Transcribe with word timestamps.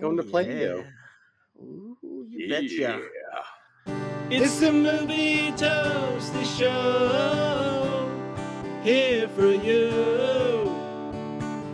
going 0.00 0.16
to 0.16 0.22
oh, 0.22 0.30
Play-Doh. 0.30 0.84
Ooh, 1.62 2.26
you 2.30 2.48
betcha. 2.48 3.00
It's 4.30 4.60
the 4.60 4.72
movie 4.72 5.52
toasty 5.52 6.44
show 6.58 8.08
here 8.82 9.28
for 9.28 9.52
you. 9.52 10.74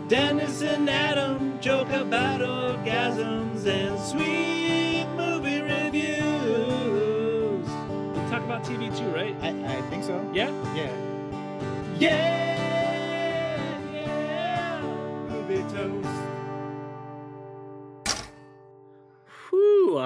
Dennis 0.09 0.61
and 0.61 0.89
Adam 0.89 1.59
joke 1.61 1.89
about 1.89 2.41
orgasms 2.41 3.65
and 3.65 3.99
sweet 3.99 5.05
movie 5.15 5.61
reviews. 5.61 6.17
We 7.65 8.29
talk 8.29 8.43
about 8.43 8.63
TV 8.63 8.95
too, 8.97 9.07
right? 9.09 9.35
I, 9.41 9.77
I 9.77 9.81
think 9.89 10.03
so. 10.03 10.29
Yeah. 10.33 10.49
Yeah. 10.75 10.91
Yeah, 11.99 12.56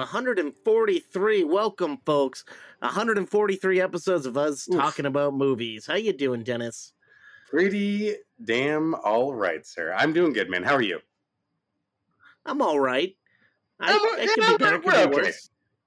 143. 0.02 1.44
Welcome, 1.44 1.98
folks. 2.04 2.44
143 2.80 3.80
episodes 3.80 4.26
of 4.26 4.36
us 4.36 4.68
Oof. 4.68 4.76
talking 4.76 5.06
about 5.06 5.34
movies. 5.34 5.86
How 5.86 5.94
you 5.94 6.12
doing, 6.12 6.42
Dennis? 6.42 6.92
Pretty 7.48 8.16
damn 8.44 8.94
all 8.94 9.32
right, 9.34 9.64
sir. 9.64 9.94
I'm 9.96 10.12
doing 10.12 10.32
good, 10.32 10.50
man. 10.50 10.62
How 10.64 10.74
are 10.74 10.82
you? 10.82 10.98
I'm 12.44 12.60
all 12.60 12.80
right. 12.80 13.14
I, 13.80 13.92
I'm- 13.92 14.00
I 14.20 14.26
could 14.26 14.58
be 14.58 14.64
better. 14.64 14.80
we're 14.80 14.92
Could 14.92 15.10
be 15.10 15.16
okay. 15.20 15.32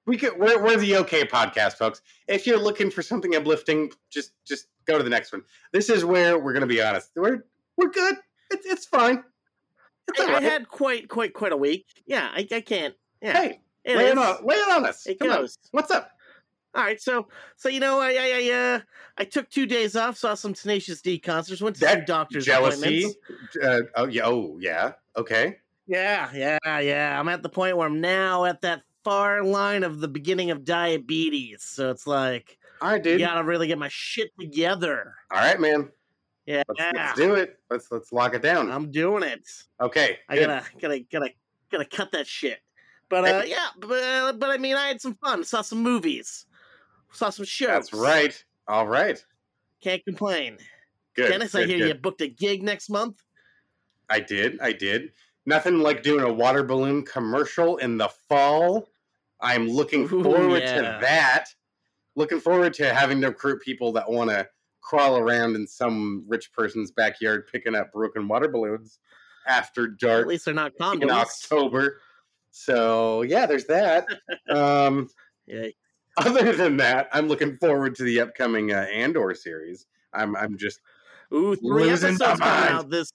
We 0.06 0.18
could. 0.18 0.38
We're, 0.38 0.62
we're 0.64 0.78
the 0.78 0.98
okay 0.98 1.26
podcast, 1.26 1.74
folks. 1.74 2.02
If 2.28 2.46
you're 2.46 2.60
looking 2.60 2.92
for 2.92 3.02
something 3.02 3.36
uplifting, 3.36 3.92
just 4.12 4.32
just 4.46 4.68
go 4.86 4.98
to 4.98 5.04
the 5.04 5.10
next 5.10 5.32
one. 5.34 5.42
This 5.74 5.90
is 5.90 6.06
where 6.06 6.38
we're 6.38 6.54
gonna 6.54 6.68
be 6.68 6.82
honest. 6.82 7.10
We're 7.16 7.44
we're 7.76 7.90
good. 7.90 8.16
It's 8.52 8.66
it's 8.68 8.86
fine. 8.86 9.24
It's 10.08 10.20
I, 10.20 10.24
all 10.30 10.36
I 10.36 10.42
had 10.42 10.70
quite, 10.70 11.10
quite, 11.10 11.34
quite 11.34 11.52
a 11.52 11.58
week. 11.58 11.88
Yeah, 12.06 12.30
I, 12.32 12.48
I 12.52 12.62
can't. 12.62 12.94
Yeah, 13.24 13.34
Hey, 13.34 13.60
it 13.86 13.98
lay 13.98 14.08
it 14.10 14.18
on, 14.18 14.46
lay 14.46 14.56
it 14.56 14.72
on 14.72 14.86
us. 14.86 15.06
It 15.08 15.20
Come 15.20 15.32
on. 15.32 15.38
goes. 15.38 15.58
What's 15.72 15.92
up? 15.92 16.10
All 16.74 16.84
right, 16.84 17.02
so 17.02 17.28
so 17.56 17.70
you 17.70 17.80
know, 17.80 18.00
I 18.02 18.10
I 18.10 18.50
I, 18.50 18.52
uh, 18.52 18.80
I 19.18 19.24
took 19.24 19.50
two 19.50 19.66
days 19.66 19.96
off, 19.96 20.18
saw 20.18 20.34
some 20.34 20.54
Tenacious 20.54 21.02
D 21.02 21.18
concerts, 21.18 21.62
went 21.62 21.78
to 21.78 21.88
some 21.88 22.04
doctor's 22.06 22.46
Jealousy. 22.46 23.06
Uh, 23.64 23.82
oh 23.96 24.08
yeah. 24.08 24.26
Oh 24.26 24.58
yeah. 24.60 24.92
Okay. 25.16 25.56
Yeah, 25.88 26.30
yeah, 26.34 26.80
yeah. 26.80 27.18
I'm 27.18 27.30
at 27.30 27.44
the 27.44 27.50
point 27.50 27.78
where 27.78 27.88
I'm 27.88 28.02
now 28.02 28.46
at 28.46 28.62
that 28.62 28.82
far 29.04 29.44
line 29.44 29.84
of 29.84 30.00
the 30.00 30.08
beginning 30.08 30.50
of 30.50 30.66
diabetes. 30.66 31.62
So 31.64 31.92
it's 31.92 32.08
like 32.08 32.58
All 32.82 32.90
right, 32.90 33.06
you 33.06 33.12
dude. 33.12 33.22
gotta 33.22 33.44
really 33.44 33.68
get 33.68 33.78
my 33.78 33.90
shit 33.90 34.32
together. 34.40 35.14
All 35.32 35.40
right, 35.40 35.60
man. 35.62 35.90
Yeah, 36.46 36.64
Let's, 36.68 36.94
let's 36.96 37.18
do 37.18 37.36
it. 37.36 37.60
Let's 37.70 37.92
let's 37.92 38.12
lock 38.12 38.34
it 38.36 38.42
down. 38.42 38.72
I'm 38.72 38.92
doing 38.92 39.24
it. 39.24 39.48
okay. 39.80 40.20
I 40.28 40.36
good. 40.36 40.48
gotta, 40.48 40.66
gotta, 40.80 41.00
gotta, 41.12 41.30
gotta 41.72 41.86
cut 41.86 42.12
that 42.12 42.28
shit. 42.28 42.60
But 43.10 43.28
uh, 43.28 43.44
yeah, 43.46 43.68
but, 43.80 44.04
uh, 44.04 44.34
but 44.34 44.50
I 44.50 44.58
mean, 44.58 44.76
I 44.76 44.88
had 44.88 45.02
some 45.02 45.16
fun. 45.16 45.44
Saw 45.44 45.62
some 45.62 45.84
movies, 45.84 46.46
saw 47.12 47.30
some 47.30 47.46
shows. 47.46 47.68
That's 47.68 47.94
right. 47.94 48.44
All 48.68 48.88
right. 48.88 49.24
Can't 49.82 50.04
complain. 50.04 50.58
Good. 51.16 51.30
Dennis, 51.30 51.54
I 51.56 51.66
hear 51.66 51.78
good. 51.78 51.88
you 51.88 51.94
booked 51.94 52.22
a 52.22 52.28
gig 52.28 52.64
next 52.64 52.90
month. 52.90 53.22
I 54.10 54.20
did. 54.20 54.60
I 54.60 54.72
did. 54.72 55.12
Nothing 55.46 55.80
like 55.80 56.02
doing 56.02 56.26
a 56.26 56.34
water 56.34 56.64
balloon 56.64 57.04
commercial 57.04 57.78
in 57.78 57.98
the 57.98 58.10
fall. 58.28 58.90
I'm 59.40 59.68
looking 59.68 60.04
Ooh, 60.04 60.24
forward 60.24 60.64
yeah. 60.64 60.76
to 60.76 60.82
that. 61.02 61.46
Looking 62.16 62.40
forward 62.40 62.74
to 62.76 62.94
having 62.94 63.22
to 63.22 63.28
recruit 63.28 63.62
people 63.62 63.92
that 63.94 64.10
want 64.10 64.32
to 64.32 64.48
crawl 64.82 65.18
around 65.18 65.56
in 65.56 65.68
some 65.68 66.24
rich 66.28 66.52
person's 66.52 66.92
backyard 66.92 67.48
picking 67.52 67.76
up 67.76 67.92
broken 67.92 68.28
water 68.28 68.48
balloons 68.48 69.00
after 69.48 69.88
dark. 69.88 70.22
At 70.22 70.28
least 70.28 70.46
they're 70.46 70.54
not 70.54 70.74
in. 70.80 71.10
October. 71.10 72.02
So 72.56 73.22
yeah, 73.24 73.46
there's 73.46 73.66
that. 73.66 74.08
um, 74.50 75.10
Yeah, 75.48 75.68
other 76.18 76.54
than 76.54 76.78
that, 76.78 77.08
I'm 77.14 77.28
looking 77.28 77.56
forward 77.58 77.94
to 77.98 78.04
the 78.04 78.20
upcoming 78.22 78.74
uh, 78.74 78.88
Andor 78.92 79.36
series. 79.36 79.86
I'm 80.12 80.36
I'm 80.36 80.58
just 80.58 80.80
Ooh, 81.32 81.56
three 81.56 81.90
episodes 81.90 82.20
coming 82.20 82.42
out 82.42 82.90
this, 82.90 83.12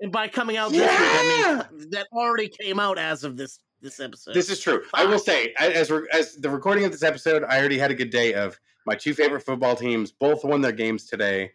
and 0.00 0.10
by 0.10 0.28
coming 0.28 0.56
out 0.56 0.70
this 0.70 0.80
week, 0.80 0.88
I 0.90 1.66
mean 1.70 1.90
that 1.90 2.06
already 2.10 2.48
came 2.48 2.80
out 2.80 2.96
as 2.96 3.22
of 3.22 3.36
this 3.36 3.60
this 3.82 4.00
episode. 4.00 4.34
This 4.34 4.48
is 4.48 4.60
true. 4.60 4.82
I 4.94 5.04
will 5.04 5.18
say, 5.18 5.52
as 5.58 5.90
re- 5.90 6.08
as 6.10 6.36
the 6.36 6.48
recording 6.48 6.84
of 6.86 6.92
this 6.92 7.02
episode, 7.02 7.44
I 7.44 7.58
already 7.58 7.78
had 7.78 7.90
a 7.90 7.94
good 7.94 8.10
day 8.10 8.32
of 8.32 8.58
my 8.86 8.94
two 8.94 9.12
favorite 9.12 9.42
football 9.42 9.76
teams. 9.76 10.10
Both 10.10 10.42
won 10.42 10.62
their 10.62 10.72
games 10.72 11.04
today. 11.04 11.50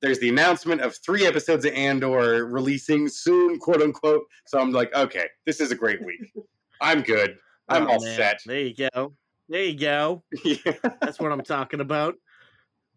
There's 0.00 0.18
the 0.18 0.30
announcement 0.30 0.80
of 0.80 0.96
three 0.96 1.26
episodes 1.26 1.64
of 1.64 1.72
Andor 1.74 2.46
releasing 2.46 3.08
soon, 3.08 3.60
quote 3.60 3.82
unquote. 3.82 4.24
So 4.46 4.58
I'm 4.58 4.72
like, 4.72 4.92
okay, 4.94 5.26
this 5.46 5.60
is 5.60 5.70
a 5.70 5.76
great 5.76 6.04
week. 6.04 6.32
I'm 6.80 7.02
good. 7.02 7.38
I'm 7.68 7.86
Oh, 7.86 7.92
all 7.92 8.04
man. 8.04 8.16
set. 8.16 8.40
There 8.46 8.60
you 8.60 8.74
go. 8.92 9.14
There 9.48 9.62
you 9.62 9.78
go. 9.78 10.22
yeah. 10.44 10.72
That's 11.00 11.18
what 11.20 11.32
I'm 11.32 11.42
talking 11.42 11.80
about. 11.80 12.14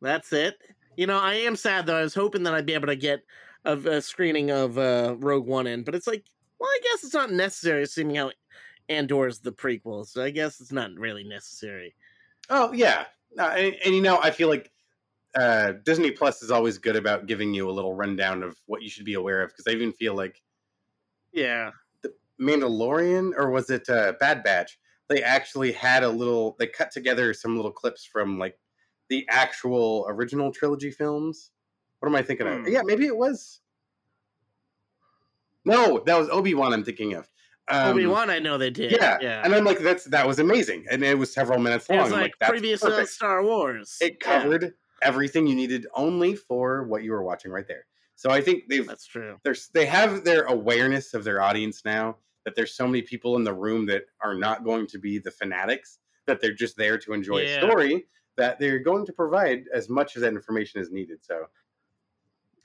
That's 0.01 0.31
it. 0.33 0.55
You 0.95 1.07
know, 1.07 1.19
I 1.19 1.35
am 1.35 1.55
sad 1.55 1.85
though. 1.85 1.97
I 1.97 2.01
was 2.01 2.13
hoping 2.13 2.43
that 2.43 2.53
I'd 2.53 2.66
be 2.66 2.73
able 2.73 2.87
to 2.87 2.95
get 2.95 3.21
a, 3.66 3.77
a 3.77 4.01
screening 4.01 4.51
of 4.51 4.77
uh, 4.77 5.16
Rogue 5.19 5.45
One 5.45 5.67
in, 5.67 5.83
but 5.83 5.95
it's 5.95 6.07
like, 6.07 6.23
well, 6.59 6.69
I 6.69 6.79
guess 6.83 7.03
it's 7.03 7.13
not 7.13 7.31
necessary, 7.31 7.85
seeing 7.85 8.16
how 8.16 8.31
Andor's 8.89 9.39
the 9.39 9.51
prequel. 9.51 10.05
So 10.07 10.23
I 10.23 10.29
guess 10.31 10.59
it's 10.59 10.71
not 10.71 10.91
really 10.95 11.23
necessary. 11.23 11.93
Oh 12.49 12.71
yeah. 12.73 13.05
No, 13.35 13.45
and, 13.49 13.75
and 13.85 13.93
you 13.95 14.01
know, 14.01 14.19
I 14.21 14.31
feel 14.31 14.47
like 14.49 14.71
uh, 15.35 15.73
Disney 15.83 16.11
Plus 16.11 16.41
is 16.41 16.49
always 16.49 16.77
good 16.77 16.95
about 16.95 17.27
giving 17.27 17.53
you 17.53 17.69
a 17.69 17.71
little 17.71 17.93
rundown 17.93 18.41
of 18.41 18.57
what 18.66 18.81
you 18.81 18.89
should 18.89 19.05
be 19.05 19.13
aware 19.16 19.41
of. 19.43 19.49
Because 19.51 19.67
I 19.67 19.71
even 19.75 19.91
feel 19.93 20.16
like 20.16 20.41
Yeah. 21.33 21.71
Mandalorian 22.41 23.31
or 23.37 23.49
was 23.49 23.69
it 23.69 23.89
uh, 23.89 24.13
Bad 24.19 24.43
Batch? 24.43 24.79
They 25.09 25.23
actually 25.23 25.71
had 25.71 26.03
a 26.03 26.09
little. 26.09 26.55
They 26.59 26.67
cut 26.67 26.91
together 26.91 27.33
some 27.33 27.55
little 27.55 27.71
clips 27.71 28.05
from 28.05 28.37
like 28.37 28.59
the 29.09 29.25
actual 29.29 30.05
original 30.09 30.51
trilogy 30.51 30.91
films. 30.91 31.51
What 31.99 32.09
am 32.09 32.15
I 32.15 32.21
thinking 32.21 32.47
of? 32.47 32.59
Hmm. 32.61 32.67
Yeah, 32.67 32.81
maybe 32.83 33.05
it 33.05 33.15
was. 33.15 33.61
No, 35.65 36.01
that 36.05 36.17
was 36.17 36.29
Obi 36.29 36.53
Wan. 36.53 36.73
I'm 36.73 36.83
thinking 36.83 37.13
of. 37.13 37.29
Um, 37.69 37.93
Obi 37.93 38.05
Wan, 38.05 38.29
I 38.29 38.39
know 38.39 38.57
they 38.57 38.69
did. 38.69 38.91
Yeah, 38.91 39.17
Yeah. 39.21 39.41
and 39.43 39.53
I'm 39.53 39.65
like, 39.65 39.79
that's 39.79 40.05
that 40.05 40.25
was 40.25 40.39
amazing, 40.39 40.85
and 40.89 41.03
it 41.03 41.17
was 41.17 41.33
several 41.33 41.59
minutes 41.59 41.89
it 41.89 41.95
long. 41.95 42.03
was 42.05 42.13
I'm 42.13 42.21
like, 42.21 42.33
that's 42.39 42.49
previous 42.51 42.83
uh. 42.83 43.05
Star 43.05 43.43
Wars. 43.43 43.97
It 43.99 44.17
Yeah, 44.21 44.39
covered 44.41 44.73
everything 45.01 45.47
you 45.47 45.55
needed 45.55 45.85
only 45.93 46.35
for 46.35 46.83
what 46.83 47.03
you 47.03 47.11
were 47.11 47.23
watching 47.23 47.51
right 47.51 47.67
there. 47.67 47.85
So 48.17 48.29
I 48.31 48.41
think 48.41 48.67
they've 48.67 48.85
that's 48.85 49.05
true. 49.05 49.38
there's 49.44 49.69
they 49.69 49.85
have 49.85 50.23
their 50.25 50.44
awareness 50.45 51.13
of 51.13 51.23
their 51.23 51.39
audience 51.41 51.83
now 51.85 52.17
that 52.45 52.55
there's 52.55 52.73
so 52.73 52.85
many 52.88 53.01
people 53.01 53.35
in 53.38 53.44
the 53.44 53.53
room 53.53 53.85
that 53.85 54.03
are 54.22 54.33
not 54.35 54.63
going 54.66 54.88
to 54.88 54.97
be 54.97 55.19
the 55.19 55.31
fanatics 55.31 56.00
that 56.25 56.41
they're 56.41 56.53
just 56.53 56.75
there 56.78 56.97
to 56.97 57.13
enjoy 57.13 57.41
Yeah. 57.44 57.57
a 57.57 57.61
story 57.69 58.07
that 58.35 58.59
they're 58.59 58.79
going 58.79 59.05
to 59.05 59.13
provide 59.13 59.66
as 59.73 59.88
much 59.89 60.16
of 60.16 60.22
that 60.23 60.33
information 60.33 60.81
as 60.81 60.89
needed 60.91 61.19
so 61.23 61.45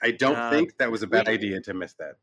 i 0.02 0.10
don't 0.10 0.36
Uh, 0.36 0.50
think 0.50 0.76
that 0.78 0.90
was 0.90 1.02
a 1.02 1.06
bad 1.06 1.26
we- 1.28 1.34
idea 1.34 1.60
to 1.60 1.74
miss 1.74 1.92
that 1.94 2.16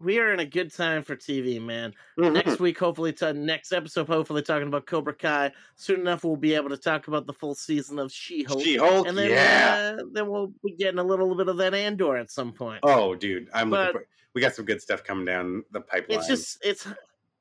We 0.00 0.20
are 0.20 0.32
in 0.32 0.38
a 0.38 0.46
good 0.46 0.72
time 0.72 1.02
for 1.02 1.16
TV, 1.16 1.60
man. 1.60 1.92
Mhm. 2.18 2.32
next 2.32 2.60
week, 2.60 2.78
hopefully, 2.78 3.12
to 3.14 3.32
next 3.32 3.72
episode, 3.72 4.06
hopefully 4.06 4.42
talking 4.42 4.68
about 4.68 4.86
Cobra 4.86 5.12
Kai. 5.14 5.52
Soon 5.74 6.00
enough, 6.00 6.22
we'll 6.22 6.36
be 6.36 6.54
able 6.54 6.68
to 6.70 6.76
talk 6.76 7.08
about 7.08 7.26
the 7.26 7.32
full 7.32 7.54
season 7.56 7.98
of 7.98 8.12
She-Hulk. 8.12 8.62
she-hulk 8.62 9.08
and 9.08 9.18
then, 9.18 9.30
yeah 9.30 9.96
uh, 9.98 10.04
then 10.12 10.28
we'll 10.28 10.52
be 10.64 10.72
getting 10.76 11.00
a 11.00 11.04
little 11.04 11.34
bit 11.34 11.48
of 11.48 11.56
that 11.56 11.74
Andor 11.74 12.16
at 12.16 12.30
some 12.30 12.52
point. 12.52 12.80
oh 12.84 13.14
dude 13.14 13.48
i'm 13.52 13.70
looking 13.70 13.92
for 13.92 14.06
we 14.34 14.40
got 14.40 14.54
some 14.54 14.64
good 14.64 14.80
stuff 14.80 15.02
coming 15.02 15.24
down 15.24 15.64
the 15.72 15.80
pipeline 15.80 16.18
it's 16.18 16.28
just 16.28 16.58
it's 16.64 16.86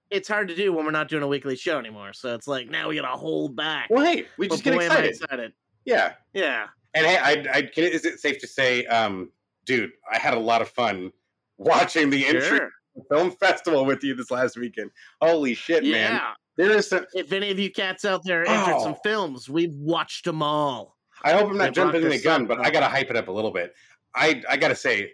it's 0.10 0.28
hard 0.28 0.48
to 0.48 0.56
do 0.56 0.74
when 0.74 0.84
we're 0.86 0.92
not 0.92 1.10
doing 1.10 1.22
a 1.22 1.28
weekly 1.28 1.56
show 1.58 1.78
anymore. 1.78 2.14
So 2.14 2.34
it's 2.34 2.48
like 2.48 2.70
now 2.70 2.88
we 2.90 2.96
gotta 2.96 3.16
hold 3.18 3.56
back. 3.56 3.90
well 3.92 4.04
hey 4.06 4.26
we 4.38 4.48
But 4.48 4.56
just 4.56 4.64
get 4.64 4.74
excited 4.76 5.10
excited. 5.12 5.54
yeah 5.86 6.14
Yeah. 6.34 6.68
and 6.96 7.06
hey 7.06 7.18
i 7.18 7.58
i 7.58 7.62
can, 7.62 7.84
is 7.84 8.04
it 8.06 8.20
safe 8.20 8.40
to 8.40 8.48
say 8.48 8.86
um 8.88 9.32
dude 9.66 9.92
i 10.12 10.18
had 10.18 10.34
a 10.34 10.40
lot 10.40 10.62
of 10.64 10.70
fun 10.70 11.12
watching 11.58 12.10
the 12.10 12.26
entry 12.26 12.42
Sure. 12.42 12.70
film 13.12 13.32
festival 13.32 13.86
with 13.86 14.04
you 14.04 14.16
this 14.16 14.32
last 14.32 14.58
weekend. 14.58 14.92
Holy 15.22 15.54
shit, 15.54 15.84
man! 15.84 15.92
Yeah. 16.14 16.34
There 16.58 16.72
is 16.72 16.90
some. 16.90 17.06
If 17.14 17.32
any 17.32 17.52
of 17.52 17.60
you 17.60 17.72
cats 17.72 18.06
out 18.06 18.24
there 18.24 18.42
entered 18.48 18.76
oh. 18.76 18.84
some 18.84 18.94
Oh. 18.94 19.00
films, 19.04 19.50
we've 19.50 19.76
watched 19.76 20.26
them 20.26 20.42
all. 20.42 20.98
I 21.24 21.34
hope 21.34 21.48
I'm 21.50 21.58
They 21.58 21.66
not 21.66 21.74
jumping 21.74 22.02
brought 22.02 22.12
the 22.12 22.22
gun, 22.22 22.42
up, 22.44 22.48
but? 22.48 22.60
I 22.66 22.70
gotta 22.70 22.88
hype 22.88 23.10
it 23.10 23.16
up 23.16 23.28
a 23.28 23.32
little 23.32 23.52
bit. 23.52 23.74
I 24.16 24.42
I 24.50 24.58
gotta 24.58 24.76
say, 24.76 25.12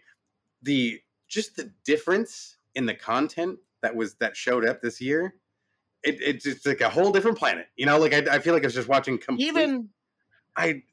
the 0.61 0.99
just 1.27 1.55
the 1.55 1.71
difference 1.85 2.57
in 2.75 2.85
the 2.85 2.93
content 2.93 3.57
that 3.81 3.95
was 3.95 4.15
that 4.15 4.35
showed 4.37 4.65
up 4.65 4.81
this 4.81 5.01
year. 5.01 5.35
It, 6.03 6.17
it's 6.21 6.43
just 6.43 6.65
like 6.65 6.81
a 6.81 6.89
whole 6.89 7.11
different 7.13 7.37
planet, 7.37 7.67
you 7.77 7.85
know. 7.85 7.97
Like 7.97 8.13
I, 8.13 8.35
I 8.35 8.39
feel 8.39 8.53
like 8.53 8.63
I 8.63 8.67
was 8.67 8.73
just 8.73 8.89
watching. 8.89 9.17
Complete, 9.17 9.47
Even 9.47 9.89
I, 10.57 10.83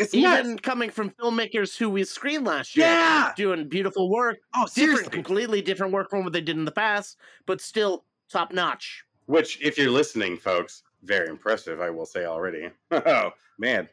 it's 0.00 0.14
even 0.14 0.58
coming 0.58 0.90
from 0.90 1.10
filmmakers 1.10 1.76
who 1.76 1.90
we 1.90 2.04
screened 2.04 2.46
last 2.46 2.76
year, 2.76 2.86
Yeah. 2.86 3.32
doing 3.36 3.68
beautiful 3.68 4.08
work, 4.10 4.38
Oh, 4.54 4.64
different, 4.66 4.72
seriously. 4.72 5.10
completely 5.10 5.62
different 5.62 5.92
work 5.92 6.10
from 6.10 6.24
what 6.24 6.32
they 6.32 6.40
did 6.40 6.56
in 6.56 6.64
the 6.64 6.72
past, 6.72 7.18
but 7.46 7.60
still 7.60 8.04
top 8.30 8.52
notch. 8.52 9.04
Which, 9.26 9.60
if 9.62 9.76
you're 9.78 9.90
listening, 9.90 10.36
folks, 10.36 10.82
very 11.02 11.28
impressive. 11.28 11.80
I 11.80 11.90
will 11.90 12.06
say 12.06 12.24
already. 12.24 12.70
Oh 12.92 13.30
man, 13.58 13.88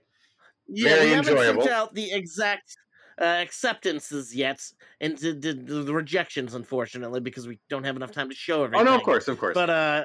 Yeah, 0.67 0.89
Very 0.95 1.05
we 1.05 1.11
haven't 1.11 1.33
enjoyable. 1.37 1.61
sent 1.63 1.73
out 1.73 1.93
the 1.93 2.11
exact 2.11 2.75
uh, 3.19 3.25
acceptances 3.25 4.35
yet, 4.35 4.61
and 5.01 5.17
the, 5.17 5.33
the, 5.33 5.53
the 5.53 5.93
rejections, 5.93 6.53
unfortunately, 6.53 7.19
because 7.19 7.47
we 7.47 7.59
don't 7.69 7.83
have 7.83 7.95
enough 7.95 8.11
time 8.11 8.29
to 8.29 8.35
show 8.35 8.63
everything. 8.63 8.87
Oh 8.87 8.91
no, 8.91 8.95
of 8.97 9.03
course, 9.03 9.27
of 9.27 9.39
course. 9.39 9.53
But 9.55 9.69
uh, 9.69 10.03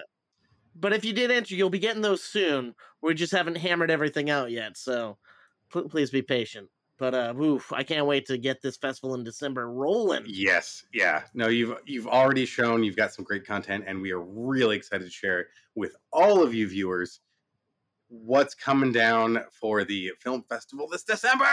but 0.75 0.93
if 0.95 1.05
you 1.05 1.13
did 1.13 1.31
enter, 1.31 1.55
you'll 1.55 1.69
be 1.71 1.79
getting 1.79 2.01
those 2.03 2.23
soon. 2.23 2.75
We 3.03 3.13
just 3.15 3.33
haven't 3.33 3.57
hammered 3.57 3.91
everything 3.91 4.31
out 4.31 4.51
yet, 4.51 4.77
so 4.79 5.19
pl- 5.19 5.19
please 5.73 6.11
be 6.11 6.23
patient. 6.23 6.69
But 6.99 7.15
uh, 7.15 7.35
oof, 7.41 7.73
I 7.73 7.83
can't 7.83 8.07
wait 8.07 8.27
to 8.27 8.39
get 8.39 8.63
this 8.63 8.77
festival 8.77 9.15
in 9.15 9.25
December 9.25 9.69
rolling. 9.71 10.23
Yes, 10.27 10.85
yeah. 10.93 11.23
No, 11.35 11.49
you've 11.49 11.77
you've 11.85 12.07
already 12.07 12.45
shown 12.47 12.85
you've 12.85 12.97
got 12.97 13.13
some 13.13 13.25
great 13.25 13.45
content, 13.47 13.85
and 13.87 14.01
we 14.01 14.13
are 14.13 14.21
really 14.21 14.77
excited 14.77 15.05
to 15.05 15.11
share 15.11 15.47
with 15.75 15.97
all 16.13 16.43
of 16.43 16.55
you 16.55 16.69
viewers 16.69 17.21
what's 18.09 18.55
coming 18.55 18.93
down 18.93 19.43
for 19.51 19.85
the 19.85 20.13
film 20.21 20.45
festival 20.49 20.87
this 20.87 21.03
December. 21.03 21.47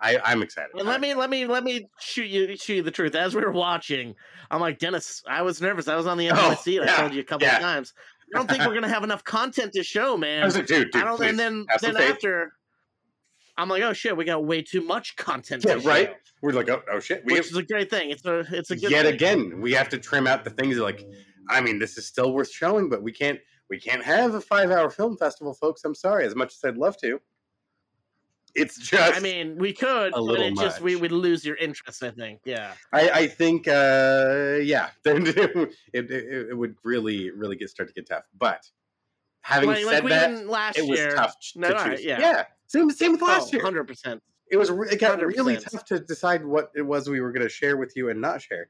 I, 0.00 0.18
I'm 0.24 0.42
excited. 0.42 0.70
And 0.76 0.88
let 0.88 1.00
me 1.00 1.14
let 1.14 1.30
me 1.30 1.46
let 1.46 1.62
me 1.62 1.86
shoot 2.00 2.26
you 2.26 2.56
shoot 2.56 2.76
you 2.76 2.82
the 2.82 2.90
truth. 2.90 3.14
As 3.14 3.34
we 3.36 3.42
were 3.42 3.52
watching, 3.52 4.14
I'm 4.50 4.60
like 4.60 4.78
Dennis. 4.78 5.22
I 5.28 5.42
was 5.42 5.60
nervous. 5.60 5.86
I 5.88 5.94
was 5.94 6.06
on 6.06 6.18
the 6.18 6.28
edge 6.28 6.36
of 6.36 6.42
my 6.42 6.52
Oh, 6.52 6.54
seat. 6.56 6.80
I 6.80 6.86
yeah, 6.86 6.96
told 6.96 7.14
you 7.14 7.20
a 7.20 7.24
couple 7.24 7.46
yeah. 7.46 7.56
of 7.56 7.62
times. 7.62 7.92
I 8.34 8.38
don't 8.38 8.48
think 8.50 8.64
we're 8.66 8.74
gonna 8.74 8.88
have 8.88 9.04
enough 9.04 9.22
content 9.22 9.72
to 9.74 9.84
show, 9.84 10.14
I 10.16 10.18
man. 10.18 10.44
was 10.44 10.56
like, 10.56 10.66
dude, 10.66 10.90
dude, 10.90 11.00
I 11.02 11.04
don't. 11.04 11.16
please, 11.16 11.30
and 11.30 11.38
then 11.38 11.64
then 11.80 11.94
faith. 11.94 12.10
after, 12.10 12.52
I'm 13.56 13.68
like, 13.68 13.82
oh 13.82 13.92
shit, 13.92 14.16
we 14.16 14.24
got 14.24 14.44
way 14.44 14.62
too 14.62 14.80
much 14.80 15.16
content. 15.16 15.64
Yeah, 15.66 15.78
right. 15.84 16.08
show, 16.08 16.14
We're 16.42 16.52
like, 16.52 16.68
oh, 16.70 16.82
oh 16.90 17.00
shit, 17.00 17.24
we 17.24 17.34
which 17.34 17.44
have, 17.44 17.46
is 17.52 17.56
a 17.56 17.62
great 17.62 17.88
thing. 17.90 18.10
It's 18.10 18.24
a 18.24 18.40
it's 18.50 18.70
a 18.70 18.76
good 18.76 18.90
yet 18.90 19.04
thing. 19.06 19.14
again 19.14 19.60
we 19.60 19.72
have 19.72 19.88
to 19.90 19.98
trim 19.98 20.26
out 20.26 20.44
the 20.44 20.50
things 20.50 20.76
like, 20.78 21.06
I 21.48 21.60
mean, 21.60 21.78
this 21.78 21.96
is 21.96 22.06
still 22.06 22.32
worth 22.32 22.50
showing, 22.50 22.88
but 22.88 23.02
we 23.02 23.12
can't 23.12 23.38
we 23.70 23.78
can't 23.78 24.02
have 24.02 24.34
a 24.34 24.40
five 24.40 24.70
hour 24.70 24.90
film 24.90 25.16
festival, 25.16 25.54
folks. 25.54 25.84
I'm 25.84 25.94
sorry, 25.94 26.26
as 26.26 26.34
much 26.34 26.52
as 26.54 26.64
I'd 26.64 26.76
love 26.76 26.96
to. 26.98 27.20
It's 28.54 28.78
just 28.78 29.16
I 29.16 29.20
mean, 29.20 29.58
we 29.58 29.72
could, 29.72 30.12
a 30.14 30.22
but 30.22 30.38
it 30.38 30.56
just 30.56 30.80
we 30.80 30.94
would 30.94 31.10
lose 31.10 31.44
your 31.44 31.56
interest. 31.56 32.02
I 32.04 32.10
think. 32.10 32.40
Yeah. 32.44 32.72
I, 32.92 33.10
I 33.10 33.26
think, 33.26 33.66
uh, 33.66 34.58
yeah, 34.62 34.90
it, 35.04 35.76
it, 35.92 36.10
it 36.50 36.56
would 36.56 36.76
really, 36.84 37.30
really 37.32 37.56
get 37.56 37.70
start 37.70 37.88
to 37.88 37.94
get 37.94 38.08
tough. 38.08 38.22
But 38.38 38.64
having 39.40 39.70
Like, 39.70 39.84
said 39.84 40.04
like 40.04 40.08
that, 40.10 40.46
last 40.46 40.78
it 40.78 40.86
was 40.88 41.00
year. 41.00 41.16
tough 41.16 41.34
No, 41.56 41.68
to 41.70 41.76
all 41.76 41.84
right, 41.84 41.96
choose. 41.96 42.04
yeah. 42.06 42.20
yeah, 42.20 42.44
same, 42.66 42.90
same 42.90 43.12
with 43.12 43.22
last 43.22 43.52
Oh, 43.54 43.56
year. 43.56 43.64
100%. 43.64 44.20
It 44.50 44.56
was, 44.56 44.70
it 44.70 45.00
got 45.00 45.20
really 45.20 45.56
100%. 45.56 45.70
tough 45.70 45.84
to 45.86 46.00
decide 46.00 46.44
what 46.44 46.70
it 46.74 46.82
was 46.82 47.08
we 47.08 47.20
were 47.20 47.32
going 47.32 47.42
to 47.42 47.48
share 47.48 47.76
with 47.76 47.96
you 47.96 48.10
and 48.10 48.20
not 48.20 48.42
share. 48.42 48.68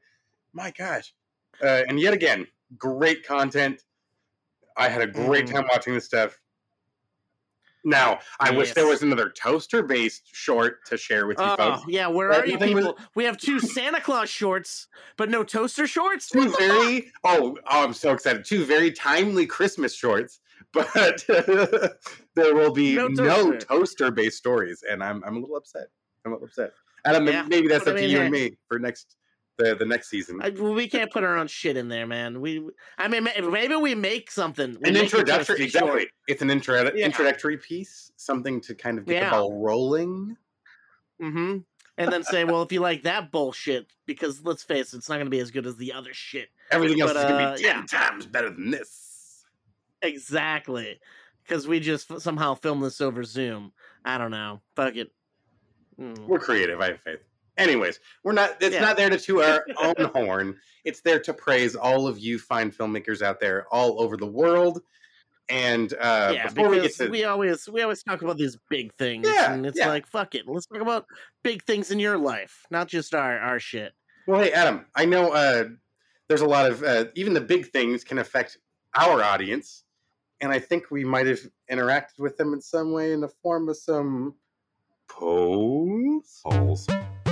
My 0.52 0.70
gosh, 0.70 1.12
uh, 1.62 1.82
and 1.88 1.98
yet 1.98 2.14
again, 2.14 2.46
great 2.78 3.26
content. 3.26 3.82
I 4.76 4.88
had 4.88 5.02
a 5.02 5.06
great 5.06 5.46
Mhm. 5.46 5.52
time 5.52 5.66
watching 5.70 5.94
this 5.94 6.04
stuff. 6.04 6.38
Now, 7.86 8.20
I 8.40 8.50
wish 8.50 8.72
there 8.72 8.86
was 8.86 9.02
another 9.02 9.28
toaster-based 9.28 10.34
short 10.34 10.86
to 10.86 10.96
share 10.96 11.26
with 11.26 11.38
you 11.38 11.44
Oh 11.44 11.56
folks. 11.56 11.82
yeah, 11.86 12.06
where 12.06 12.30
But 12.30 12.40
are 12.40 12.46
you 12.46 12.52
nothing 12.54 12.74
was- 12.76 12.86
people? 12.86 12.98
We 13.14 13.24
have 13.24 13.36
two 13.36 13.60
Santa 13.60 14.00
Claus 14.00 14.30
shorts, 14.30 14.88
but 15.18 15.28
no 15.28 15.44
toaster 15.44 15.86
shorts. 15.86 16.30
two 16.30 16.38
What 16.38 16.44
the 16.46 16.50
fuck? 16.52 16.58
very 16.60 17.12
oh, 17.24 17.58
oh 17.66 17.84
I'm 17.84 17.92
so 17.92 18.12
excited. 18.12 18.44
Two 18.46 18.64
very 18.64 18.90
timely 18.90 19.44
Christmas 19.44 19.94
shorts, 19.94 20.40
but 20.74 21.24
there 22.34 22.54
will 22.54 22.72
be 22.72 22.94
No 22.94 23.08
no 23.08 23.52
toaster. 23.56 24.10
based 24.10 24.38
stories, 24.38 24.82
and 24.88 25.02
I'm 25.02 25.22
I'm 25.24 25.36
a 25.36 25.40
little 25.40 25.56
upset. 25.56 25.86
I'm 26.24 26.32
a 26.32 26.34
little 26.34 26.48
upset. 26.48 26.72
Adam, 27.06 27.26
Yeah, 27.26 27.42
maybe 27.48 27.68
that's 27.68 27.86
up 27.86 27.96
to 27.96 28.06
you 28.06 28.20
and 28.20 28.30
me 28.32 28.56
for 28.68 28.78
next 28.78 29.16
the 29.58 29.74
the 29.76 29.84
next 29.84 30.08
season. 30.10 30.40
I, 30.42 30.50
we 30.50 30.88
can't 30.88 31.12
put 31.12 31.22
our 31.22 31.36
own 31.36 31.46
shit 31.46 31.76
in 31.76 31.88
there, 31.88 32.06
man. 32.06 32.40
We, 32.40 32.66
I 32.98 33.06
mean, 33.08 33.24
maybe 33.24 33.76
we 33.76 33.94
make 33.94 34.30
something. 34.30 34.76
We 34.80 34.88
An 34.88 34.94
make 34.94 35.02
introductory, 35.04 35.62
exactly. 35.64 35.90
short. 35.90 36.08
It's 36.26 36.42
an 36.42 36.50
intro, 36.50 36.82
Yeah. 36.94 37.04
introductory 37.06 37.56
piece, 37.58 38.10
something 38.16 38.60
to 38.62 38.74
kind 38.74 38.98
of 38.98 39.04
get 39.06 39.14
Yeah. 39.22 39.30
the 39.30 39.36
ball 39.36 39.62
rolling. 39.62 40.36
Mm-hmm. 41.22 41.58
And 41.96 42.12
then 42.12 42.24
say, 42.24 42.42
well, 42.42 42.62
if 42.62 42.72
you 42.72 42.80
like 42.80 43.04
that 43.04 43.30
bullshit, 43.30 43.86
because 44.06 44.42
let's 44.44 44.64
face 44.64 44.92
it, 44.92 44.96
it's 44.96 45.08
not 45.08 45.16
going 45.16 45.26
to 45.26 45.30
be 45.30 45.38
as 45.38 45.52
good 45.52 45.64
as 45.66 45.76
the 45.76 45.92
other 45.92 46.12
shit. 46.12 46.48
Everything 46.72 47.00
else 47.00 47.12
But, 47.12 47.18
is 47.18 47.30
gonna 47.30 47.44
uh, 47.44 47.56
be 47.56 47.62
ten 47.62 47.76
yeah. 47.92 47.98
times 47.98 48.26
better 48.26 48.50
than 48.50 48.70
this. 48.72 49.13
Exactly. 50.04 50.98
Because 51.42 51.66
we 51.68 51.80
just 51.80 52.10
f- 52.10 52.20
somehow 52.22 52.54
filmed 52.54 52.82
this 52.82 53.00
over 53.00 53.22
Zoom. 53.24 53.72
I 54.04 54.18
don't 54.18 54.30
know. 54.30 54.60
Fuck 54.76 54.96
it. 54.96 55.10
Mm. 56.00 56.26
We're 56.26 56.38
creative. 56.38 56.80
I 56.80 56.88
have 56.88 57.00
faith. 57.00 57.20
Anyways, 57.56 58.00
we're 58.24 58.32
not. 58.32 58.56
It's 58.60 58.74
Yeah. 58.74 58.80
not 58.80 58.96
there 58.96 59.10
to 59.10 59.18
toot 59.18 59.44
our 59.44 59.64
own 59.78 60.10
horn. 60.14 60.56
It's 60.84 61.00
there 61.02 61.20
to 61.20 61.32
praise 61.34 61.74
all 61.76 62.06
of 62.06 62.18
you 62.18 62.38
fine 62.38 62.70
filmmakers 62.70 63.22
out 63.22 63.40
there 63.40 63.66
all 63.70 64.00
over 64.02 64.16
the 64.16 64.26
world. 64.26 64.80
And 65.50 65.92
uh, 66.00 66.32
yeah, 66.34 66.48
before 66.48 66.70
we 66.70 66.80
get 66.80 66.94
to 66.96 67.08
we 67.10 67.24
always 67.24 67.68
we 67.68 67.82
always 67.82 68.02
talk 68.02 68.22
about 68.22 68.38
these 68.38 68.56
big 68.70 68.94
things, 68.94 69.28
Yeah, 69.28 69.52
and 69.52 69.66
it's 69.66 69.78
yeah. 69.78 69.88
like 69.88 70.06
fuck 70.06 70.34
it, 70.34 70.48
let's 70.48 70.64
talk 70.66 70.80
about 70.80 71.04
big 71.42 71.62
things 71.64 71.90
in 71.90 71.98
your 72.00 72.16
life, 72.16 72.64
not 72.70 72.88
just 72.88 73.14
our 73.14 73.38
our 73.38 73.60
shit. 73.60 73.92
well, 74.26 74.40
hey 74.40 74.52
Adam, 74.52 74.86
I 74.94 75.04
know 75.04 75.32
uh, 75.32 75.64
there's 76.28 76.40
a 76.40 76.46
lot 76.46 76.70
of 76.70 76.82
uh, 76.82 77.04
even 77.14 77.34
the 77.34 77.42
big 77.42 77.66
things 77.72 78.04
can 78.04 78.18
affect 78.18 78.56
our 78.96 79.22
audience, 79.22 79.83
and 80.40 80.52
I 80.52 80.58
think 80.58 80.90
we 80.90 81.04
might 81.04 81.26
have 81.26 81.40
interacted 81.70 82.18
with 82.18 82.36
them 82.36 82.52
in 82.52 82.60
some 82.60 82.92
way 82.92 83.12
in 83.12 83.20
the 83.20 83.28
form 83.42 83.68
of 83.68 83.76
some 83.76 84.34
polls. 85.08 86.40
Polls. 86.44 86.86
Polls. 86.86 87.23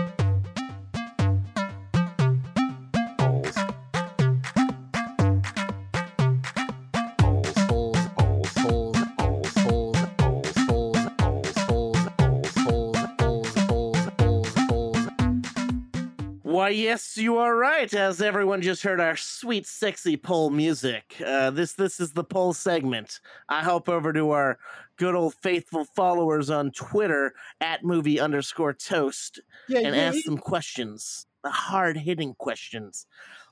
Yes, 16.73 17.17
you 17.17 17.37
are 17.37 17.55
right. 17.55 17.93
As 17.93 18.23
everyone 18.23 18.63
just 18.63 18.83
heard 18.83 19.01
our 19.01 19.17
sweet, 19.17 19.67
sexy 19.67 20.17
poll 20.17 20.51
music. 20.51 21.21
Uh, 21.25 21.51
this 21.51 21.75
this 21.75 22.01
is 22.01 22.13
the 22.13 22.25
poll 22.25 22.53
segment. 22.53 23.21
I 23.49 23.63
hop 23.63 23.89
over 23.89 24.13
to 24.13 24.31
our 24.31 24.59
good 24.97 25.15
old 25.15 25.35
faithful 25.35 25.85
followers 25.85 26.51
on 26.51 26.71
Twitter 26.73 27.35
at 27.61 27.85
movie 27.85 28.19
underscore 28.19 28.73
toast 28.73 29.41
Yeah, 29.69 29.81
and 29.81 29.95
yeah, 29.95 30.03
ask 30.03 30.25
them 30.25 30.39
questions, 30.39 31.27
the 31.45 31.51
hard 31.51 31.97
hitting 31.97 32.35
questions. 32.35 33.07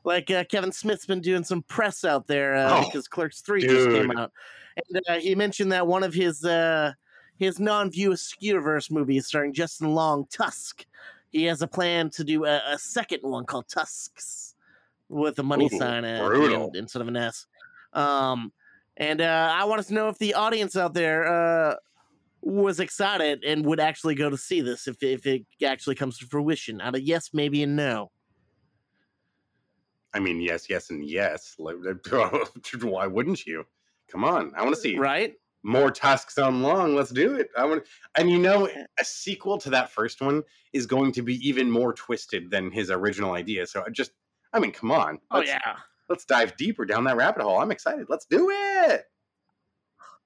Like 0.04 0.30
uh, 0.30 0.44
Kevin 0.44 0.72
Smith's 0.72 1.06
been 1.06 1.20
doing 1.20 1.44
some 1.44 1.62
press 1.62 2.04
out 2.04 2.26
there 2.26 2.56
uh, 2.56 2.80
Oh, 2.80 2.86
because 2.86 3.06
Clerks 3.06 3.42
Three 3.42 3.62
just 3.62 3.90
came 3.90 4.10
out, 4.12 4.32
and 4.76 5.02
uh, 5.08 5.20
he 5.20 5.34
mentioned 5.34 5.72
that 5.72 5.86
one 5.86 6.02
of 6.02 6.14
his 6.14 6.44
uh, 6.44 6.92
his 7.36 7.58
non-View 7.60 8.10
Askewniverse 8.10 8.90
movies 8.90 9.26
starring 9.26 9.52
Justin 9.52 9.94
Long, 9.94 10.26
Tusk. 10.30 10.86
He 11.30 11.44
has 11.44 11.62
a 11.62 11.68
plan 11.68 12.10
to 12.10 12.24
do 12.24 12.44
a, 12.44 12.60
a 12.66 12.78
second 12.78 13.20
one 13.22 13.44
called 13.44 13.68
Tusks 13.68 14.54
with 15.08 15.38
a 15.38 15.42
money 15.42 15.68
Ooh, 15.72 15.78
sign 15.78 16.02
the 16.02 16.70
instead 16.74 17.02
of 17.02 17.08
an 17.08 17.16
S. 17.16 17.46
Um, 17.92 18.52
and 18.96 19.20
uh, 19.20 19.54
I 19.54 19.64
want 19.64 19.80
us 19.80 19.86
to 19.86 19.94
know 19.94 20.08
if 20.08 20.18
the 20.18 20.34
audience 20.34 20.76
out 20.76 20.94
there 20.94 21.26
uh, 21.26 21.76
was 22.42 22.80
excited 22.80 23.44
and 23.44 23.64
would 23.66 23.80
actually 23.80 24.14
go 24.14 24.30
to 24.30 24.36
see 24.36 24.60
this 24.60 24.86
if 24.88 25.02
if 25.02 25.26
it 25.26 25.44
actually 25.64 25.94
comes 25.94 26.18
to 26.18 26.26
fruition. 26.26 26.80
Out 26.80 26.94
of 26.94 27.02
yes, 27.02 27.30
maybe, 27.32 27.62
and 27.62 27.76
no. 27.76 28.10
I 30.12 30.18
mean, 30.18 30.40
yes, 30.40 30.68
yes, 30.68 30.90
and 30.90 31.04
yes. 31.04 31.54
Why 31.58 33.06
wouldn't 33.06 33.46
you? 33.46 33.64
Come 34.10 34.24
on, 34.24 34.52
I 34.56 34.62
want 34.62 34.74
to 34.74 34.80
see 34.80 34.98
Right? 34.98 35.34
More 35.62 35.90
tusks 35.90 36.38
on 36.38 36.62
long. 36.62 36.94
Let's 36.94 37.10
do 37.10 37.34
it. 37.34 37.48
I 37.56 37.64
want, 37.64 37.84
and 38.16 38.30
you 38.30 38.38
know, 38.38 38.68
a 38.98 39.04
sequel 39.04 39.58
to 39.58 39.70
that 39.70 39.90
first 39.90 40.20
one 40.20 40.42
is 40.72 40.86
going 40.86 41.12
to 41.12 41.22
be 41.22 41.36
even 41.46 41.70
more 41.70 41.92
twisted 41.92 42.50
than 42.50 42.70
his 42.70 42.90
original 42.90 43.32
idea. 43.32 43.66
So 43.66 43.82
I 43.86 43.90
just, 43.90 44.12
I 44.52 44.58
mean, 44.58 44.72
come 44.72 44.90
on. 44.90 45.18
Oh 45.30 45.38
Let's, 45.38 45.48
yeah, 45.48 45.76
let's 46.08 46.24
dive 46.24 46.56
deeper 46.56 46.84
down 46.84 47.04
that 47.04 47.16
rabbit 47.16 47.42
hole. 47.42 47.60
I'm 47.60 47.70
excited. 47.70 48.06
Let's 48.08 48.26
do 48.26 48.50
it. 48.50 49.04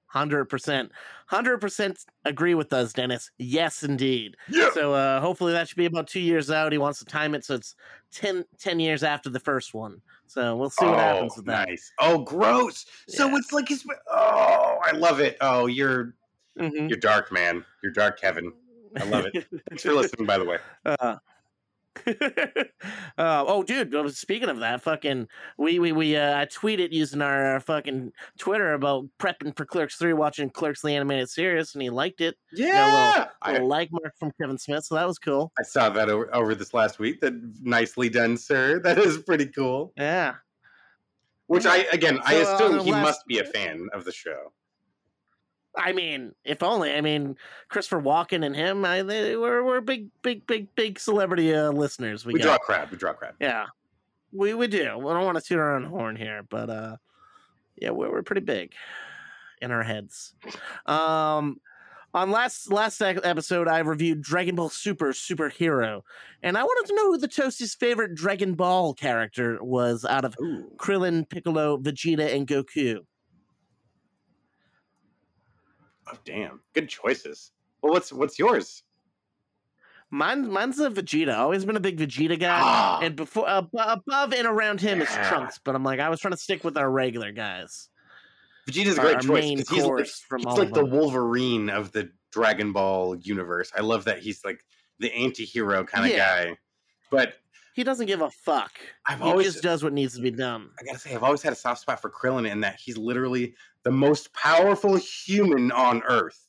hundred 0.07 0.45
percent, 0.45 0.91
hundred 1.27 1.59
percent 1.59 1.99
agree 2.23 2.55
with 2.55 2.71
us, 2.71 2.93
Dennis. 2.93 3.29
Yes, 3.37 3.83
indeed. 3.83 4.37
Yeah. 4.49 4.69
So 4.73 4.93
uh, 4.93 5.19
hopefully 5.19 5.51
that 5.53 5.67
should 5.67 5.77
be 5.77 5.85
about 5.85 6.07
two 6.07 6.21
years 6.21 6.49
out. 6.49 6.71
He 6.71 6.77
wants 6.77 6.99
to 6.99 7.05
time 7.05 7.35
it 7.35 7.43
so 7.43 7.55
it's 7.55 7.75
10, 8.13 8.45
10 8.59 8.79
years 8.79 9.03
after 9.03 9.29
the 9.29 9.39
first 9.39 9.73
one. 9.73 10.01
So 10.27 10.55
we'll 10.55 10.69
see 10.69 10.85
what 10.85 10.97
happens 10.97 11.35
with 11.37 11.45
that. 11.45 11.69
Nice. 11.69 11.91
Oh, 11.99 12.19
gross. 12.19 12.85
So 13.07 13.35
it's 13.35 13.53
like 13.53 13.67
he's. 13.67 13.85
Oh, 14.11 14.77
I 14.83 14.91
love 14.91 15.19
it. 15.19 15.37
Oh, 15.41 15.67
you're 15.67 16.15
Mhm. 16.59 16.89
you're 16.89 16.99
dark, 16.99 17.31
man. 17.31 17.65
You're 17.83 17.91
dark, 17.91 18.19
Kevin. 18.19 18.51
I 18.97 19.03
love 19.03 19.25
it. 19.25 19.45
Thanks 19.69 19.83
for 19.83 19.93
listening, 19.93 20.25
by 20.25 20.37
the 20.37 20.45
way. 20.45 20.57
Uh, 20.85 21.17
uh, 22.07 23.43
oh, 23.47 23.63
dude! 23.63 23.93
Speaking 24.15 24.49
of 24.49 24.59
that, 24.59 24.81
fucking, 24.81 25.27
we 25.57 25.79
we 25.79 25.91
we 25.91 26.15
uh, 26.15 26.37
I 26.39 26.45
tweeted 26.45 26.91
using 26.91 27.21
our 27.21 27.55
uh, 27.55 27.59
fucking 27.59 28.11
Twitter 28.37 28.73
about 28.73 29.05
prepping 29.19 29.55
for 29.55 29.65
Clerks 29.65 29.95
Three, 29.95 30.13
watching 30.13 30.49
Clerks 30.49 30.81
the 30.81 30.91
animated 30.91 31.29
series, 31.29 31.73
and 31.73 31.81
he 31.81 31.89
liked 31.89 32.21
it. 32.21 32.35
Yeah. 32.53 33.27
A 33.41 33.51
little 33.51 33.67
like 33.67 33.89
mark 33.91 34.13
from 34.19 34.31
Kevin 34.39 34.57
Smith, 34.57 34.85
so 34.85 34.95
that 34.95 35.07
was 35.07 35.19
cool. 35.19 35.51
I 35.59 35.63
saw 35.63 35.89
that 35.89 36.09
over, 36.09 36.33
over 36.35 36.53
this 36.55 36.73
last 36.73 36.99
week. 36.99 37.21
That 37.21 37.33
nicely 37.61 38.09
done, 38.09 38.37
sir. 38.37 38.79
That 38.83 38.97
is 38.97 39.17
pretty 39.19 39.47
cool. 39.47 39.93
Yeah, 39.97 40.35
Which 41.47 41.65
I 41.65 41.77
again, 41.93 42.19
I 42.23 42.43
So, 42.43 42.51
uh, 42.51 42.55
assume 42.55 42.77
the 42.77 42.83
he 42.83 42.91
last- 42.91 43.03
must 43.03 43.25
be 43.27 43.39
a 43.39 43.45
fan 43.45 43.87
of 43.93 44.05
the 44.05 44.11
show. 44.11 44.51
I 45.77 45.93
mean, 45.93 46.33
if 46.43 46.63
only. 46.63 46.93
I 46.93 47.01
mean, 47.01 47.35
Christopher 47.69 48.01
Walken 48.01 48.45
and 48.45 48.55
him, 48.55 48.85
I, 48.85 49.01
they, 49.01 49.35
we're 49.35 49.63
we're 49.63 49.81
big, 49.81 50.09
big, 50.21 50.47
big, 50.47 50.73
big 50.75 50.99
celebrity 50.99 51.53
uh, 51.53 51.71
listeners. 51.71 52.25
We, 52.25 52.33
We 52.33 52.39
draw 52.39 52.57
crowd. 52.57 52.91
We 52.91 52.97
draw 52.97 53.13
crowd. 53.13 53.33
Yeah, 53.39 53.65
we 54.31 54.53
we 54.53 54.67
do. 54.67 54.97
We 54.97 55.05
don't 55.05 55.25
want 55.25 55.37
to 55.37 55.43
toot 55.43 55.59
our 55.59 55.75
own 55.75 55.85
horn 55.85 56.15
here, 56.15 56.43
but 56.49 56.69
uh, 56.69 56.97
yeah, 57.75 57.91
we're 57.91 58.11
we're 58.11 58.23
pretty 58.23 58.41
big 58.41 58.73
in 59.61 59.71
our 59.71 59.83
heads. 59.83 60.33
Um, 60.85 61.59
on 62.13 62.31
last 62.31 62.71
last 62.71 63.01
episode, 63.01 63.67
I 63.67 63.79
reviewed 63.79 64.21
Dragon 64.21 64.55
Ball 64.55 64.69
Super 64.69 65.11
Superhero, 65.11 66.01
and 66.41 66.57
I 66.57 66.63
wanted 66.63 66.87
to 66.87 66.95
know 66.95 67.11
who 67.11 67.17
the 67.17 67.27
Toasty's 67.27 67.75
favorite 67.75 68.15
Dragon 68.15 68.53
Ball 68.53 68.93
character 68.93 69.61
was 69.61 70.05
out 70.05 70.23
of 70.23 70.35
Ooh. 70.41 70.71
Krillin, 70.77 71.27
Piccolo, 71.27 71.77
Vegeta, 71.77 72.33
and 72.33 72.47
Goku. 72.47 72.99
Oh, 76.11 76.17
damn. 76.25 76.61
Good 76.73 76.89
choices. 76.89 77.51
Well, 77.81 77.93
what's 77.93 78.11
what's 78.13 78.37
yours? 78.39 78.83
Mine, 80.11 80.49
mine's 80.51 80.79
a 80.79 80.89
Vegeta. 80.89 81.35
Always 81.37 81.65
been 81.65 81.75
a 81.75 81.79
big 81.79 81.97
Vegeta 81.99 82.39
guy. 82.39 82.59
Ah, 82.61 82.99
And 83.01 83.15
before, 83.15 83.49
ab- 83.49 83.69
above 83.73 84.33
and 84.33 84.47
around 84.47 84.79
him 84.79 85.01
is 85.01 85.09
Yeah. 85.09 85.29
Trunks, 85.29 85.59
but 85.63 85.75
I'm 85.75 85.83
like, 85.83 85.99
I 85.99 86.09
was 86.09 86.19
trying 86.19 86.33
to 86.33 86.37
stick 86.37 86.63
with 86.63 86.77
our 86.77 86.89
regular 86.89 87.31
guys. 87.31 87.89
Vegeta's 88.69 88.97
a 88.97 89.01
great 89.01 89.19
choice. 89.21 89.43
He's 89.69 89.83
like, 89.83 90.07
from 90.07 90.39
he's 90.39 90.45
all 90.47 90.57
like 90.57 90.73
the. 90.73 90.85
Wolverine 90.85 91.69
of 91.69 91.91
the 91.91 92.11
Dragon 92.31 92.71
Ball 92.71 93.15
universe. 93.17 93.71
I 93.75 93.81
love 93.81 94.05
that 94.05 94.19
he's 94.19 94.45
like 94.45 94.63
the 94.99 95.11
anti-hero 95.13 95.83
kind 95.83 96.05
of 96.05 96.11
Yeah. 96.11 96.45
guy. 96.45 96.57
But 97.11 97.33
He 97.75 97.83
doesn't 97.83 98.05
give 98.05 98.21
a 98.21 98.31
fuck. 98.31 98.71
I've 99.05 99.19
He 99.19 99.25
always 99.25 99.47
just 99.47 99.61
does 99.61 99.83
what 99.83 99.91
needs 99.91 100.15
to 100.15 100.21
be 100.21 100.31
done. 100.31 100.69
I 100.79 100.83
gotta 100.85 100.97
say, 100.97 101.13
I've 101.13 101.23
always 101.23 101.41
had 101.41 101.51
a 101.51 101.57
soft 101.57 101.81
spot 101.81 102.01
for 102.01 102.09
Krillin 102.09 102.49
in 102.49 102.61
that 102.61 102.79
he's 102.79 102.97
literally 102.97 103.53
the 103.83 103.91
most 103.91 104.33
powerful 104.33 104.95
human 104.95 105.73
on 105.73 106.01
Earth. 106.03 106.47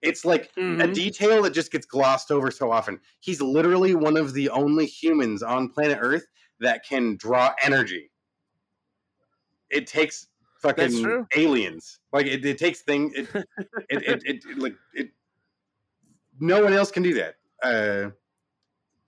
It's 0.00 0.24
like 0.24 0.50
a 0.56 0.60
Mhm. 0.60 0.94
detail 0.94 1.42
that 1.42 1.50
just 1.50 1.70
gets 1.70 1.84
glossed 1.84 2.30
over 2.30 2.50
so 2.50 2.72
often. 2.72 2.98
He's 3.20 3.42
literally 3.42 3.94
one 3.94 4.16
of 4.16 4.32
the 4.32 4.48
only 4.48 4.86
humans 4.86 5.42
on 5.42 5.68
planet 5.68 5.98
Earth 6.00 6.24
that 6.60 6.82
can 6.82 7.16
draw 7.16 7.52
energy. 7.62 8.10
It 9.68 9.86
takes 9.86 10.28
fucking 10.62 11.26
aliens. 11.36 12.00
Like 12.10 12.24
it, 12.24 12.42
it 12.42 12.56
takes 12.56 12.80
thing. 12.80 13.12
It, 13.14 13.28
it, 13.34 13.44
it, 13.90 14.22
it, 14.24 14.44
it- 14.46 14.58
like 14.58 14.76
it. 14.94 15.10
No 16.40 16.62
one 16.64 16.72
else 16.72 16.90
can 16.90 17.02
do 17.02 17.12
that. 17.14 17.34
Uh, 17.62 18.10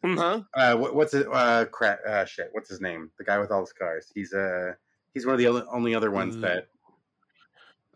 Uh-huh. 0.03 0.41
uh, 0.55 0.75
what, 0.77 0.95
what's 0.95 1.13
it? 1.15 1.27
Uh, 1.31 1.67
crap. 1.67 2.01
Uh, 2.07 2.25
shit. 2.25 2.49
What's 2.53 2.69
his 2.71 2.81
name? 2.81 3.11
The 3.19 3.25
guy 3.25 3.39
with 3.39 3.51
all 3.51 3.61
the 3.61 3.67
scars. 3.67 4.11
He's 4.15 4.33
uh, 4.33 4.73
he's 5.13 5.27
one 5.27 5.35
of 5.35 5.39
the 5.39 5.47
only 5.69 5.95
other 5.95 6.11
ones 6.11 6.37
Mm, 6.37 6.41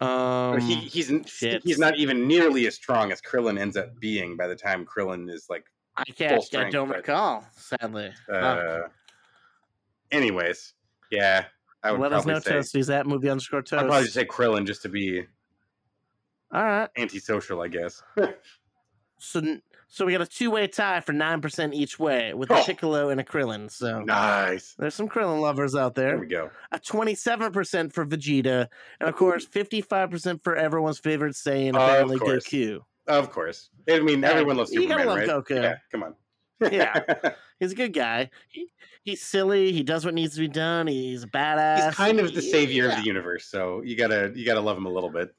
that 0.01 0.05
Um, 0.07 0.61
he 0.61 0.75
he's 0.75 1.11
shit. 1.27 1.63
he's 1.65 1.79
not 1.79 1.97
even 1.97 2.27
nearly 2.29 2.67
as 2.67 2.75
strong 2.75 3.11
as 3.13 3.21
Krillin 3.23 3.59
ends 3.59 3.77
up 3.77 3.99
being 4.01 4.37
by 4.37 4.47
the 4.49 4.57
time 4.57 4.85
Krillin 4.85 5.31
is 5.31 5.47
like. 5.49 5.65
I 5.97 6.03
can't. 6.05 6.33
I 6.35 6.39
strength, 6.41 6.73
don't 6.73 6.89
but- 6.89 6.97
recall. 6.99 7.45
Sadly. 7.57 8.13
Uh, 8.31 8.81
anyways, 10.11 10.75
yeah, 11.11 11.45
I 11.83 11.93
would 11.93 12.01
Let 12.01 12.13
us 12.13 12.27
know, 12.27 12.39
say 12.41 12.53
Toasties 12.53 12.93
at 12.93 13.07
movie 13.07 13.31
underscore 13.31 13.63
toast. 13.63 13.83
I'd 13.83 13.87
probably 13.87 14.03
just 14.05 14.15
say 14.15 14.25
Krillin 14.25 14.67
just 14.67 14.83
to 14.83 14.89
be 14.89 15.21
All 16.53 16.65
right. 16.65 16.89
antisocial, 16.97 17.63
I 17.63 17.69
guess. 17.69 18.03
So, 19.21 19.41
so 19.95 20.05
we 20.05 20.13
got 20.13 20.21
a 20.23 20.27
two 20.27 20.51
way 20.51 20.67
tie 20.67 21.01
for 21.01 21.13
nine 21.13 21.41
percent 21.41 21.73
each 21.73 21.99
way 22.01 22.35
with 22.35 22.51
a 22.51 22.55
Oh. 22.55 22.65
Piccolo 22.65 23.11
and 23.11 23.21
a 23.21 23.25
Krillin. 23.25 23.71
So 23.71 24.01
nice. 24.01 24.75
there's 24.79 24.95
some 24.95 25.09
Krillin 25.09 25.41
lovers 25.41 25.77
out 25.77 25.95
There 25.95 26.09
there. 26.11 26.19
we 26.19 26.27
go. 26.27 26.51
A 26.73 26.79
twenty-seven 26.81 27.53
percent 27.53 27.93
for 27.93 28.05
Vegeta, 28.05 28.67
and 29.01 29.09
of 29.09 29.15
course, 29.15 29.45
fifty-five 29.47 30.11
percent 30.11 30.43
for 30.43 30.57
everyone's 30.57 30.99
favorite 30.99 31.35
Saiyan, 31.35 31.71
Of 31.71 31.77
apparently. 31.77 32.19
Goku. 32.19 32.81
Of 33.07 33.31
course. 33.31 33.71
I 33.89 34.01
mean, 34.01 34.25
everyone 34.25 34.57
loves 34.57 34.73
you 34.73 34.83
Superman, 34.83 35.07
gotta 35.07 35.21
love 35.21 35.29
right? 35.29 35.45
Goku. 35.57 35.63
Yeah, 35.63 35.77
come 35.93 36.03
on. 36.03 36.15
Yeah. 36.73 37.01
He's 37.61 37.73
a 37.73 37.75
good 37.77 37.93
guy. 37.93 38.31
He, 38.49 38.67
he's 39.05 39.23
silly. 39.23 39.71
He 39.73 39.83
does 39.83 40.05
what 40.05 40.15
needs 40.15 40.35
to 40.35 40.41
be 40.41 40.49
done. 40.49 40.87
He's 40.87 41.23
a 41.23 41.27
badass. 41.29 41.87
He's 41.87 41.95
kind 41.95 42.19
of 42.19 42.35
the 42.35 42.43
savior 42.43 42.87
Yeah. 42.87 42.93
of 42.97 43.01
the 43.01 43.07
universe, 43.07 43.45
so 43.47 43.83
you 43.83 43.97
gotta 43.97 44.33
you 44.35 44.45
gotta 44.45 44.61
love 44.61 44.77
him 44.77 44.87
a 44.87 44.91
little 44.91 45.11
bit. 45.11 45.35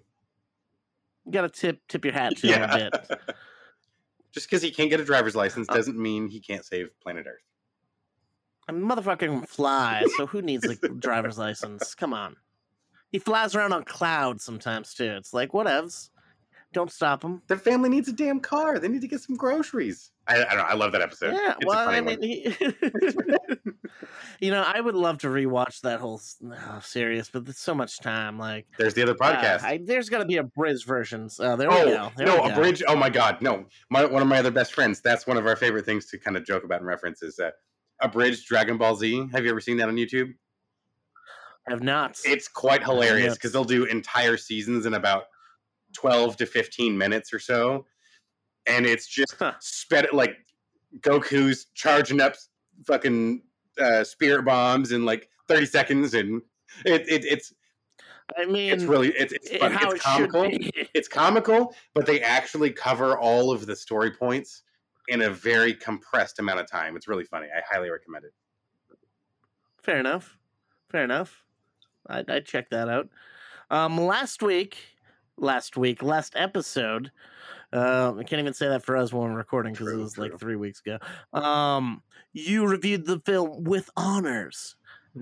You 1.25 1.31
gotta 1.33 1.49
tip 1.49 1.79
tip 1.89 2.05
your 2.05 2.13
hat 2.13 2.37
to 2.37 2.47
him 2.47 2.61
a 2.61 2.77
bit. 2.77 3.19
Just 4.35 4.47
because 4.49 4.61
he 4.61 4.69
can't 4.69 4.89
get 4.89 4.99
a 4.99 5.05
driver's 5.05 5.35
license 5.35 5.67
Uh, 5.69 5.73
doesn't 5.73 5.97
mean 5.97 6.27
he 6.27 6.41
can't 6.41 6.63
save 6.63 6.89
planet 7.01 7.25
Earth. 7.25 7.41
I 8.67 8.73
mean, 8.73 8.83
motherfucker 8.83 9.19
can 9.19 9.41
fly, 9.43 10.03
so 10.17 10.25
who 10.27 10.41
needs 10.41 10.65
a 10.65 10.75
driver's 10.89 11.37
license? 11.37 11.95
Come 11.95 12.13
on. 12.13 12.35
He 13.11 13.19
flies 13.19 13.55
around 13.55 13.71
on 13.71 13.85
clouds 13.85 14.43
sometimes 14.43 14.93
too. 14.93 15.11
It's 15.17 15.33
like 15.33 15.51
whatevs. 15.51 16.09
Don't 16.75 16.91
stop 16.91 17.21
them. 17.21 17.41
Their 17.47 17.57
family 17.57 17.87
needs 17.87 18.09
a 18.09 18.11
damn 18.11 18.41
car. 18.41 18.79
They 18.79 18.89
need 18.89 18.99
to 18.99 19.07
get 19.07 19.21
some 19.21 19.37
groceries. 19.37 20.11
I, 20.27 20.43
I 20.43 20.49
don't 20.49 20.57
know. 20.57 20.63
I 20.63 20.73
love 20.73 20.91
that 20.91 21.01
episode. 21.01 21.33
Yeah, 21.33 21.53
It's 21.57 21.65
well, 21.65 21.87
I 21.87 22.01
mean, 22.01 22.21
he... 22.21 22.53
you 24.45 24.51
know, 24.51 24.61
I 24.61 24.81
would 24.81 24.93
love 24.93 25.19
to 25.19 25.27
rewatch 25.27 25.79
that 25.81 26.01
whole 26.01 26.19
oh, 26.43 26.79
series, 26.83 27.29
but 27.29 27.45
there's 27.45 27.59
so 27.59 27.73
much 27.73 28.01
time. 28.01 28.37
Like, 28.37 28.67
There's 28.77 28.93
the 28.93 29.03
other 29.03 29.13
uh, 29.13 29.15
podcast. 29.15 29.63
I, 29.63 29.79
there's 29.85 30.09
got 30.09 30.17
to 30.17 30.25
be 30.25 30.35
abridged 30.35 30.85
versions. 30.85 31.39
Oh, 31.39 31.55
there 31.55 31.69
we 31.69 31.75
oh 31.77 31.85
go. 31.85 32.11
There 32.17 32.27
no, 32.27 32.43
we 32.43 32.51
a 32.51 32.55
bridge. 32.55 32.83
Oh 32.89 32.95
my 32.97 33.09
god, 33.09 33.41
no. 33.41 33.63
My, 33.89 34.03
one 34.03 34.21
of 34.21 34.27
my 34.27 34.39
other 34.39 34.51
best 34.51 34.73
friends. 34.73 34.99
That's 34.99 35.25
one 35.25 35.37
of 35.37 35.47
our 35.47 35.55
favorite 35.55 35.85
things 35.85 36.07
to 36.07 36.17
kind 36.17 36.35
of 36.35 36.45
joke 36.45 36.65
about 36.65 36.81
and 36.81 36.87
reference 36.87 37.23
is 37.23 37.39
uh, 37.39 37.51
abridged 38.01 38.47
Dragon 38.47 38.77
Ball 38.77 38.97
Z. 38.97 39.29
Have 39.31 39.45
you 39.45 39.49
ever 39.49 39.61
seen 39.61 39.77
that 39.77 39.87
on 39.87 39.95
YouTube? 39.95 40.33
I 41.69 41.71
have 41.71 41.83
not. 41.83 42.19
It's 42.25 42.49
quite 42.49 42.83
hilarious 42.83 43.35
because 43.35 43.53
they'll 43.53 43.63
do 43.63 43.85
entire 43.85 44.35
seasons 44.35 44.85
in 44.85 44.95
about 44.95 45.27
12 45.95 46.37
to 46.37 46.45
15 46.45 46.97
minutes 46.97 47.33
or 47.33 47.39
so. 47.39 47.85
And 48.67 48.85
it's 48.85 49.07
just 49.07 49.35
Huh. 49.39 49.53
sped 49.59 50.07
like 50.13 50.37
Goku's 50.99 51.65
charging 51.73 52.21
up 52.21 52.35
fucking 52.85 53.43
uh, 53.79 54.03
spirit 54.03 54.43
bombs 54.45 54.91
in 54.91 55.05
like 55.05 55.29
30 55.47 55.65
seconds. 55.65 56.13
And 56.13 56.41
it, 56.85 57.07
it, 57.07 57.25
it's 57.25 57.53
I 58.37 58.45
mean, 58.45 58.73
it's 58.73 58.83
really 58.83 59.09
it's, 59.09 59.33
it's 59.33 59.51
i- 59.51 59.69
It's 59.91 60.01
comical. 60.03 60.49
be. 60.49 60.71
It's 60.93 61.07
comical, 61.07 61.75
but 61.93 62.05
they 62.05 62.21
actually 62.21 62.71
cover 62.71 63.17
all 63.17 63.51
of 63.51 63.65
the 63.65 63.75
story 63.75 64.11
points 64.11 64.63
in 65.07 65.21
a 65.21 65.29
very 65.29 65.73
compressed 65.73 66.39
amount 66.39 66.59
of 66.59 66.67
time. 66.69 66.95
It's 66.95 67.07
really 67.07 67.25
funny. 67.25 67.47
I 67.55 67.61
highly 67.71 67.89
recommend 67.91 68.25
it. 68.25 68.33
Fair 69.83 69.99
enough. 69.99 70.37
Fair 70.89 71.03
enough. 71.03 71.43
I'd, 72.07 72.29
I'd 72.29 72.45
check 72.45 72.69
that 72.71 72.89
out. 72.89 73.09
Um, 73.69 73.97
last 73.99 74.41
week, 74.41 74.77
last 75.37 75.77
week, 75.77 76.01
last 76.01 76.33
episode. 76.35 77.11
Uh, 77.73 78.13
I 78.17 78.23
can't 78.23 78.39
even 78.39 78.53
say 78.53 78.67
that 78.67 78.85
for 78.85 78.95
us 78.95 79.11
when 79.11 79.31
we're 79.31 79.37
recording 79.37 79.73
because 79.73 79.91
it 79.91 79.97
was 79.97 80.13
true. 80.13 80.23
like 80.23 80.39
three 80.39 80.55
weeks 80.55 80.81
ago. 80.85 80.97
Um, 81.33 82.01
you 82.33 82.67
reviewed 82.67 83.05
the 83.05 83.19
film 83.19 83.63
with 83.63 83.89
honors, 83.97 84.75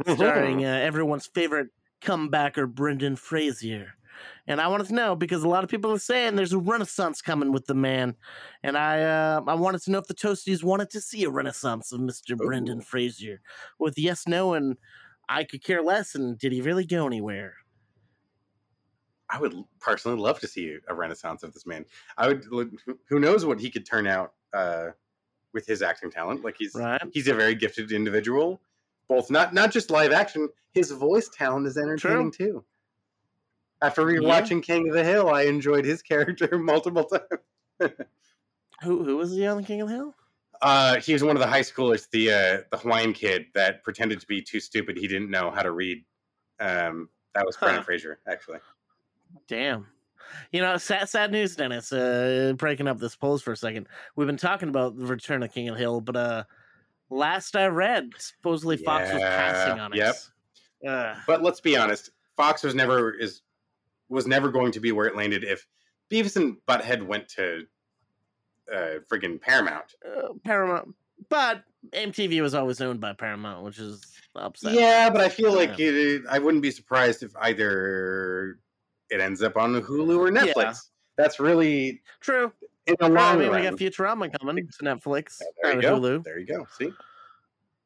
starring 0.08 0.66
uh, 0.66 0.70
everyone's 0.70 1.26
favorite 1.28 1.70
comebacker, 2.02 2.68
Brendan 2.68 3.16
Fraser. 3.16 3.94
And 4.46 4.62
I 4.62 4.68
wanted 4.68 4.88
to 4.88 4.94
know 4.94 5.16
because 5.16 5.44
a 5.44 5.50
lot 5.50 5.64
of 5.64 5.70
people 5.70 5.92
are 5.92 6.00
saying 6.00 6.36
there's 6.36 6.54
a 6.54 6.60
renaissance 6.60 7.22
coming 7.22 7.52
with 7.52 7.66
the 7.66 7.74
man, 7.74 8.16
and 8.62 8.78
I 8.78 9.02
uh, 9.02 9.42
I 9.48 9.56
wanted 9.56 9.82
to 9.84 9.92
know 9.92 9.98
if 9.98 10.08
the 10.08 10.14
Toasties 10.14 10.64
wanted 10.64 10.92
to 10.92 11.02
see 11.02 11.24
a 11.24 11.30
renaissance 11.30 11.92
of 11.92 12.00
Mister 12.00 12.36
Brendan 12.36 12.80
Ooh. 12.80 12.84
Fraser. 12.84 13.42
With 13.80 13.98
yes, 13.98 14.28
no, 14.28 14.54
and 14.54 14.78
I 15.28 15.46
could 15.46 15.64
care 15.64 15.82
less. 15.82 16.14
And 16.14 16.38
did 16.38 16.52
he 16.52 16.62
really 16.62 16.86
go 16.86 17.08
anywhere? 17.08 17.56
I 19.34 19.40
would 19.40 19.56
personally 19.80 20.20
love 20.20 20.40
to 20.42 20.48
see 20.48 20.78
a 20.88 20.94
renaissance 20.94 21.42
of 21.42 21.54
this 21.54 21.66
man. 21.66 21.86
I 22.18 22.28
would. 22.28 22.78
Who 23.10 23.20
knows 23.20 23.46
what 23.46 23.60
he 23.60 23.72
could 23.72 23.84
turn 23.86 24.06
out 24.06 24.34
uh, 24.54 24.90
with 25.54 25.66
his 25.66 25.82
acting 25.82 26.12
talent? 26.12 26.44
Like 26.44 26.56
he's 26.60 26.76
Right? 26.76 27.02
he's 27.12 27.28
a 27.28 27.34
very 27.34 27.56
gifted 27.56 27.92
individual. 27.92 28.62
Both 29.08 29.32
not 29.32 29.52
not 29.54 29.72
just 29.72 29.90
live 29.90 30.12
action. 30.12 30.50
His 30.74 30.92
voice 30.92 31.30
talent 31.30 31.66
is 31.66 31.78
entertaining 31.78 32.32
too. 32.32 32.64
After 33.82 34.04
rewatching 34.06 34.62
King 34.62 34.88
of 34.90 34.94
the 34.96 35.04
Hill, 35.04 35.30
I 35.30 35.44
enjoyed 35.44 35.84
his 35.84 36.02
character 36.04 36.58
multiple 36.60 37.06
times. 37.06 37.42
Who 38.84 39.04
who 39.04 39.18
was 39.18 39.32
he 39.32 39.48
on 39.48 39.58
the 39.58 39.64
King 39.64 39.82
of 39.82 39.88
the 39.90 39.96
Hill? 39.96 40.16
Uh, 40.62 41.00
he 41.00 41.12
was 41.14 41.24
one 41.24 41.36
of 41.36 41.42
the 41.42 41.48
high 41.48 41.62
schoolers, 41.62 42.10
the 42.12 42.32
uh, 42.32 42.62
the 42.72 42.78
Hawaiian 42.78 43.14
kid 43.14 43.48
that 43.56 43.84
pretended 43.84 44.20
to 44.22 44.28
be 44.28 44.42
too 44.42 44.60
stupid. 44.60 44.96
He 44.98 45.08
didn't 45.08 45.32
know 45.32 45.50
how 45.52 45.64
to 45.64 45.72
read. 45.72 46.06
Um, 46.60 47.10
that 47.34 47.46
was 47.46 47.58
Brendan 47.58 47.82
Huh. 47.82 47.86
Fraser, 47.86 48.20
actually. 48.28 48.60
Damn. 49.48 49.88
You 50.52 50.62
know, 50.62 50.78
sad, 50.78 51.10
sad 51.10 51.32
news, 51.32 51.56
Dennis. 51.56 51.92
Uh, 51.92 52.54
breaking 52.58 52.88
up 52.88 53.00
this 53.00 53.16
polls 53.16 53.42
for 53.42 53.52
a 53.52 53.58
second. 53.58 53.88
We've 54.16 54.28
been 54.28 54.38
talking 54.38 54.70
about 54.70 54.98
the 54.98 55.06
return 55.06 55.44
of 55.44 55.54
King 55.54 55.70
of 55.70 55.78
Hill, 55.78 56.02
but 56.02 56.16
uh, 56.16 56.44
last 57.10 57.56
I 57.56 57.68
read, 57.68 58.10
supposedly 58.18 58.78
Fox 58.78 59.12
was 59.14 59.22
passing 59.22 59.80
on 59.80 59.94
it. 59.94 59.98
yep. 59.98 60.16
Uh, 60.88 61.16
But 61.28 61.44
let's 61.44 61.62
be 61.62 61.78
honest, 61.78 62.12
Fox 62.36 62.64
was 62.64 62.74
never 62.76 63.14
is 63.14 63.42
was 64.10 64.28
never 64.28 64.50
going 64.52 64.72
to 64.72 64.80
be 64.80 64.92
where 64.92 65.08
it 65.08 65.16
landed 65.16 65.44
if 65.44 65.66
Beavis 66.12 66.36
and 66.36 66.58
Butthead 66.68 67.06
went 67.06 67.28
to 67.30 67.66
uh, 68.74 69.00
friggin' 69.12 69.40
Paramount. 69.40 69.94
uh, 70.06 70.30
Paramount, 70.44 70.94
but 71.30 71.64
MTV 71.92 72.42
was 72.42 72.54
always 72.54 72.82
owned 72.82 73.00
by 73.00 73.14
Paramount, 73.14 73.64
which 73.64 73.80
is 73.80 74.06
upsetting. 74.36 74.80
Yeah, 74.80 75.10
but 75.10 75.22
I 75.22 75.30
feel 75.30 75.54
like 75.54 75.80
it, 75.80 76.24
I 76.30 76.40
wouldn't 76.40 76.64
be 76.64 76.72
surprised 76.72 77.24
if 77.24 77.32
either 77.42 78.60
it 79.14 79.22
ends 79.22 79.42
up 79.44 79.56
on 79.58 79.74
Hulu 79.82 80.18
or 80.18 80.30
Netflix. 80.32 80.56
Yeah. 80.56 80.74
That's 81.18 81.40
really 81.40 82.02
True. 82.20 82.52
in 82.88 82.96
the 83.00 83.10
Well, 83.10 83.18
I 83.24 83.30
long 83.32 83.40
mean, 83.40 83.52
we 83.52 83.62
got 83.62 83.74
Futurama 83.76 84.32
coming 84.40 84.68
to 84.68 84.84
Netflix. 84.84 85.40
there 85.62 85.72
or 85.72 85.76
you 85.76 85.82
go. 85.82 86.00
Hulu. 86.00 86.24
There 86.24 86.40
you 86.40 86.48
go. 86.48 86.66
See, 86.78 86.92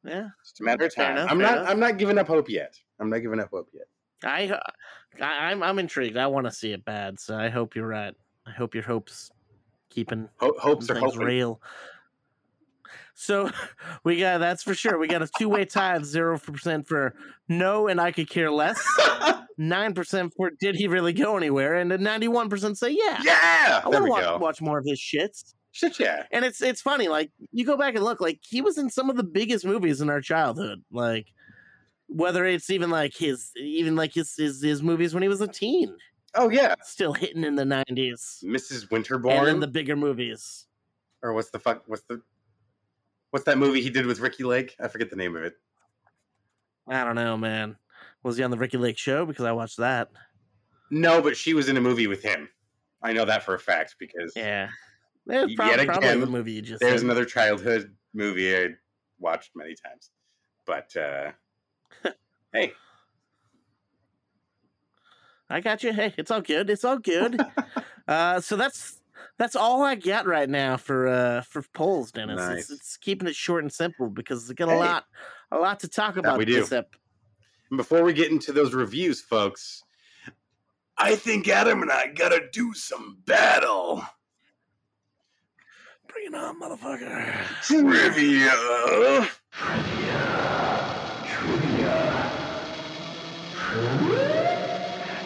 Yeah. 0.03 0.29
it's 0.41 0.59
a 0.59 0.63
matter 0.63 0.85
of 0.85 0.95
time. 0.95 1.17
enough, 1.17 1.31
I'm 1.31 1.37
not. 1.37 1.57
enough. 1.57 1.69
I'm 1.69 1.79
not 1.79 1.97
giving 1.97 2.17
up 2.17 2.27
hope 2.27 2.49
yet. 2.49 2.79
I'm 2.99 3.09
not 3.09 3.19
giving 3.19 3.39
up 3.39 3.49
hope 3.51 3.69
yet. 3.73 3.87
I, 4.23 4.57
I 5.21 5.49
I'm 5.51 5.61
I'm 5.61 5.77
intrigued. 5.77 6.17
I 6.17 6.25
want 6.27 6.45
to 6.47 6.51
see 6.51 6.71
it 6.71 6.83
bad, 6.85 7.19
so 7.19 7.37
I 7.37 7.49
hope 7.49 7.75
you're 7.75 7.87
right. 7.87 8.15
I 8.47 8.51
hope 8.51 8.73
your 8.73 8.83
hopes 8.83 9.29
keeping 9.89 10.29
Ho- 10.37 10.55
hopes 10.57 10.89
are 10.89 10.97
hoping. 10.97 11.19
real. 11.19 11.61
So 13.13 13.51
we 14.03 14.19
got 14.19 14.39
that's 14.39 14.63
for 14.63 14.73
sure. 14.73 14.97
We 14.97 15.07
got 15.07 15.21
a 15.21 15.29
two 15.37 15.49
way 15.49 15.65
tie, 15.65 16.01
zero 16.01 16.39
percent 16.39 16.87
for 16.87 17.13
no, 17.49 17.87
and 17.87 17.99
I 18.01 18.11
could 18.11 18.29
care 18.29 18.49
less. 18.51 18.81
Nine 19.57 19.93
percent 19.93 20.33
for 20.35 20.51
did 20.51 20.75
he 20.75 20.87
really 20.87 21.13
go 21.13 21.35
anywhere, 21.35 21.75
and 21.75 21.91
a 21.91 21.97
ninety 21.97 22.27
one 22.27 22.49
percent 22.49 22.77
say 22.77 22.91
yeah. 22.91 23.19
yeah, 23.23 23.81
I 23.83 23.89
want 23.89 24.05
to 24.05 24.09
watch, 24.09 24.39
watch 24.39 24.61
more 24.61 24.77
of 24.77 24.85
his 24.85 24.99
shits. 24.99 25.55
Shit, 25.71 25.99
yeah. 25.99 26.23
And 26.31 26.45
it's 26.45 26.61
it's 26.61 26.81
funny, 26.81 27.07
like 27.07 27.31
you 27.51 27.65
go 27.65 27.77
back 27.77 27.95
and 27.95 28.03
look, 28.03 28.21
like 28.21 28.39
he 28.47 28.61
was 28.61 28.77
in 28.77 28.89
some 28.89 29.09
of 29.09 29.15
the 29.15 29.23
biggest 29.23 29.65
movies 29.65 30.01
in 30.01 30.09
our 30.09 30.21
childhood, 30.21 30.83
like 30.91 31.27
whether 32.07 32.45
it's 32.45 32.69
even 32.69 32.89
like 32.89 33.15
his 33.15 33.51
even 33.57 33.95
like 33.95 34.13
his 34.13 34.35
his, 34.35 34.61
his 34.61 34.83
movies 34.83 35.13
when 35.13 35.23
he 35.23 35.29
was 35.29 35.41
a 35.41 35.47
teen, 35.47 35.95
Oh 36.35 36.49
yeah, 36.49 36.75
still 36.83 37.13
hitting 37.13 37.43
in 37.43 37.55
the 37.55 37.65
nineties, 37.65 38.43
Mrs. 38.45 38.81
and 38.83 38.91
Winterbourne, 38.91 39.59
the 39.59 39.67
bigger 39.67 39.95
movies. 39.95 40.67
or 41.23 41.33
what's 41.33 41.49
the 41.49 41.59
fuck? 41.59 41.83
What's 41.87 42.03
the 42.03 42.21
what's 43.31 43.45
that 43.45 43.57
movie 43.57 43.81
he 43.81 43.89
did 43.89 44.05
with 44.05 44.19
Ricki 44.19 44.43
Lake? 44.43 44.75
I 44.79 44.87
forget 44.87 45.09
the 45.09 45.15
name 45.15 45.35
of 45.35 45.43
it. 45.43 45.53
I 46.87 47.03
don't 47.03 47.15
know, 47.15 47.37
man. 47.37 47.75
Was 48.27 48.35
he 48.35 48.43
on 48.43 48.51
the 48.51 48.57
Ricki 48.57 48.75
Lake 48.77 48.97
show? 48.97 49.25
Because 49.25 49.45
I 49.45 49.53
watched 49.53 49.77
that. 49.77 50.09
No, 50.91 51.21
but 51.21 51.37
she 51.37 51.53
was 51.53 51.69
in 51.69 51.77
a 51.77 51.81
movie 51.81 52.07
with 52.07 52.21
him. 52.21 52.49
I 53.01 53.13
know 53.13 53.23
that 53.23 53.43
for 53.43 53.55
a 53.55 53.59
fact 53.59 53.95
because 53.99 54.33
Yeah, 54.35 54.69
it's 55.27 55.53
Yet 55.57 55.85
prob- 55.85 55.99
again, 55.99 56.19
the 56.19 56.25
movie 56.27 56.61
just. 56.61 56.81
there's 56.81 56.99
said. 56.99 57.05
another 57.05 57.23
childhood 57.23 57.95
movie 58.13 58.53
I 58.53 58.71
watched 59.17 59.51
many 59.55 59.75
times. 59.75 60.09
But 60.65 60.93
uh 60.97 61.31
hey, 62.53 62.73
I 65.49 65.61
got 65.61 65.83
you. 65.83 65.93
Hey, 65.93 66.13
it's 66.17 66.29
all 66.29 66.41
good. 66.41 66.69
It's 66.69 66.83
all 66.83 66.97
good. 66.99 67.39
uh, 68.09 68.41
so 68.41 68.57
that's 68.57 68.99
that's 69.37 69.55
all 69.55 69.83
I 69.83 69.95
got 69.95 70.25
right 70.25 70.49
now 70.49 70.75
for 70.75 71.07
uh 71.07 71.41
for 71.43 71.63
polls, 71.73 72.11
Dennis. 72.11 72.35
Nice. 72.37 72.59
It's, 72.63 72.69
it's 72.71 72.97
keeping 72.97 73.29
it 73.29 73.35
short 73.35 73.63
and 73.63 73.71
simple 73.71 74.09
because 74.09 74.49
we 74.49 74.55
got 74.55 74.67
a 74.67 74.71
Hey. 74.71 74.77
lot 74.79 75.05
a 75.51 75.57
lot 75.57 75.79
to 75.81 75.87
talk 75.87 76.17
about 76.17 76.37
we 76.37 76.43
do. 76.43 76.55
this 76.59 76.73
ep- 76.73 76.93
And 77.69 77.77
before 77.77 78.03
we 78.03 78.13
get 78.13 78.31
into 78.31 78.51
those 78.53 78.73
reviews, 78.73 79.21
folks, 79.21 79.83
I 80.97 81.15
think 81.15 81.47
Adam 81.47 81.81
and 81.81 81.91
I 81.91 82.07
gotta 82.07 82.47
do 82.51 82.73
some 82.73 83.17
battle 83.25 84.03
Bring 86.07 86.27
it 86.27 86.33
on, 86.35 86.59
motherfucker. 86.59 87.45
trivia. 87.61 88.49
Trivia. 88.49 89.29
Trivia. 89.51 90.17
Trivia. 91.27 92.31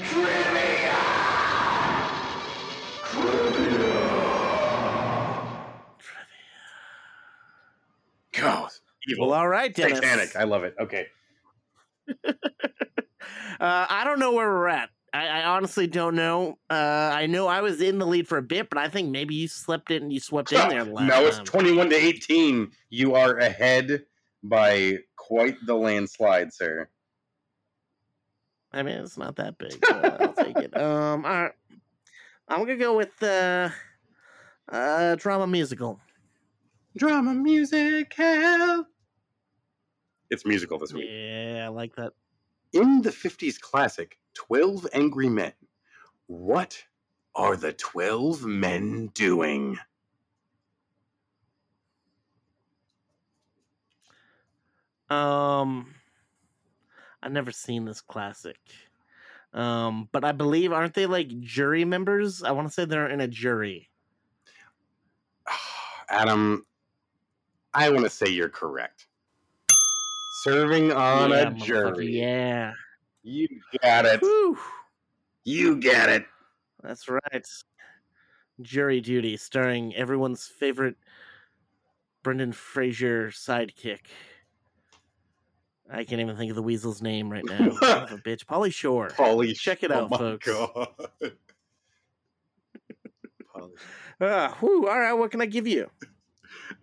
Trivia. 0.03 0.91
Trivia. 5.99 6.51
Go. 8.33 8.67
Evil. 9.07 9.27
Well, 9.29 9.39
all 9.39 9.47
right, 9.47 9.73
Dennis. 9.73 9.99
Titanic. 9.99 10.35
I 10.35 10.43
love 10.43 10.63
it. 10.63 10.75
Okay. 10.79 11.07
Uh, 13.59 13.85
I 13.89 14.03
don't 14.03 14.17
know 14.17 14.31
where 14.31 14.49
we're 14.49 14.67
at. 14.69 14.89
I, 15.13 15.27
I 15.27 15.43
honestly 15.43 15.85
don't 15.85 16.15
know. 16.15 16.57
Uh, 16.69 17.11
I 17.13 17.27
know 17.27 17.47
I 17.47 17.61
was 17.61 17.79
in 17.79 17.99
the 17.99 18.07
lead 18.07 18.27
for 18.27 18.39
a 18.39 18.41
bit, 18.41 18.69
but 18.69 18.79
I 18.79 18.87
think 18.87 19.11
maybe 19.11 19.35
you 19.35 19.47
slipped 19.47 19.91
and 19.91 20.11
you 20.11 20.19
swept 20.19 20.51
in 20.51 20.69
there. 20.69 20.83
Last 20.85 21.07
no, 21.07 21.25
it's 21.27 21.37
time. 21.37 21.45
21 21.45 21.89
to 21.91 21.95
18. 21.95 22.71
You 22.89 23.13
are 23.13 23.37
ahead 23.37 24.03
by 24.41 24.97
quite 25.15 25.57
the 25.65 25.75
landslide, 25.75 26.51
sir. 26.51 26.89
I 28.73 28.81
mean, 28.83 28.95
it's 28.95 29.17
not 29.17 29.35
that 29.35 29.57
big. 29.57 29.77
I'll 29.91 30.33
take 30.33 30.57
it. 30.57 30.75
Um, 30.81 31.25
all 31.25 31.43
right. 31.43 31.51
I'm 32.47 32.59
gonna 32.59 32.77
go 32.77 32.97
with 32.97 33.21
uh, 33.21 33.69
uh, 34.69 35.15
drama 35.15 35.45
musical. 35.45 35.99
Drama 36.97 37.33
musical. 37.33 38.87
It's 40.31 40.45
musical 40.45 40.79
this 40.79 40.93
week. 40.93 41.09
Yeah, 41.11 41.65
I 41.65 41.67
like 41.67 41.95
that. 41.97 42.13
In 42.71 43.01
the 43.01 43.09
50s 43.09 43.59
classic, 43.59 44.17
12 44.33 44.87
Angry 44.93 45.27
Men, 45.27 45.51
what 46.27 46.81
are 47.35 47.57
the 47.57 47.73
12 47.73 48.45
men 48.45 49.07
doing? 49.13 49.77
Um, 55.09 55.93
I've 57.21 57.33
never 57.33 57.51
seen 57.51 57.83
this 57.83 57.99
classic. 57.99 58.57
Um, 59.53 60.07
but 60.13 60.23
I 60.23 60.31
believe 60.31 60.71
aren't 60.71 60.93
they 60.93 61.07
like 61.07 61.41
jury 61.41 61.83
members? 61.83 62.41
I 62.41 62.51
want 62.51 62.69
to 62.69 62.73
say 62.73 62.85
they're 62.85 63.09
in 63.09 63.19
a 63.19 63.27
jury. 63.27 63.89
Adam, 66.09 66.65
I 67.73 67.89
want 67.89 68.05
to 68.05 68.09
say 68.09 68.29
you're 68.29 68.47
correct. 68.47 69.07
Serving 70.41 70.91
on 70.91 71.29
yeah, 71.29 71.49
a 71.49 71.51
jury. 71.51 72.19
Yeah. 72.19 72.73
You 73.21 73.47
got 73.83 74.05
it. 74.07 74.21
Whew. 74.21 74.57
You 75.43 75.75
get 75.75 76.09
it. 76.09 76.25
That's 76.81 77.07
right. 77.07 77.45
Jury 78.59 79.01
Duty, 79.01 79.37
starring 79.37 79.95
everyone's 79.95 80.47
favorite 80.47 80.95
Brendan 82.23 82.53
Fraser 82.53 83.27
sidekick. 83.27 84.07
I 85.91 86.03
can't 86.05 86.21
even 86.21 86.35
think 86.35 86.49
of 86.49 86.55
the 86.55 86.63
weasel's 86.63 87.03
name 87.03 87.31
right 87.31 87.45
now. 87.45 87.55
A 87.81 88.17
bitch. 88.17 88.43
Pauly 88.45 88.73
Shore. 88.73 89.09
Pauly. 89.09 89.55
Check 89.55 89.83
it 89.83 89.91
oh 89.91 90.05
out, 90.05 90.09
my 90.09 90.17
folks. 90.17 90.47
God. 90.47 90.87
Pauly. 93.55 93.69
Ah, 94.19 94.57
whew, 94.59 94.87
all 94.87 94.99
right, 94.99 95.13
what 95.13 95.29
can 95.29 95.41
I 95.41 95.45
give 95.45 95.67
you? 95.67 95.87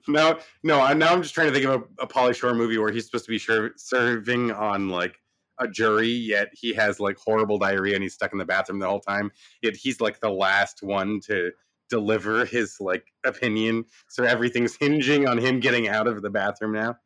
No, 0.06 0.38
no. 0.62 0.80
I 0.80 0.94
now 0.94 1.12
I'm 1.12 1.22
just 1.22 1.34
trying 1.34 1.48
to 1.48 1.52
think 1.52 1.66
of 1.66 1.82
a, 1.82 2.02
a 2.04 2.06
Pauly 2.06 2.34
Shore 2.34 2.54
movie 2.54 2.78
where 2.78 2.90
he's 2.92 3.06
supposed 3.06 3.24
to 3.26 3.30
be 3.30 3.38
sure, 3.38 3.72
serving 3.76 4.50
on 4.52 4.88
like 4.88 5.18
a 5.58 5.68
jury, 5.68 6.08
yet 6.08 6.48
he 6.52 6.72
has 6.74 7.00
like 7.00 7.16
horrible 7.18 7.58
diarrhea 7.58 7.94
and 7.94 8.02
he's 8.02 8.14
stuck 8.14 8.32
in 8.32 8.38
the 8.38 8.44
bathroom 8.44 8.78
the 8.78 8.88
whole 8.88 9.00
time. 9.00 9.30
Yet 9.62 9.76
he's 9.76 10.00
like 10.00 10.20
the 10.20 10.30
last 10.30 10.82
one 10.82 11.20
to 11.26 11.52
deliver 11.90 12.44
his 12.44 12.76
like 12.80 13.06
opinion, 13.24 13.84
so 14.08 14.24
everything's 14.24 14.76
hinging 14.80 15.26
on 15.26 15.38
him 15.38 15.60
getting 15.60 15.88
out 15.88 16.06
of 16.06 16.22
the 16.22 16.30
bathroom 16.30 16.72
now. 16.72 16.96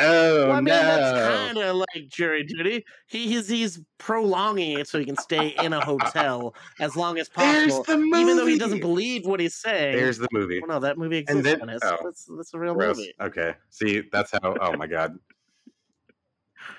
Oh 0.00 0.48
well, 0.48 0.52
I 0.52 0.56
mean, 0.56 0.64
no! 0.66 0.82
that's 0.82 1.36
kind 1.36 1.58
of 1.58 1.76
like 1.76 2.08
jury 2.08 2.44
duty. 2.44 2.84
He, 3.06 3.26
he's 3.28 3.48
he's 3.48 3.80
prolonging 3.98 4.78
it 4.78 4.86
so 4.86 4.98
he 4.98 5.04
can 5.04 5.16
stay 5.16 5.54
in 5.62 5.72
a 5.72 5.84
hotel 5.84 6.54
as 6.80 6.94
long 6.94 7.18
as 7.18 7.28
There's 7.36 7.72
possible, 7.72 7.84
the 7.84 7.96
movie. 7.96 8.20
even 8.20 8.36
though 8.36 8.46
he 8.46 8.58
doesn't 8.58 8.80
believe 8.80 9.26
what 9.26 9.40
he's 9.40 9.54
saying. 9.56 9.96
There's 9.96 10.18
the 10.18 10.28
movie. 10.32 10.60
Well, 10.60 10.68
no, 10.68 10.80
that 10.80 10.98
movie 10.98 11.18
exists. 11.18 11.42
Then- 11.42 11.78
oh. 11.82 11.96
that's 12.04 12.28
that's 12.36 12.54
a 12.54 12.58
real 12.58 12.74
Gross. 12.74 12.96
movie. 12.96 13.12
Okay. 13.20 13.54
See, 13.70 14.02
that's 14.12 14.30
how. 14.30 14.56
Oh 14.60 14.76
my 14.76 14.86
god. 14.86 15.18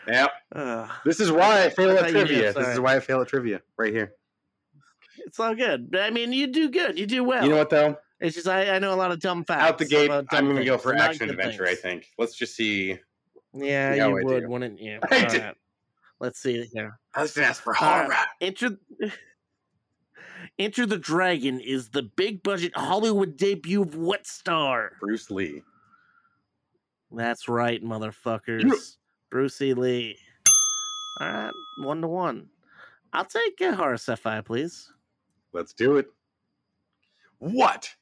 Yep. 0.07 0.31
Ugh. 0.55 0.89
This 1.05 1.19
is 1.19 1.31
why 1.31 1.65
I 1.65 1.69
fail 1.69 1.91
I 1.91 1.95
at 1.95 2.05
knew, 2.05 2.25
trivia. 2.25 2.53
This 2.53 2.67
is 2.69 2.79
why 2.79 2.95
I 2.95 2.99
fail 2.99 3.21
at 3.21 3.27
trivia 3.27 3.61
right 3.77 3.93
here. 3.93 4.13
It's 5.17 5.39
all 5.39 5.55
good. 5.55 5.95
I 5.99 6.09
mean, 6.09 6.31
you 6.33 6.47
do 6.47 6.69
good. 6.69 6.97
You 6.97 7.05
do 7.05 7.23
well. 7.23 7.43
You 7.43 7.49
know 7.49 7.57
what 7.57 7.69
though? 7.69 7.97
It's 8.19 8.35
just 8.35 8.47
I, 8.47 8.75
I 8.75 8.79
know 8.79 8.93
a 8.93 8.95
lot 8.95 9.11
of 9.11 9.19
dumb 9.19 9.43
facts. 9.45 9.63
Out 9.63 9.77
the 9.77 9.85
gate, 9.85 10.11
I'm 10.11 10.25
going 10.45 10.57
to 10.57 10.65
go 10.65 10.77
for 10.77 10.93
not 10.93 11.11
action 11.11 11.29
adventure. 11.29 11.65
things. 11.65 11.79
I 11.79 11.81
think. 11.81 12.09
Let's 12.17 12.35
just 12.35 12.55
see. 12.55 12.97
Yeah, 13.53 13.93
you 14.07 14.13
would, 14.13 14.41
do. 14.41 14.49
wouldn't 14.49 14.79
you? 14.79 14.99
All 15.11 15.51
Let's 16.19 16.39
see 16.41 16.69
here. 16.73 16.99
I 17.15 17.21
was 17.21 17.33
going 17.33 17.45
to 17.45 17.49
ask 17.49 17.63
for 17.63 17.71
right. 17.71 18.07
horror. 18.07 18.15
Enter 18.41 18.77
Enter 20.59 20.85
the 20.85 20.97
Dragon 20.97 21.59
is 21.61 21.89
the 21.89 22.03
big 22.03 22.43
budget 22.43 22.75
Hollywood 22.75 23.37
debut 23.37 23.81
of 23.81 23.95
what 23.95 24.27
star? 24.27 24.93
Bruce 24.99 25.31
Lee. 25.31 25.63
That's 27.11 27.47
right, 27.47 27.83
motherfuckers. 27.83 28.97
Bruce 29.31 29.61
E. 29.61 29.73
Lee. 29.73 30.17
All 31.21 31.27
right, 31.27 31.51
one 31.79 32.01
to 32.01 32.07
one. 32.07 32.49
I'll 33.13 33.25
take 33.25 33.61
uh, 33.61 33.69
a 33.69 33.75
horror 33.75 33.93
sci-fi, 33.93 34.41
please. 34.41 34.91
Let's 35.53 35.73
do 35.73 35.97
it. 35.97 36.07
What 37.39 37.93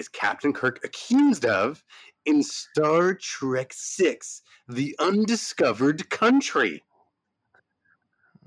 is 0.00 0.08
Captain 0.08 0.52
Kirk 0.52 0.82
accused 0.82 1.44
of 1.44 1.84
in 2.24 2.42
Star 2.42 3.14
Trek 3.14 3.70
Six: 3.72 4.40
The 4.66 4.96
Undiscovered 4.98 6.08
Country? 6.08 6.82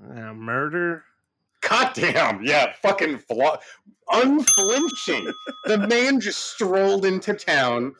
Uh, 0.02 0.34
murder. 0.34 1.04
Goddamn, 1.62 2.42
yeah, 2.42 2.74
fucking 2.82 3.18
flaw, 3.18 3.58
unflinching. 4.10 5.32
the 5.64 5.78
man 5.78 6.20
just 6.20 6.40
strolled 6.52 7.06
into 7.06 7.32
town, 7.32 7.94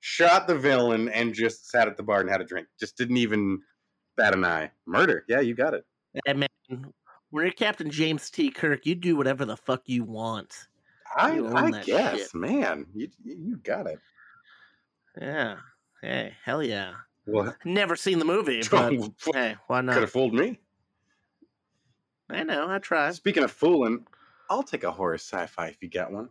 shot 0.00 0.46
the 0.46 0.54
villain, 0.54 1.08
and 1.08 1.34
just 1.34 1.68
sat 1.70 1.88
at 1.88 1.96
the 1.96 2.02
bar 2.02 2.20
and 2.20 2.30
had 2.30 2.42
a 2.42 2.44
drink. 2.44 2.68
Just 2.78 2.96
didn't 2.96 3.16
even 3.16 3.58
bat 4.16 4.34
an 4.34 4.44
eye. 4.44 4.70
Murder, 4.86 5.24
yeah, 5.28 5.40
you 5.40 5.54
got 5.54 5.74
it. 5.74 5.84
Hey 6.26 6.34
man, 6.34 6.48
When 6.68 7.44
you're 7.44 7.50
Captain 7.52 7.90
James 7.90 8.30
T. 8.30 8.50
Kirk, 8.50 8.84
you 8.84 8.94
do 8.94 9.16
whatever 9.16 9.46
the 9.46 9.56
fuck 9.56 9.82
you 9.86 10.04
want. 10.04 10.67
I, 11.16 11.40
I 11.40 11.70
guess, 11.82 12.18
shit. 12.18 12.34
man, 12.34 12.86
you 12.94 13.08
you 13.24 13.56
got 13.58 13.86
it. 13.86 13.98
Yeah. 15.20 15.56
Hey, 16.02 16.34
hell 16.44 16.62
yeah. 16.62 16.92
Well, 17.26 17.54
Never 17.64 17.96
seen 17.96 18.18
the 18.18 18.24
movie, 18.24 18.62
but 18.70 18.94
hey, 19.34 19.56
why 19.66 19.80
not? 19.80 19.94
could 19.94 20.02
have 20.02 20.10
fooled 20.12 20.34
me. 20.34 20.60
I 22.30 22.42
know, 22.42 22.68
I 22.68 22.78
tried. 22.78 23.14
Speaking 23.14 23.42
of 23.42 23.50
fooling, 23.50 24.06
I'll 24.50 24.62
take 24.62 24.84
a 24.84 24.90
horror 24.90 25.14
sci-fi 25.14 25.68
if 25.68 25.82
you 25.82 25.88
got 25.88 26.12
one. 26.12 26.28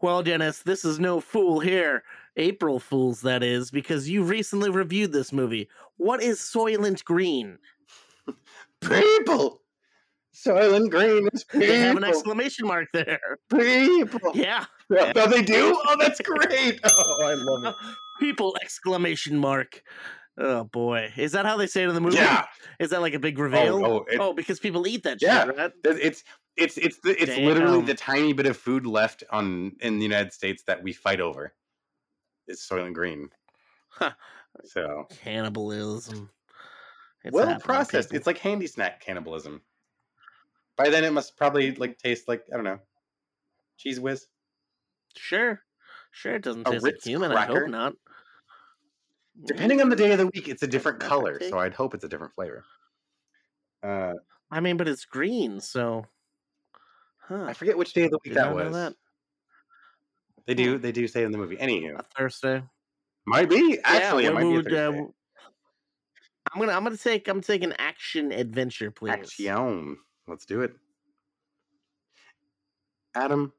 Well, 0.00 0.22
Dennis, 0.22 0.60
this 0.62 0.84
is 0.84 0.98
no 0.98 1.20
fool 1.20 1.60
here. 1.60 2.02
April 2.36 2.80
Fools, 2.80 3.22
that 3.22 3.42
is, 3.42 3.70
because 3.70 4.08
you 4.08 4.22
recently 4.24 4.70
reviewed 4.70 5.12
this 5.12 5.32
movie. 5.32 5.68
What 5.96 6.22
is 6.22 6.40
Soylent 6.40 7.04
Green? 7.04 7.58
People, 8.80 9.62
Soylent 10.34 10.90
Green 10.90 11.28
is 11.32 11.44
people. 11.44 11.66
They 11.66 11.78
have 11.78 11.96
an 11.96 12.04
exclamation 12.04 12.66
mark 12.66 12.88
there. 12.92 13.20
people. 13.50 14.32
Yeah, 14.34 14.64
Oh, 14.90 15.28
they 15.28 15.42
do. 15.42 15.80
Oh, 15.86 15.96
that's 15.98 16.20
great. 16.24 16.80
Oh, 16.84 17.22
I 17.24 17.34
love 17.34 17.64
it. 17.64 17.74
people! 18.20 18.56
Exclamation 18.62 19.38
mark. 19.38 19.82
Oh 20.36 20.64
boy, 20.64 21.12
is 21.16 21.32
that 21.32 21.46
how 21.46 21.56
they 21.56 21.68
say 21.68 21.84
it 21.84 21.88
in 21.88 21.94
the 21.94 22.00
movie? 22.00 22.16
Yeah. 22.16 22.44
Is 22.80 22.90
that 22.90 23.00
like 23.00 23.14
a 23.14 23.20
big 23.20 23.38
oh, 23.38 23.42
reveal? 23.42 23.84
Oh, 23.84 23.92
oh, 24.00 24.04
it- 24.10 24.18
oh, 24.20 24.32
because 24.32 24.58
people 24.58 24.86
eat 24.86 25.04
that 25.04 25.18
Yeah. 25.22 25.44
shit, 25.46 25.56
right? 25.56 25.72
It's 25.84 26.24
it's 26.56 26.76
it's 26.78 26.98
the, 27.00 27.20
it's 27.20 27.36
literally 27.36 27.82
the 27.82 27.94
tiny 27.94 28.32
bit 28.32 28.46
of 28.46 28.56
food 28.56 28.86
left 28.86 29.22
on 29.30 29.72
in 29.80 29.98
the 29.98 30.02
United 30.04 30.32
States 30.32 30.64
that 30.66 30.82
we 30.82 30.92
fight 30.92 31.20
over. 31.20 31.52
It's 32.48 32.68
Soylent 32.68 32.94
Green. 32.94 33.28
Huh. 33.90 34.10
So 34.64 35.06
Cannibalism. 35.22 36.30
It's 37.24 37.32
well 37.32 37.58
processed. 37.60 38.08
people. 38.10 38.16
It's 38.18 38.26
like 38.26 38.38
handy 38.38 38.66
snack 38.66 39.00
cannibalism. 39.00 39.62
By 40.76 40.88
then, 40.88 41.04
it 41.04 41.12
must 41.12 41.36
probably 41.36 41.74
like 41.76 41.98
taste 41.98 42.26
like 42.28 42.44
I 42.52 42.56
don't 42.56 42.64
know, 42.64 42.78
Cheez 43.78 43.98
Whiz. 43.98 44.26
Sure, 45.16 45.60
sure. 46.10 46.34
It 46.34 46.42
doesn't 46.42 46.66
A 46.66 46.70
taste 46.72 46.82
like 46.84 46.94
Ritz 46.94 47.04
human. 47.04 47.32
I 47.32 47.46
hope 47.46 47.68
not. 47.68 47.94
Depending 49.46 49.80
on 49.80 49.88
the 49.88 49.96
day 49.96 50.12
of 50.12 50.18
the 50.18 50.26
week, 50.28 50.48
it's 50.48 50.62
a 50.62 50.66
different 50.66 51.00
color. 51.00 51.40
So 51.48 51.58
I'd 51.58 51.74
hope 51.74 51.94
it's 51.94 52.04
a 52.04 52.08
different 52.08 52.34
flavor. 52.34 52.64
Uh, 53.82 54.14
I 54.50 54.60
mean, 54.60 54.76
but 54.76 54.88
it's 54.88 55.04
green, 55.04 55.60
so. 55.60 56.06
Huh. 57.18 57.44
I 57.44 57.52
forget 57.54 57.76
which 57.78 57.92
day 57.94 58.04
of 58.04 58.10
the 58.10 58.18
week 58.24 58.34
Did 58.34 58.42
that 58.42 58.54
was. 58.54 58.72
that. 58.74 58.94
They 60.46 60.54
do 60.54 60.76
they 60.78 60.92
do 60.92 61.08
say 61.08 61.24
in 61.24 61.32
the 61.32 61.38
movie. 61.38 61.56
Anywho, 61.56 61.98
A 61.98 62.02
Thursday. 62.16 62.62
might 63.26 63.48
be 63.48 63.78
actually 63.82 64.24
yeah, 64.24 64.30
it 64.30 64.34
might 64.34 64.42
be 64.42 64.48
a 64.48 64.52
would, 64.52 64.66
uh, 64.66 64.70
Thursday. 64.70 64.84
w- 64.98 65.12
I'm 66.52 66.60
gonna 66.60 66.72
I'm 66.72 66.84
gonna 66.84 66.96
take 66.98 67.26
I'm 67.28 67.40
taking 67.40 67.72
action 67.78 68.30
adventure, 68.30 68.90
please. 68.90 69.12
Action. 69.12 69.96
Let's 70.26 70.46
do 70.46 70.62
it. 70.62 70.74
Adam, 73.14 73.52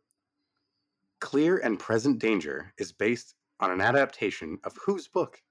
Clear 1.21 1.57
and 1.57 1.79
Present 1.79 2.19
Danger 2.19 2.73
is 2.77 2.91
based 2.91 3.35
on 3.59 3.71
an 3.71 3.81
adaptation 3.81 4.59
of 4.63 4.77
whose 4.85 5.07
book? 5.07 5.41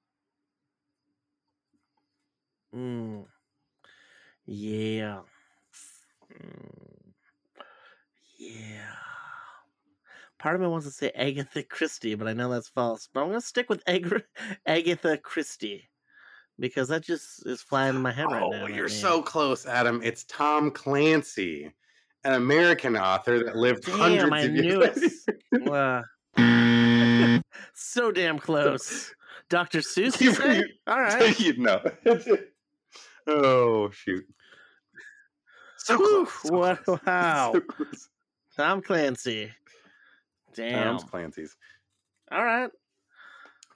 Mm. 2.74 3.26
Yeah. 4.46 5.22
Mm. 6.32 7.12
Yeah. 8.38 8.94
Part 10.38 10.56
of 10.56 10.60
me 10.60 10.66
wants 10.66 10.86
to 10.86 10.92
say 10.92 11.10
Agatha 11.14 11.62
Christie, 11.62 12.16
but 12.16 12.28
I 12.28 12.34
know 12.34 12.50
that's 12.50 12.68
false. 12.68 13.08
But 13.12 13.22
I'm 13.22 13.28
gonna 13.28 13.40
stick 13.40 13.70
with 13.70 13.82
Ag- 13.86 14.24
Agatha 14.66 15.16
Christie 15.16 15.88
because 16.58 16.88
that 16.88 17.02
just 17.02 17.46
is 17.46 17.62
flying 17.62 17.96
in 17.96 18.02
my 18.02 18.12
head 18.12 18.26
right 18.30 18.42
oh, 18.42 18.50
now. 18.50 18.66
that 18.66 18.74
you're 18.74 18.88
name. 18.88 18.96
so 18.96 19.22
close, 19.22 19.66
Adam. 19.66 20.00
It's 20.02 20.24
Tom 20.24 20.70
Clancy, 20.70 21.72
an 22.24 22.34
American 22.34 22.96
author 22.96 23.42
that 23.44 23.56
lived 23.56 23.84
Damn, 23.86 23.98
hundreds 23.98 24.32
I 24.32 24.40
of 24.40 24.54
years. 24.56 25.26
it. 25.52 25.68
Uh, 25.68 26.02
so 27.74 28.10
damn 28.12 28.38
close. 28.38 29.14
Dr. 29.48 29.78
Seuss, 29.80 30.20
you 30.20 30.30
You- 30.30 30.34
say? 30.34 30.56
you- 30.58 30.68
All 30.86 31.00
right. 31.00 31.38
you 31.40 31.56
know. 31.58 31.80
oh 33.26 33.90
shoot. 33.90 34.24
So 35.78 35.96
Whew, 35.98 36.26
close. 36.26 36.42
so 36.42 36.54
what- 36.56 36.84
close, 36.84 37.00
wow. 37.06 37.52
so 37.52 37.60
close. 37.60 38.08
Tom 38.56 38.80
Clancy. 38.80 39.50
Damn. 40.54 40.84
Tom's 40.96 41.04
Clancy's. 41.04 41.56
All 42.30 42.44
right. 42.44 42.70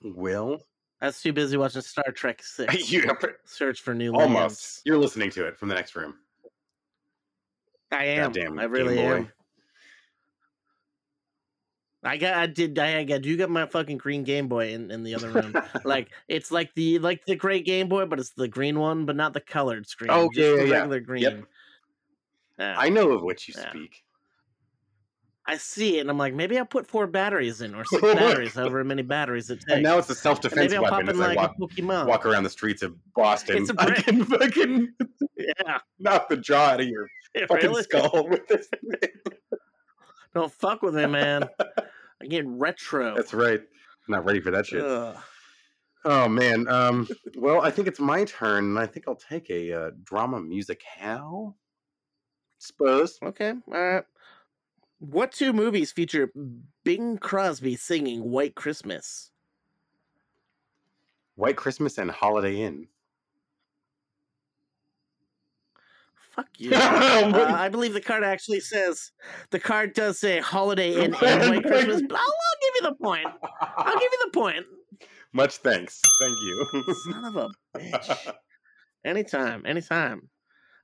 Will 0.02 0.60
I 1.00 1.06
was 1.06 1.20
too 1.20 1.32
busy 1.32 1.56
watching 1.56 1.82
Star 1.82 2.10
Trek 2.12 2.42
6. 2.44 2.90
you 2.92 3.08
Search 3.44 3.80
for 3.80 3.94
new 3.94 4.12
almost. 4.12 4.34
lands. 4.34 4.82
You're 4.84 4.98
listening 4.98 5.30
to 5.30 5.46
it 5.46 5.56
from 5.58 5.68
the 5.68 5.74
next 5.74 5.94
room. 5.94 6.14
I 7.92 8.04
am. 8.04 8.32
Goddamn 8.32 8.58
I 8.58 8.64
really 8.64 8.98
am. 8.98 9.30
I 12.04 12.16
got. 12.16 12.34
I 12.34 12.46
did. 12.46 12.78
I, 12.78 13.02
got. 13.04 13.24
You 13.24 13.36
got 13.36 13.50
my 13.50 13.66
fucking 13.66 13.98
green 13.98 14.22
Game 14.24 14.46
Boy 14.46 14.72
in, 14.72 14.90
in 14.90 15.02
the 15.02 15.14
other 15.14 15.30
room. 15.30 15.54
like 15.84 16.10
it's 16.28 16.50
like 16.52 16.72
the 16.74 16.98
like 17.00 17.24
the 17.26 17.34
great 17.34 17.64
Game 17.64 17.88
Boy, 17.88 18.06
but 18.06 18.20
it's 18.20 18.30
the 18.30 18.46
green 18.46 18.78
one, 18.78 19.04
but 19.04 19.16
not 19.16 19.32
the 19.32 19.40
colored 19.40 19.86
screen. 19.88 20.10
Oh, 20.12 20.28
just 20.32 20.38
yeah, 20.38 20.50
the 20.50 20.56
yeah, 20.56 20.64
yeah. 20.64 20.78
regular 20.80 21.00
green. 21.00 21.46
Yeah. 22.58 22.74
I 22.78 22.88
know 22.88 23.10
of 23.12 23.22
which 23.22 23.48
you 23.48 23.54
Yeah. 23.56 23.70
speak. 23.70 24.04
I 25.50 25.56
see 25.56 25.96
it, 25.96 26.02
and 26.02 26.10
I'm 26.10 26.18
like, 26.18 26.34
maybe 26.34 26.58
I'll 26.58 26.66
put 26.66 26.86
four 26.86 27.06
batteries 27.06 27.62
in, 27.62 27.74
or 27.74 27.82
six 27.86 28.02
batteries, 28.14 28.52
however 28.54 28.84
many 28.84 29.00
batteries 29.00 29.48
it 29.48 29.60
takes. 29.60 29.72
And 29.72 29.82
now 29.82 29.96
it's 29.96 30.10
a 30.10 30.14
I'll 30.76 30.90
pop 30.90 30.92
weapon 30.92 31.08
as 31.08 31.20
I 31.20 31.28
like 31.28 31.36
walk, 31.38 31.54
a 31.56 31.60
Pokemon. 31.62 32.06
walk 32.06 32.26
around 32.26 32.42
the 32.42 32.50
streets 32.50 32.82
of 32.82 32.94
Boston. 33.14 33.56
It's 33.56 33.70
a 33.70 33.74
I 33.78 33.86
brick. 33.86 34.04
can 34.04 34.24
fucking 34.26 34.92
Yeah, 35.38 35.78
knock 35.98 36.28
the 36.28 36.36
jaw 36.36 36.72
out 36.72 36.80
of 36.82 36.86
your 36.86 37.08
fucking 37.48 37.70
really? 37.70 37.82
skull 37.82 38.28
with 38.28 38.46
this. 38.46 38.68
thing. 38.68 39.10
Don't 40.34 40.52
fuck 40.52 40.82
with 40.82 40.94
me, 40.94 41.06
man. 41.06 41.48
I 42.22 42.26
get 42.26 42.44
retro. 42.46 43.16
That's 43.16 43.32
right. 43.32 43.60
I'm 43.60 44.12
Not 44.12 44.26
ready 44.26 44.40
for 44.40 44.50
that 44.50 44.66
shit. 44.66 44.84
Ugh. 44.84 45.16
Oh 46.04 46.28
man. 46.28 46.68
Um. 46.68 47.08
Well, 47.36 47.62
I 47.62 47.70
think 47.70 47.88
it's 47.88 48.00
my 48.00 48.24
turn, 48.24 48.64
and 48.64 48.78
I 48.78 48.84
think 48.86 49.08
I'll 49.08 49.16
take 49.16 49.48
a 49.48 49.72
uh, 49.72 49.90
drama 50.04 50.40
musicale. 50.40 51.54
Suppose. 52.58 53.18
Okay, 53.22 53.50
all 53.72 53.82
right. 53.82 54.04
What 54.98 55.32
two 55.32 55.52
movies 55.52 55.92
feature 55.92 56.32
Bing 56.84 57.18
Crosby 57.18 57.76
singing 57.76 58.30
"White 58.30 58.54
Christmas"? 58.54 59.30
White 61.36 61.56
Christmas 61.56 61.98
and 61.98 62.10
Holiday 62.10 62.62
Inn. 62.62 62.88
Fuck 66.34 66.48
you. 66.58 66.72
Uh, 67.28 67.54
I 67.56 67.68
believe 67.68 67.94
the 67.94 68.00
card 68.00 68.24
actually 68.24 68.60
says 68.60 69.10
the 69.50 69.58
card 69.58 69.92
does 69.92 70.18
say 70.18 70.40
"Holiday 70.40 70.94
Inn" 70.94 71.14
and 71.24 71.50
"White 71.50 71.64
Christmas," 71.64 72.02
but 72.02 72.16
I'll, 72.16 72.24
I'll 72.24 72.60
give 72.60 72.74
you 72.76 72.82
the 72.82 72.94
point. 72.94 73.26
I'll 73.76 73.98
give 73.98 74.10
you 74.12 74.18
the 74.24 74.30
point. 74.32 74.66
Much 75.32 75.56
thanks. 75.58 76.00
Thank 76.20 76.38
you. 76.42 76.84
Son 77.10 77.24
of 77.24 77.36
a 77.36 77.48
bitch. 77.76 78.32
Anytime, 79.04 79.64
anytime. 79.64 80.28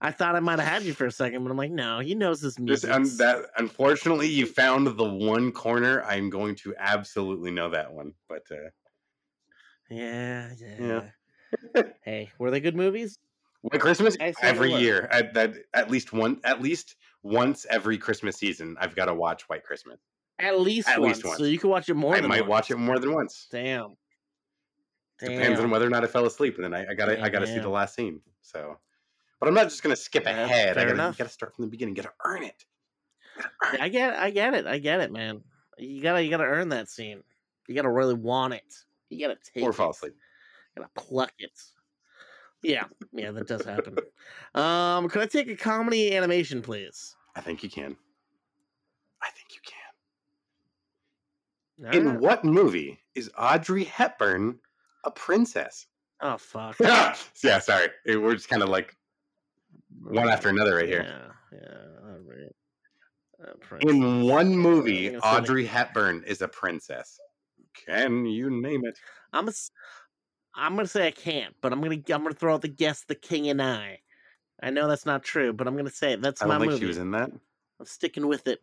I 0.01 0.11
thought 0.11 0.35
I 0.37 0.41
might 0.41 0.59
have 0.59 0.69
had 0.69 0.83
you 0.83 0.93
for 0.93 1.07
a 1.07 1.11
second, 1.13 1.43
but 1.45 1.51
I'm 1.51 1.57
like, 1.57 1.71
no, 1.71 2.01
he 2.01 2.15
knows 2.15 2.41
his 2.43 2.57
Just 2.57 2.85
music. 2.85 2.91
un- 2.91 3.17
that 3.19 3.47
unfortunately 3.57 4.29
you 4.29 4.45
found 4.47 4.87
the 4.87 5.05
one 5.05 5.51
corner 5.53 6.03
I'm 6.05 6.29
going 6.31 6.55
to 6.57 6.75
absolutely 6.79 7.51
know 7.51 7.71
that 7.71 7.93
one. 7.93 8.13
But 8.29 8.43
uh 8.51 8.71
yeah, 9.91 10.51
Yeah. 10.59 11.03
yeah. 11.75 11.83
hey, 12.05 12.31
were 12.39 12.51
they 12.51 12.61
good 12.61 12.77
movies? 12.77 13.19
White 13.63 13.81
Christmas 13.81 14.17
I 14.21 14.33
say 14.33 14.35
they 14.43 14.49
every 14.49 14.75
year. 14.75 15.09
At 15.11 15.33
that 15.35 15.55
at 15.73 15.91
least 15.91 16.13
one 16.13 16.41
at 16.45 16.61
least 16.61 16.97
once 17.23 17.65
every 17.71 17.97
Christmas 17.97 18.37
season 18.37 18.77
I've 18.79 18.95
got 18.95 19.07
to 19.07 19.15
watch 19.15 19.49
White 19.49 19.65
Christmas. 19.65 19.99
At 20.39 20.61
least 20.61 20.89
At 20.89 21.01
once. 21.01 21.17
least 21.19 21.27
once. 21.27 21.39
So 21.39 21.45
you 21.45 21.59
can 21.59 21.71
watch 21.71 21.89
it 21.89 21.95
more 21.95 22.15
I 22.17 22.21
than 22.21 22.29
might 22.29 22.41
once. 22.43 22.51
watch 22.51 22.71
it 22.73 22.77
more 22.77 22.99
than 22.99 23.15
once. 23.15 23.47
Damn. 23.51 23.95
Depends 25.21 25.61
on 25.61 25.71
whether 25.71 25.87
or 25.87 25.91
not 25.91 26.03
I 26.03 26.09
fell 26.09 26.27
asleep, 26.27 26.57
and 26.57 26.65
then 26.65 26.75
I, 26.75 26.91
I 26.91 26.95
gotta 26.95 27.23
I 27.23 27.29
gotta 27.29 27.47
see 27.47 27.61
the 27.61 27.69
last 27.69 27.95
scene. 27.95 28.21
So, 28.43 28.79
but 29.45 29.49
I'm 29.51 29.55
not 29.55 29.65
just 29.65 29.83
gonna 29.83 29.95
skip 29.95 30.25
That's 30.25 30.51
ahead. 30.51 30.79
I 30.79 30.85
gotta, 30.87 31.15
gotta 31.19 31.29
start 31.29 31.55
from 31.55 31.67
the 31.67 31.71
beginning. 31.71 31.93
Gotta 31.93 32.13
earn 32.25 32.45
it. 32.45 32.65
Earn 33.63 33.79
I 33.79 33.91
get, 33.91 34.15
I 34.15 34.31
get 34.31 34.55
it, 34.55 34.67
I 34.67 34.79
get 34.79 35.01
it, 35.01 35.13
man. 35.13 35.43
You 35.77 36.03
gotta, 36.03 36.23
you 36.25 36.31
gotta 36.31 36.45
earn 36.45 36.71
that 36.71 36.89
scene. 36.89 37.23
You 37.69 37.75
gotta 37.75 37.91
really 37.91 38.15
want 38.15 38.55
it. 38.55 38.75
You 39.11 39.21
gotta 39.21 39.39
take 39.53 39.63
or 39.63 39.69
it. 39.71 39.75
fall 39.75 39.91
asleep. 39.91 40.15
You 40.75 40.83
gotta 40.83 40.91
pluck 40.97 41.33
it. 41.39 41.51
Yeah, 42.63 42.85
yeah, 43.13 43.33
that 43.33 43.47
does 43.47 43.67
happen. 43.67 43.99
um, 44.55 45.11
could 45.11 45.21
I 45.21 45.27
take 45.27 45.49
a 45.49 45.57
comedy 45.57 46.17
animation, 46.17 46.63
please? 46.63 47.15
I 47.37 47.43
think 47.43 47.63
you 47.63 47.69
can. 47.69 47.95
I 49.21 49.29
think 49.29 49.53
you 49.53 49.61
can. 51.77 51.87
All 51.87 51.93
In 52.01 52.09
right. 52.09 52.19
what 52.19 52.45
movie 52.47 52.99
is 53.15 53.31
Audrey 53.37 53.85
Hepburn 53.85 54.59
a 55.05 55.11
princess? 55.11 55.87
Oh 56.23 56.39
fuck. 56.39 56.79
yeah, 56.81 57.59
sorry. 57.59 57.89
It- 58.07 58.17
we're 58.17 58.35
just 58.35 58.49
kind 58.49 58.63
of 58.63 58.71
like 58.71 58.97
one 60.03 60.29
after 60.29 60.49
another 60.49 60.77
right 60.77 60.89
here. 60.89 61.05
Yeah, 61.53 61.59
yeah. 61.61 62.09
All 62.09 62.19
right. 62.21 62.55
Uh, 63.83 63.89
In 63.89 64.23
one 64.23 64.57
movie, 64.57 65.17
Audrey 65.19 65.67
Hepburn 65.67 66.25
is 66.27 66.41
a 66.43 66.49
princess. 66.49 67.19
Can 67.87 68.25
you 68.25 68.51
name 68.51 68.85
it? 68.85 68.99
I'm 69.33 69.43
gonna, 69.43 69.51
s- 69.51 69.71
I'm 70.55 70.77
gonna 70.77 70.87
say 70.89 71.07
I 71.07 71.11
can't, 71.11 71.55
but 71.61 71.73
I'm 71.73 71.81
gonna, 71.81 71.97
I'm 71.97 72.23
gonna 72.23 72.33
throw 72.35 72.55
out 72.55 72.63
the 72.63 72.69
guess, 72.69 73.05
the 73.05 73.15
King 73.17 73.49
and 73.51 73.61
I. 73.61 73.99
I 74.63 74.71
know 74.71 74.89
that's 74.89 75.05
not 75.05 75.25
true, 75.25 75.53
but 75.53 75.67
I'm 75.67 75.77
gonna 75.77 75.91
say 75.91 76.13
it. 76.13 76.23
That's 76.23 76.41
I 76.43 76.47
my 76.47 76.59
movie. 76.59 76.79
she 76.79 76.85
was 76.87 76.99
in 76.99 77.11
that. 77.11 77.31
I'm 77.81 77.87
sticking 77.87 78.27
with 78.29 78.47
it. 78.47 78.63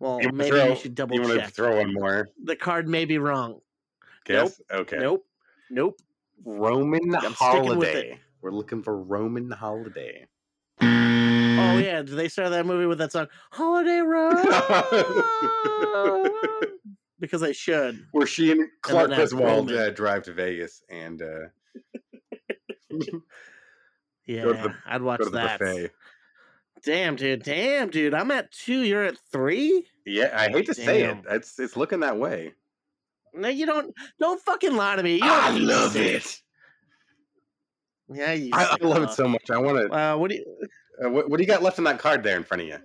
Well, 0.00 0.20
You 0.22 0.30
maybe 0.32 0.50
throw- 0.50 0.68
you 0.70 0.76
should 0.76 0.94
double 0.94 1.16
You 1.16 1.22
want 1.22 1.34
to 1.34 1.40
check. 1.40 1.52
throw 1.54 1.76
one 1.76 1.92
more? 1.92 2.28
The 2.44 2.56
card 2.56 2.88
may 2.88 3.04
be 3.04 3.18
wrong. 3.18 3.60
Guess? 4.24 4.60
Okay. 4.72 4.96
Nope. 4.98 5.26
Nope. 5.70 6.00
Roman 6.44 7.14
I'm 7.16 7.34
sticking 7.34 7.76
with 7.76 7.88
it. 7.88 7.94
Holiday. 7.94 8.20
We're 8.40 8.52
looking 8.52 8.82
for 8.82 8.96
Roman 9.00 9.50
Holiday. 9.50 10.26
Oh 10.80 11.78
yeah, 11.78 12.02
did 12.02 12.16
they 12.16 12.28
start 12.28 12.50
that 12.50 12.66
movie 12.66 12.86
with 12.86 12.98
that 12.98 13.12
song 13.12 13.26
"Holiday 13.50 14.00
Road"? 14.00 14.36
because 17.20 17.42
I 17.42 17.52
should. 17.52 18.06
Where 18.12 18.26
she 18.26 18.52
and 18.52 18.68
Clark 18.82 19.10
Griswold 19.12 19.70
Roman. 19.70 19.76
uh, 19.76 19.90
drive 19.90 20.22
to 20.24 20.32
Vegas 20.32 20.82
and 20.88 21.20
uh, 21.22 21.48
Yeah, 24.26 24.44
the- 24.44 24.74
I'd 24.86 25.02
watch 25.02 25.20
that. 25.32 25.58
buffet. 25.58 25.90
Damn, 26.84 27.16
dude. 27.16 27.42
Damn, 27.42 27.90
dude. 27.90 28.14
I'm 28.14 28.30
at 28.30 28.52
two. 28.52 28.82
You're 28.82 29.04
at 29.04 29.18
three. 29.32 29.84
Yeah, 30.06 30.30
I 30.32 30.48
hate 30.48 30.66
to 30.66 30.74
say 30.74 31.02
it. 31.04 31.16
It's 31.28 31.58
it's 31.58 31.76
looking 31.76 32.00
that 32.00 32.18
way. 32.18 32.52
No, 33.34 33.48
you 33.48 33.66
don't. 33.66 33.92
Don't 34.20 34.40
fucking 34.40 34.74
lie 34.76 34.96
to 34.96 35.02
me. 35.02 35.14
You 35.16 35.20
don't 35.20 35.66
need 35.66 35.96
it. 35.96 36.40
Yeah, 38.12 38.32
you. 38.32 38.50
I, 38.52 38.76
I 38.80 38.84
love 38.84 39.02
it 39.02 39.10
so 39.10 39.28
much. 39.28 39.50
I 39.50 39.58
want 39.58 39.78
to. 39.78 39.94
Uh, 39.94 40.16
what 40.16 40.30
do 40.30 40.36
you? 40.36 40.44
Uh, 41.04 41.10
what, 41.10 41.30
what 41.30 41.36
do 41.36 41.42
you 41.42 41.48
got 41.48 41.62
left 41.62 41.78
in 41.78 41.84
that 41.84 41.98
card 41.98 42.22
there 42.22 42.36
in 42.36 42.44
front 42.44 42.62
of 42.62 42.68
you? 42.68 42.76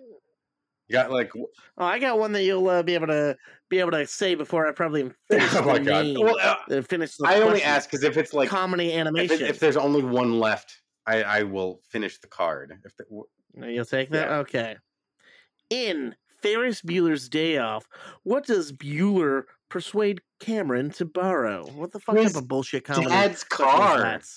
You 0.87 0.93
got 0.93 1.11
like. 1.11 1.31
Oh, 1.35 1.85
I 1.85 1.99
got 1.99 2.19
one 2.19 2.33
that 2.33 2.43
you'll 2.43 2.67
uh, 2.67 2.83
be 2.83 2.93
able 2.93 3.07
to 3.07 3.37
be 3.69 3.79
able 3.79 3.91
to 3.91 4.05
say 4.05 4.35
before 4.35 4.67
I 4.67 4.71
probably 4.71 5.09
finish 5.29 5.55
oh 5.55 5.63
my 5.63 5.79
the 5.79 5.85
god! 5.85 6.05
name. 6.05 6.19
Well, 6.19 6.37
uh, 6.39 6.55
uh, 6.69 6.81
finish 6.81 7.15
the 7.15 7.27
I 7.27 7.39
only 7.41 7.63
ask 7.63 7.89
because 7.89 8.03
if 8.03 8.17
it's 8.17 8.33
like 8.33 8.49
comedy 8.49 8.91
if, 8.91 8.99
animation. 8.99 9.41
it, 9.41 9.49
if 9.49 9.59
there's 9.59 9.77
only 9.77 10.03
one 10.03 10.39
left, 10.39 10.81
I 11.07 11.23
I 11.23 11.43
will 11.43 11.81
finish 11.89 12.19
the 12.19 12.27
card. 12.27 12.79
If 12.83 12.95
the, 12.97 13.05
w- 13.05 13.25
You'll 13.55 13.85
take 13.85 14.09
that? 14.11 14.29
Yeah. 14.29 14.37
Okay. 14.37 14.75
In 15.69 16.15
Ferris 16.41 16.81
Bueller's 16.81 17.29
Day 17.29 17.57
Off, 17.57 17.87
what 18.23 18.45
does 18.45 18.71
Bueller 18.71 19.43
persuade 19.69 20.21
Cameron 20.39 20.89
to 20.91 21.05
borrow? 21.05 21.65
What 21.71 21.91
the 21.91 21.99
fuck 21.99 22.17
His 22.17 22.33
type 22.33 22.41
of 22.41 22.47
bullshit 22.47 22.83
comedy? 22.83 23.09
Dad's 23.09 23.43
car. 23.43 23.99
that? 23.99 24.27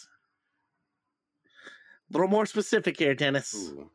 A 2.09 2.13
little 2.13 2.29
more 2.29 2.47
specific 2.47 2.99
here, 2.99 3.15
Dennis. 3.15 3.55
Ooh. 3.55 3.91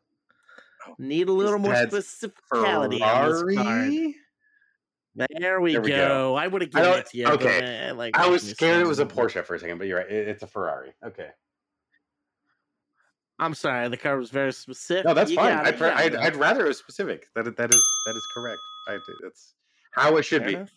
Need 0.98 1.28
a 1.28 1.32
little 1.32 1.58
more 1.58 1.72
Dad's 1.72 1.94
specificality 1.94 3.00
on 3.00 3.46
this 3.46 3.56
card. 3.56 5.28
There 5.38 5.60
we, 5.60 5.72
There 5.72 5.80
we 5.82 5.88
go. 5.90 5.96
go. 6.08 6.34
I 6.34 6.46
would 6.46 6.62
have 6.62 6.70
given 6.70 6.98
it 6.98 7.06
to 7.10 7.16
you. 7.18 7.26
okay. 7.28 7.88
I, 7.88 7.90
like 7.92 8.18
I 8.18 8.28
was 8.28 8.42
scared 8.48 8.80
it 8.80 8.86
was 8.86 8.98
a. 8.98 9.06
Porsche 9.06 9.44
for 9.44 9.54
a 9.54 9.58
second, 9.60 9.78
but 9.78 9.86
you're 9.86 9.98
right. 9.98 10.10
It, 10.10 10.28
it's 10.28 10.42
a 10.42 10.46
Ferrari. 10.46 10.92
Okay. 11.04 11.28
I'm 13.38 13.54
sorry, 13.54 13.88
the 13.88 13.96
card 13.96 14.18
was 14.18 14.30
very 14.30 14.52
specific. 14.52 15.04
No, 15.04 15.14
that's 15.14 15.30
You 15.30 15.36
fine. 15.36 15.58
I'd, 15.58 15.78
got 15.78 15.94
I'd. 15.96 16.14
I'd 16.14 16.36
rather 16.36 16.64
it 16.64 16.68
was 16.68 16.78
specific. 16.78 17.26
That 17.34 17.46
is- 17.46 17.54
that 17.56 17.74
is 17.74 17.80
that 18.06 18.16
is 18.16 18.26
correct. 18.34 18.58
I, 18.88 18.98
that's 19.22 19.54
how 19.92 20.16
it 20.16 20.22
should 20.24 20.42
Fair 20.42 20.48
be. 20.48 20.54
enough. 20.56 20.70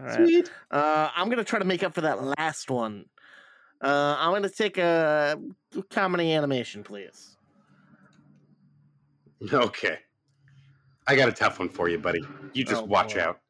All 0.00 0.06
right. 0.06 0.14
Sweet. 0.16 0.50
Uh, 0.70 1.08
I'm 1.14 1.28
gonna 1.30 1.44
try 1.44 1.58
to 1.58 1.64
make 1.64 1.82
up 1.82 1.94
for 1.94 2.00
that 2.02 2.22
last 2.38 2.70
one. 2.70 3.04
Uh, 3.84 4.16
I'm 4.18 4.32
gonna 4.32 4.48
take 4.48 4.78
a 4.78 5.38
comedy 5.90 6.32
animation, 6.32 6.82
please. 6.82 7.36
Okay. 9.52 9.98
I 11.06 11.16
got 11.16 11.28
a 11.28 11.32
tough 11.32 11.58
one 11.58 11.68
for 11.68 11.90
you, 11.90 11.98
buddy. 11.98 12.24
You 12.54 12.64
just 12.64 12.82
Oh, 12.82 12.86
watch 12.86 13.14
boy. 13.14 13.20
out. 13.20 13.40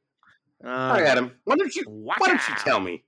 Uh, 0.64 0.68
All 0.68 0.94
right, 0.94 1.04
Adam. 1.04 1.30
Why 1.44 1.54
don't 1.54 1.72
you 1.76 1.84
why 1.86 2.16
don't 2.18 2.48
you 2.48 2.54
tell 2.56 2.80
me 2.80 3.04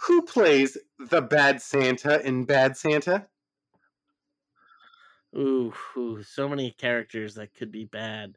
who 0.00 0.22
plays 0.22 0.76
the 0.98 1.22
bad 1.22 1.62
Santa 1.62 2.20
in 2.26 2.44
Bad 2.44 2.76
Santa? 2.76 3.28
Ooh, 5.36 5.72
ooh, 5.96 6.22
so 6.24 6.48
many 6.48 6.72
characters 6.72 7.36
that 7.36 7.54
could 7.54 7.70
be 7.70 7.84
bad. 7.84 8.36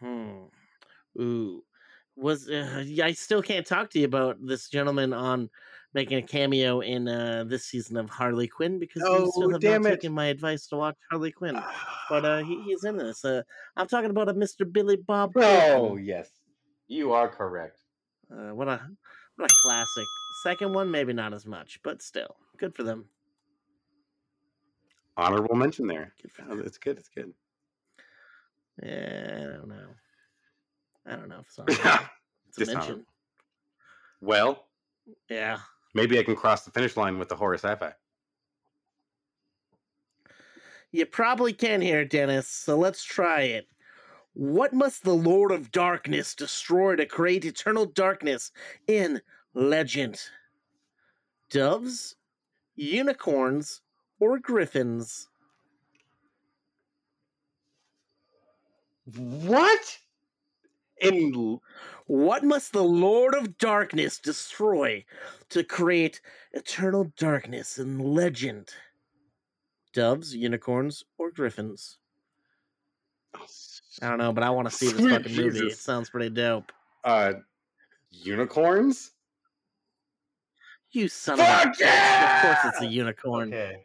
Hmm. 0.00 0.46
Ooh, 1.20 1.62
was 2.16 2.48
uh, 2.50 2.84
I 3.02 3.12
still 3.12 3.42
can't 3.42 3.66
talk 3.66 3.90
to 3.90 4.00
you 4.00 4.06
about 4.06 4.44
this 4.44 4.68
gentleman 4.68 5.12
on 5.12 5.48
making 5.94 6.18
a 6.18 6.22
cameo 6.22 6.80
in 6.80 7.06
uh, 7.08 7.44
this 7.46 7.66
season 7.66 7.96
of 7.96 8.10
Harley 8.10 8.48
Quinn 8.48 8.78
because 8.78 9.02
you 9.02 9.30
still 9.32 9.44
Oh, 9.46 9.50
have 9.50 9.60
damn 9.60 9.82
not 9.82 9.92
it. 9.92 9.94
taken 9.96 10.12
my 10.12 10.26
advice 10.26 10.66
to 10.68 10.76
watch 10.76 10.96
Harley 11.10 11.30
Quinn. 11.32 11.60
But 12.10 12.24
uh, 12.24 12.38
he, 12.42 12.60
he's 12.64 12.84
in 12.84 12.96
this. 12.96 13.24
Uh, 13.24 13.42
I'm 13.76 13.86
talking 13.86 14.10
about 14.10 14.28
a 14.28 14.34
Mr. 14.34 14.70
Billy 14.70 14.96
Bob. 14.96 15.32
oh 15.36 15.96
yes, 15.96 16.28
you 16.88 17.12
are 17.12 17.28
correct. 17.28 17.78
Uh, 18.30 18.54
what 18.54 18.68
a 18.68 18.80
what 19.36 19.50
a 19.50 19.54
classic. 19.62 20.04
Second 20.42 20.74
one, 20.74 20.90
maybe 20.90 21.12
not 21.12 21.32
as 21.32 21.46
much, 21.46 21.78
but 21.82 22.02
still, 22.02 22.36
good 22.58 22.74
for 22.74 22.82
them. 22.82 23.06
Honorable 25.16 25.54
mention 25.54 25.86
there. 25.86 26.12
Good 26.20 26.32
for 26.32 26.42
Oh. 26.50 26.58
It's 26.58 26.76
good. 26.78 26.98
It's 26.98 27.08
good. 27.08 27.32
Yeah, 28.82 29.36
I 29.36 29.56
don't 29.56 29.68
know. 29.68 29.86
I 31.06 31.16
don't 31.16 31.28
know 31.28 31.40
if 31.40 31.46
it's. 31.68 32.00
It's 32.56 32.68
a 32.68 32.74
mention. 32.74 33.06
Well, 34.20 34.66
Yeah. 35.28 35.58
Maybe 35.94 36.18
I 36.18 36.22
can 36.22 36.36
cross 36.36 36.64
the 36.64 36.70
finish 36.70 36.96
line 36.96 37.18
with 37.18 37.28
the 37.28 37.36
horror 37.36 37.54
sci-fi. 37.54 37.92
You 40.92 41.06
probably 41.06 41.52
can 41.52 41.80
here, 41.80 42.04
Dennis, 42.04 42.46
so 42.46 42.76
let's 42.76 43.02
try 43.02 43.42
it. 43.42 43.66
What 44.34 44.72
must 44.72 45.04
the 45.04 45.14
Lord 45.14 45.52
of 45.52 45.72
Darkness 45.72 46.34
destroy 46.34 46.96
to 46.96 47.06
create 47.06 47.44
eternal 47.44 47.86
darkness 47.86 48.50
in 48.86 49.20
Legend? 49.54 50.20
Doves, 51.50 52.16
unicorns, 52.74 53.80
or 54.20 54.38
griffins? 54.38 55.28
What? 59.16 59.98
In 61.00 61.60
What 62.06 62.44
must 62.44 62.72
the 62.72 62.84
Lord 62.84 63.34
of 63.34 63.58
Darkness 63.58 64.18
destroy 64.18 65.04
to 65.50 65.64
create 65.64 66.20
eternal 66.52 67.12
darkness 67.16 67.78
and 67.78 68.00
Legend? 68.00 68.70
Doves, 69.92 70.34
unicorns, 70.34 71.04
or 71.18 71.30
griffins? 71.30 71.98
I 74.02 74.08
don't 74.08 74.18
know, 74.18 74.32
but 74.32 74.44
I 74.44 74.50
want 74.50 74.68
to 74.68 74.74
see 74.74 74.86
this 74.86 74.96
Sweet 74.96 75.10
fucking 75.22 75.36
movie. 75.36 75.66
It 75.66 75.78
sounds 75.78 76.10
pretty 76.10 76.30
dope. 76.30 76.72
uh 77.04 77.34
unicorns? 78.10 79.12
You 80.90 81.08
son 81.08 81.34
of 81.34 81.40
a 81.40 81.44
Fuck 81.46 81.80
yeah! 81.80 82.36
Of 82.36 82.62
course 82.62 82.74
it's 82.74 82.82
a 82.82 82.86
unicorn. 82.86 83.52
Okay. 83.52 83.84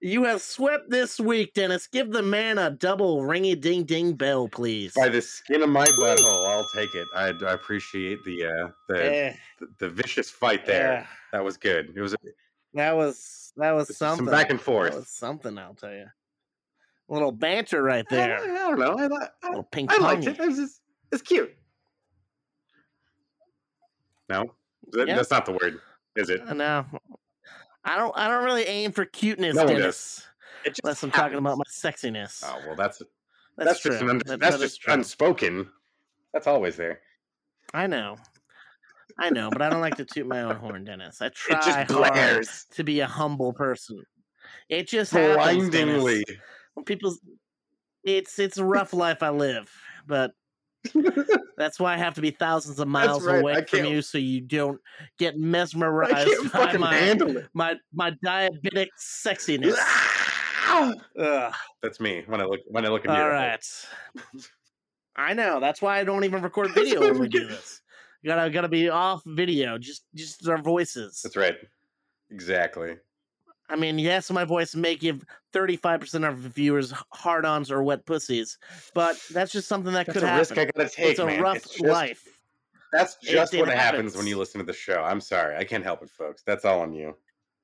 You 0.00 0.24
have 0.24 0.40
swept 0.40 0.90
this 0.90 1.18
week, 1.18 1.54
Dennis. 1.54 1.86
Give 1.86 2.10
the 2.10 2.22
man 2.22 2.58
a 2.58 2.70
double 2.70 3.22
ringy 3.22 3.60
ding 3.60 3.84
ding 3.84 4.14
bell, 4.14 4.48
please. 4.48 4.92
By 4.94 5.08
the 5.08 5.20
skin 5.22 5.62
of 5.62 5.68
my 5.68 5.84
butthole, 5.86 6.46
I'll 6.48 6.68
take 6.74 6.94
it. 6.94 7.06
I, 7.16 7.28
I 7.46 7.52
appreciate 7.52 8.18
the 8.24 8.44
uh 8.44 8.68
the, 8.88 9.04
Eh, 9.14 9.34
the 9.60 9.68
the 9.78 9.88
vicious 9.88 10.30
fight 10.30 10.64
there. 10.66 10.92
eh, 10.98 11.04
That 11.32 11.44
was 11.44 11.56
good. 11.56 11.92
It 11.96 12.00
was 12.00 12.14
that 12.74 12.92
was 12.92 13.52
that 13.56 13.72
was 13.72 13.88
Some 13.96 14.16
something. 14.18 14.26
back 14.32 14.50
and 14.50 14.60
forth. 14.60 14.92
That 14.92 14.98
was 15.00 15.08
something, 15.08 15.58
I'll 15.58 15.74
tell 15.74 15.92
you. 15.92 16.06
A 17.10 17.12
little 17.12 17.32
banter 17.32 17.82
right 17.82 18.04
there. 18.10 18.38
I 18.38 18.46
don't 18.68 18.78
know. 18.78 18.96
I, 18.98 19.06
li- 19.06 19.16
A 19.42 19.46
I, 19.46 19.48
little 19.48 19.62
ping 19.64 19.86
I 19.90 19.96
liked 19.98 20.26
it. 20.26 20.38
It 20.38 20.46
was 20.46 20.80
it's 21.10 21.22
cute. 21.22 21.52
No, 24.28 24.54
That- 24.92 25.06
that's 25.06 25.30
not 25.30 25.46
the 25.46 25.52
word, 25.52 25.80
is 26.16 26.28
it? 26.28 26.44
No, 26.54 26.84
I 27.88 27.96
don't. 27.96 28.16
I 28.16 28.28
don't 28.28 28.44
really 28.44 28.64
aim 28.64 28.92
for 28.92 29.04
cuteness, 29.04 29.56
No. 29.56 29.66
Dennis. 29.66 30.26
Unless 30.84 31.02
I'm 31.02 31.10
talking 31.10 31.38
about 31.38 31.56
my 31.56 31.64
sexiness. 31.70 32.42
Oh 32.44 32.58
well, 32.66 32.76
that's 32.76 32.98
that's, 33.56 33.70
that's, 33.70 33.80
true. 33.80 33.90
just 33.92 34.02
an 34.02 34.10
un- 34.10 34.18
That- 34.26 34.40
that's 34.40 34.56
that 34.56 34.64
is 34.64 34.70
just 34.72 34.82
true. 34.82 34.92
unspoken. 34.94 35.68
That's 36.32 36.46
always 36.46 36.76
there. 36.76 37.00
I 37.72 37.86
know. 37.86 38.16
I 39.18 39.30
know, 39.30 39.50
but 39.50 39.62
I 39.62 39.70
don't 39.70 39.80
like 39.80 39.96
to 39.96 40.04
toot 40.04 40.26
my 40.26 40.42
own 40.42 40.56
horn, 40.56 40.84
Dennis. 40.84 41.20
I 41.22 41.28
try 41.34 41.56
just 41.56 41.70
hard 41.70 41.88
blares 41.88 42.66
to 42.72 42.84
be 42.84 43.00
a 43.00 43.06
humble 43.06 43.52
person. 43.52 44.02
It 44.68 44.86
just 44.88 45.12
happens, 45.12 45.70
Dennis. 45.70 45.96
blindingly. 46.02 46.24
When 46.74 46.84
people, 46.84 47.16
it's 48.04 48.38
it's 48.38 48.58
a 48.58 48.64
rough 48.64 48.92
life 48.92 49.22
I 49.22 49.30
live, 49.30 49.70
but 50.06 50.32
that's 51.56 51.80
why 51.80 51.94
I 51.94 51.96
have 51.96 52.14
to 52.14 52.20
be 52.20 52.30
thousands 52.30 52.78
of 52.78 52.88
miles 52.88 53.24
right, 53.24 53.40
away 53.40 53.64
from 53.64 53.84
you, 53.84 54.02
so 54.02 54.18
you 54.18 54.40
don't 54.40 54.80
get 55.18 55.34
I 55.34 55.38
mesmerized 55.38 56.28
can't 56.28 56.52
by 56.52 56.76
my, 56.76 56.94
handle 56.94 57.36
it. 57.36 57.48
my 57.52 57.76
my 57.92 58.12
diabetic 58.24 58.88
sexiness. 58.98 59.76
Ah! 60.70 61.52
That's 61.82 62.00
me 62.00 62.22
when 62.26 62.40
I 62.40 62.44
look 62.44 62.60
when 62.66 62.84
I 62.84 62.88
look 62.88 63.04
in 63.04 63.10
the 63.10 63.16
All 63.16 63.24
mirror. 63.24 63.34
right. 63.34 63.64
I 65.16 65.34
know. 65.34 65.58
That's 65.60 65.82
why 65.82 65.98
I 65.98 66.04
don't 66.04 66.24
even 66.24 66.42
record 66.42 66.68
That's 66.74 66.76
video 66.80 67.00
when 67.00 67.14
we 67.14 67.20
we 67.20 67.28
do 67.28 67.48
this. 67.48 67.82
You 68.22 68.28
gotta 68.28 68.50
gotta 68.50 68.68
be 68.68 68.88
off 68.88 69.22
video, 69.26 69.78
just 69.78 70.04
just 70.14 70.46
our 70.48 70.58
voices. 70.58 71.20
That's 71.22 71.36
right. 71.36 71.56
Exactly. 72.30 72.96
I 73.70 73.76
mean, 73.76 73.98
yes, 73.98 74.30
my 74.30 74.44
voice 74.44 74.74
may 74.74 74.94
give 74.96 75.24
thirty 75.52 75.76
five 75.76 76.00
percent 76.00 76.24
of 76.24 76.36
viewers 76.38 76.92
hard-ons 77.12 77.70
or 77.70 77.82
wet 77.82 78.06
pussies, 78.06 78.56
but 78.94 79.16
that's 79.32 79.52
just 79.52 79.68
something 79.68 79.92
that 79.92 80.06
That's 80.06 80.14
could 80.18 80.22
a 80.22 80.26
happen. 80.26 80.38
risk 80.38 80.58
I 80.58 80.64
gotta 80.66 80.88
take, 80.88 81.10
it's 81.10 81.18
a 81.18 81.26
man. 81.26 81.42
rough 81.42 81.56
It's 81.56 81.70
just- 81.70 81.84
life. 81.84 82.24
That's 82.90 83.16
just 83.16 83.52
it 83.52 83.58
what 83.60 83.68
happens. 83.68 83.82
happens. 83.82 84.16
when 84.16 84.26
you 84.26 84.38
listen 84.38 84.60
to 84.60 84.64
the 84.66 84.72
show. 84.72 85.02
I'm 85.02 85.20
sorry, 85.20 85.56
I 85.56 85.64
can't 85.64 85.84
help 85.84 86.02
it, 86.02 86.08
folks. 86.08 86.42
That's 86.46 86.64
all 86.64 86.80
on 86.80 86.94
you. 86.94 87.14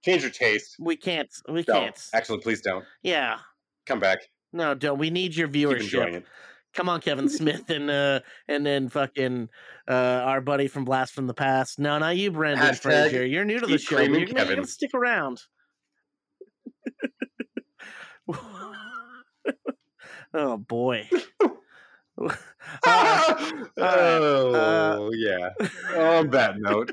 Change 0.05 0.21
your 0.21 0.31
taste. 0.31 0.77
We 0.79 0.97
can't. 0.97 1.31
We 1.49 1.63
Don't. 1.63 1.81
can't. 1.85 2.09
Actually, 2.13 2.41
please 2.41 2.61
don't. 2.61 2.85
Yeah. 3.03 3.39
Come 3.87 4.01
back. 4.01 4.19
No, 4.53 4.75
don't. 4.75 4.99
We 4.99 5.09
need 5.09 5.35
your 5.35 5.49
viewership. 5.49 6.13
it. 6.13 6.27
Come 6.75 6.91
on, 6.91 7.01
Kevin 7.01 7.29
Smith, 7.31 7.71
and 7.71 7.89
uh, 7.91 8.21
and 8.49 8.67
then 8.67 8.91
fucking 8.91 9.49
uh, 9.89 9.93
our 9.95 10.43
buddy 10.43 10.69
from 10.69 10.85
Blast 10.85 11.15
from 11.15 11.27
the 11.27 11.33
Past. 11.33 11.79
No, 11.79 11.97
not 11.99 12.19
you, 12.19 12.31
Hashtag 12.31 12.81
Fraser. 12.81 13.25
You're 13.25 13.47
new 13.47 13.59
to 13.61 13.67
the 13.67 13.79
show. 13.79 14.01
You're 14.01 14.27
Kevin. 14.27 14.57
gonna 14.57 14.67
stick 14.67 14.91
around. 14.93 15.41
oh 20.35 20.57
boy. 20.57 21.09
Uh, 22.87 23.35
oh 23.77 25.11
yeah. 25.13 25.51
On 25.97 26.31
that 26.31 26.59
note, 26.59 26.93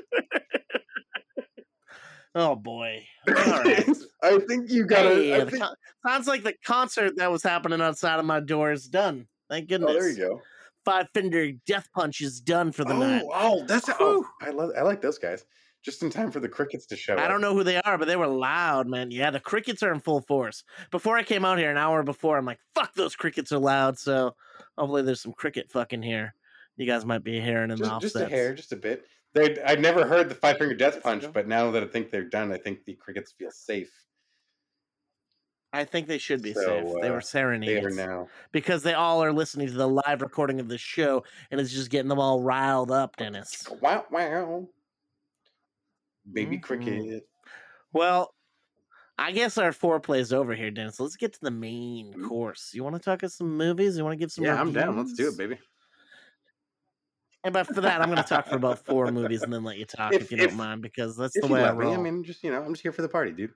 oh 2.34 2.56
boy. 2.56 3.04
All 3.28 3.34
right. 3.34 3.88
I 4.22 4.38
think 4.40 4.70
you 4.70 4.84
got 4.84 5.04
Hey, 5.06 5.38
to. 5.38 5.44
the 5.46 5.58
con- 5.58 5.74
sounds 6.06 6.26
like 6.26 6.42
the 6.42 6.54
concert 6.64 7.16
that 7.16 7.30
was 7.30 7.42
happening 7.42 7.80
outside 7.80 8.18
of 8.18 8.26
my 8.26 8.40
door 8.40 8.72
is 8.72 8.86
done. 8.86 9.26
Thank 9.48 9.68
goodness. 9.68 9.90
Oh, 9.90 9.94
there 9.94 10.10
you 10.10 10.16
go. 10.16 10.42
Five 10.84 11.06
Finger 11.14 11.52
Death 11.66 11.88
Punch 11.94 12.20
is 12.20 12.40
done 12.40 12.72
for 12.72 12.84
the 12.84 12.94
oh, 12.94 12.98
night. 12.98 13.22
oh, 13.32 13.64
that's 13.66 13.88
oh, 14.00 14.26
I 14.40 14.50
love. 14.50 14.70
I 14.76 14.82
like 14.82 15.00
those 15.00 15.18
guys. 15.18 15.44
Just 15.82 16.02
in 16.02 16.10
time 16.10 16.30
for 16.30 16.38
the 16.38 16.48
crickets 16.48 16.86
to 16.86 16.96
show 16.96 17.16
I 17.16 17.24
up. 17.24 17.28
don't 17.30 17.40
know 17.40 17.54
who 17.54 17.64
they 17.64 17.80
are, 17.80 17.98
but 17.98 18.06
they 18.06 18.14
were 18.16 18.28
loud, 18.28 18.86
man. 18.86 19.10
Yeah, 19.10 19.30
the 19.30 19.40
crickets 19.40 19.82
are 19.82 19.92
in 19.92 19.98
full 20.00 20.20
force. 20.20 20.62
Before 20.92 21.16
I 21.16 21.24
came 21.24 21.44
out 21.44 21.58
here, 21.58 21.70
an 21.70 21.76
hour 21.76 22.02
before, 22.04 22.38
I'm 22.38 22.44
like, 22.44 22.60
fuck, 22.74 22.94
those 22.94 23.16
crickets 23.16 23.50
are 23.50 23.58
loud. 23.58 23.98
So 23.98 24.36
hopefully 24.78 25.02
there's 25.02 25.20
some 25.20 25.32
cricket 25.32 25.70
fucking 25.72 26.02
here. 26.02 26.34
You 26.76 26.86
guys 26.86 27.04
might 27.04 27.24
be 27.24 27.40
hearing 27.40 27.70
in 27.72 27.78
the 27.78 27.88
Just, 27.88 28.00
just 28.00 28.16
a 28.16 28.28
hair, 28.28 28.54
just 28.54 28.72
a 28.72 28.76
bit. 28.76 29.04
They, 29.34 29.60
I'd 29.62 29.80
never 29.80 30.06
heard 30.06 30.28
the 30.28 30.34
five 30.34 30.58
finger 30.58 30.74
death 30.74 31.02
punch, 31.02 31.24
but 31.32 31.48
now 31.48 31.70
that 31.72 31.82
I 31.82 31.86
think 31.86 32.10
they're 32.10 32.28
done, 32.28 32.52
I 32.52 32.58
think 32.58 32.84
the 32.84 32.94
crickets 32.94 33.32
feel 33.32 33.50
safe. 33.50 33.90
I 35.72 35.84
think 35.84 36.06
they 36.06 36.18
should 36.18 36.42
be 36.42 36.52
So, 36.52 36.60
safe. 36.60 36.84
They 37.00 37.08
uh, 37.08 37.12
were 37.12 37.18
They 37.20 37.24
serenading 37.24 37.84
are 37.86 37.90
now. 37.90 38.28
because 38.52 38.82
they 38.82 38.92
all 38.94 39.24
are 39.24 39.32
listening 39.32 39.68
to 39.68 39.72
the 39.72 39.88
live 39.88 40.20
recording 40.20 40.60
of 40.60 40.68
the 40.68 40.76
show, 40.78 41.24
and 41.50 41.60
it's 41.60 41.72
just 41.72 41.90
getting 41.90 42.08
them 42.10 42.18
all 42.20 42.40
riled 42.42 42.90
up, 42.90 43.16
Dennis. 43.16 43.66
Wow, 43.80 44.04
wow. 44.10 44.68
Baby 46.30 46.58
Mhm. 46.58 46.62
cricket. 46.62 47.28
Well, 47.92 48.34
I 49.18 49.32
guess 49.32 49.58
our 49.58 49.70
foreplay 49.72 50.18
is 50.20 50.32
over 50.32 50.54
here, 50.54 50.70
Dennis. 50.70 50.98
Let's 51.00 51.16
get 51.16 51.32
to 51.34 51.40
the 51.42 51.50
main 51.50 52.12
Mhm. 52.14 52.28
course. 52.28 52.72
You 52.74 52.82
want 52.84 52.96
to 52.96 53.00
talk 53.02 53.22
us 53.24 53.34
some 53.36 53.56
movies? 53.56 53.96
You 53.96 54.04
want 54.04 54.12
to 54.14 54.18
give 54.18 54.32
some? 54.32 54.44
Yeah, 54.44 54.60
I'm 54.60 54.72
down. 54.72 54.96
Let's 54.96 55.12
do 55.14 55.28
it, 55.28 55.36
baby. 55.36 55.58
And 57.44 57.52
but 57.52 57.66
for 57.66 57.80
that, 57.80 58.00
I'm 58.00 58.08
going 58.08 58.22
to 58.22 58.28
talk 58.28 58.46
for 58.46 58.54
about 58.56 58.84
four 58.84 59.10
movies 59.10 59.42
and 59.42 59.52
then 59.52 59.64
let 59.64 59.76
you 59.76 59.84
talk 59.84 60.12
if, 60.14 60.22
If- 60.22 60.30
you 60.30 60.36
don't 60.38 60.48
if- 60.50 60.54
mind, 60.54 60.80
because 60.80 61.16
that's 61.16 61.38
the 61.40 61.46
way 61.48 61.60
I 61.60 61.66
let 61.66 61.76
me, 61.76 61.84
roll. 61.84 61.94
I 61.94 61.96
mean, 61.98 62.22
just 62.24 62.42
you 62.44 62.52
know, 62.52 62.62
I'm 62.62 62.72
just 62.72 62.82
here 62.82 62.92
for 62.92 63.02
the 63.02 63.08
party, 63.08 63.32
dude. 63.32 63.52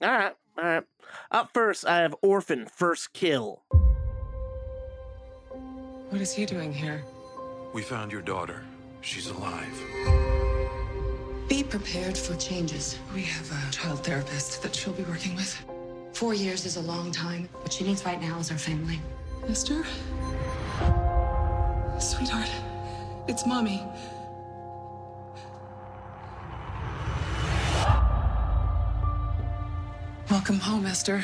all 0.00 0.10
right, 0.10 0.34
all 0.58 0.64
right. 0.64 0.84
Up 1.30 1.52
first, 1.52 1.86
I 1.86 1.98
have 1.98 2.16
Orphan 2.22 2.66
First 2.66 3.12
Kill. 3.12 3.62
What 6.08 6.20
is 6.20 6.32
he 6.32 6.44
doing 6.46 6.72
here? 6.72 7.04
We 7.72 7.82
found 7.82 8.10
your 8.10 8.22
daughter. 8.22 8.64
She's 9.02 9.28
alive. 9.28 10.21
Be 11.48 11.62
prepared 11.62 12.16
for 12.16 12.34
changes. 12.36 12.98
We 13.14 13.22
have 13.22 13.50
a 13.50 13.70
child 13.70 14.04
therapist 14.04 14.62
that 14.62 14.74
she'll 14.74 14.92
be 14.92 15.02
working 15.04 15.34
with. 15.36 15.62
Four 16.12 16.34
years 16.34 16.64
is 16.64 16.76
a 16.76 16.80
long 16.82 17.10
time. 17.10 17.48
What 17.60 17.72
she 17.72 17.84
needs 17.84 18.04
right 18.04 18.20
now 18.20 18.38
is 18.38 18.48
her 18.48 18.58
family. 18.58 19.00
Esther? 19.48 19.84
Sweetheart, 21.98 22.50
it's 23.28 23.46
mommy. 23.46 23.82
Welcome 30.30 30.58
home, 30.58 30.86
Esther. 30.86 31.22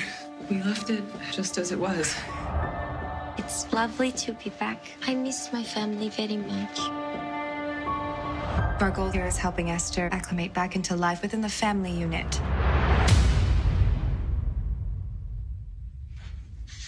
We 0.50 0.62
left 0.62 0.90
it 0.90 1.02
just 1.32 1.58
as 1.58 1.72
it 1.72 1.78
was. 1.78 2.14
It's 3.38 3.72
lovely 3.72 4.12
to 4.12 4.32
be 4.32 4.50
back. 4.50 4.84
I 5.06 5.14
miss 5.14 5.52
my 5.52 5.62
family 5.62 6.10
very 6.10 6.36
much. 6.36 6.78
Our 8.80 8.92
goal 8.92 9.10
here 9.10 9.26
is 9.26 9.36
helping 9.36 9.72
Esther 9.72 10.08
acclimate 10.12 10.54
back 10.54 10.76
into 10.76 10.94
life 10.94 11.20
within 11.20 11.40
the 11.40 11.48
family 11.48 11.90
unit. 11.90 12.40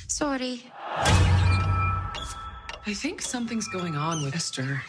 Sorry. 0.06 0.62
I 2.86 2.94
think 2.94 3.20
something's 3.20 3.66
going 3.66 3.96
on 3.96 4.22
with 4.22 4.36
Esther. 4.36 4.80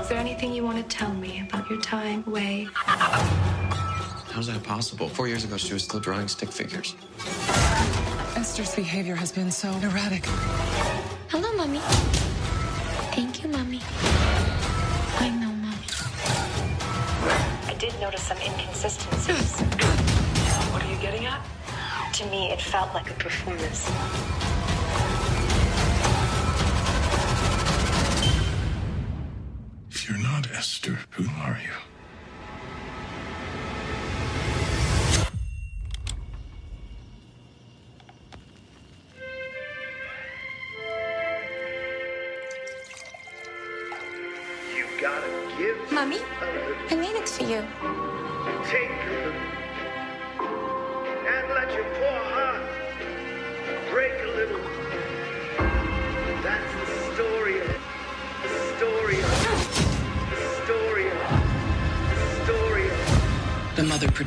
Is 0.00 0.08
there 0.08 0.16
anything 0.16 0.54
you 0.54 0.62
want 0.62 0.78
to 0.78 0.96
tell 0.96 1.12
me 1.12 1.46
about 1.46 1.68
your 1.68 1.80
time 1.82 2.24
away? 2.26 2.66
How's 2.74 4.46
that 4.46 4.62
possible? 4.62 5.10
Four 5.10 5.28
years 5.28 5.44
ago, 5.44 5.58
she 5.58 5.74
was 5.74 5.84
still 5.84 6.00
drawing 6.00 6.28
stick 6.28 6.50
figures. 6.50 6.94
Esther's 8.34 8.74
behavior 8.74 9.14
has 9.14 9.30
been 9.30 9.50
so 9.50 9.68
erratic. 9.82 10.24
Hello, 11.28 11.54
Mommy. 11.54 11.80
Thank 13.12 13.42
you, 13.42 13.50
Mommy. 13.50 13.82
Did 17.78 17.98
notice 18.00 18.22
some 18.22 18.38
inconsistencies. 18.38 19.60
What 20.72 20.82
are 20.84 20.90
you 20.90 21.00
getting 21.00 21.26
at? 21.26 21.40
to 22.18 22.26
me, 22.26 22.50
it 22.50 22.60
felt 22.60 22.92
like 22.94 23.08
a 23.08 23.14
performance. 23.14 23.88
If 29.88 30.08
you're 30.08 30.18
not 30.18 30.50
Esther, 30.50 30.98
who 31.10 31.26
are 31.42 31.60
you? 31.62 31.70
You 31.70 31.97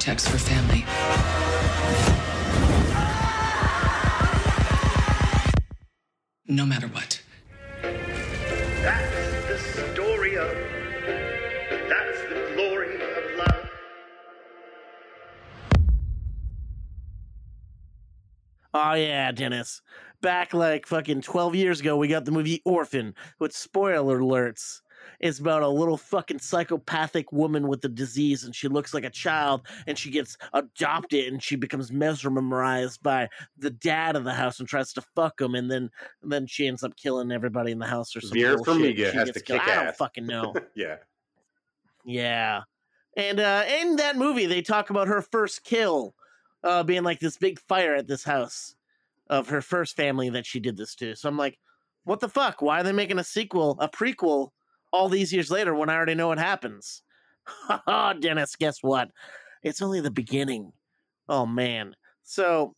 protects 0.02 0.28
her 0.30 0.38
family. 0.40 0.84
No 6.48 6.66
matter 6.66 6.88
what. 6.88 7.22
That's 8.82 9.48
the 9.48 9.60
story 9.94 10.38
of, 10.38 10.50
that's 11.88 12.20
the 12.30 12.52
glory 12.56 12.96
of 12.96 13.38
love. 13.38 13.70
Oh 18.74 18.94
yeah, 18.94 19.32
Dennis. 19.32 19.84
Back 20.24 20.56
like 20.56 20.88
fucking 20.88 21.22
twelve 21.22 21.54
years 21.54 21.80
ago, 21.80 21.96
we 21.96 22.08
got 22.08 22.26
the 22.26 22.32
movie 22.32 22.64
Orphan. 22.66 23.14
With 23.40 23.56
spoiler 23.56 24.20
alerts, 24.20 24.82
it's 25.20 25.40
about 25.40 25.62
a 25.62 25.68
little 25.68 25.98
fucking 25.98 26.40
psychopathic 26.40 27.32
woman 27.32 27.68
with 27.68 27.84
a 27.86 27.90
disease, 27.90 28.44
and 28.44 28.56
she 28.56 28.68
looks 28.68 28.94
like 28.94 29.04
a 29.04 29.10
child, 29.10 29.62
and 29.88 29.98
she 29.98 30.10
gets 30.10 30.38
adopted, 30.54 31.32
and 31.32 31.42
she 31.42 31.56
becomes 31.56 31.92
mesmerized 31.92 33.02
by 33.04 33.30
the 33.58 33.70
dad 33.70 34.16
of 34.16 34.24
the 34.24 34.34
house 34.34 34.60
and 34.60 34.68
tries 34.68 34.94
to 34.94 35.02
fuck 35.16 35.40
him, 35.40 35.56
and 35.56 35.70
then 35.70 35.90
and 36.22 36.32
then 36.32 36.48
she 36.48 36.68
ends 36.68 36.84
up 36.84 36.96
killing 36.96 37.32
everybody 37.32 37.72
in 37.72 37.80
the 37.80 37.86
house 37.86 38.16
or 38.16 38.22
something. 38.22 38.42
Vera 38.42 38.58
Farmiga 38.58 39.14
has 39.14 39.32
to 39.32 39.40
kick 39.40 39.62
ass. 39.62 39.70
I 39.70 39.84
don't 39.84 39.96
fucking 39.96 40.26
know. 40.26 40.54
yeah. 40.76 40.98
Yeah. 42.06 42.62
And 43.18 43.40
uh 43.40 43.64
in 43.68 43.98
that 43.98 44.18
movie 44.18 44.46
they 44.46 44.62
talk 44.62 44.90
about 44.90 45.08
her 45.08 45.22
first 45.22 45.64
kill 45.64 46.16
uh 46.64 46.84
being 46.84 47.04
like 47.04 47.20
this 47.20 47.38
big 47.38 47.60
fire 47.60 47.94
at 47.96 48.08
this 48.08 48.24
house 48.24 48.76
of 49.30 49.50
her 49.50 49.62
first 49.62 49.96
family 49.96 50.30
that 50.30 50.46
she 50.46 50.60
did 50.60 50.78
this 50.78 50.96
to. 50.96 51.16
So 51.16 51.30
I'm 51.30 51.38
like, 51.38 51.58
what 52.04 52.20
the 52.20 52.30
fuck? 52.30 52.62
Why 52.62 52.82
are 52.82 52.84
they 52.84 52.92
making 52.92 53.20
a 53.20 53.24
sequel, 53.24 53.78
a 53.80 53.88
prequel 53.88 54.50
all 54.92 55.10
these 55.10 55.34
years 55.34 55.50
later 55.52 55.74
when 55.74 55.90
I 55.90 55.96
already 55.96 56.16
know 56.16 56.28
what 56.28 56.40
happens? 56.40 57.04
Haha, 57.44 58.14
Dennis, 58.20 58.56
guess 58.56 58.78
what? 58.82 59.10
It's 59.64 59.82
only 59.82 60.02
the 60.02 60.12
beginning. 60.12 60.72
Oh 61.30 61.46
man. 61.46 61.96
So 62.24 62.76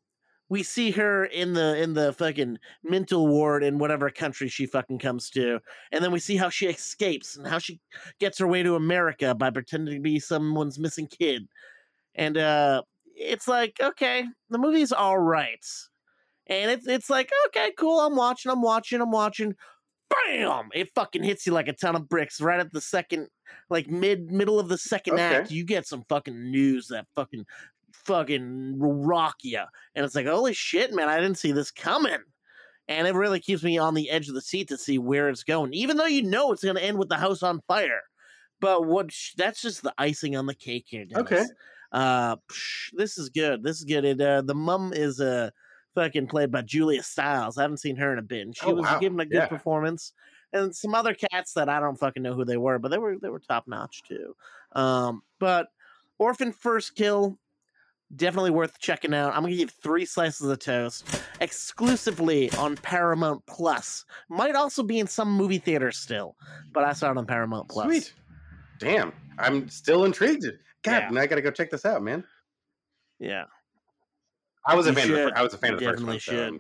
we 0.50 0.62
see 0.64 0.92
her 0.92 1.26
in 1.26 1.54
the 1.54 1.82
in 1.82 1.94
the 1.94 2.14
fucking 2.14 2.60
mental 2.84 3.28
ward 3.28 3.64
in 3.64 3.80
whatever 3.80 4.10
country 4.10 4.48
she 4.48 4.66
fucking 4.66 5.00
comes 5.00 5.30
to 5.32 5.60
and 5.92 6.04
then 6.04 6.12
we 6.12 6.20
see 6.20 6.36
how 6.36 6.50
she 6.50 6.68
escapes 6.68 7.38
and 7.38 7.48
how 7.48 7.58
she 7.58 7.80
gets 8.20 8.38
her 8.38 8.48
way 8.48 8.62
to 8.62 8.76
America 8.76 9.34
by 9.34 9.50
pretending 9.50 9.96
to 9.96 10.02
be 10.02 10.20
someone's 10.20 10.78
missing 10.80 11.08
kid. 11.08 11.48
And 12.16 12.38
uh 12.38 12.84
it's 13.16 13.48
like, 13.48 13.78
okay, 13.82 14.26
the 14.50 14.58
movie's 14.58 14.92
all 14.92 15.18
right. 15.18 15.66
And 16.48 16.72
it's 16.72 16.88
it's 16.88 17.10
like, 17.10 17.32
okay, 17.48 17.72
cool, 17.78 18.00
I'm 18.00 18.16
watching, 18.16 18.52
I'm 18.52 18.62
watching, 18.62 19.02
I'm 19.02 19.12
watching. 19.12 19.56
Bam! 20.28 20.70
It 20.74 20.90
fucking 20.96 21.24
hits 21.24 21.46
you 21.46 21.54
like 21.54 21.68
a 21.68 21.74
ton 21.74 21.96
of 21.96 22.08
bricks 22.10 22.42
right 22.42 22.60
at 22.60 22.72
the 22.72 22.82
second, 22.82 23.28
like 23.70 23.88
mid 23.88 24.32
middle 24.32 24.60
of 24.60 24.70
the 24.70 24.78
second 24.78 25.14
Okay. 25.16 25.24
act. 25.24 25.52
You 25.52 25.66
get 25.66 25.88
some 25.88 26.04
fucking 26.10 26.52
news 26.52 26.88
that 26.88 27.06
fucking 27.16 27.46
fucking 28.06 28.76
rock 28.80 29.36
you, 29.44 29.62
and 29.96 30.06
it's 30.06 30.16
like 30.16 30.28
holy 30.28 30.54
shit, 30.54 30.94
man! 30.94 31.10
I 31.10 31.20
didn't 31.20 31.38
see 31.38 31.52
this 31.52 31.72
coming. 31.72 32.20
And 32.90 33.08
it 33.08 33.14
really 33.16 33.40
keeps 33.40 33.64
me 33.64 33.78
on 33.78 33.94
the 33.94 34.10
edge 34.10 34.28
of 34.28 34.36
the 34.36 34.42
seat 34.42 34.68
to 34.68 34.78
see 34.78 35.00
where 35.00 35.30
it's 35.30 35.44
going, 35.46 35.74
even 35.74 35.96
though 35.96 36.06
you 36.06 36.22
know 36.22 36.52
it's 36.52 36.66
going 36.66 36.76
to 36.76 36.84
end 36.84 36.98
with 36.98 37.08
the 37.08 37.16
house 37.16 37.42
on 37.42 37.62
fire. 37.66 38.02
But 38.60 38.86
what? 38.86 39.10
sh- 39.10 39.36
That's 39.38 39.62
just 39.62 39.84
the 39.84 39.94
icing 39.98 40.36
on 40.36 40.48
the 40.48 40.54
cake 40.54 40.84
here. 40.88 41.06
Dennis. 41.06 41.22
Okay. 41.32 41.46
Uh, 41.94 42.36
psh, 42.52 42.90
this 42.92 43.18
is 43.18 43.30
good. 43.30 43.64
This 43.64 43.78
is 43.78 43.86
good. 43.86 44.04
It, 44.04 44.20
uh, 44.20 44.42
the 44.42 44.54
mum 44.54 44.92
is 44.94 45.22
uh, 45.22 45.52
fucking 45.96 46.28
played 46.28 46.52
by 46.52 46.62
Julia 46.62 47.04
Stiles. 47.04 47.58
I 47.58 47.64
haven't 47.64 47.78
seen 47.78 47.96
her 47.98 48.14
in 48.14 48.20
a 48.20 48.24
bit, 48.24 48.42
and 48.46 48.56
she 48.56 48.66
Oh, 48.66 48.74
was 48.76 48.84
wow. 48.86 49.00
giving 49.00 49.20
a 49.20 49.26
good 49.26 49.36
Yeah. 49.36 49.48
performance. 49.48 50.14
And 50.52 50.76
some 50.76 50.94
other 50.94 51.14
cats 51.16 51.54
that 51.54 51.68
I 51.70 51.80
don't 51.80 51.96
fucking 51.98 52.22
know 52.22 52.34
who 52.36 52.46
they 52.46 52.58
were, 52.58 52.78
but 52.80 52.90
they 52.92 52.98
were 53.00 53.18
they 53.18 53.30
were 53.30 53.40
top 53.40 53.68
notch 53.68 54.04
too. 54.04 54.36
Um, 54.74 55.24
but 55.40 55.70
Orphan 56.20 56.52
First 56.52 56.96
Kill, 56.96 57.40
definitely 58.16 58.52
worth 58.52 58.78
checking 58.78 59.14
out. 59.16 59.34
I'm 59.36 59.42
gonna 59.42 59.56
give 59.56 59.72
three 59.72 60.06
slices 60.06 60.48
of 60.48 60.60
toast 60.60 61.24
exclusively 61.42 62.52
on 62.52 62.76
Paramount 62.78 63.44
Plus. 63.48 64.06
Might 64.30 64.56
also 64.56 64.84
be 64.84 65.00
in 65.00 65.08
some 65.08 65.32
movie 65.32 65.58
theaters 65.58 65.98
still, 65.98 66.36
but 66.72 66.84
I 66.84 66.94
saw 66.94 67.10
it 67.10 67.18
on 67.18 67.26
Paramount 67.26 67.68
Plus. 67.70 67.86
Sweet. 67.88 68.14
Damn. 68.80 69.12
I'm 69.40 69.68
still 69.70 70.06
intrigued. 70.06 70.46
God, 70.84 70.92
Yeah. 70.92 71.10
now 71.10 71.22
I 71.22 71.26
got 71.28 71.36
to 71.38 71.42
go 71.42 71.50
check 71.50 71.72
this 71.72 71.86
out, 71.86 72.04
man. 72.04 72.24
Yeah. 73.20 73.46
I 74.66 74.76
was 74.76 74.88
a 74.88 74.94
fan. 74.94 75.10
Of 75.10 75.16
the, 75.16 75.34
I 75.38 75.42
was 75.42 75.54
a 75.54 75.58
fan 75.58 75.72
You 75.72 75.76
of 75.76 75.80
the 75.82 75.86
first 75.92 76.04
one. 76.04 76.14
So 76.20 76.32
should. 76.32 76.48
I'm 76.54 76.60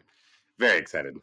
very 0.59 0.77
excited. 0.77 1.15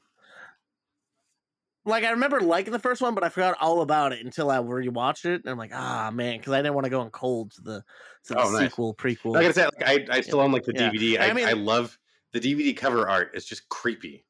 like 1.87 2.05
I 2.05 2.11
remember 2.11 2.41
liking 2.41 2.72
the 2.72 2.78
first 2.78 3.01
one, 3.03 3.14
but 3.14 3.24
I 3.24 3.28
forgot 3.31 3.57
all 3.61 3.81
about 3.83 4.12
it 4.12 4.24
until 4.24 4.51
I 4.51 4.59
rewatched 4.59 5.24
it, 5.24 5.43
and 5.43 5.49
I'm 5.51 5.59
like, 5.59 5.72
ah, 5.74 6.11
man, 6.12 6.39
because 6.39 6.53
I 6.53 6.59
didn't 6.59 6.74
want 6.74 6.85
to 6.85 6.91
go 6.91 7.03
in 7.03 7.11
cold 7.11 7.53
to 7.53 7.62
the 7.62 7.85
to 8.24 8.35
the 8.35 8.41
Oh, 8.41 8.51
nice. 8.51 8.62
sequel 8.70 8.95
prequel. 8.95 9.33
Like 9.35 9.47
I 9.47 9.53
said, 9.53 9.70
like, 9.81 10.11
I, 10.11 10.16
I 10.18 10.20
still 10.20 10.41
own 10.41 10.53
like 10.53 10.64
the 10.64 10.72
Yeah. 10.74 10.91
DVD. 10.91 11.20
I 11.20 11.31
I, 11.31 11.33
mean- 11.33 11.49
I 11.49 11.53
love 11.53 11.99
the 12.33 12.41
DVD 12.41 12.76
cover 12.76 13.09
art. 13.09 13.31
It's 13.35 13.47
just 13.47 13.68
creepy. 13.70 14.24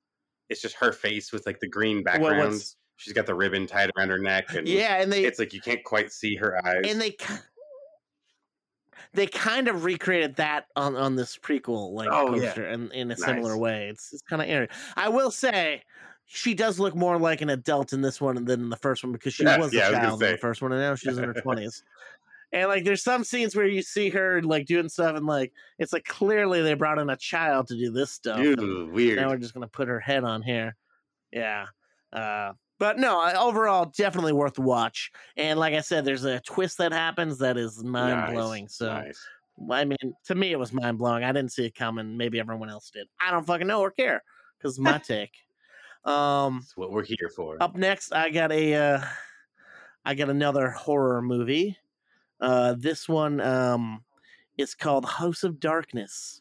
It's 0.49 0.63
just 0.63 0.75
her 0.77 0.93
face 0.93 1.33
with 1.33 1.45
like 1.47 1.61
the 1.61 1.69
green 1.69 2.03
background. 2.03 2.39
what's- 2.39 2.77
She's 2.97 3.15
got 3.15 3.25
the 3.25 3.35
ribbon 3.35 3.67
tied 3.67 3.91
around 3.97 4.11
her 4.11 4.19
neck, 4.19 4.53
and 4.55 4.69
yeah, 4.69 4.97
and 5.01 5.11
they 5.11 5.25
it's 5.25 5.39
like 5.39 5.55
you 5.55 5.61
can't 5.63 5.83
quite 5.85 6.13
see 6.13 6.37
her 6.37 6.61
eyes. 6.67 6.83
and 6.87 7.01
they 7.01 7.17
they 9.13 9.27
kind 9.27 9.69
of 9.69 9.85
recreated 9.85 10.37
that 10.37 10.67
on 10.77 10.97
on 10.97 11.17
this 11.17 11.37
prequel 11.37 11.93
like 11.93 12.09
Oh, 12.13 12.35
yeah. 12.35 12.43
poster 12.49 12.67
in, 12.69 12.91
in 12.93 13.11
a 13.11 13.17
similar 13.17 13.57
way. 13.57 13.89
It's 13.89 14.13
it's 14.13 14.23
kind 14.23 14.41
of 14.43 14.49
eerie. 14.49 14.69
I 14.97 15.09
will 15.09 15.31
say. 15.31 15.83
She 16.33 16.55
does 16.55 16.79
look 16.79 16.95
more 16.95 17.19
like 17.19 17.41
an 17.41 17.51
adult 17.51 17.93
in 17.93 18.03
this 18.03 18.21
one 18.21 18.45
than 18.45 18.61
in 18.61 18.69
the 18.69 18.77
first 18.77 19.03
one 19.03 19.13
because 19.13 19.35
she 19.35 19.43
Yeah, 19.45 19.59
was 19.59 19.75
yeah, 19.75 19.89
a 19.89 19.91
was 19.91 19.99
child 19.99 20.23
in 20.23 20.31
the 20.31 20.39
first 20.39 20.63
one 20.63 20.71
and 20.71 20.81
now 20.81 20.95
she's 20.95 21.19
in 21.19 21.25
her 21.25 21.35
twenties. 21.43 21.83
And 22.53 22.69
like, 22.69 22.85
there's 22.85 23.03
some 23.03 23.25
scenes 23.25 23.57
where 23.57 23.67
you 23.67 23.83
see 23.83 24.11
her 24.11 24.41
like 24.43 24.67
doing 24.67 24.89
stuff, 24.89 25.17
and 25.17 25.27
like, 25.27 25.53
it's 25.79 25.93
like 25.93 26.05
clearly 26.05 26.63
they 26.63 26.75
brought 26.75 26.99
in 26.99 27.11
a 27.11 27.17
child 27.17 27.67
to 27.69 27.77
do 27.77 27.91
this 27.91 28.13
stuff. 28.13 28.41
Ew, 28.41 28.91
weird. 28.93 29.17
Now 29.19 29.29
we're 29.31 29.39
just 29.39 29.55
gonna 29.55 29.69
put 29.69 29.89
her 29.89 30.01
head 30.01 30.25
on 30.25 30.43
here. 30.43 30.77
Yeah. 31.33 31.67
Uh, 32.13 32.53
but 32.81 32.99
no, 32.99 33.23
overall, 33.39 33.93
definitely 33.95 34.33
worth 34.33 34.55
the 34.55 34.63
watch. 34.63 35.13
And 35.37 35.61
like 35.61 35.75
I 35.75 35.83
said, 35.83 36.07
there's 36.07 36.25
a 36.25 36.41
twist 36.41 36.79
that 36.79 36.93
happens 36.93 37.37
that 37.39 37.59
is 37.59 37.85
mind 37.85 38.33
blowing. 38.35 38.65
Nice, 38.65 38.77
So 38.77 38.87
nice. 38.87 39.21
I 39.71 39.85
mean, 39.85 40.15
to 40.25 40.35
me, 40.35 40.53
it 40.53 40.59
was 40.59 40.73
mind 40.73 40.97
blowing. 40.97 41.23
I 41.23 41.31
didn't 41.31 41.53
see 41.53 41.67
it 41.67 41.75
coming. 41.75 42.17
Maybe 42.17 42.41
everyone 42.41 42.71
else 42.71 42.91
did. 42.91 43.07
I 43.21 43.31
don't 43.31 43.47
fucking 43.47 43.67
know 43.67 43.83
or 43.83 43.91
care 43.91 44.23
because 44.57 44.79
my 44.79 44.97
take. 45.05 45.31
Um, 46.07 46.61
That's 46.61 46.77
what 46.79 46.91
we're 46.91 47.05
here 47.05 47.31
for. 47.37 47.63
up 47.63 47.77
next, 47.77 48.15
I 48.15 48.31
got 48.31 48.51
a, 48.51 48.75
uh, 48.75 49.05
I 50.07 50.15
got 50.15 50.31
another 50.31 50.71
horror 50.71 51.21
movie. 51.21 51.77
Uh, 52.41 52.75
this 52.79 53.07
one, 53.07 53.43
um, 53.43 54.03
is 54.57 54.75
called 54.75 55.05
House 55.05 55.45
of 55.45 55.61
Darkness. 55.61 56.41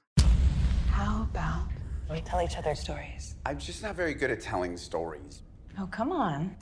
How 0.87 1.23
about 1.23 1.67
we 2.09 2.21
tell 2.21 2.41
each 2.41 2.57
other 2.57 2.75
stories? 2.75 3.35
I'm 3.45 3.59
just 3.59 3.83
not 3.83 3.97
very 3.97 4.13
good 4.13 4.31
at 4.31 4.39
telling 4.39 4.77
stories. 4.77 5.41
Oh, 5.77 5.87
come 5.87 6.11
on. 6.11 6.55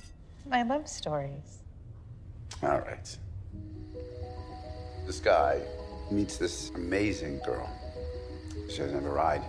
I 0.52 0.64
love 0.64 0.88
stories. 0.88 1.60
All 2.64 2.80
right. 2.80 3.18
This 5.06 5.20
guy 5.20 5.62
meets 6.12 6.38
this 6.38 6.72
amazing 6.76 7.40
girl. 7.46 7.70
She 8.70 8.80
doesn't 8.80 8.94
have 8.94 9.06
a 9.06 9.10
ride. 9.10 9.44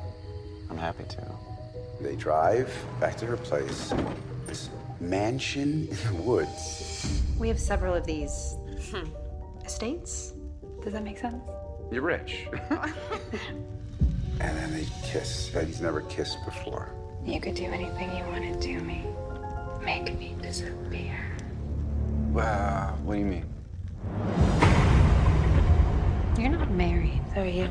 I'm 0.70 0.78
happy 0.78 1.04
to. 1.04 1.32
They 2.00 2.14
drive 2.14 2.72
back 3.00 3.16
to 3.18 3.26
her 3.26 3.36
place, 3.36 3.92
this 4.46 4.70
mansion 5.00 5.88
in 5.88 6.16
the 6.16 6.22
woods. 6.22 7.22
We 7.38 7.48
have 7.48 7.58
several 7.58 7.94
of 7.94 8.06
these 8.06 8.56
hmm. 8.90 9.06
estates. 9.64 10.32
Does 10.82 10.92
that 10.92 11.02
make 11.02 11.18
sense? 11.18 11.42
You're 11.90 12.02
rich. 12.02 12.46
and 12.70 12.96
then 14.38 14.72
they 14.72 14.86
kiss. 15.04 15.48
He's 15.48 15.80
never 15.80 16.02
kissed 16.02 16.38
before. 16.44 16.94
You 17.24 17.40
could 17.40 17.54
do 17.54 17.64
anything 17.64 18.16
you 18.16 18.24
wanted 18.24 18.60
to 18.60 18.80
me. 18.80 19.04
Make 19.88 20.12
me 20.18 20.36
disappear. 20.42 21.16
Wow, 22.30 22.94
what 23.04 23.14
do 23.14 23.20
you 23.20 23.24
mean? 23.24 23.46
You're 26.38 26.50
not 26.50 26.70
married, 26.70 27.22
are 27.34 27.46
you? 27.46 27.70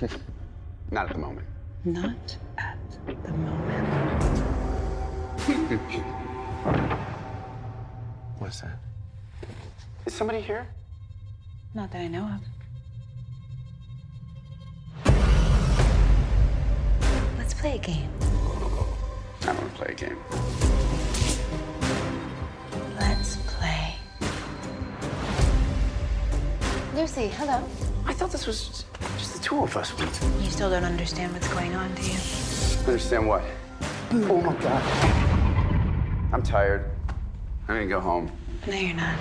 Not 0.92 1.08
at 1.08 1.14
the 1.14 1.18
moment. 1.18 1.48
Not 1.84 2.36
at 2.56 2.78
the 3.24 3.32
moment. 3.32 3.88
What's 8.38 8.60
that? 8.60 8.78
Is 10.06 10.14
somebody 10.14 10.40
here? 10.40 10.68
Not 11.74 11.90
that 11.90 12.00
I 12.00 12.06
know 12.06 12.30
of. 12.30 12.40
Let's 17.38 17.54
play 17.54 17.74
a 17.74 17.78
game. 17.78 18.08
I 18.22 18.26
don't 19.46 19.58
want 19.58 19.74
to 19.74 19.82
play 19.82 19.90
a 19.90 19.94
game. 19.94 20.16
Let's 22.98 23.36
play. 23.46 23.94
Lucy, 26.94 27.28
hello. 27.28 27.62
I 28.06 28.12
thought 28.12 28.30
this 28.30 28.46
was 28.46 28.84
just 29.18 29.34
the 29.34 29.40
two 29.42 29.58
of 29.58 29.76
us. 29.76 29.92
You 30.40 30.50
still 30.50 30.70
don't 30.70 30.84
understand 30.84 31.32
what's 31.32 31.48
going 31.48 31.74
on, 31.74 31.94
do 31.94 32.02
you? 32.02 32.18
Understand 32.86 33.26
what? 33.26 33.42
Mm. 34.10 34.30
Oh 34.30 34.40
my 34.40 34.54
god. 34.62 34.82
I'm 36.32 36.42
tired. 36.42 36.90
I'm 37.68 37.76
gonna 37.76 37.86
go 37.86 38.00
home. 38.00 38.30
No, 38.66 38.74
you're 38.74 38.94
not. 38.94 39.18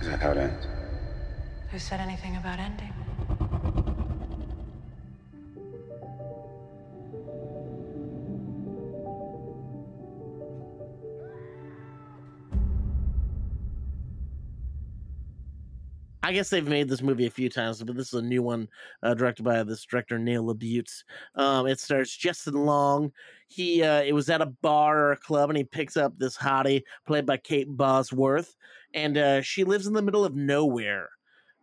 Is 0.00 0.08
that 0.08 0.20
how 0.20 0.30
it 0.32 0.38
ends? 0.38 0.66
Who 1.70 1.78
said 1.78 2.00
anything 2.00 2.36
about 2.36 2.58
ending? 2.58 2.92
I 16.24 16.32
guess 16.32 16.50
they've 16.50 16.66
made 16.66 16.88
this 16.88 17.02
movie 17.02 17.26
a 17.26 17.30
few 17.30 17.48
times, 17.48 17.82
but 17.82 17.96
this 17.96 18.08
is 18.08 18.20
a 18.20 18.22
new 18.22 18.42
one 18.42 18.68
uh, 19.02 19.14
directed 19.14 19.42
by 19.42 19.62
this 19.64 19.84
director 19.84 20.18
Neil 20.18 20.44
LaBute. 20.44 21.02
Um, 21.34 21.66
it 21.66 21.80
stars 21.80 22.14
Justin 22.14 22.54
Long. 22.54 23.10
He 23.48 23.82
uh, 23.82 24.02
it 24.02 24.12
was 24.12 24.30
at 24.30 24.40
a 24.40 24.46
bar 24.46 24.98
or 24.98 25.12
a 25.12 25.16
club, 25.16 25.50
and 25.50 25.56
he 25.56 25.64
picks 25.64 25.96
up 25.96 26.16
this 26.16 26.36
hottie 26.36 26.82
played 27.06 27.26
by 27.26 27.38
Kate 27.38 27.66
Bosworth, 27.68 28.56
and 28.94 29.18
uh, 29.18 29.42
she 29.42 29.64
lives 29.64 29.86
in 29.86 29.94
the 29.94 30.02
middle 30.02 30.24
of 30.24 30.36
nowhere, 30.36 31.08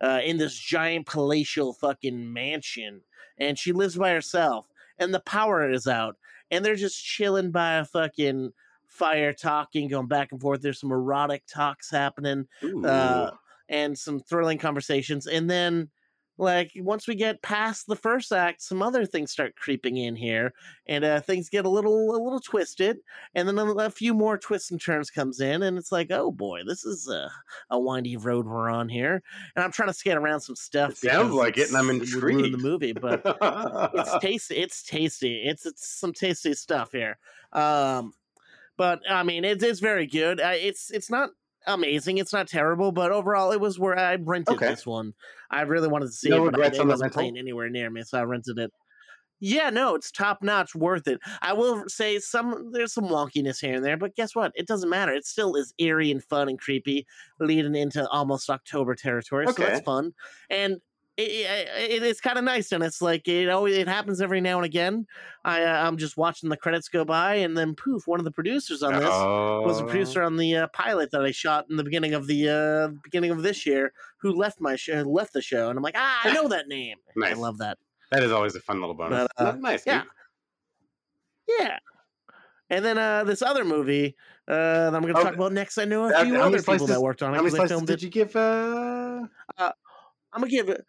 uh, 0.01 0.19
in 0.25 0.37
this 0.37 0.55
giant 0.55 1.05
palatial 1.05 1.73
fucking 1.73 2.31
mansion, 2.33 3.01
and 3.37 3.57
she 3.57 3.71
lives 3.71 3.95
by 3.95 4.11
herself, 4.11 4.67
and 4.97 5.13
the 5.13 5.21
power 5.21 5.69
is 5.69 5.87
out, 5.87 6.17
and 6.51 6.65
they're 6.65 6.75
just 6.75 7.03
chilling 7.03 7.51
by 7.51 7.75
a 7.75 7.85
fucking 7.85 8.51
fire, 8.87 9.31
talking, 9.31 9.87
going 9.87 10.07
back 10.07 10.33
and 10.33 10.41
forth. 10.41 10.61
There's 10.61 10.81
some 10.81 10.91
erotic 10.91 11.43
talks 11.47 11.89
happening 11.89 12.47
uh, 12.83 13.31
and 13.69 13.97
some 13.97 14.19
thrilling 14.19 14.57
conversations. 14.57 15.27
And 15.27 15.49
then, 15.49 15.89
like, 16.37 16.71
once 16.77 17.05
we 17.05 17.15
get 17.15 17.41
past 17.41 17.85
the 17.85 17.97
first 17.97 18.31
act, 18.31 18.61
some 18.61 18.81
other 18.81 19.05
things 19.05 19.29
start 19.29 19.55
creeping 19.57 19.97
in 19.97 20.15
here, 20.15 20.53
and 20.87 21.03
uh, 21.03 21.19
things 21.19 21.49
get 21.49 21.65
a 21.65 21.69
little 21.69 22.11
a 22.11 22.19
little 22.21 22.39
twisted. 22.39 22.97
And 23.35 23.47
then 23.47 23.57
a, 23.57 23.89
few 23.91 24.13
more 24.13 24.37
twists 24.37 24.71
and 24.71 24.79
turns 24.81 25.11
comes 25.11 25.41
in, 25.41 25.63
and 25.63 25.77
it's 25.77 25.91
like, 25.91 26.11
oh 26.11 26.31
boy, 26.31 26.61
this 26.65 26.85
is 26.85 27.09
a, 27.09 27.29
a 27.69 27.77
windy 27.79 28.15
road 28.17 28.45
we're 28.47 28.69
on 28.69 28.87
here. 28.89 29.21
And 29.55 29.63
I'm 29.65 29.71
trying 29.71 29.89
to 29.89 29.93
skate 29.93 30.15
around 30.15 30.39
some 30.41 30.55
stuff. 30.55 30.91
It 30.91 30.97
sounds 30.97 31.33
like 31.33 31.57
it, 31.57 31.67
and 31.67 31.77
I'm 31.77 31.89
it's- 31.89 32.13
would 32.15 32.23
ruin 32.23 32.45
intrigued. 32.45 32.57
the 32.57 32.69
movie, 32.69 32.93
but 32.93 33.21
it's 33.93 34.17
tasty. 34.21 34.55
It's 34.55 34.81
tasty. 34.81 35.43
It's 35.43 35.65
it's 35.65 35.87
some 35.89 36.13
tasty 36.13 36.53
stuff 36.53 36.91
here. 36.93 37.17
Um, 37.51 38.13
but 38.77 39.01
I 39.09 39.23
mean, 39.23 39.43
it's 39.43 39.61
it's 39.61 39.81
very 39.81 40.07
good. 40.07 40.39
Uh, 40.39 40.53
it's 40.55 40.89
it's 40.89 41.09
not 41.09 41.31
amazing. 41.67 42.17
It's 42.17 42.33
not 42.33 42.47
terrible, 42.47 42.91
but 42.91 43.11
overall, 43.11 43.51
it 43.51 43.59
was 43.59 43.79
where 43.79 43.97
I 43.97 44.15
rented 44.15 44.55
Okay. 44.55 44.67
this 44.67 44.85
one. 44.85 45.13
I 45.51 45.61
really 45.61 45.87
wanted 45.87 46.07
to 46.07 46.11
see 46.11 46.29
No 46.29 46.47
it, 46.47 46.51
but 46.51 46.61
I- 46.61 46.81
it 46.81 46.85
wasn't 46.87 47.13
playing 47.13 47.37
anywhere 47.37 47.69
near 47.69 47.89
me, 47.89 48.03
so 48.03 48.19
I 48.19 48.23
rented 48.23 48.57
it. 48.59 48.71
Yeah, 49.41 49.69
no, 49.69 49.95
it's 49.95 50.11
top 50.11 50.43
notch, 50.43 50.75
worth 50.75 51.07
it. 51.07 51.19
I 51.41 51.53
will 51.53 51.87
say 51.87 52.19
some 52.19 52.71
there's 52.73 52.93
some 52.93 53.05
wonkiness 53.05 53.61
here 53.61 53.75
and 53.75 53.85
there, 53.85 53.95
but 53.95 54.13
guess 54.15 54.35
what? 54.35 54.51
It 54.53 54.67
doesn't 54.67 54.89
matter. 54.89 55.13
It 55.13 55.25
still 55.25 55.55
is 55.55 55.73
eerie 55.79 56.11
and 56.11 56.21
fun 56.21 56.49
and 56.49 56.59
creepy, 56.59 57.07
leading 57.39 57.73
into 57.73 58.05
almost 58.09 58.49
October 58.49 58.95
territory. 58.95 59.47
So 59.47 59.53
that's 59.53 59.79
fun, 59.79 60.13
and 60.49 60.81
it, 61.19 61.69
it, 61.77 61.91
it 61.91 62.03
is 62.03 62.21
kind 62.21 62.37
of 62.37 62.43
nice. 62.43 62.71
And 62.71 62.83
it's 62.83 63.01
like 63.01 63.27
it 63.27 63.49
always 63.49 63.77
it 63.77 63.87
happens 63.87 64.21
every 64.21 64.41
now 64.41 64.57
and 64.57 64.65
again. 64.65 65.05
I 65.43 65.63
uh, 65.63 65.87
I'm 65.87 65.97
just 65.97 66.17
watching 66.17 66.49
the 66.49 66.57
credits 66.57 66.87
go 66.89 67.03
by, 67.05 67.35
and 67.35 67.57
then 67.57 67.75
poof, 67.75 68.07
one 68.07 68.19
of 68.19 68.25
the 68.25 68.31
producers 68.31 68.83
on 68.83 68.93
this 68.93 69.03
was 69.03 69.79
a 69.79 69.83
Oh. 69.83 69.87
producer 69.87 70.23
on 70.23 70.37
the 70.37 70.55
uh, 70.57 70.67
pilot 70.73 71.11
that 71.11 71.21
I 71.21 71.31
shot 71.31 71.65
in 71.69 71.77
the 71.77 71.83
beginning 71.83 72.13
of 72.13 72.27
the 72.27 72.49
uh, 72.49 72.87
beginning 73.03 73.31
of 73.31 73.41
this 73.43 73.65
year, 73.65 73.93
who 74.21 74.31
left 74.31 74.59
my 74.61 74.75
show, 74.75 75.01
left 75.03 75.33
the 75.33 75.41
show, 75.41 75.69
and 75.69 75.77
I'm 75.77 75.83
like, 75.83 75.95
ah, 75.97 76.21
I 76.23 76.33
know 76.33 76.47
that 76.49 76.67
name. 76.67 76.97
Nice. 77.15 77.35
I 77.35 77.39
love 77.39 77.57
that. 77.59 77.77
That 78.11 78.23
is 78.23 78.31
always 78.31 78.55
a 78.55 78.59
fun 78.61 78.79
little 78.79 78.95
bonus. 78.95 79.27
But, 79.37 79.45
uh, 79.47 79.51
nice. 79.57 79.83
yeah. 79.85 80.01
dude. 80.01 80.11
Yeah. 81.59 81.77
And 82.71 82.85
then 82.85 82.97
uh, 82.97 83.23
this 83.23 83.41
other 83.41 83.65
movie 83.65 84.15
uh, 84.47 84.53
that 84.91 84.95
I'm 84.95 85.01
going 85.01 85.13
to 85.13 85.19
Oh, 85.19 85.23
talk 85.23 85.33
about 85.33 85.53
next. 85.53 85.77
I 85.79 85.85
know 85.85 86.05
a 86.05 86.13
Uh, 86.13 86.23
few 86.23 86.35
other 86.37 86.61
people 86.61 86.85
that 86.87 87.01
worked 87.01 87.23
on 87.23 87.33
it 87.33 87.37
How 87.37 87.41
many 87.43 87.55
slices 87.55 87.81
did 87.81 87.89
it. 87.95 88.03
you 88.03 88.09
give? 88.09 88.35
Uh... 88.35 89.25
I'm 90.31 90.41
gonna 90.41 90.47
give 90.51 90.69
it. 90.69 90.85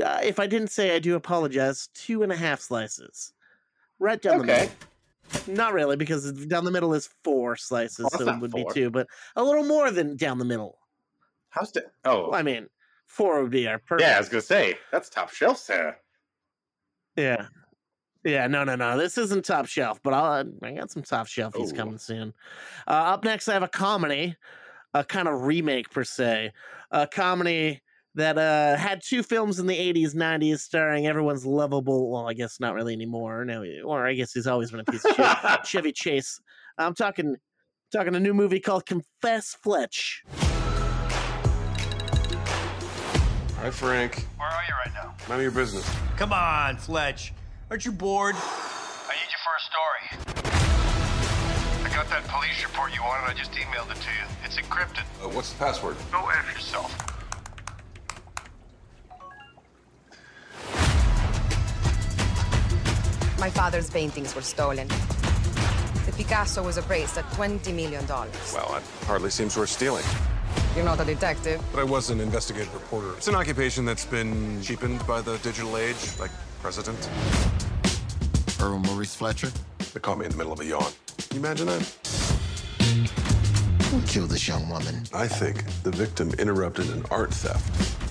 Uh, 0.00 0.20
if 0.22 0.38
I 0.40 0.46
didn't 0.46 0.70
say, 0.70 0.94
I 0.94 0.98
do 0.98 1.14
apologize. 1.16 1.88
Two 1.94 2.22
and 2.22 2.32
a 2.32 2.36
half 2.36 2.60
slices, 2.60 3.32
right 3.98 4.20
down 4.20 4.38
the 4.38 4.44
middle. 4.44 4.68
Not 5.46 5.72
really, 5.74 5.96
because 5.96 6.32
down 6.46 6.64
the 6.64 6.70
middle 6.70 6.92
is 6.94 7.08
four 7.22 7.56
slices, 7.56 8.08
Oh, 8.12 8.18
so 8.18 8.28
it 8.28 8.40
would 8.40 8.50
four. 8.50 8.64
be 8.64 8.74
two, 8.74 8.90
but 8.90 9.06
a 9.36 9.44
little 9.44 9.64
more 9.64 9.90
than 9.90 10.16
down 10.16 10.38
the 10.38 10.44
middle. 10.44 10.78
How's 11.50 11.70
that? 11.72 11.92
Oh, 12.04 12.30
Well, 12.30 12.34
I 12.34 12.42
mean, 12.42 12.68
four 13.06 13.42
would 13.42 13.50
be 13.50 13.66
our 13.68 13.78
perfect. 13.78 14.08
yeah. 14.08 14.16
I 14.16 14.18
was 14.18 14.28
gonna 14.28 14.40
say 14.40 14.76
that's 14.90 15.08
top 15.08 15.30
shelf, 15.32 15.58
sir. 15.58 15.96
Yeah. 17.16 17.46
Yeah, 18.24 18.46
no, 18.48 18.64
no, 18.64 18.76
no. 18.76 18.98
This 18.98 19.16
isn't 19.18 19.44
top 19.44 19.66
shelf, 19.66 20.00
but 20.02 20.12
I'll, 20.12 20.44
I 20.62 20.72
got 20.72 20.90
some 20.90 21.02
top 21.02 21.26
shelfies 21.26 21.72
Ooh. 21.72 21.76
coming 21.76 21.98
soon. 21.98 22.34
Uh, 22.86 22.90
up 22.90 23.24
next, 23.24 23.48
I 23.48 23.54
have 23.54 23.62
a 23.62 23.68
comedy, 23.68 24.36
a 24.94 25.02
kind 25.04 25.26
of 25.26 25.42
remake 25.42 25.90
per 25.90 26.04
se, 26.04 26.52
a 26.90 27.06
comedy 27.06 27.80
that 28.14 28.38
uh, 28.38 28.76
had 28.76 29.02
two 29.04 29.22
films 29.22 29.58
in 29.58 29.66
the 29.66 29.76
80s, 29.76 30.14
90s, 30.14 30.58
starring 30.60 31.06
everyone's 31.06 31.46
lovable. 31.46 32.10
Well, 32.10 32.28
I 32.28 32.34
guess 32.34 32.58
not 32.60 32.74
really 32.74 32.92
anymore. 32.92 33.44
No, 33.44 33.64
or 33.84 34.06
I 34.06 34.14
guess 34.14 34.32
he's 34.32 34.46
always 34.46 34.70
been 34.70 34.80
a 34.80 34.84
piece 34.84 35.04
of 35.04 35.14
shit. 35.14 35.26
Chevy 35.64 35.92
Chase. 35.92 36.40
I'm 36.78 36.94
talking, 36.94 37.36
talking 37.92 38.14
a 38.14 38.20
new 38.20 38.34
movie 38.34 38.60
called 38.60 38.86
Confess 38.86 39.54
Fletch. 39.62 40.22
All 43.58 43.64
right, 43.64 43.74
Frank. 43.74 44.26
Where 44.38 44.48
are 44.48 44.62
you 44.66 44.74
right 44.84 44.94
now? 44.94 45.14
None 45.28 45.38
of 45.38 45.42
your 45.42 45.50
business. 45.50 45.88
Come 46.16 46.32
on, 46.32 46.78
Fletch. 46.78 47.32
Aren't 47.70 47.84
you 47.84 47.92
bored? 47.92 48.34
I 48.34 49.14
need 49.14 49.30
you 49.30 49.38
for 49.44 49.54
a 49.54 49.60
story. 49.60 50.02
I 51.84 51.94
got 51.94 52.08
that 52.08 52.26
police 52.26 52.64
report 52.64 52.94
you 52.94 53.02
wanted. 53.02 53.28
I 53.30 53.34
just 53.34 53.52
emailed 53.52 53.90
it 53.90 53.96
to 54.00 54.08
you. 54.08 54.26
It's 54.44 54.56
encrypted. 54.56 55.04
Uh, 55.22 55.28
what's 55.28 55.52
the 55.52 55.58
password? 55.58 55.96
Go 56.10 56.26
F 56.30 56.52
yourself. 56.54 57.19
My 63.40 63.48
father's 63.48 63.88
paintings 63.88 64.34
were 64.34 64.42
stolen. 64.42 64.86
The 66.04 66.12
Picasso 66.14 66.62
was 66.62 66.76
appraised 66.76 67.16
at 67.16 67.24
$20 67.30 67.74
million. 67.74 68.06
Well, 68.06 68.28
that 68.52 68.82
hardly 69.06 69.30
seems 69.30 69.56
worth 69.56 69.70
stealing. 69.70 70.04
You're 70.76 70.84
not 70.84 71.00
a 71.00 71.06
detective. 71.06 71.62
But 71.72 71.80
I 71.80 71.84
was 71.84 72.10
an 72.10 72.20
investigative 72.20 72.72
reporter. 72.74 73.14
It's 73.16 73.28
an 73.28 73.34
occupation 73.34 73.86
that's 73.86 74.04
been 74.04 74.60
cheapened 74.60 75.06
by 75.06 75.22
the 75.22 75.38
digital 75.38 75.78
age, 75.78 75.96
like 76.18 76.30
president. 76.60 77.08
Earl 78.60 78.78
Maurice 78.80 79.14
Fletcher? 79.14 79.50
They 79.94 80.00
caught 80.00 80.18
me 80.18 80.26
in 80.26 80.32
the 80.32 80.36
middle 80.36 80.52
of 80.52 80.60
a 80.60 80.66
yawn. 80.66 80.92
Can 81.30 81.38
you 81.38 81.46
imagine 81.46 81.66
that? 81.68 81.80
Who 83.84 84.02
killed 84.02 84.28
this 84.28 84.46
young 84.46 84.68
woman? 84.68 85.02
I 85.14 85.26
think 85.26 85.64
the 85.82 85.90
victim 85.90 86.30
interrupted 86.38 86.90
an 86.90 87.06
art 87.10 87.32
theft. 87.32 88.09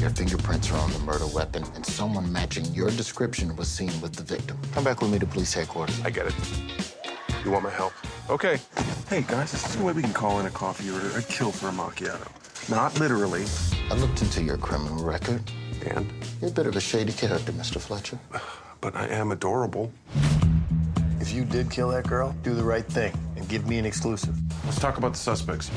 Your 0.00 0.10
fingerprints 0.10 0.70
are 0.70 0.78
on 0.78 0.92
the 0.92 0.98
murder 1.00 1.26
weapon, 1.26 1.64
and 1.74 1.84
someone 1.84 2.30
matching 2.32 2.64
your 2.66 2.88
description 2.90 3.56
was 3.56 3.66
seen 3.66 3.90
with 4.00 4.12
the 4.12 4.22
victim. 4.22 4.56
Come 4.72 4.84
back 4.84 5.00
with 5.00 5.10
me 5.10 5.18
to 5.18 5.26
police 5.26 5.52
headquarters. 5.52 6.00
I 6.04 6.10
get 6.10 6.26
it. 6.26 6.34
You 7.44 7.50
want 7.50 7.64
my 7.64 7.70
help? 7.70 7.92
Okay. 8.30 8.60
Hey, 9.08 9.22
guys, 9.22 9.50
this 9.50 9.68
is 9.68 9.74
the 9.74 9.82
way 9.82 9.92
we 9.92 10.02
can 10.02 10.12
call 10.12 10.38
in 10.38 10.46
a 10.46 10.50
coffee 10.50 10.88
order. 10.88 11.10
I'd 11.16 11.26
kill 11.26 11.50
for 11.50 11.66
a 11.68 11.72
macchiato. 11.72 12.28
Not 12.70 13.00
literally. 13.00 13.44
I 13.90 13.94
looked 13.94 14.22
into 14.22 14.40
your 14.40 14.56
criminal 14.56 15.02
record. 15.02 15.42
And? 15.84 16.08
You're 16.40 16.50
a 16.50 16.52
bit 16.52 16.68
of 16.68 16.76
a 16.76 16.80
shady 16.80 17.12
character, 17.12 17.50
Mr. 17.50 17.80
Fletcher. 17.80 18.18
But 18.80 18.94
I 18.94 19.08
am 19.08 19.32
adorable. 19.32 19.92
If 21.20 21.32
you 21.32 21.44
did 21.44 21.68
kill 21.68 21.88
that 21.88 22.06
girl, 22.06 22.36
do 22.44 22.54
the 22.54 22.62
right 22.62 22.84
thing 22.84 23.12
and 23.36 23.48
give 23.48 23.66
me 23.66 23.78
an 23.78 23.84
exclusive. 23.84 24.36
Let's 24.64 24.78
talk 24.78 24.98
about 24.98 25.14
the 25.14 25.18
suspects. 25.18 25.68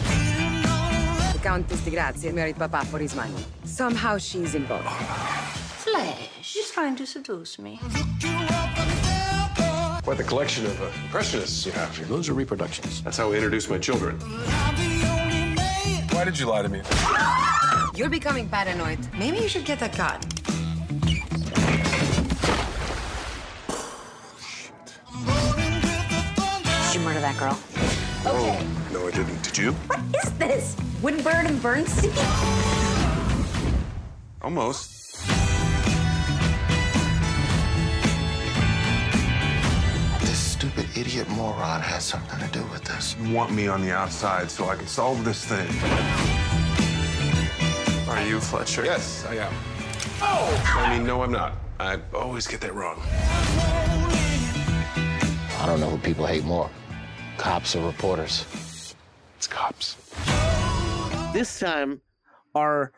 The 1.41 1.47
Countess 1.47 1.81
de 1.81 1.89
Grazia 1.89 2.31
married 2.31 2.57
Papa 2.57 2.85
for 2.85 2.99
his 2.99 3.15
money. 3.15 3.33
Somehow 3.63 4.19
she's 4.19 4.53
involved. 4.53 4.87
Fletch, 5.81 6.29
she's 6.43 6.69
trying 6.69 6.95
to 6.97 7.05
seduce 7.07 7.57
me. 7.57 7.79
Quite 10.03 10.17
the 10.17 10.23
collection 10.23 10.67
of 10.67 10.79
uh, 10.81 10.85
impressionists 11.03 11.65
you 11.65 11.71
have 11.71 11.97
here. 11.97 12.05
Those 12.05 12.29
are 12.29 12.33
reproductions. 12.33 13.01
That's 13.01 13.17
how 13.17 13.31
I 13.31 13.35
introduce 13.35 13.67
my 13.69 13.79
children. 13.79 14.19
Why 16.11 16.25
did 16.25 16.37
you 16.37 16.45
lie 16.45 16.61
to 16.61 16.69
me? 16.69 16.83
You're 17.95 18.09
becoming 18.09 18.47
paranoid. 18.47 18.99
Maybe 19.17 19.39
you 19.39 19.47
should 19.47 19.65
get 19.65 19.81
a 19.81 19.89
gun. 19.97 20.19
Did 26.85 26.93
you 26.93 26.99
murder 27.01 27.21
that 27.21 27.35
girl? 27.39 27.57
Okay. 28.27 28.31
No, 28.33 28.37
I 28.37 28.59
didn't. 28.59 28.75
Did 28.75 28.80
you? 29.61 29.71
What 29.87 30.01
is 30.23 30.31
this? 30.33 30.75
Woodward 31.01 31.45
and 31.45 31.61
Bernstein? 31.61 32.11
Almost. 34.41 34.97
This 40.21 40.39
stupid 40.39 40.87
idiot 40.97 41.29
moron 41.29 41.81
has 41.81 42.03
something 42.03 42.39
to 42.39 42.47
do 42.47 42.63
with 42.71 42.83
this. 42.83 43.15
You 43.21 43.33
want 43.35 43.51
me 43.51 43.67
on 43.67 43.81
the 43.81 43.91
outside 43.91 44.49
so 44.49 44.65
I 44.65 44.75
can 44.75 44.87
solve 44.87 45.23
this 45.23 45.45
thing. 45.45 45.69
Are 48.09 48.25
you 48.25 48.39
Fletcher? 48.39 48.83
Yes, 48.83 49.25
I 49.29 49.35
am. 49.35 49.53
Oh! 50.21 50.73
I 50.75 50.97
mean, 50.97 51.05
no, 51.05 51.21
I'm 51.21 51.31
not. 51.31 51.53
I 51.79 51.99
always 52.13 52.47
get 52.47 52.61
that 52.61 52.73
wrong. 52.73 52.99
I 55.59 55.65
don't 55.67 55.79
know 55.79 55.89
who 55.89 55.97
people 55.99 56.25
hate 56.25 56.43
more 56.43 56.69
cops 57.37 57.75
or 57.75 57.85
reporters. 57.85 58.45
It's 59.41 59.47
cops. 59.47 59.95
This 61.33 61.57
time, 61.57 62.01
our 62.53 62.91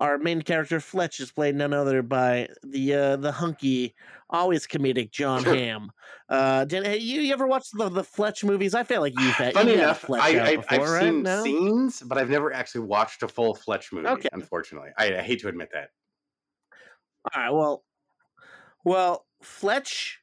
our 0.00 0.18
main 0.18 0.42
character 0.42 0.80
Fletch 0.80 1.20
is 1.20 1.30
played 1.30 1.54
none 1.54 1.72
other 1.72 2.02
by 2.02 2.48
the 2.64 2.94
uh, 2.94 3.16
the 3.16 3.30
hunky, 3.30 3.94
always 4.28 4.66
comedic 4.66 5.12
John 5.12 5.44
Sure. 5.44 5.54
Hamm. 5.54 5.92
Uh, 6.28 6.64
did 6.64 7.00
you, 7.00 7.20
you 7.20 7.32
ever 7.32 7.46
watched 7.46 7.78
the, 7.78 7.88
the 7.90 8.02
Fletch 8.02 8.42
movies? 8.42 8.74
I 8.74 8.82
feel 8.82 9.00
like 9.00 9.12
you've 9.20 9.34
had. 9.34 9.54
Funny 9.54 9.70
you've 9.70 9.80
enough, 9.82 10.00
Fletch 10.00 10.20
I, 10.20 10.60
I've 10.68 10.68
right? 10.68 11.00
seen 11.00 11.22
No? 11.22 11.44
scenes, 11.44 12.02
but 12.04 12.18
I've 12.18 12.28
never 12.28 12.52
actually 12.52 12.80
watched 12.80 13.22
a 13.22 13.28
full 13.28 13.54
Fletch 13.54 13.92
movie. 13.92 14.08
Okay. 14.08 14.28
Unfortunately, 14.32 14.88
I, 14.98 15.18
I 15.18 15.22
hate 15.22 15.38
to 15.42 15.48
admit 15.48 15.68
that. 15.74 15.90
All 17.32 17.40
right. 17.40 17.52
Well, 17.52 17.84
well, 18.84 19.26
Fletch, 19.44 20.18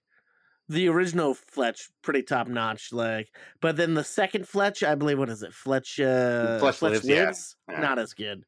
the 0.69 0.87
original 0.89 1.33
Fletch, 1.33 1.89
pretty 2.01 2.23
top 2.23 2.47
notch. 2.47 2.91
Like, 2.91 3.29
but 3.61 3.77
then 3.77 3.93
the 3.93 4.03
second 4.03 4.47
Fletch, 4.47 4.83
I 4.83 4.95
believe, 4.95 5.19
what 5.19 5.29
is 5.29 5.43
it? 5.43 5.53
Fletch. 5.53 5.99
Uh, 5.99 6.59
Fletch 6.59 6.81
Lives, 6.81 7.07
yeah. 7.07 7.33
Yeah. 7.69 7.79
Not 7.79 7.99
as 7.99 8.13
good. 8.13 8.43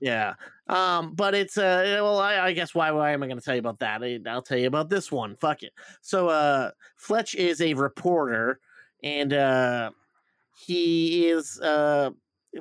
Yeah. 0.00 0.34
Um. 0.68 1.14
But 1.14 1.34
it's 1.34 1.56
uh. 1.58 1.98
Well, 2.00 2.18
I, 2.18 2.38
I 2.38 2.52
guess 2.52 2.74
why 2.74 2.90
why 2.90 3.12
am 3.12 3.22
I 3.22 3.26
going 3.26 3.38
to 3.38 3.44
tell 3.44 3.54
you 3.54 3.60
about 3.60 3.78
that? 3.80 4.02
I, 4.02 4.18
I'll 4.26 4.42
tell 4.42 4.58
you 4.58 4.66
about 4.66 4.88
this 4.88 5.12
one. 5.12 5.36
Fuck 5.36 5.62
it. 5.62 5.72
So, 6.00 6.28
uh, 6.28 6.70
Fletch 6.96 7.34
is 7.34 7.60
a 7.60 7.74
reporter, 7.74 8.58
and 9.02 9.32
uh, 9.32 9.90
he 10.66 11.28
is 11.28 11.60
uh 11.60 12.10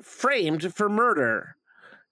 framed 0.04 0.74
for 0.76 0.88
murder, 0.88 1.56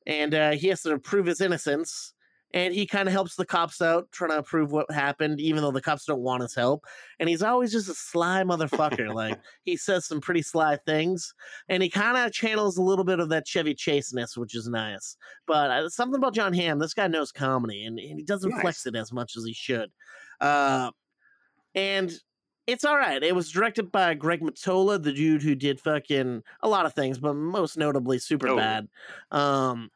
and 0.08 0.34
uh, 0.34 0.52
he 0.52 0.68
has 0.70 0.82
to 0.84 0.98
prove 0.98 1.26
his 1.26 1.42
innocence 1.42 2.14
and 2.52 2.74
he 2.74 2.88
kind 2.88 3.08
of 3.08 3.12
helps 3.14 3.36
the 3.36 3.46
cops 3.46 3.82
out 3.82 4.12
trying 4.12 4.32
to 4.32 4.42
prove 4.42 4.72
what 4.72 4.90
happened 4.92 5.40
even 5.40 5.62
though 5.62 5.72
the 5.72 5.82
cops 5.82 6.06
don't 6.06 6.22
want 6.22 6.42
his 6.42 6.56
help 6.56 6.84
and 7.20 7.30
he's 7.30 7.44
always 7.44 7.72
just 7.72 7.88
a 7.90 7.94
sly 7.94 8.44
motherfucker 8.44 9.14
like 9.14 9.40
he 9.66 9.78
says 9.78 10.08
some 10.08 10.20
pretty 10.20 10.42
sly 10.42 10.78
things 10.86 11.34
and 11.68 11.84
he 11.84 11.90
kind 11.90 12.18
of 12.18 12.32
channels 12.32 12.78
a 12.78 12.82
little 12.82 13.06
bit 13.06 13.20
of 13.20 13.30
that 13.30 13.48
chevy 13.48 13.74
chaseness 13.76 14.36
which 14.36 14.56
is 14.56 14.68
nice 14.68 15.16
but 15.46 15.70
uh, 15.70 15.90
something 15.90 16.18
about 16.18 16.34
john 16.34 16.54
hamm 16.54 16.80
this 16.80 16.94
guy 16.94 17.08
knows 17.08 17.32
comedy 17.32 17.86
and, 17.86 18.00
and 18.00 18.18
he 18.20 18.24
doesn't 18.26 18.52
flex 18.62 18.86
it 18.86 18.96
as 18.96 19.12
much 19.14 19.36
as 19.38 19.46
he 19.46 19.54
should 19.54 19.92
uh, 20.42 20.90
and 21.76 22.12
it's 22.68 22.86
all 22.86 22.98
right. 22.98 23.24
It 23.24 23.34
was 23.34 23.52
directed 23.52 23.92
by 23.92 24.14
Greg 24.14 24.42
Mottola, 24.42 25.02
the 25.02 25.12
dude 25.12 25.42
who 25.42 25.56
did 25.56 25.80
fucking 25.80 26.44
a 26.62 26.70
lot 26.70 26.86
of 26.86 26.94
things, 26.94 27.18
but 27.18 27.34
most 27.34 27.78
notably 27.78 28.20
super 28.20 28.48
Oh. 28.50 28.56
bad. 28.58 28.88
Um, 29.32 29.90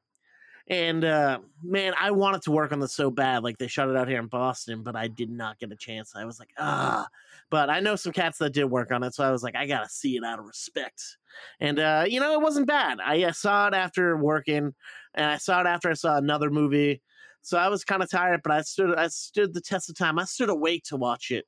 and 0.68 1.04
uh, 1.04 1.40
man, 1.62 1.94
I 2.00 2.12
wanted 2.12 2.42
to 2.44 2.52
work 2.52 2.72
on 2.72 2.80
this 2.80 2.94
so 2.94 3.12
bad. 3.12 3.44
Like 3.44 3.58
they 3.58 3.68
shot 3.68 3.90
it 3.90 3.98
out 3.98 4.08
here 4.08 4.20
in 4.20 4.28
Boston, 4.28 4.82
but 4.82 4.96
I 4.96 5.08
did 5.08 5.30
not 5.30 5.60
get 5.60 5.72
a 5.72 5.76
chance. 5.76 6.14
I 6.16 6.26
was 6.26 6.40
like, 6.40 6.52
ah. 6.58 7.08
But 7.50 7.70
I 7.70 7.82
know 7.82 7.96
some 7.96 8.14
cats 8.14 8.38
that 8.40 8.54
did 8.54 8.66
work 8.66 8.92
on 8.92 9.04
it, 9.04 9.14
so 9.14 9.24
I 9.24 9.32
was 9.32 9.44
like, 9.44 9.56
I 9.56 9.68
gotta 9.68 9.90
see 9.90 10.16
it 10.16 10.24
out 10.24 10.40
of 10.40 10.46
respect. 10.46 11.18
And 11.60 11.80
uh, 11.80 12.06
you 12.08 12.20
know, 12.20 12.34
it 12.34 12.42
wasn't 12.42 12.68
bad. 12.68 13.00
I 13.04 13.24
uh, 13.24 13.32
saw 13.34 13.68
it 13.68 13.74
after 13.74 14.16
working, 14.18 14.74
and 15.14 15.26
I 15.26 15.38
saw 15.38 15.62
it 15.62 15.68
after 15.68 15.90
I 15.90 15.94
saw 15.94 16.18
another 16.18 16.50
movie. 16.50 17.02
So 17.42 17.58
I 17.58 17.68
was 17.68 17.84
kind 17.84 18.02
of 18.02 18.10
tired, 18.10 18.42
but 18.42 18.54
I 18.54 18.62
stood 18.62 18.96
I 18.96 19.08
stood 19.08 19.54
the 19.54 19.62
test 19.62 19.90
of 19.90 19.98
time. 19.98 20.18
I 20.18 20.24
stood 20.24 20.50
awake 20.50 20.84
to 20.86 20.98
watch 20.98 21.30
it, 21.30 21.46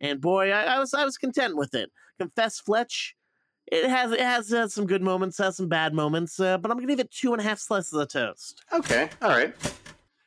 and 0.00 0.20
boy, 0.20 0.50
I, 0.50 0.62
I 0.62 0.78
was 0.78 0.94
I 0.94 1.04
was 1.04 1.18
content 1.18 1.56
with 1.56 1.74
it. 1.74 1.90
Confess, 2.18 2.60
Fletch. 2.60 3.14
It 3.72 3.88
has 3.88 4.12
it 4.12 4.20
has 4.20 4.52
uh, 4.52 4.68
some 4.68 4.86
good 4.86 5.02
moments, 5.02 5.38
has 5.38 5.56
some 5.56 5.68
bad 5.68 5.94
moments, 5.94 6.38
uh, 6.38 6.58
but 6.58 6.70
I'm 6.70 6.76
gonna 6.76 6.86
give 6.86 7.00
it 7.00 7.10
two 7.10 7.32
and 7.32 7.40
a 7.40 7.44
half 7.44 7.58
slices 7.58 7.92
of 7.94 8.08
toast. 8.08 8.62
Okay, 8.72 9.08
all 9.22 9.30
right. 9.30 9.54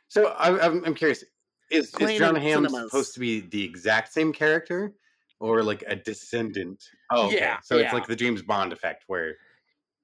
So 0.08 0.28
I, 0.30 0.60
I'm, 0.66 0.84
I'm 0.86 0.96
curious: 0.96 1.24
is, 1.70 1.94
is 2.00 2.18
John 2.18 2.36
Hamm 2.36 2.68
supposed 2.68 3.14
to 3.14 3.20
be 3.20 3.42
the 3.42 3.64
exact 3.64 4.12
same 4.12 4.34
character, 4.34 4.94
or 5.40 5.62
like 5.62 5.84
a 5.88 5.96
descendant? 5.96 6.84
Oh, 7.12 7.28
okay. 7.28 7.38
Yeah, 7.38 7.60
So 7.62 7.78
yeah. 7.78 7.86
it's 7.86 7.94
like 7.94 8.08
the 8.08 8.16
James 8.16 8.42
Bond 8.42 8.74
effect, 8.74 9.04
where 9.08 9.36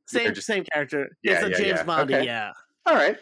Same 0.06 0.34
just- 0.34 0.46
same 0.46 0.64
character. 0.66 1.10
Yeah, 1.24 1.34
it's 1.34 1.44
a 1.44 1.50
yeah, 1.50 1.58
James 1.58 1.80
yeah. 1.80 1.84
Bond. 1.84 2.14
Okay. 2.14 2.26
Yeah. 2.26 2.52
all 2.86 2.96
right. 2.96 3.18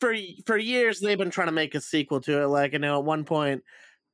For 0.00 0.14
for 0.44 0.58
years 0.58 1.00
they've 1.00 1.16
been 1.16 1.30
trying 1.30 1.48
to 1.48 1.52
make 1.52 1.74
a 1.74 1.80
sequel 1.80 2.20
to 2.22 2.42
it. 2.42 2.46
Like 2.48 2.74
I 2.74 2.78
know 2.78 2.98
at 2.98 3.04
one 3.04 3.24
point 3.24 3.62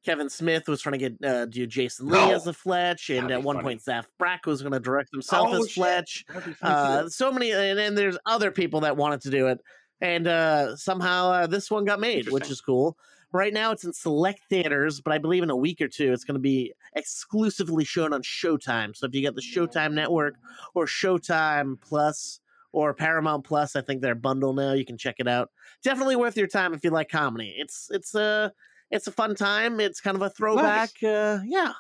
Kevin 0.05 0.31
Smith 0.31 0.67
was 0.69 0.81
trying 0.81 0.99
to 0.99 1.11
get 1.11 1.25
uh, 1.25 1.45
do 1.47 1.67
Jason 1.67 2.09
Lee 2.09 2.19
No. 2.19 2.33
as 2.35 2.47
a 2.47 2.53
Fletch, 2.53 3.11
and 3.11 3.31
at 3.31 3.43
one 3.43 3.57
funny. 3.57 3.65
point 3.65 3.83
Zach 3.83 4.07
Braff 4.21 4.47
was 4.47 4.63
going 4.63 4.73
to 4.73 4.81
direct 4.81 5.11
himself 5.13 5.49
Oh, 5.51 5.63
as. 5.63 5.73
Fletch. 5.73 6.25
That'd 6.29 6.45
be 6.47 6.53
fun 6.55 6.71
Uh, 6.73 7.09
so 7.09 7.31
many, 7.31 7.51
and 7.53 7.79
then 7.79 7.95
there's 7.95 8.17
other 8.27 8.51
people 8.51 8.81
that 8.81 8.97
wanted 8.97 9.21
to 9.23 9.31
do 9.31 9.49
it, 9.49 9.61
and 10.01 10.27
uh, 10.27 10.77
somehow 10.77 11.31
uh, 11.31 11.47
this 11.47 11.71
one 11.71 11.85
got 11.85 12.01
made, 12.01 12.29
which 12.31 12.51
is 12.51 12.61
cool. 12.61 12.97
Right 13.33 13.53
now, 13.53 13.71
it's 13.71 13.85
in 13.85 13.93
select 13.93 14.41
theaters, 14.49 15.01
but 15.01 15.13
I 15.13 15.19
believe 15.19 15.45
in 15.45 15.51
a 15.51 15.57
week 15.57 15.81
or 15.81 15.87
two, 15.87 16.13
it's 16.13 16.25
going 16.25 16.35
to 16.35 16.41
be 16.41 16.73
exclusively 16.97 17.85
shown 17.85 18.13
on 18.13 18.23
Showtime. 18.23 18.97
So 18.97 19.07
if 19.07 19.15
you 19.15 19.23
got 19.23 19.37
the 19.37 19.41
Showtime 19.43 19.93
network 19.93 20.35
or 20.75 20.87
Showtime 20.87 21.81
Plus 21.81 22.41
or 22.73 22.93
Paramount 22.95 23.45
Plus, 23.45 23.77
I 23.77 23.83
think 23.83 24.01
they're 24.03 24.13
a 24.13 24.17
bundle 24.17 24.53
now. 24.53 24.73
You 24.73 24.85
can 24.85 24.97
check 24.99 25.17
it 25.19 25.29
out. 25.29 25.51
Definitely 25.85 26.17
worth 26.17 26.37
your 26.37 26.47
time 26.49 26.75
if 26.75 26.83
you 26.83 26.91
like 26.91 27.09
comedy. 27.09 27.55
It's 27.57 27.89
it's 27.93 28.15
a 28.17 28.53
it's 28.91 29.07
a 29.07 29.13
fun 29.13 29.35
time. 29.35 29.81
It's 29.81 30.01
kind 30.01 30.17
of 30.17 30.23
a 30.23 30.31
throwback. 30.31 30.91
Uh, 31.03 31.41
yeah, 31.45 31.73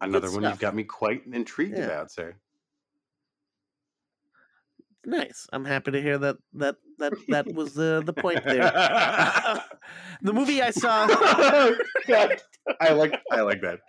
Another 0.00 0.30
one 0.30 0.44
you've 0.44 0.58
got 0.60 0.74
me 0.74 0.84
quite 0.84 1.22
intrigued 1.26 1.76
Yeah. 1.78 1.84
about, 1.86 2.10
sir. 2.12 2.36
nice. 5.04 5.46
I'm 5.52 5.64
happy 5.64 5.90
to 5.92 6.02
hear 6.02 6.18
that 6.18 6.36
that 6.54 6.76
that 6.98 7.12
that 7.28 7.46
was 7.52 7.74
the 7.74 8.02
the 8.04 8.12
point 8.12 8.44
there. 8.44 8.62
the 10.22 10.32
movie 10.32 10.60
I 10.62 10.70
saw. 10.70 11.06
I 12.80 12.90
like 12.92 13.14
I 13.32 13.40
like 13.40 13.60
that. 13.62 13.80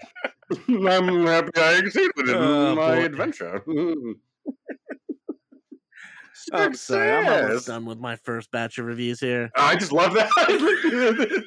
I'm 0.67 1.25
happy 1.27 1.51
I 1.57 1.75
succeeded 1.83 2.29
in 2.29 2.35
Oh, 2.35 2.75
my 2.75 2.95
boy. 2.95 3.03
adventure. 3.05 3.61
I'm 6.53 6.73
sorry. 6.73 7.11
I'm 7.11 7.27
almost 7.27 7.67
done 7.67 7.85
with 7.85 7.99
my 7.99 8.15
first 8.15 8.49
batch 8.51 8.77
of 8.77 8.85
reviews 8.85 9.19
here. 9.19 9.49
I 9.55 9.75
just 9.75 9.91
love 9.91 10.13
that. 10.13 11.43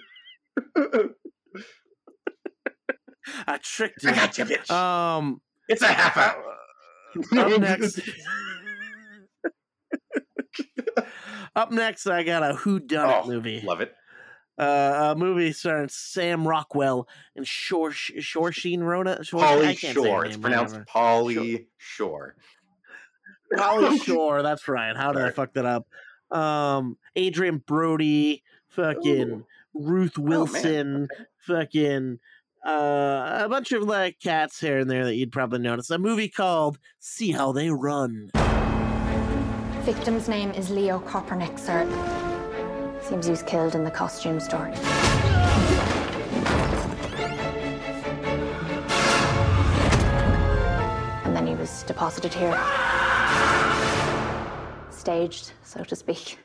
I 3.46 3.59
tricked 3.62 4.03
you. 4.03 4.11
I 4.11 4.14
got 4.14 4.38
you, 4.38 4.44
bitch. 4.44 4.70
Um, 4.70 5.40
it's 5.68 5.82
a 5.82 5.86
half 5.88 6.16
hour. 6.16 6.57
up 7.38 7.61
next. 7.61 8.00
up 11.55 11.70
next, 11.70 12.07
I 12.07 12.22
got 12.22 12.42
a 12.42 12.55
Who 12.57 12.80
Done 12.80 13.09
It 13.09 13.22
Oh, 13.24 13.26
movie. 13.28 13.61
Love 13.62 13.80
it. 13.80 13.94
Uh, 14.59 15.14
a 15.14 15.18
movie 15.18 15.53
starring 15.53 15.88
Sam 15.88 16.46
Rockwell 16.46 17.09
and 17.36 17.46
Shor 17.46 17.90
Shorsheen 17.90 18.80
Rona. 18.80 19.24
Shor- 19.24 19.40
Pauly 19.40 19.76
Shore. 19.78 20.24
It's 20.26 20.34
name, 20.36 20.42
pronounced 20.42 20.74
whatever. 20.74 20.86
Pauly 20.92 21.66
Shore. 21.78 22.36
Pauly 23.55 24.03
Shore. 24.05 24.42
That's 24.42 24.68
right. 24.68 24.94
How 24.96 25.12
did 25.12 25.22
I 25.22 25.30
fuck 25.30 25.55
that 25.55 25.64
up? 25.64 25.86
Um, 26.36 26.98
Adrien 27.16 27.59
Brody, 27.66 28.42
fucking 28.68 29.30
Ooh. 29.30 29.46
Ruth 29.74 30.14
Oh. 30.18 30.22
Wilson, 30.22 31.08
fucking 31.46 32.18
uh, 32.66 33.40
a 33.44 33.48
bunch 33.48 33.72
of 33.72 33.82
like 33.82 34.18
cats 34.20 34.60
here 34.60 34.78
and 34.78 34.90
there 34.90 35.04
that 35.04 35.16
you'd 35.16 35.32
probably 35.32 35.58
notice. 35.58 35.90
A 35.90 35.98
movie 35.98 36.28
called 36.28 36.78
"See 37.00 37.32
How 37.32 37.52
They 37.52 37.70
Run." 37.70 38.30
Victim's 39.82 40.28
name 40.28 40.52
is 40.52 40.70
Leo 40.70 41.00
Kopernik, 41.00 41.58
sir. 41.58 41.86
Seems 43.02 43.26
he 43.26 43.30
was 43.32 43.42
killed 43.42 43.74
in 43.74 43.82
the 43.82 43.90
costume 43.90 44.38
store. 44.38 44.72
And 51.24 51.34
then 51.36 51.46
he 51.46 51.54
was 51.54 51.82
deposited 51.84 52.32
here. 52.34 52.58
Staged, 54.90 55.52
so 55.64 55.82
to 55.84 55.96
speak. 55.96 56.38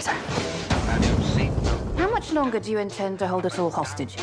Sorry, 0.00 0.16
sir. 0.16 1.90
How 1.96 2.08
much 2.10 2.32
longer 2.32 2.58
do 2.58 2.70
you 2.70 2.78
intend 2.78 3.18
to 3.18 3.26
hold 3.28 3.44
us 3.44 3.58
all 3.58 3.70
hostage? 3.70 4.16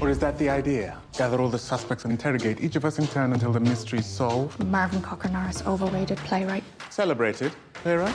Or 0.00 0.10
is 0.10 0.18
that 0.18 0.36
the 0.38 0.48
idea? 0.48 0.98
Gather 1.16 1.40
all 1.40 1.48
the 1.48 1.58
suspects 1.58 2.04
and 2.04 2.12
interrogate 2.12 2.60
each 2.60 2.76
of 2.76 2.84
us 2.84 2.98
in 2.98 3.06
turn 3.06 3.32
until 3.32 3.52
the 3.52 3.60
mystery's 3.60 4.06
solved? 4.06 4.62
Marvin 4.64 5.00
Cocker 5.00 5.28
Norris, 5.28 5.62
overrated 5.66 6.18
playwright. 6.18 6.64
Celebrated. 6.90 7.52
Playwright? 7.74 8.14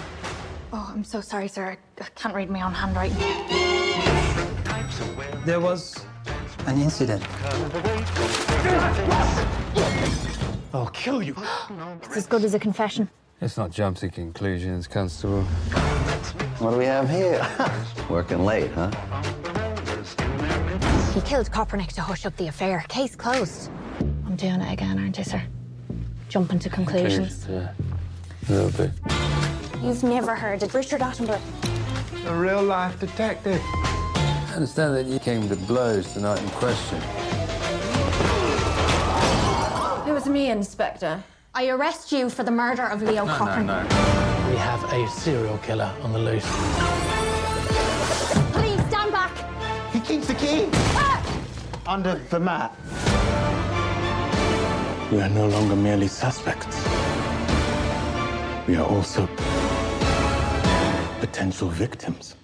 Oh, 0.73 0.91
I'm 0.93 1.03
so 1.03 1.21
sorry, 1.21 1.47
sir. 1.47 1.65
I 1.65 1.77
I 2.01 2.07
can't 2.15 2.35
read 2.35 2.49
my 2.49 2.61
own 2.61 2.73
handwriting. 2.73 3.17
There 5.45 5.59
was 5.59 6.05
an 6.67 6.79
incident. 6.81 7.23
I'll 10.73 10.91
kill 10.93 11.23
you. 11.23 11.35
It's 12.03 12.17
as 12.17 12.27
good 12.27 12.43
as 12.43 12.53
a 12.53 12.59
confession. 12.59 13.09
Let's 13.39 13.57
not 13.57 13.71
jump 13.71 13.97
to 13.97 14.09
conclusions, 14.09 14.87
Constable. 14.87 15.45
What 16.61 16.71
do 16.73 16.77
we 16.77 16.85
have 16.85 17.09
here? 17.09 17.43
Working 18.09 18.45
late, 18.45 18.69
huh? 18.73 18.91
He 21.11 21.19
killed 21.21 21.49
Kopernik 21.49 21.91
to 21.93 22.01
hush 22.01 22.27
up 22.27 22.37
the 22.37 22.49
affair. 22.49 22.85
Case 22.87 23.15
closed. 23.15 23.71
I'm 24.27 24.35
doing 24.35 24.61
it 24.61 24.71
again, 24.71 24.99
aren't 24.99 25.17
I, 25.17 25.23
sir? 25.23 25.41
Jumping 26.29 26.59
to 26.59 26.69
conclusions. 26.69 27.47
Yeah, 27.49 27.73
a 28.47 28.51
little 28.51 28.69
bit. 28.77 28.91
You've 29.81 30.03
never 30.03 30.35
heard 30.35 30.61
of 30.61 30.75
Richard 30.75 31.01
Attenborough. 31.01 31.41
A 32.27 32.35
real 32.35 32.61
life 32.61 32.99
detective. 32.99 33.59
I 33.65 34.51
understand 34.53 34.95
that 34.95 35.07
you 35.07 35.17
came 35.17 35.49
to 35.49 35.55
blows 35.55 36.13
the 36.13 36.21
night 36.21 36.43
in 36.43 36.49
question. 36.51 36.99
It 40.07 40.13
was 40.13 40.27
me, 40.27 40.51
Inspector. 40.51 41.23
I 41.55 41.69
arrest 41.69 42.11
you 42.11 42.29
for 42.29 42.43
the 42.43 42.51
murder 42.51 42.85
of 42.85 43.01
Leo 43.01 43.25
no, 43.25 43.33
Kopernik. 43.33 44.30
We 44.51 44.57
have 44.57 44.83
a 44.91 45.07
serial 45.07 45.57
killer 45.59 45.89
on 46.01 46.11
the 46.11 46.19
loose. 46.19 46.43
Please 48.51 48.81
stand 48.89 49.13
back. 49.13 49.31
He 49.93 50.01
keeps 50.01 50.27
the 50.27 50.33
key. 50.33 50.67
Ah! 50.93 51.23
Under 51.87 52.15
the 52.29 52.37
mat. 52.37 52.75
We 55.09 55.21
are 55.21 55.29
no 55.29 55.47
longer 55.47 55.77
merely 55.77 56.09
suspects. 56.09 56.75
We 58.67 58.75
are 58.75 58.85
also 58.85 59.25
potential 61.21 61.69
victims. 61.69 62.35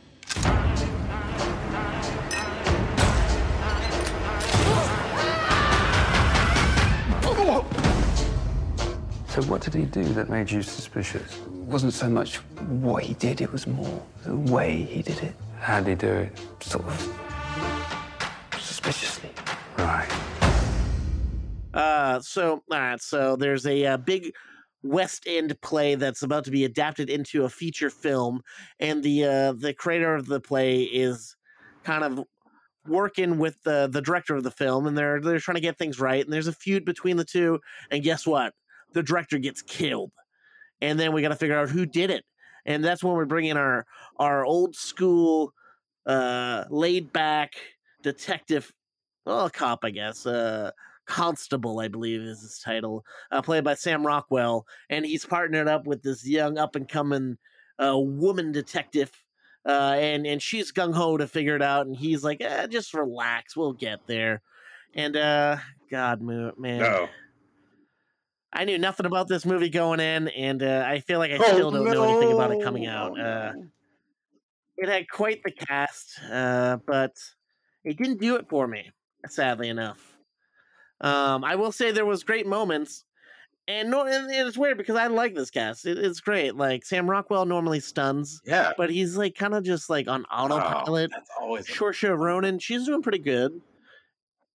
So 9.38 9.44
what 9.44 9.62
did 9.62 9.76
he 9.76 9.84
do 9.84 10.04
that 10.16 10.30
made 10.30 10.50
you 10.50 10.64
suspicious? 10.64 11.42
It 11.68 11.74
wasn't 11.74 11.92
so 11.92 12.10
much 12.10 12.38
what 12.82 13.04
he 13.04 13.14
did, 13.16 13.42
it 13.42 13.52
was 13.52 13.68
more 13.68 14.02
the 14.24 14.38
way 14.38 14.84
he 14.84 15.02
did 15.02 15.22
it. 15.22 15.36
How'd 15.60 15.86
he 15.86 15.96
do 15.96 16.08
it? 16.08 16.40
Sort 16.62 16.86
of 16.86 17.20
suspiciously. 18.58 19.32
Right. 19.78 20.08
Uh, 21.74 22.22
so 22.22 22.64
all 22.72 22.80
right, 22.80 23.02
so 23.02 23.36
there's 23.36 23.66
a, 23.68 23.86
uh 23.86 23.98
big 23.98 24.32
West 24.82 25.26
End 25.28 25.60
play 25.60 25.96
that's 25.96 26.24
about 26.24 26.46
to 26.46 26.52
be 26.52 26.64
adapted 26.64 27.10
into 27.10 27.44
a 27.44 27.50
feature 27.50 27.90
film, 27.90 28.44
and 28.80 29.04
the 29.04 29.26
uh, 29.26 29.52
the 29.52 29.74
creator 29.74 30.16
of 30.16 30.26
the 30.26 30.40
play 30.40 30.84
is 30.84 31.36
kind 31.84 32.06
of 32.06 32.24
working 32.88 33.40
with 33.40 33.62
the 33.64 33.90
the 33.92 34.02
director 34.02 34.38
of 34.38 34.44
the 34.44 34.52
film, 34.52 34.88
and 34.88 34.98
they're 34.98 35.20
they're 35.20 35.40
trying 35.40 35.56
to 35.56 35.62
get 35.62 35.78
things 35.78 36.00
right. 36.00 36.24
And 36.24 36.32
there's 36.32 36.48
a 36.48 36.54
feud 36.54 36.86
between 36.86 37.18
the 37.18 37.26
two, 37.26 37.60
and 37.92 38.04
guess 38.04 38.26
what? 38.26 38.54
The 38.94 39.04
director 39.04 39.38
gets 39.38 39.62
killed, 39.62 40.14
and 40.82 41.00
then 41.00 41.14
we 41.14 41.22
got 41.22 41.30
to 41.30 41.36
figure 41.36 41.58
out 41.58 41.70
who 41.70 41.86
did 41.86 42.10
it, 42.10 42.26
and 42.66 42.84
that's 42.84 43.04
when 43.04 43.18
we 43.18 43.26
bring 43.26 43.46
in 43.46 43.58
our 43.58 43.86
our 44.18 44.46
old 44.46 44.76
school, 44.76 45.54
uh, 46.06 46.66
laid 46.70 47.12
back 47.14 47.54
detective 48.04 48.72
well, 49.28 49.50
cop, 49.50 49.84
I 49.84 49.90
guess. 49.90 50.26
Uh, 50.26 50.72
Constable, 51.06 51.80
I 51.80 51.88
believe, 51.88 52.22
is 52.22 52.42
his 52.42 52.60
title, 52.60 53.06
uh, 53.32 53.42
played 53.42 53.64
by 53.64 53.76
Sam 53.76 54.06
Rockwell, 54.06 54.66
and 54.90 55.06
he's 55.06 55.26
partnered 55.26 55.68
up 55.68 55.88
with 55.88 56.02
this 56.02 56.28
young 56.28 56.58
up 56.58 56.76
and 56.76 56.88
coming 56.88 57.38
uh, 57.82 57.98
woman 57.98 58.52
detective. 58.52 59.12
Uh, 59.66 59.96
and 59.98 60.26
and 60.26 60.42
she's 60.42 60.72
gung 60.72 60.94
ho 60.94 61.18
to 61.18 61.28
figure 61.28 61.56
it 61.56 61.62
out, 61.62 61.88
and 61.88 61.96
he's 61.96 62.26
like, 62.26 62.42
eh, 62.42 62.68
"Just 62.68 62.94
relax, 62.94 63.56
we'll 63.56 63.74
get 63.74 64.00
there." 64.06 64.42
And 64.96 65.16
uh, 65.16 65.58
God, 65.90 66.22
man. 66.22 66.84
I 68.54 68.64
knew 68.66 68.78
nothing 68.78 69.06
about 69.06 69.28
this 69.28 69.46
movie 69.46 69.70
going 69.70 70.00
in, 70.00 70.30
and 70.30 70.64
uh, 70.64 70.86
I 70.88 71.00
feel 71.02 71.20
like 71.20 71.32
I 71.32 71.38
Oh, 71.38 71.44
still 71.54 71.72
don't 71.72 71.84
know 71.86 72.04
anything 72.04 72.32
about 72.34 72.52
it 72.52 72.64
coming 72.64 72.86
out. 72.88 73.20
Uh, 73.20 73.54
it 74.78 74.88
had 74.90 75.10
quite 75.10 75.42
the 75.44 75.52
cast, 75.52 76.20
uh, 76.32 76.78
but 76.88 77.14
it 77.84 77.98
didn't 77.98 78.20
do 78.22 78.36
it 78.36 78.48
for 78.50 78.68
me, 78.68 78.92
sadly 79.28 79.70
enough. 79.70 80.00
Um, 81.02 81.44
I 81.44 81.56
will 81.56 81.72
say 81.72 81.92
there 81.92 82.06
was 82.06 82.24
great 82.24 82.48
moments, 82.48 83.04
and 83.68 83.90
no, 83.92 84.06
and 84.06 84.32
it's 84.32 84.58
weird 84.58 84.78
because 84.78 84.96
I 84.96 85.08
like 85.08 85.36
this 85.36 85.50
cast. 85.52 85.86
It, 85.86 85.98
it's 85.98 86.22
great. 86.22 86.56
Like 86.56 86.86
Sam 86.86 87.10
Rockwell 87.10 87.46
normally 87.46 87.80
stuns, 87.82 88.42
Yeah. 88.46 88.72
but 88.78 88.90
he's 88.90 89.18
like 89.18 89.36
kind 89.36 89.54
of 89.56 89.64
just 89.64 89.90
like 89.90 90.08
on 90.08 90.24
autopilot. 90.26 91.12
that's 91.14 91.30
always 91.40 91.68
Saoirse 91.68 92.18
Ronan, 92.18 92.60
she's 92.60 92.86
doing 92.86 93.02
pretty 93.02 93.20
good. 93.20 93.62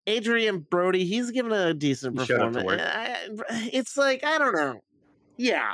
Adrien 0.07 0.59
Brody, 0.59 1.05
he's 1.05 1.31
giving 1.31 1.51
a 1.51 1.73
decent 1.73 2.19
He 2.19 2.25
showed 2.25 2.41
up 2.41 2.53
to 2.53 2.59
performance. 2.59 2.81
I- 2.81 3.05
eh, 3.07 3.27
eh, 3.49 3.69
It's 3.73 3.95
like 3.97 4.23
I 4.23 4.37
don't 4.37 4.53
know, 4.55 4.81
yeah, 5.37 5.73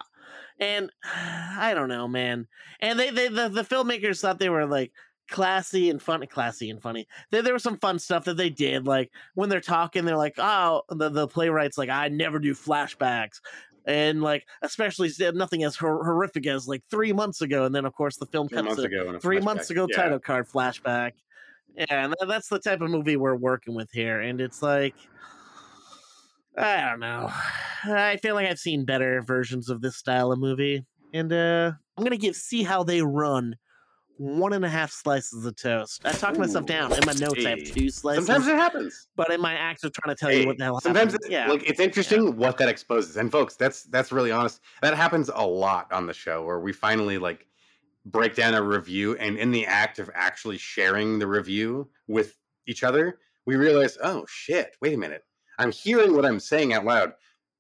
and 0.60 0.92
I 1.04 1.74
don't 1.74 1.90
know, 1.90 2.08
man. 2.08 2.48
And 2.80 3.00
they, 3.00 3.10
they 3.10 3.28
the, 3.28 3.50
the 3.50 3.64
filmmakers 3.64 4.22
thought 4.22 4.40
they 4.40 4.50
were 4.50 4.66
like 4.66 4.92
classy 5.30 5.90
and 5.90 6.02
funny, 6.02 6.26
classy 6.28 6.70
and 6.70 6.82
funny. 6.82 7.08
There, 7.32 7.42
there 7.42 7.54
was 7.54 7.64
some 7.64 7.78
fun 7.78 8.00
stuff 8.00 8.26
that 8.26 8.38
they 8.38 8.50
did, 8.50 8.88
like 8.88 9.12
when 9.36 9.50
they're 9.50 9.62
talking, 9.62 10.06
they're 10.06 10.18
like, 10.18 10.36
oh, 10.38 10.84
the 10.90 11.10
the 11.10 11.28
playwright's 11.28 11.78
like, 11.78 11.90
I 11.90 12.08
never 12.10 12.40
do 12.40 12.54
flashbacks. 12.54 13.40
And 13.86 14.22
like, 14.22 14.46
especially 14.62 15.10
nothing 15.34 15.64
as 15.64 15.76
hor- 15.76 16.04
horrific 16.04 16.46
as 16.46 16.68
like 16.68 16.84
three 16.92 17.12
months 17.14 17.42
ago, 17.42 17.66
and 17.66 17.74
then 17.74 17.86
of 17.86 17.94
course 17.94 18.18
the 18.18 18.28
film 18.28 18.48
Three 18.48 18.58
cuts 18.58 18.68
months 18.68 18.84
ago 18.84 19.20
three 19.20 19.38
flashback. 19.40 19.44
months 19.44 19.70
ago 19.72 19.88
Yeah. 19.90 19.96
title 19.96 20.20
card 20.20 20.48
flashback. 20.48 21.14
Yeah, 21.76 22.06
and 22.06 22.16
that's 22.28 22.50
the 22.50 22.60
type 22.60 22.82
of 22.82 22.90
movie 22.90 23.16
we're 23.16 23.36
working 23.36 23.74
with 23.74 23.90
here, 23.92 24.20
and 24.20 24.42
it's 24.42 24.62
like, 24.62 24.96
I 26.58 26.90
don't 26.90 27.00
know. 27.00 27.30
I 27.86 28.18
feel 28.22 28.36
like 28.36 28.48
I've 28.48 28.60
seen 28.60 28.84
better 28.86 29.22
versions 29.22 29.70
of 29.70 29.82
this 29.82 29.96
style 29.96 30.32
of 30.32 30.40
movie, 30.40 30.86
and 31.14 31.32
uh 31.32 31.72
I'm 31.98 32.04
gonna 32.04 32.18
give 32.18 32.36
"See 32.36 32.64
How 32.64 32.84
They 32.84 33.02
Run" 33.02 33.56
one 34.18 34.52
and 34.52 34.66
a 34.66 34.70
half 34.70 34.92
slices 34.92 35.46
of 35.46 35.56
toast. 35.56 36.02
I 36.06 36.12
talked 36.12 36.38
myself 36.38 36.66
down 36.66 36.92
in 36.92 37.06
my 37.06 37.14
notes. 37.14 37.46
I 37.46 37.52
have 37.52 37.60
Hey. 37.60 37.72
two 37.72 37.90
slices. 37.90 38.26
Sometimes 38.26 38.48
it 38.48 38.56
happens. 38.56 39.08
but 39.16 39.32
in 39.32 39.40
my 39.40 39.54
acts 39.54 39.86
of 39.86 39.94
trying 39.94 40.14
to 40.14 40.20
tell 40.20 40.30
Hey, 40.30 40.42
you 40.42 40.48
what 40.48 40.58
the 40.58 40.66
hell 40.66 40.82
sometimes 40.82 41.14
happened. 41.14 41.24
it's, 41.24 41.32
yeah, 41.32 41.50
like 41.50 41.64
it's 41.70 41.80
interesting 41.80 42.36
what 42.36 42.58
that 42.58 42.68
exposes 42.68 43.16
and 43.16 43.32
folks 43.32 43.56
that's 43.56 43.84
that's 43.84 44.12
really 44.12 44.32
honest 44.32 44.60
that 44.82 44.94
happens 44.96 45.30
a 45.34 45.46
lot 45.48 45.90
on 45.94 46.06
the 46.08 46.14
show 46.14 46.44
where 46.44 46.60
we 46.60 46.74
finally 46.74 47.18
like 47.18 47.46
break 48.06 48.36
down 48.36 48.54
a 48.54 48.62
review 48.62 49.16
and 49.18 49.38
in 49.38 49.52
the 49.52 49.66
act 49.66 50.00
of 50.00 50.10
actually 50.14 50.58
sharing 50.58 51.20
the 51.20 51.28
review 51.28 51.90
with 52.08 52.36
each 52.68 52.84
other 52.84 53.20
we 53.46 53.56
realize 53.56 53.98
oh 54.04 54.26
shit 54.28 54.76
wait 54.82 54.94
a 54.94 54.98
minute. 54.98 55.24
I'm 55.58 55.72
hearing 55.72 56.16
what 56.16 56.26
i'm 56.26 56.40
saying 56.40 56.74
out 56.74 56.86
loud. 56.86 57.14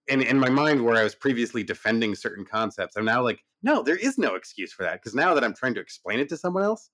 And 0.09 0.21
in 0.21 0.39
my 0.39 0.49
mind 0.49 0.83
where 0.83 0.95
i 0.95 1.03
was 1.03 1.15
previously 1.15 1.63
defending 1.63 2.15
certain 2.15 2.45
concepts 2.45 2.95
i'm 2.95 3.05
now 3.05 3.21
like 3.21 3.43
no 3.63 3.83
there 3.83 3.97
is 3.97 4.17
no 4.17 4.35
excuse 4.35 4.71
for 4.71 4.83
that. 4.83 4.93
Because 5.01 5.13
now 5.15 5.33
that 5.33 5.43
i'm 5.43 5.53
trying 5.53 5.73
to 5.75 5.81
explain 5.81 6.19
it 6.19 6.29
to 6.29 6.37
someone 6.37 6.63
else 6.63 6.89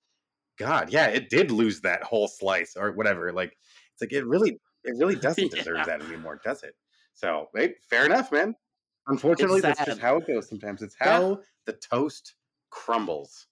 god 0.58 0.90
yeah 0.90 1.08
it 1.08 1.30
did 1.30 1.52
lose 1.52 1.82
that 1.82 2.02
whole 2.02 2.28
slice 2.28 2.76
or 2.78 2.94
whatever 2.94 3.32
like 3.34 3.58
it's 3.94 4.02
like 4.02 4.14
it 4.14 4.26
really 4.26 4.58
it 4.84 4.96
really 4.98 5.16
doesn't 5.28 5.52
deserve 5.52 5.78
Yeah. 5.78 5.86
that 5.86 6.02
anymore 6.02 6.40
does 6.44 6.64
it? 6.64 6.76
So 7.14 7.48
hey, 7.56 7.76
fair 7.90 8.06
enough 8.06 8.32
man. 8.32 8.56
Unfortunately 9.08 9.62
that's 9.62 9.84
just 9.86 10.00
how 10.00 10.18
it 10.18 10.28
goes 10.28 10.50
sometimes. 10.50 10.82
It's 10.82 10.96
Yeah. 11.00 11.12
how 11.20 11.40
the 11.66 11.74
toast 11.74 12.36
crumbles 12.76 13.48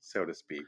so 0.00 0.24
to 0.24 0.34
speak 0.34 0.62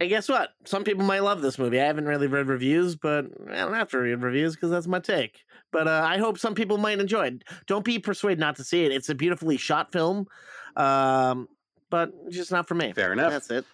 And 0.00 0.08
guess 0.08 0.28
what? 0.28 0.50
Some 0.64 0.82
people 0.82 1.04
might 1.04 1.22
love 1.22 1.40
this 1.40 1.58
movie. 1.58 1.80
I 1.80 1.84
haven't 1.84 2.06
really 2.06 2.26
read 2.26 2.48
reviews, 2.48 2.96
but 2.96 3.26
I 3.48 3.58
don't 3.58 3.74
have 3.74 3.90
to 3.90 3.98
read 3.98 4.20
reviews 4.20 4.54
because 4.54 4.70
that's 4.70 4.88
my 4.88 4.98
take. 4.98 5.44
But 5.70 5.86
uh, 5.86 6.02
I 6.04 6.18
hope 6.18 6.38
some 6.38 6.54
people 6.54 6.76
might 6.78 6.98
enjoy 6.98 7.26
it. 7.28 7.44
Don't 7.66 7.84
be 7.84 7.98
persuaded 8.00 8.40
not 8.40 8.56
to 8.56 8.64
see 8.64 8.84
it. 8.84 8.92
It's 8.92 9.08
a 9.08 9.14
beautifully 9.14 9.56
shot 9.56 9.92
film, 9.92 10.26
um, 10.76 11.48
but 11.90 12.10
just 12.30 12.50
not 12.50 12.66
for 12.66 12.74
me. 12.74 12.92
Fair 12.92 13.12
enough. 13.12 13.30
That's 13.30 13.50
it. 13.50 13.64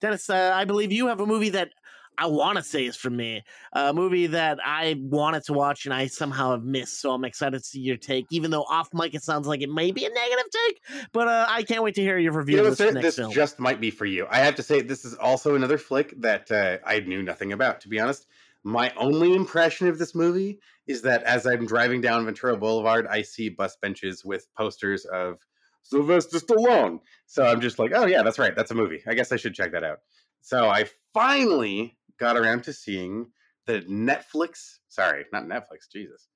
Dennis, 0.00 0.28
uh, 0.28 0.52
I 0.54 0.64
believe 0.64 0.92
you 0.92 1.06
have 1.08 1.20
a 1.20 1.26
movie 1.26 1.50
that 1.50 1.70
I 2.18 2.26
want 2.26 2.56
to 2.58 2.64
say 2.64 2.86
is 2.86 2.96
from 2.96 3.16
me. 3.16 3.42
A 3.72 3.92
movie 3.92 4.28
that 4.28 4.58
I 4.64 4.96
wanted 4.98 5.44
to 5.44 5.52
watch 5.52 5.84
and 5.84 5.94
I 5.94 6.06
somehow 6.06 6.52
have 6.52 6.64
missed. 6.64 7.00
So 7.00 7.12
I'm 7.12 7.24
excited 7.24 7.58
to 7.58 7.64
see 7.64 7.80
your 7.80 7.96
take. 7.96 8.26
Even 8.30 8.50
though 8.50 8.64
off 8.64 8.88
mic 8.92 9.14
it 9.14 9.22
sounds 9.22 9.46
like 9.46 9.62
it 9.62 9.70
may 9.70 9.90
be 9.90 10.04
a 10.04 10.10
negative 10.10 10.46
take, 10.50 10.80
but 11.12 11.28
uh, 11.28 11.46
I 11.48 11.62
can't 11.62 11.82
wait 11.82 11.94
to 11.96 12.02
hear 12.02 12.18
your 12.18 12.32
review 12.32 12.56
you 12.56 12.62
know 12.62 12.70
this 12.70 12.78
sir? 12.78 12.92
this 12.92 13.16
film. 13.16 13.32
just 13.32 13.58
might 13.58 13.80
be 13.80 13.90
for 13.90 14.04
you 14.04 14.26
i 14.30 14.38
have 14.38 14.54
to 14.54 14.62
say 14.62 14.80
this 14.80 15.04
is 15.04 15.14
also 15.14 15.54
another 15.54 15.78
flick 15.78 16.14
that 16.20 16.50
uh, 16.50 16.78
i 16.84 17.00
knew 17.00 17.22
nothing 17.22 17.52
about 17.52 17.80
to 17.80 17.88
be 17.88 17.98
honest 18.00 18.26
my 18.64 18.92
only 18.96 19.34
impression 19.34 19.88
of 19.88 19.98
this 19.98 20.14
movie 20.14 20.58
is 20.86 21.02
that 21.02 21.22
as 21.24 21.46
i'm 21.46 21.66
driving 21.66 22.00
down 22.00 22.24
ventura 22.24 22.56
boulevard 22.56 23.06
i 23.08 23.22
see 23.22 23.48
bus 23.48 23.76
benches 23.80 24.24
with 24.24 24.46
posters 24.56 25.04
of 25.06 25.38
sylvester 25.82 26.38
stallone 26.38 27.00
so 27.26 27.44
i'm 27.44 27.60
just 27.60 27.78
like 27.78 27.92
oh 27.94 28.06
yeah 28.06 28.22
that's 28.22 28.38
right 28.38 28.56
that's 28.56 28.70
a 28.70 28.74
movie 28.74 29.02
i 29.06 29.14
guess 29.14 29.32
i 29.32 29.36
should 29.36 29.54
check 29.54 29.72
that 29.72 29.84
out 29.84 30.00
so 30.40 30.68
i 30.68 30.84
finally 31.14 31.96
got 32.18 32.36
around 32.36 32.62
to 32.64 32.72
seeing 32.72 33.26
the 33.66 33.80
netflix 33.82 34.78
sorry 34.88 35.24
not 35.32 35.44
netflix 35.44 35.88
jesus 35.92 36.28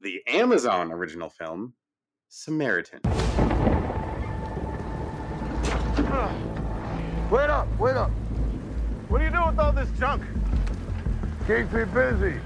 the 0.00 0.20
amazon 0.28 0.92
original 0.92 1.30
film 1.30 1.74
samaritan 2.28 3.00
Wait 7.30 7.50
up, 7.50 7.66
wait 7.80 7.96
up. 7.96 8.10
What 9.08 9.20
are 9.20 9.24
you 9.24 9.30
doing 9.30 9.48
with 9.48 9.58
all 9.58 9.72
this 9.72 9.88
junk? 9.98 10.22
Keep 11.48 11.72
me 11.72 11.84
busy. 11.84 12.38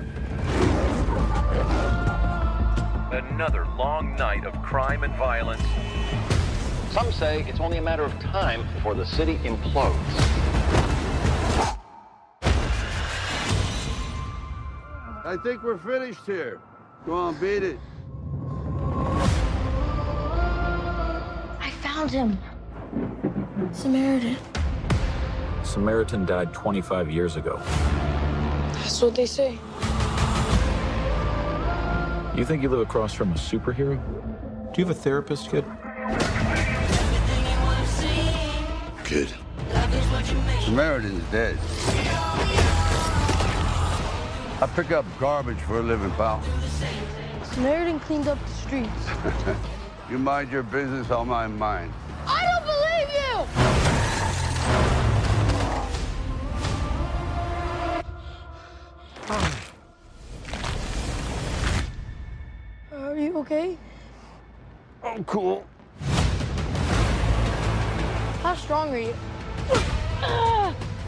Another 3.13 3.67
long 3.77 4.17
night 4.17 4.47
of 4.47 4.55
crime 4.63 5.03
and 5.03 5.15
violence. 5.17 5.63
Some 6.93 7.13
say 7.13 7.45
it's 7.47 7.61
only 7.61 7.77
a 7.77 7.83
matter 7.83 8.05
of 8.05 8.19
time 8.21 8.67
before 8.73 8.95
the 8.95 9.05
city 9.05 9.37
implodes. 9.39 10.50
I 15.31 15.37
think 15.37 15.63
we're 15.63 15.79
finished 15.79 16.27
here. 16.27 16.59
Go 17.07 17.15
on, 17.15 17.39
beat 17.39 17.63
it. 17.63 17.79
I 21.61 21.71
found 21.83 22.11
him. 22.11 22.37
Samaritan. 23.71 24.37
Samaritan 25.63 26.27
died 26.27 26.53
25 26.53 27.13
years 27.13 27.37
ago. 27.37 27.61
That's 28.73 29.01
what 29.01 29.15
they 29.15 29.27
say. 29.27 29.53
You 32.37 32.45
think 32.45 32.65
you 32.65 32.69
live 32.69 32.81
across 32.81 33.15
from 33.15 33.31
a 33.31 33.37
superhero? 33.37 34.03
Do 34.75 34.83
you 34.83 34.89
have 34.89 34.97
a 34.97 35.01
therapist, 35.01 35.49
kid? 35.49 35.65
Good. 39.05 39.33
Samaritan's 40.65 41.23
dead. 41.31 41.57
I 44.63 44.67
pick 44.67 44.91
up 44.91 45.07
garbage 45.19 45.59
for 45.61 45.79
a 45.79 45.83
living, 45.83 46.11
pal. 46.11 46.43
Samaritan 47.45 47.99
cleaned 47.99 48.29
up 48.29 48.39
the 48.45 48.53
streets. 48.53 49.09
You 50.11 50.19
mind 50.19 50.51
your 50.51 50.65
business, 50.65 51.09
I'll 51.13 51.25
mind 51.25 51.57
mine. 51.57 51.93
I 52.27 52.45
don't 52.45 52.65
believe 52.67 53.09
you! 53.15 53.47
Are 63.07 63.17
you 63.17 63.39
okay? 63.39 63.79
I'm 65.05 65.23
cool. 65.25 65.65
How 68.43 68.57
strong 68.57 68.93
are 68.93 68.99
you? 68.99 69.15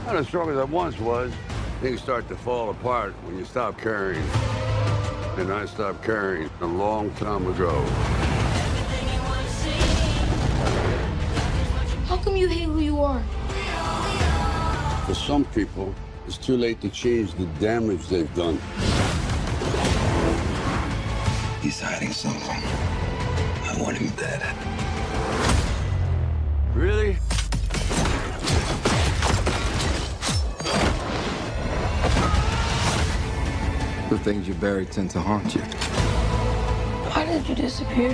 Not 0.06 0.14
as 0.14 0.28
strong 0.28 0.48
as 0.48 0.58
I 0.58 0.64
once 0.64 0.96
was. 1.00 1.32
Things 1.82 2.00
start 2.00 2.28
to 2.28 2.36
fall 2.36 2.70
apart 2.70 3.12
when 3.24 3.36
you 3.36 3.44
stop 3.44 3.76
caring. 3.76 4.22
And 5.36 5.52
I 5.52 5.66
stopped 5.66 6.04
caring 6.04 6.48
a 6.60 6.64
long 6.64 7.10
time 7.14 7.44
ago. 7.48 7.72
How 12.06 12.18
come 12.18 12.36
you 12.36 12.46
hate 12.46 12.66
who 12.66 12.78
you 12.78 13.02
are? 13.02 13.20
For 15.06 15.14
some 15.14 15.44
people, 15.46 15.92
it's 16.28 16.38
too 16.38 16.56
late 16.56 16.80
to 16.82 16.88
change 16.88 17.34
the 17.34 17.46
damage 17.58 18.06
they've 18.06 18.32
done. 18.36 18.60
He's 21.62 21.80
hiding 21.80 22.12
something. 22.12 22.62
I 23.64 23.76
want 23.82 23.96
him 23.96 24.10
dead. 24.14 24.40
Really? 26.76 27.18
The 34.12 34.18
things 34.18 34.46
you 34.46 34.52
bury 34.52 34.84
tend 34.84 35.10
to 35.12 35.20
haunt 35.20 35.54
you. 35.54 35.62
Why 37.12 37.24
did 37.24 37.48
you 37.48 37.54
disappear? 37.54 38.10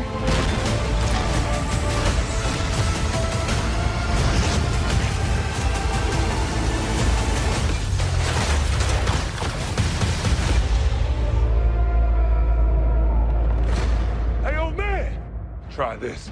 Hey, 14.44 14.56
old 14.56 14.76
man! 14.76 15.20
Try 15.68 15.96
this. 15.96 16.27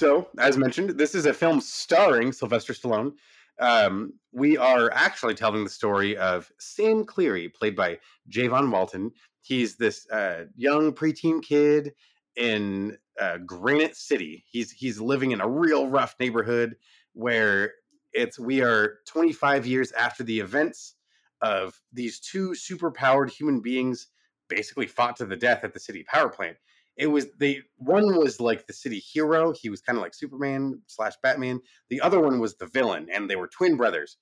So, 0.00 0.28
as 0.38 0.56
mentioned, 0.56 0.88
this 0.98 1.14
is 1.14 1.26
a 1.26 1.34
film 1.34 1.60
starring 1.60 2.32
Sylvester 2.32 2.72
Stallone. 2.72 3.12
Um, 3.58 4.14
we 4.32 4.56
are 4.56 4.90
actually 4.94 5.34
telling 5.34 5.62
the 5.62 5.68
story 5.68 6.16
of 6.16 6.50
Sam 6.58 7.04
Cleary, 7.04 7.50
played 7.50 7.76
by 7.76 7.98
Javon 8.30 8.70
Walton. 8.70 9.10
He's 9.42 9.76
this 9.76 10.08
uh, 10.10 10.46
young 10.56 10.94
preteen 10.94 11.42
kid 11.42 11.92
in 12.34 12.96
uh, 13.20 13.40
Granite 13.44 13.94
City. 13.94 14.42
He's 14.48 14.70
he's 14.70 15.02
living 15.02 15.32
in 15.32 15.42
a 15.42 15.48
real 15.48 15.86
rough 15.86 16.14
neighborhood 16.18 16.76
where 17.12 17.74
it's 18.14 18.38
we 18.38 18.62
are 18.62 19.00
25 19.06 19.66
years 19.66 19.92
after 19.92 20.24
the 20.24 20.40
events 20.40 20.94
of 21.42 21.78
these 21.92 22.20
two 22.20 22.52
superpowered 22.52 23.28
human 23.28 23.60
beings 23.60 24.06
basically 24.48 24.86
fought 24.86 25.16
to 25.16 25.26
the 25.26 25.36
death 25.36 25.62
at 25.62 25.74
the 25.74 25.78
city 25.78 26.02
power 26.04 26.30
plant 26.30 26.56
it 26.96 27.06
was 27.06 27.26
the 27.38 27.62
one 27.76 28.16
was 28.16 28.40
like 28.40 28.66
the 28.66 28.72
city 28.72 28.98
hero. 28.98 29.52
He 29.52 29.70
was 29.70 29.80
kind 29.80 29.96
of 29.96 30.02
like 30.02 30.14
superman 30.14 30.80
slash 30.86 31.14
batman. 31.22 31.60
The 31.88 32.00
other 32.00 32.20
one 32.20 32.40
was 32.40 32.56
the 32.56 32.66
villain 32.66 33.08
and 33.12 33.28
they 33.28 33.36
were 33.36 33.48
twin 33.48 33.76
brothers. 33.76 34.18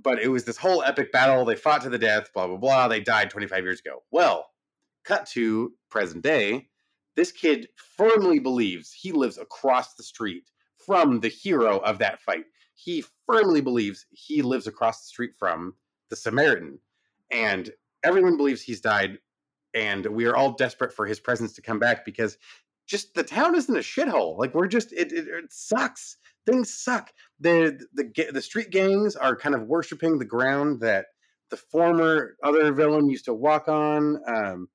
But 0.00 0.20
it 0.20 0.28
was 0.28 0.44
this 0.44 0.56
whole 0.56 0.82
epic 0.82 1.12
battle. 1.12 1.44
They 1.44 1.56
fought 1.56 1.82
to 1.82 1.90
the 1.90 1.98
death 1.98 2.32
blah 2.34 2.46
blah 2.46 2.56
blah. 2.56 2.88
They 2.88 3.00
died 3.00 3.30
25 3.30 3.64
years 3.64 3.80
ago. 3.80 4.02
Well 4.10 4.46
cut 5.04 5.26
to 5.26 5.72
present 5.90 6.22
day 6.22 6.68
this 7.18 7.32
kid 7.32 7.66
firmly 7.96 8.38
believes 8.38 8.92
he 8.92 9.10
lives 9.10 9.38
across 9.38 9.94
the 9.94 10.04
street 10.04 10.44
from 10.86 11.18
the 11.18 11.28
hero 11.28 11.78
of 11.78 11.98
that 11.98 12.20
fight. 12.20 12.44
He 12.76 13.04
firmly 13.26 13.60
believes 13.60 14.06
he 14.12 14.40
lives 14.40 14.68
across 14.68 15.00
the 15.00 15.08
street 15.08 15.32
from 15.36 15.74
the 16.10 16.16
samaritan. 16.16 16.78
And 17.32 17.70
everyone 18.04 18.36
believes 18.36 18.62
he's 18.62 18.80
died 18.80 19.18
and 19.78 20.04
we 20.06 20.26
are 20.26 20.36
all 20.36 20.52
desperate 20.52 20.92
for 20.92 21.06
his 21.06 21.20
presence 21.20 21.52
to 21.54 21.62
come 21.62 21.78
back 21.78 22.04
because 22.04 22.36
just 22.86 23.14
the 23.14 23.22
town 23.22 23.54
isn't 23.54 23.76
a 23.76 23.80
shithole. 23.80 24.36
Like 24.36 24.54
we're 24.54 24.66
just 24.66 24.92
it, 24.92 25.12
it, 25.12 25.28
it 25.28 25.52
sucks. 25.52 26.16
Things 26.46 26.74
suck. 26.74 27.12
The 27.38 27.78
the 27.94 28.30
the 28.32 28.42
street 28.42 28.70
gangs 28.70 29.14
are 29.14 29.36
kind 29.36 29.54
of 29.54 29.62
worshiping 29.62 30.18
the 30.18 30.24
ground 30.24 30.80
that 30.80 31.06
the 31.50 31.56
former 31.56 32.36
other 32.42 32.72
villain 32.72 33.08
used 33.08 33.26
to 33.26 33.34
walk 33.34 33.68
on. 33.68 34.20
Um, 34.26 34.68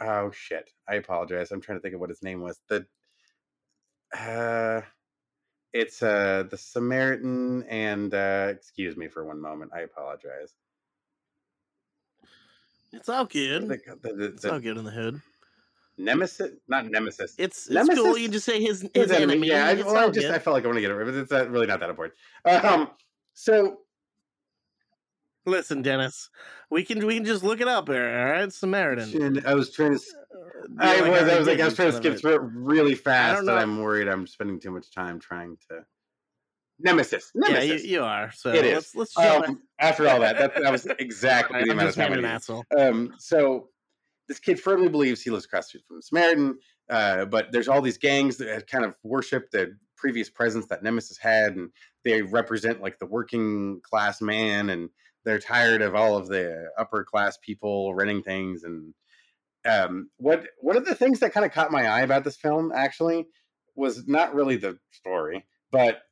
oh 0.00 0.30
shit! 0.30 0.70
I 0.88 0.94
apologize. 0.94 1.50
I'm 1.50 1.60
trying 1.60 1.78
to 1.78 1.82
think 1.82 1.94
of 1.94 2.00
what 2.00 2.10
his 2.10 2.22
name 2.22 2.40
was. 2.40 2.58
The 2.68 2.86
uh, 4.16 4.82
it's 5.72 6.02
uh 6.02 6.44
the 6.50 6.56
Samaritan 6.56 7.64
and 7.64 8.14
uh, 8.14 8.48
excuse 8.50 8.96
me 8.96 9.08
for 9.08 9.26
one 9.26 9.40
moment. 9.40 9.72
I 9.74 9.80
apologize. 9.80 10.54
It's 12.92 13.08
all 13.08 13.24
good. 13.24 13.68
The, 13.68 13.80
the, 14.02 14.12
the, 14.12 14.24
It's 14.26 14.44
all 14.44 14.60
good 14.60 14.76
in 14.76 14.84
the 14.84 14.90
hood. 14.90 15.20
Nemesis, 15.98 16.52
not 16.66 16.86
Nemesis. 16.86 17.34
It's 17.38 17.66
it's 17.66 17.70
Nemesis? 17.70 17.98
cool. 17.98 18.16
You 18.16 18.28
just 18.28 18.46
say 18.46 18.60
his 18.60 18.82
his, 18.94 19.10
His 19.10 19.12
enemy. 19.12 19.48
Yeah, 19.48 19.66
I, 19.66 19.72
It's 19.72 19.84
well, 19.84 19.96
I 19.96 20.10
just 20.10 20.26
good. 20.26 20.34
I 20.34 20.38
felt 20.38 20.54
like 20.54 20.64
I 20.64 20.66
want 20.68 20.76
to 20.76 20.80
get 20.80 20.90
it, 20.90 21.04
but 21.04 21.14
it's 21.14 21.30
not, 21.30 21.50
really 21.50 21.66
not 21.66 21.80
that 21.80 21.90
important. 21.90 22.14
Um, 22.46 22.90
so 23.34 23.80
Listen, 25.46 25.80
Dennis, 25.80 26.28
we 26.70 26.84
can 26.84 27.04
we 27.06 27.16
can 27.16 27.24
just 27.24 27.42
look 27.42 27.60
it 27.60 27.68
up 27.68 27.88
here. 27.88 28.18
All 28.18 28.32
right, 28.32 28.52
Samaritan. 28.52 29.42
I 29.46 29.54
was 29.54 29.70
trying 29.70 29.98
to. 29.98 30.04
I 30.78 31.00
was. 31.00 31.22
I 31.22 31.38
was 31.38 31.48
like, 31.48 31.60
I 31.60 31.64
was 31.64 31.74
trying 31.74 31.90
to 31.90 31.96
skip 31.96 32.18
through 32.18 32.34
it 32.34 32.42
really 32.42 32.94
fast, 32.94 33.40
and. 33.40 33.50
I'm 33.50 33.82
worried 33.82 34.06
I'm 34.06 34.26
spending 34.26 34.60
too 34.60 34.70
much 34.70 34.90
time 34.90 35.18
trying 35.18 35.56
to. 35.70 35.84
Nemesis. 36.82 37.30
Yeah, 37.34 37.60
you, 37.60 37.74
you 37.76 38.02
are. 38.02 38.32
So 38.32 38.50
it 38.50 38.64
let's 38.64 38.88
is. 38.88 38.94
let's 38.94 39.18
Um, 39.18 39.62
after 39.78 40.08
all 40.08 40.20
that, 40.20 40.38
that, 40.38 40.54
that 40.54 40.72
was 40.72 40.86
exactly 40.98 41.62
the 41.64 41.72
amount 41.72 41.90
of 41.90 41.94
time 41.94 42.12
an 42.12 42.24
asshole. 42.24 42.64
Um, 42.76 43.14
so 43.18 43.68
this 44.28 44.38
kid 44.38 44.60
firmly 44.60 44.88
believes 44.88 45.22
he 45.22 45.30
lives 45.30 45.44
across 45.44 45.66
the 45.66 45.68
street 45.68 45.84
from 45.86 45.96
the 45.96 46.02
Samaritan, 46.02 46.58
uh, 46.88 47.24
but 47.26 47.52
there's 47.52 47.68
all 47.68 47.82
these 47.82 47.98
gangs 47.98 48.36
that 48.38 48.66
kind 48.68 48.84
of 48.84 48.94
worship 49.02 49.50
the 49.50 49.76
previous 49.96 50.30
presence 50.30 50.66
that 50.66 50.82
Nemesis 50.82 51.18
had, 51.18 51.56
and 51.56 51.70
they 52.04 52.22
represent 52.22 52.80
like 52.80 52.98
the 52.98 53.06
working 53.06 53.80
class 53.82 54.20
man, 54.20 54.70
and 54.70 54.88
they're 55.24 55.38
tired 55.38 55.82
of 55.82 55.94
all 55.94 56.16
of 56.16 56.28
the 56.28 56.70
upper 56.78 57.04
class 57.04 57.38
people 57.42 57.94
renting 57.94 58.22
things. 58.22 58.62
And 58.64 58.94
um, 59.68 60.10
what 60.16 60.46
one 60.58 60.76
of 60.76 60.86
the 60.86 60.94
things 60.94 61.20
that 61.20 61.32
kind 61.32 61.44
of 61.44 61.52
caught 61.52 61.72
my 61.72 61.86
eye 61.86 62.00
about 62.02 62.24
this 62.24 62.36
film 62.36 62.72
actually 62.74 63.26
was 63.76 64.06
not 64.06 64.34
really 64.34 64.56
the 64.56 64.78
story, 64.92 65.44
but 65.70 66.02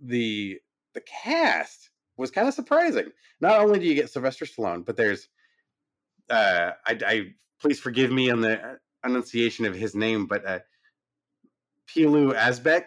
the 0.00 0.58
the 0.94 1.00
cast 1.02 1.90
was 2.16 2.30
kind 2.30 2.48
of 2.48 2.54
surprising. 2.54 3.10
Not 3.40 3.60
only 3.60 3.78
do 3.78 3.86
you 3.86 3.94
get 3.94 4.10
Sylvester 4.10 4.44
Stallone, 4.46 4.84
but 4.84 4.96
there's 4.96 5.28
uh, 6.30 6.72
I, 6.86 6.98
I 7.06 7.22
please 7.60 7.78
forgive 7.78 8.10
me 8.10 8.30
on 8.30 8.40
the 8.40 8.78
enunciation 9.04 9.64
of 9.66 9.74
his 9.74 9.94
name, 9.94 10.26
but 10.26 10.46
uh, 10.46 10.60
Pilou 11.88 12.34
Asbæk, 12.34 12.84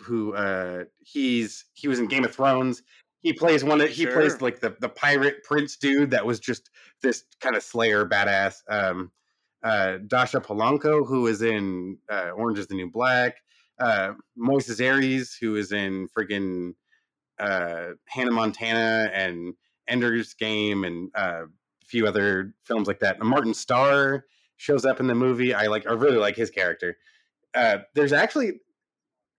who 0.00 0.34
uh, 0.34 0.84
he's 0.98 1.64
he 1.74 1.88
was 1.88 1.98
in 1.98 2.06
Game 2.06 2.24
of 2.24 2.34
Thrones. 2.34 2.82
He 3.20 3.32
plays 3.32 3.64
one 3.64 3.80
of 3.80 3.88
he 3.88 4.04
Sure. 4.04 4.12
plays 4.12 4.40
like 4.40 4.60
the 4.60 4.76
the 4.80 4.88
pirate 4.88 5.42
prince 5.44 5.76
dude 5.76 6.10
that 6.10 6.24
was 6.26 6.40
just 6.40 6.70
this 7.02 7.24
kind 7.40 7.56
of 7.56 7.62
slayer 7.62 8.04
badass. 8.06 8.56
Um, 8.68 9.12
uh, 9.62 9.98
Dasha 10.06 10.40
Polanco, 10.40 11.06
who 11.06 11.26
is 11.26 11.42
in 11.42 11.98
uh, 12.10 12.30
Orange 12.30 12.58
is 12.58 12.68
the 12.68 12.74
New 12.74 12.90
Black. 12.90 13.36
Uh, 13.78 14.14
Moises 14.38 14.80
Arias, 14.80 15.36
who 15.38 15.56
is 15.56 15.72
in 15.72 16.08
friggin' 16.08 16.74
uh, 17.38 17.88
Hannah 18.06 18.30
Montana 18.32 19.10
and 19.12 19.54
Ender's 19.86 20.34
Game 20.34 20.84
and 20.84 21.10
uh, 21.14 21.44
a 21.44 21.86
few 21.86 22.06
other 22.06 22.54
films 22.64 22.88
like 22.88 23.00
that. 23.00 23.22
Martin 23.22 23.54
Starr 23.54 24.24
shows 24.56 24.86
up 24.86 24.98
in 25.00 25.06
the 25.06 25.14
movie. 25.14 25.52
I 25.52 25.66
like. 25.66 25.86
I 25.86 25.92
really 25.92 26.16
like 26.16 26.36
his 26.36 26.50
character. 26.50 26.96
Uh, 27.54 27.78
there's 27.94 28.12
actually, 28.12 28.60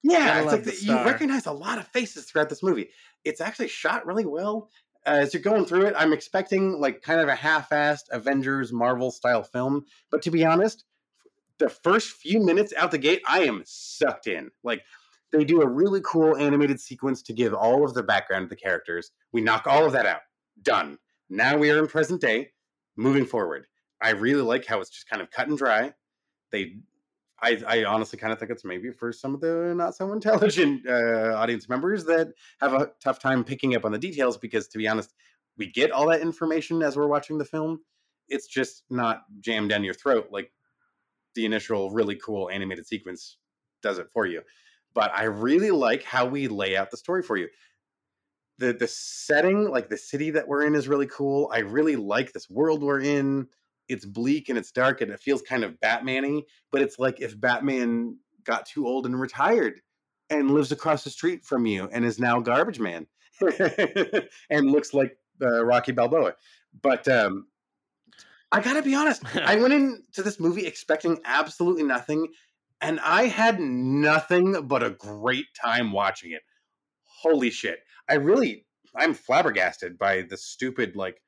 yeah, 0.03 0.41
it's 0.41 0.51
like 0.51 0.63
the, 0.63 0.75
you 0.81 0.93
recognize 1.03 1.45
a 1.45 1.51
lot 1.51 1.77
of 1.77 1.87
faces 1.87 2.25
throughout 2.25 2.49
this 2.49 2.63
movie. 2.63 2.89
It's 3.25 3.41
actually 3.41 3.67
shot 3.67 4.05
really 4.05 4.25
well. 4.25 4.69
Uh, 5.05 5.11
as 5.21 5.33
you're 5.33 5.43
going 5.43 5.65
through 5.65 5.85
it, 5.85 5.93
I'm 5.97 6.13
expecting 6.13 6.79
like 6.79 7.01
kind 7.01 7.21
of 7.21 7.27
a 7.27 7.35
half-assed 7.35 8.09
Avengers 8.11 8.73
Marvel 8.73 9.11
style 9.11 9.43
film, 9.43 9.85
but 10.11 10.21
to 10.23 10.31
be 10.31 10.45
honest, 10.45 10.83
the 11.59 11.69
first 11.69 12.11
few 12.11 12.39
minutes 12.39 12.73
out 12.77 12.91
the 12.91 12.97
gate, 12.97 13.21
I 13.27 13.43
am 13.43 13.63
sucked 13.65 14.27
in. 14.27 14.49
Like 14.63 14.83
they 15.31 15.43
do 15.43 15.61
a 15.61 15.67
really 15.67 16.01
cool 16.03 16.37
animated 16.37 16.79
sequence 16.79 17.21
to 17.23 17.33
give 17.33 17.53
all 17.53 17.83
of 17.83 17.93
the 17.93 18.03
background 18.03 18.45
to 18.45 18.49
the 18.49 18.61
characters. 18.61 19.11
We 19.31 19.41
knock 19.41 19.67
all 19.67 19.85
of 19.85 19.91
that 19.93 20.05
out. 20.05 20.21
Done. 20.61 20.97
Now 21.29 21.57
we 21.57 21.69
are 21.71 21.79
in 21.79 21.87
present 21.87 22.21
day, 22.21 22.51
moving 22.95 23.25
forward. 23.25 23.65
I 24.01 24.11
really 24.11 24.41
like 24.41 24.65
how 24.65 24.79
it's 24.79 24.89
just 24.89 25.09
kind 25.09 25.21
of 25.21 25.31
cut 25.31 25.47
and 25.47 25.57
dry. 25.57 25.93
They, 26.51 26.77
I, 27.41 27.61
I 27.67 27.83
honestly 27.83 28.17
kind 28.17 28.31
of 28.31 28.39
think 28.39 28.51
it's 28.51 28.63
maybe 28.63 28.91
for 28.91 29.11
some 29.11 29.33
of 29.33 29.41
the 29.41 29.73
not 29.75 29.95
so 29.95 30.13
intelligent 30.13 30.87
uh, 30.89 31.33
audience 31.35 31.67
members 31.67 32.05
that 32.05 32.29
have 32.61 32.73
a 32.73 32.91
tough 33.03 33.19
time 33.19 33.43
picking 33.43 33.75
up 33.75 33.85
on 33.85 33.91
the 33.91 33.97
details 33.97 34.37
because, 34.37 34.67
to 34.69 34.77
be 34.77 34.87
honest, 34.87 35.13
we 35.57 35.69
get 35.71 35.91
all 35.91 36.07
that 36.07 36.21
information 36.21 36.81
as 36.83 36.95
we're 36.95 37.07
watching 37.07 37.37
the 37.37 37.45
film. 37.45 37.81
It's 38.29 38.47
just 38.47 38.83
not 38.89 39.23
jammed 39.41 39.69
down 39.69 39.83
your 39.83 39.93
throat 39.93 40.29
like 40.31 40.51
the 41.37 41.45
initial 41.45 41.91
really 41.91 42.15
cool 42.15 42.49
animated 42.49 42.85
sequence 42.85 43.37
does 43.81 43.99
it 43.99 44.07
for 44.11 44.25
you. 44.25 44.41
But 44.93 45.11
I 45.15 45.25
really 45.25 45.71
like 45.71 46.03
how 46.03 46.25
we 46.25 46.47
lay 46.47 46.75
out 46.75 46.89
the 46.91 46.97
story 46.97 47.21
for 47.21 47.37
you. 47.37 47.47
The 48.57 48.73
the 48.73 48.87
setting, 48.87 49.69
like 49.69 49.87
the 49.87 49.97
city 49.97 50.31
that 50.31 50.47
we're 50.47 50.65
in 50.65 50.75
is 50.75 50.87
really 50.87 51.05
cool. 51.07 51.49
I 51.53 51.59
really 51.59 51.95
like 51.95 52.33
this 52.33 52.49
world 52.49 52.81
we're 52.81 53.01
in. 53.01 53.47
It's 53.87 54.03
bleak 54.03 54.49
and 54.49 54.57
it's 54.57 54.71
dark 54.71 54.99
and 54.99 55.11
it 55.11 55.21
feels 55.21 55.43
kind 55.43 55.63
of 55.63 55.79
Batman-y, 55.79 56.41
but 56.71 56.81
it's 56.81 56.99
like 56.99 57.21
if 57.21 57.39
Batman 57.39 58.17
got 58.43 58.65
too 58.65 58.87
old 58.87 59.05
and 59.05 59.17
retired 59.17 59.79
and 60.29 60.51
lives 60.51 60.71
across 60.71 61.03
the 61.03 61.09
street 61.09 61.45
from 61.45 61.65
you 61.65 61.87
and 61.93 62.03
is 62.03 62.19
now 62.19 62.39
garbage 62.39 62.79
man 62.79 63.05
and 64.49 64.71
looks 64.71 64.93
like 64.93 65.15
uh, 65.41 65.63
Rocky 65.63 65.91
Balboa. 65.91 66.33
But 66.81 67.07
um, 67.07 67.45
I 68.51 68.61
gotta 68.61 68.81
be 68.81 68.95
honest, 68.95 69.23
I 69.35 69.55
went 69.61 69.73
into 69.73 70.23
this 70.23 70.39
movie 70.39 70.65
expecting 70.65 71.19
absolutely 71.25 71.83
nothing, 71.83 72.27
and 72.81 72.99
I 73.01 73.23
had 73.23 73.59
nothing 73.59 74.67
but 74.67 74.83
a 74.83 74.91
great 74.91 75.47
time 75.59 75.91
watching 75.91 76.31
it. 76.31 76.41
Holy 77.21 77.49
shit. 77.49 77.79
I 78.09 78.15
really 78.15 78.65
I'm 78.95 79.13
flabbergasted 79.13 79.97
by 79.97 80.23
the 80.23 80.37
stupid 80.37 80.95
like 80.95 81.21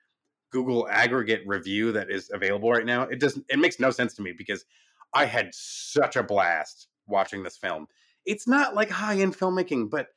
Google 0.51 0.87
aggregate 0.89 1.43
review 1.45 1.91
that 1.91 2.09
is 2.09 2.31
available 2.33 2.71
right 2.71 2.85
now. 2.85 3.03
It 3.03 3.19
doesn't 3.19 3.45
it 3.49 3.59
makes 3.59 3.79
no 3.79 3.91
sense 3.91 4.13
to 4.15 4.21
me 4.21 4.33
because 4.37 4.65
I 5.13 5.25
had 5.25 5.49
such 5.53 6.15
a 6.15 6.23
blast 6.23 6.87
watching 7.07 7.43
this 7.43 7.57
film. 7.57 7.87
it's 8.25 8.47
not 8.47 8.75
like 8.75 8.89
high 8.89 9.17
end 9.17 9.35
filmmaking, 9.37 9.89
but 9.89 10.07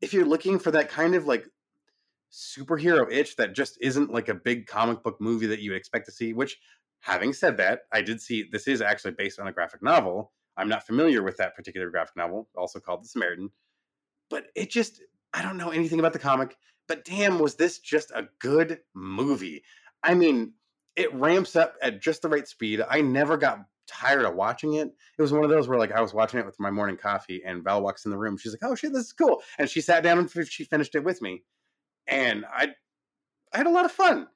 if 0.00 0.12
you're 0.12 0.24
looking 0.24 0.58
for 0.58 0.70
that 0.70 0.88
kind 0.88 1.14
of 1.14 1.26
like 1.26 1.46
superhero 2.32 3.10
itch 3.12 3.36
that 3.36 3.54
just 3.54 3.78
isn't 3.80 4.12
like 4.12 4.28
a 4.28 4.34
big 4.34 4.66
comic 4.66 5.02
book 5.02 5.20
movie 5.20 5.46
that 5.46 5.60
you 5.60 5.70
would 5.70 5.78
expect 5.78 6.06
to 6.06 6.12
see, 6.12 6.32
which 6.32 6.58
having 7.00 7.32
said 7.32 7.56
that, 7.58 7.82
I 7.92 8.02
did 8.02 8.20
see 8.20 8.48
this 8.50 8.66
is 8.66 8.80
actually 8.80 9.12
based 9.12 9.38
on 9.38 9.48
a 9.48 9.52
graphic 9.52 9.82
novel. 9.82 10.32
I'm 10.56 10.68
not 10.68 10.86
familiar 10.86 11.22
with 11.22 11.36
that 11.38 11.54
particular 11.54 11.90
graphic 11.90 12.16
novel, 12.16 12.48
also 12.56 12.80
called 12.80 13.04
The 13.04 13.08
Samaritan, 13.08 13.50
but 14.30 14.46
it 14.54 14.70
just 14.70 15.02
I 15.34 15.42
don't 15.42 15.56
know 15.56 15.70
anything 15.70 15.98
about 15.98 16.12
the 16.12 16.18
comic, 16.18 16.56
but 16.88 17.04
damn, 17.04 17.38
was 17.38 17.54
this 17.54 17.78
just 17.78 18.10
a 18.10 18.28
good 18.38 18.80
movie? 18.94 19.62
I 20.02 20.14
mean, 20.14 20.54
it 20.96 21.14
ramps 21.14 21.56
up 21.56 21.76
at 21.82 22.02
just 22.02 22.22
the 22.22 22.28
right 22.28 22.46
speed. 22.46 22.82
I 22.88 23.00
never 23.00 23.36
got 23.36 23.64
tired 23.86 24.24
of 24.24 24.34
watching 24.34 24.74
it. 24.74 24.88
It 25.18 25.22
was 25.22 25.32
one 25.32 25.44
of 25.44 25.50
those 25.50 25.68
where 25.68 25.78
like 25.78 25.92
I 25.92 26.00
was 26.00 26.14
watching 26.14 26.40
it 26.40 26.46
with 26.46 26.58
my 26.60 26.70
morning 26.70 26.96
coffee, 26.96 27.42
and 27.44 27.64
Val 27.64 27.82
walks 27.82 28.04
in 28.04 28.10
the 28.10 28.18
room. 28.18 28.36
She's 28.36 28.52
like, 28.52 28.70
"Oh 28.70 28.74
shit, 28.74 28.92
this 28.92 29.06
is 29.06 29.12
cool," 29.12 29.42
and 29.58 29.68
she 29.68 29.80
sat 29.80 30.02
down 30.02 30.18
and 30.18 30.48
she 30.48 30.64
finished 30.64 30.94
it 30.94 31.04
with 31.04 31.22
me, 31.22 31.42
and 32.06 32.44
I 32.46 32.68
I 33.52 33.56
had 33.58 33.66
a 33.66 33.70
lot 33.70 33.84
of 33.84 33.92
fun. 33.92 34.28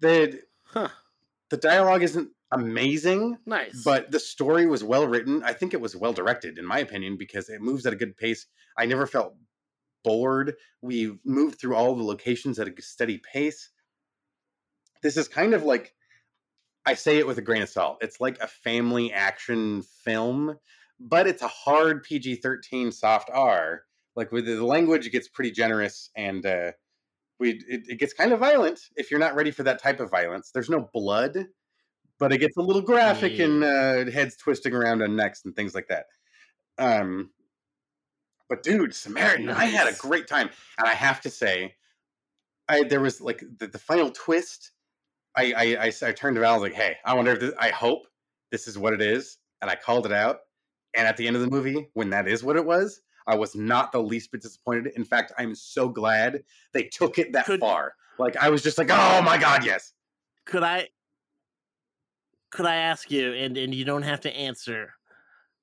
The 0.00 0.40
the 0.74 1.56
dialogue 1.56 2.02
isn't 2.02 2.30
amazing, 2.52 3.38
Nice. 3.46 3.82
but 3.84 4.10
the 4.10 4.20
story 4.20 4.66
was 4.66 4.84
well 4.84 5.06
written. 5.06 5.42
I 5.42 5.52
think 5.52 5.74
it 5.74 5.80
was 5.80 5.96
well 5.96 6.12
directed, 6.12 6.58
in 6.58 6.64
my 6.66 6.78
opinion, 6.78 7.16
because 7.16 7.48
it 7.48 7.60
moves 7.60 7.86
at 7.86 7.92
a 7.92 7.96
good 7.96 8.16
pace. 8.16 8.46
I 8.78 8.86
never 8.86 9.06
felt 9.06 9.34
bored. 10.04 10.54
We 10.82 11.18
moved 11.24 11.58
through 11.58 11.74
all 11.76 11.94
the 11.94 12.02
locations 12.02 12.58
at 12.58 12.68
a 12.68 12.82
steady 12.82 13.18
pace. 13.32 13.70
This 15.02 15.16
is 15.16 15.28
kind 15.28 15.54
of 15.54 15.62
like 15.64 15.94
I 16.84 16.94
say 16.94 17.18
it 17.18 17.26
with 17.26 17.38
a 17.38 17.42
grain 17.42 17.62
of 17.62 17.68
salt. 17.68 17.98
It's 18.00 18.20
like 18.20 18.38
a 18.40 18.46
family 18.46 19.12
action 19.12 19.82
film, 20.04 20.56
but 21.00 21.26
it's 21.26 21.42
a 21.42 21.48
hard 21.48 22.04
PG 22.04 22.36
13 22.36 22.92
soft 22.92 23.28
R. 23.32 23.82
Like 24.14 24.32
with 24.32 24.46
the 24.46 24.64
language, 24.64 25.06
it 25.06 25.10
gets 25.10 25.28
pretty 25.28 25.50
generous 25.50 26.10
and 26.16 26.44
uh, 26.46 26.72
we 27.38 27.62
it, 27.68 27.82
it 27.88 27.98
gets 27.98 28.12
kind 28.12 28.32
of 28.32 28.40
violent 28.40 28.80
if 28.96 29.10
you're 29.10 29.20
not 29.20 29.34
ready 29.34 29.50
for 29.50 29.62
that 29.64 29.82
type 29.82 30.00
of 30.00 30.10
violence. 30.10 30.50
There's 30.52 30.70
no 30.70 30.88
blood, 30.92 31.46
but 32.18 32.32
it 32.32 32.38
gets 32.38 32.56
a 32.56 32.62
little 32.62 32.82
graphic 32.82 33.38
and 33.38 33.62
uh, 33.62 34.10
heads 34.10 34.36
twisting 34.36 34.74
around 34.74 35.02
on 35.02 35.16
necks 35.16 35.42
and 35.44 35.54
things 35.54 35.74
like 35.74 35.88
that. 35.88 36.06
Um, 36.78 37.30
but 38.48 38.62
dude, 38.62 38.94
Samaritan, 38.94 39.50
I 39.50 39.66
had 39.66 39.88
a 39.88 39.96
great 39.96 40.28
time, 40.28 40.50
and 40.78 40.86
I 40.86 40.94
have 40.94 41.20
to 41.22 41.30
say, 41.30 41.74
I 42.68 42.84
there 42.84 43.00
was 43.00 43.20
like 43.20 43.42
the, 43.58 43.66
the 43.66 43.78
final 43.78 44.10
twist. 44.10 44.72
I 45.38 45.92
I 46.02 46.12
turned 46.12 46.38
around. 46.38 46.50
I 46.50 46.54
was 46.54 46.62
like, 46.62 46.74
"Hey, 46.74 46.96
I 47.04 47.14
wonder 47.14 47.32
if 47.32 47.40
this, 47.40 47.52
I 47.58 47.68
hope 47.68 48.06
this 48.50 48.66
is 48.66 48.78
what 48.78 48.94
it 48.94 49.02
is," 49.02 49.38
and 49.60 49.70
I 49.70 49.74
called 49.74 50.06
it 50.06 50.12
out. 50.12 50.38
And 50.94 51.06
at 51.06 51.18
the 51.18 51.26
end 51.26 51.36
of 51.36 51.42
the 51.42 51.50
movie, 51.50 51.90
when 51.92 52.10
that 52.10 52.26
is 52.26 52.42
what 52.42 52.56
it 52.56 52.64
was, 52.64 53.02
I 53.26 53.34
was 53.34 53.54
not 53.54 53.92
the 53.92 54.02
least 54.02 54.32
bit 54.32 54.42
disappointed. 54.42 54.92
In 54.96 55.04
fact, 55.04 55.32
I'm 55.38 55.54
so 55.54 55.88
glad 55.88 56.42
they 56.72 56.84
took 56.84 57.18
it 57.18 57.32
that 57.32 57.46
far. 57.60 57.94
Like 58.18 58.36
I 58.36 58.48
was 58.48 58.62
just 58.62 58.78
like, 58.78 58.88
"Oh 58.90 59.22
my 59.22 59.36
god, 59.36 59.64
yes!" 59.64 59.92
could 60.46 60.62
I 60.62 60.88
could 62.50 62.64
I 62.64 62.76
ask 62.76 63.10
you 63.10 63.34
and 63.34 63.58
and 63.58 63.74
you 63.74 63.84
don't 63.84 64.02
have 64.02 64.20
to 64.20 64.34
answer 64.34 64.94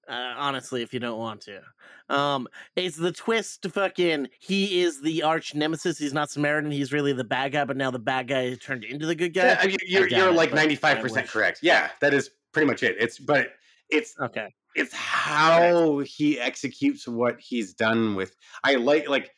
uh, 0.08 0.34
honestly 0.38 0.84
if 0.84 0.94
you 0.94 1.00
don't 1.00 1.18
want 1.18 1.42
to. 1.42 1.62
Um 2.10 2.48
is 2.76 2.98
the 2.98 3.12
twist 3.12 3.66
fucking 3.72 4.28
he 4.40 4.84
is 4.84 5.02
the 5.02 5.24
arch 5.24 5.56
nemesis, 5.56 5.98
he's 5.98 6.14
not 6.14 6.30
Samaritan, 6.30 6.70
he's 6.70 6.94
really 6.94 7.14
the 7.14 7.24
bad 7.24 7.54
guy, 7.54 7.66
but 7.66 7.78
now 7.78 7.90
the 7.90 8.00
bad 8.00 8.28
guy 8.28 8.54
turned 8.56 8.84
into 8.84 9.08
the 9.08 9.16
good 9.16 9.34
guy? 9.34 9.48
Yeah, 9.48 9.60
I 9.62 9.68
mean, 9.68 9.78
you're 9.88 10.08
you're 10.08 10.30
it, 10.30 10.36
like 10.36 10.54
95 10.54 11.00
percent 11.00 11.28
correct. 11.28 11.60
Yeah, 11.64 11.90
that 12.02 12.14
is 12.14 12.32
pretty 12.52 12.68
much 12.68 12.84
it. 12.84 12.98
It's 13.00 13.18
but 13.18 13.54
it's 13.90 14.14
okay. 14.20 14.54
It's 14.76 14.94
how 14.94 16.00
he 16.00 16.40
executes 16.40 17.08
what 17.08 17.40
he's 17.40 17.74
done 17.74 18.16
with. 18.16 18.36
I 18.64 18.76
like 18.76 19.08
like 19.08 19.32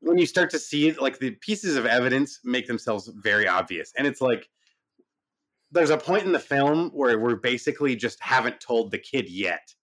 when 0.00 0.18
you 0.18 0.26
start 0.26 0.50
to 0.50 0.58
see 0.58 0.88
it, 0.88 1.00
like 1.00 1.18
the 1.18 1.32
pieces 1.40 1.76
of 1.76 1.86
evidence 1.86 2.40
make 2.44 2.66
themselves 2.66 3.08
very 3.16 3.46
obvious, 3.48 3.92
and 3.96 4.06
it's 4.06 4.20
like 4.20 4.48
there's 5.72 5.90
a 5.90 5.98
point 5.98 6.24
in 6.24 6.32
the 6.32 6.38
film 6.38 6.90
where 6.90 7.18
we're 7.18 7.36
basically 7.36 7.96
just 7.96 8.22
haven't 8.22 8.60
told 8.60 8.90
the 8.90 8.98
kid 8.98 9.28
yet. 9.28 9.74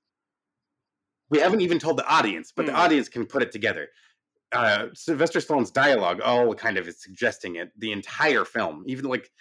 We 1.29 1.39
haven't 1.39 1.61
even 1.61 1.79
told 1.79 1.97
the 1.97 2.07
audience, 2.07 2.51
but 2.55 2.65
the 2.65 2.71
Hmm. 2.71 2.79
audience 2.79 3.09
can 3.09 3.25
put 3.25 3.41
it 3.43 3.51
together. 3.51 3.89
Uh, 4.51 4.88
Sylvester 4.93 5.39
Stallone's 5.39 5.71
dialogue 5.71 6.21
all 6.21 6.53
kind 6.53 6.77
of 6.77 6.88
is 6.88 7.01
suggesting 7.01 7.55
it 7.55 7.71
the 7.77 7.91
entire 7.91 8.45
film, 8.45 8.84
even 8.88 9.05
like 9.05 9.31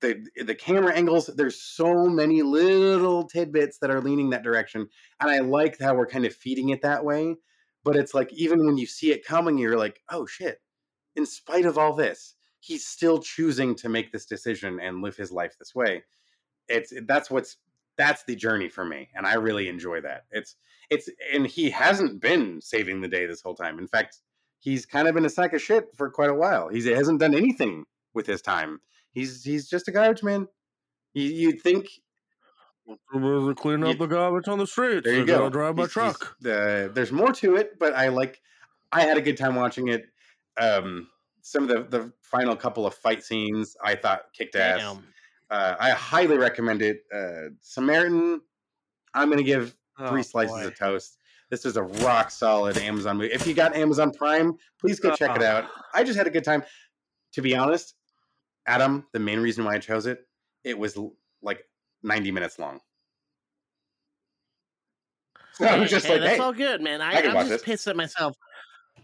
the 0.00 0.26
the 0.44 0.54
camera 0.54 0.94
angles. 0.94 1.26
There's 1.26 1.60
so 1.60 2.06
many 2.06 2.42
little 2.42 3.26
tidbits 3.26 3.78
that 3.78 3.90
are 3.90 4.00
leaning 4.00 4.30
that 4.30 4.42
direction, 4.42 4.88
and 5.20 5.30
I 5.30 5.38
like 5.38 5.78
how 5.78 5.94
we're 5.94 6.06
kind 6.06 6.26
of 6.26 6.34
feeding 6.34 6.70
it 6.70 6.82
that 6.82 7.04
way. 7.04 7.36
But 7.84 7.96
it's 7.96 8.14
like 8.14 8.32
even 8.32 8.66
when 8.66 8.78
you 8.78 8.86
see 8.86 9.12
it 9.12 9.24
coming, 9.24 9.58
you're 9.58 9.78
like, 9.78 10.02
oh 10.10 10.26
shit! 10.26 10.60
In 11.14 11.24
spite 11.26 11.64
of 11.64 11.78
all 11.78 11.94
this, 11.94 12.34
he's 12.60 12.86
still 12.86 13.18
choosing 13.18 13.74
to 13.76 13.88
make 13.88 14.12
this 14.12 14.26
decision 14.26 14.80
and 14.80 15.02
live 15.02 15.16
his 15.16 15.32
life 15.32 15.54
this 15.58 15.74
way. 15.74 16.04
It's 16.68 16.92
that's 17.06 17.30
what's 17.30 17.56
that's 17.96 18.24
the 18.24 18.36
journey 18.36 18.68
for 18.68 18.84
me, 18.84 19.08
and 19.14 19.26
I 19.26 19.34
really 19.34 19.68
enjoy 19.68 20.00
that. 20.02 20.24
It's 20.30 20.56
it's 20.90 21.08
and 21.32 21.46
he 21.46 21.70
hasn't 21.70 22.20
been 22.20 22.60
saving 22.60 23.00
the 23.00 23.08
day 23.08 23.26
this 23.26 23.42
whole 23.42 23.54
time. 23.54 23.78
In 23.78 23.88
fact, 23.88 24.20
he's 24.60 24.84
kind 24.84 25.08
of 25.08 25.14
been 25.14 25.24
a 25.24 25.30
sack 25.30 25.52
of 25.52 25.62
shit 25.62 25.88
for 25.96 26.10
quite 26.10 26.30
a 26.30 26.34
while. 26.34 26.68
He's, 26.68 26.84
he 26.84 26.90
hasn't 26.90 27.20
done 27.20 27.34
anything 27.34 27.84
with 28.14 28.26
his 28.26 28.42
time. 28.42 28.80
He's 29.16 29.42
he's 29.42 29.66
just 29.66 29.88
a 29.88 29.92
garbage 29.92 30.22
man. 30.22 30.46
You, 31.14 31.24
you'd 31.24 31.62
think 31.62 31.88
clean 33.56 33.82
up 33.84 33.98
the 33.98 34.06
garbage 34.06 34.48
on 34.48 34.58
the 34.58 34.66
street. 34.66 35.04
there 35.04 35.14
you 35.14 35.18
and 35.20 35.26
go. 35.28 35.44
I'll 35.44 35.50
drive 35.50 35.74
my 35.76 35.84
He's- 35.84 35.94
he's- 35.94 36.16
truck. 36.18 36.36
uh, 36.44 36.88
there's 36.92 37.12
more 37.12 37.32
to 37.32 37.56
it, 37.56 37.78
but 37.78 37.94
I 37.94 38.08
like. 38.08 38.40
I 38.92 39.00
had 39.02 39.16
a 39.16 39.22
good 39.22 39.36
time 39.36 39.54
watching 39.54 39.88
it. 39.88 40.06
Um, 40.60 41.08
some 41.40 41.62
of 41.62 41.68
the 41.70 41.98
the 41.98 42.12
final 42.22 42.54
couple 42.56 42.86
of 42.86 42.94
fight 42.94 43.22
scenes 43.24 43.76
I 43.82 43.94
thought 43.94 44.32
kicked 44.32 44.54
ass. 44.54 44.80
Damn. 44.80 45.04
Uh, 45.50 45.76
I 45.80 45.90
highly 45.90 46.36
recommend 46.36 46.82
it. 46.82 47.04
Uh, 47.14 47.50
Samaritan. 47.62 48.40
I'm 49.14 49.28
going 49.28 49.38
to 49.38 49.44
give 49.44 49.74
three 50.08 50.20
Oh, 50.20 50.22
slices 50.22 50.52
boy. 50.54 50.66
of 50.66 50.78
toast. 50.78 51.16
This 51.50 51.64
is 51.64 51.76
a 51.78 51.82
rock 51.84 52.30
solid 52.30 52.76
Amazon 52.76 53.16
movie. 53.16 53.32
If 53.32 53.46
you 53.46 53.54
got 53.54 53.74
Amazon 53.74 54.12
Prime, 54.12 54.56
please 54.78 55.00
go 55.00 55.14
check 55.14 55.34
it 55.36 55.42
Ah. 55.42 55.58
out. 55.58 55.64
I 55.94 56.04
just 56.04 56.18
had 56.18 56.26
a 56.26 56.30
good 56.30 56.44
time. 56.44 56.62
To 57.32 57.40
be 57.42 57.54
honest, 57.56 57.94
Adam, 58.66 59.06
the 59.12 59.18
main 59.18 59.40
reason 59.40 59.64
why 59.64 59.74
I 59.74 59.78
chose 59.78 60.06
it, 60.06 60.26
it 60.64 60.78
was 60.78 60.98
like 61.42 61.64
90 62.02 62.30
minutes 62.32 62.58
long. 62.58 62.80
So 65.52 65.64
I 65.66 65.78
was 65.78 65.90
just 65.90 66.06
Hey, 66.06 66.14
like, 66.14 66.20
that's 66.22 66.36
hey, 66.36 66.42
all 66.42 66.52
good, 66.52 66.82
man. 66.82 67.00
I, 67.00 67.12
I 67.12 67.22
I'm 67.22 67.34
just 67.46 67.48
this. 67.48 67.62
pissed 67.62 67.86
at 67.86 67.96
myself. 67.96 68.36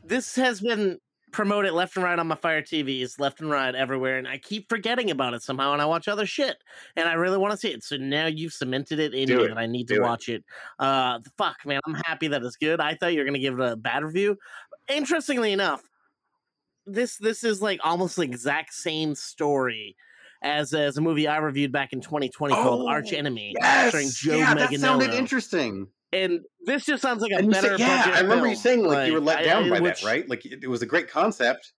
This 0.04 0.34
has 0.36 0.60
been 0.60 0.98
promoted 1.32 1.72
left 1.72 1.96
and 1.96 2.04
right 2.04 2.18
on 2.18 2.26
my 2.26 2.34
Fire 2.34 2.60
TVs, 2.60 3.18
left 3.18 3.40
and 3.40 3.48
right 3.50 3.74
everywhere, 3.74 4.18
and 4.18 4.28
I 4.28 4.36
keep 4.36 4.68
forgetting 4.68 5.10
about 5.10 5.32
it 5.32 5.42
somehow, 5.42 5.72
and 5.72 5.80
I 5.80 5.86
watch 5.86 6.08
other 6.08 6.26
shit, 6.26 6.56
and 6.96 7.08
I 7.08 7.14
really 7.14 7.38
want 7.38 7.52
to 7.52 7.56
see 7.56 7.70
it. 7.72 7.82
So 7.82 7.96
now 7.96 8.26
you've 8.26 8.52
cemented 8.52 8.98
it 8.98 9.14
in 9.14 9.26
Do 9.28 9.38
me 9.38 9.44
it. 9.44 9.48
that 9.48 9.58
I 9.58 9.66
need 9.66 9.88
to 9.88 9.94
it. 9.94 10.02
watch 10.02 10.28
it. 10.28 10.44
Uh, 10.78 11.20
fuck, 11.38 11.56
man, 11.64 11.80
I'm 11.86 11.94
happy 12.04 12.28
that 12.28 12.42
it's 12.42 12.56
good. 12.56 12.80
I 12.80 12.96
thought 12.96 13.14
you 13.14 13.20
were 13.20 13.24
gonna 13.24 13.38
give 13.38 13.58
it 13.58 13.72
a 13.72 13.76
bad 13.76 14.04
review. 14.04 14.36
Interestingly 14.88 15.52
enough, 15.52 15.82
this 16.86 17.16
this 17.18 17.44
is 17.44 17.60
like 17.62 17.80
almost 17.84 18.16
the 18.16 18.22
exact 18.22 18.74
same 18.74 19.14
story. 19.14 19.96
As, 20.44 20.74
as 20.74 20.96
a 20.96 21.00
movie 21.00 21.28
I 21.28 21.36
reviewed 21.38 21.70
back 21.70 21.92
in 21.92 22.00
2020 22.00 22.52
called 22.52 22.88
Arch 22.90 23.12
Oh, 23.12 23.16
Enemy, 23.16 23.54
yes! 23.60 23.90
starring 23.90 24.08
Joe 24.12 24.36
yeah, 24.38 24.54
that 24.54 24.74
sounded 24.80 25.14
interesting. 25.14 25.86
And 26.12 26.40
this 26.66 26.84
just 26.84 27.00
sounds 27.00 27.22
like 27.22 27.30
a 27.30 27.36
And 27.36 27.48
better 27.52 27.78
said, 27.78 27.80
yeah, 27.80 28.10
I 28.16 28.20
remember 28.22 28.48
you 28.48 28.56
saying 28.56 28.82
like, 28.84 29.06
you 29.06 29.12
were 29.12 29.20
let 29.20 29.44
down 29.44 29.66
I- 29.66 29.70
by 29.70 29.78
which- 29.80 30.00
that, 30.02 30.06
right? 30.06 30.28
Like 30.28 30.44
it, 30.44 30.64
it 30.64 30.66
was 30.66 30.82
a 30.82 30.86
great 30.86 31.08
concept, 31.08 31.72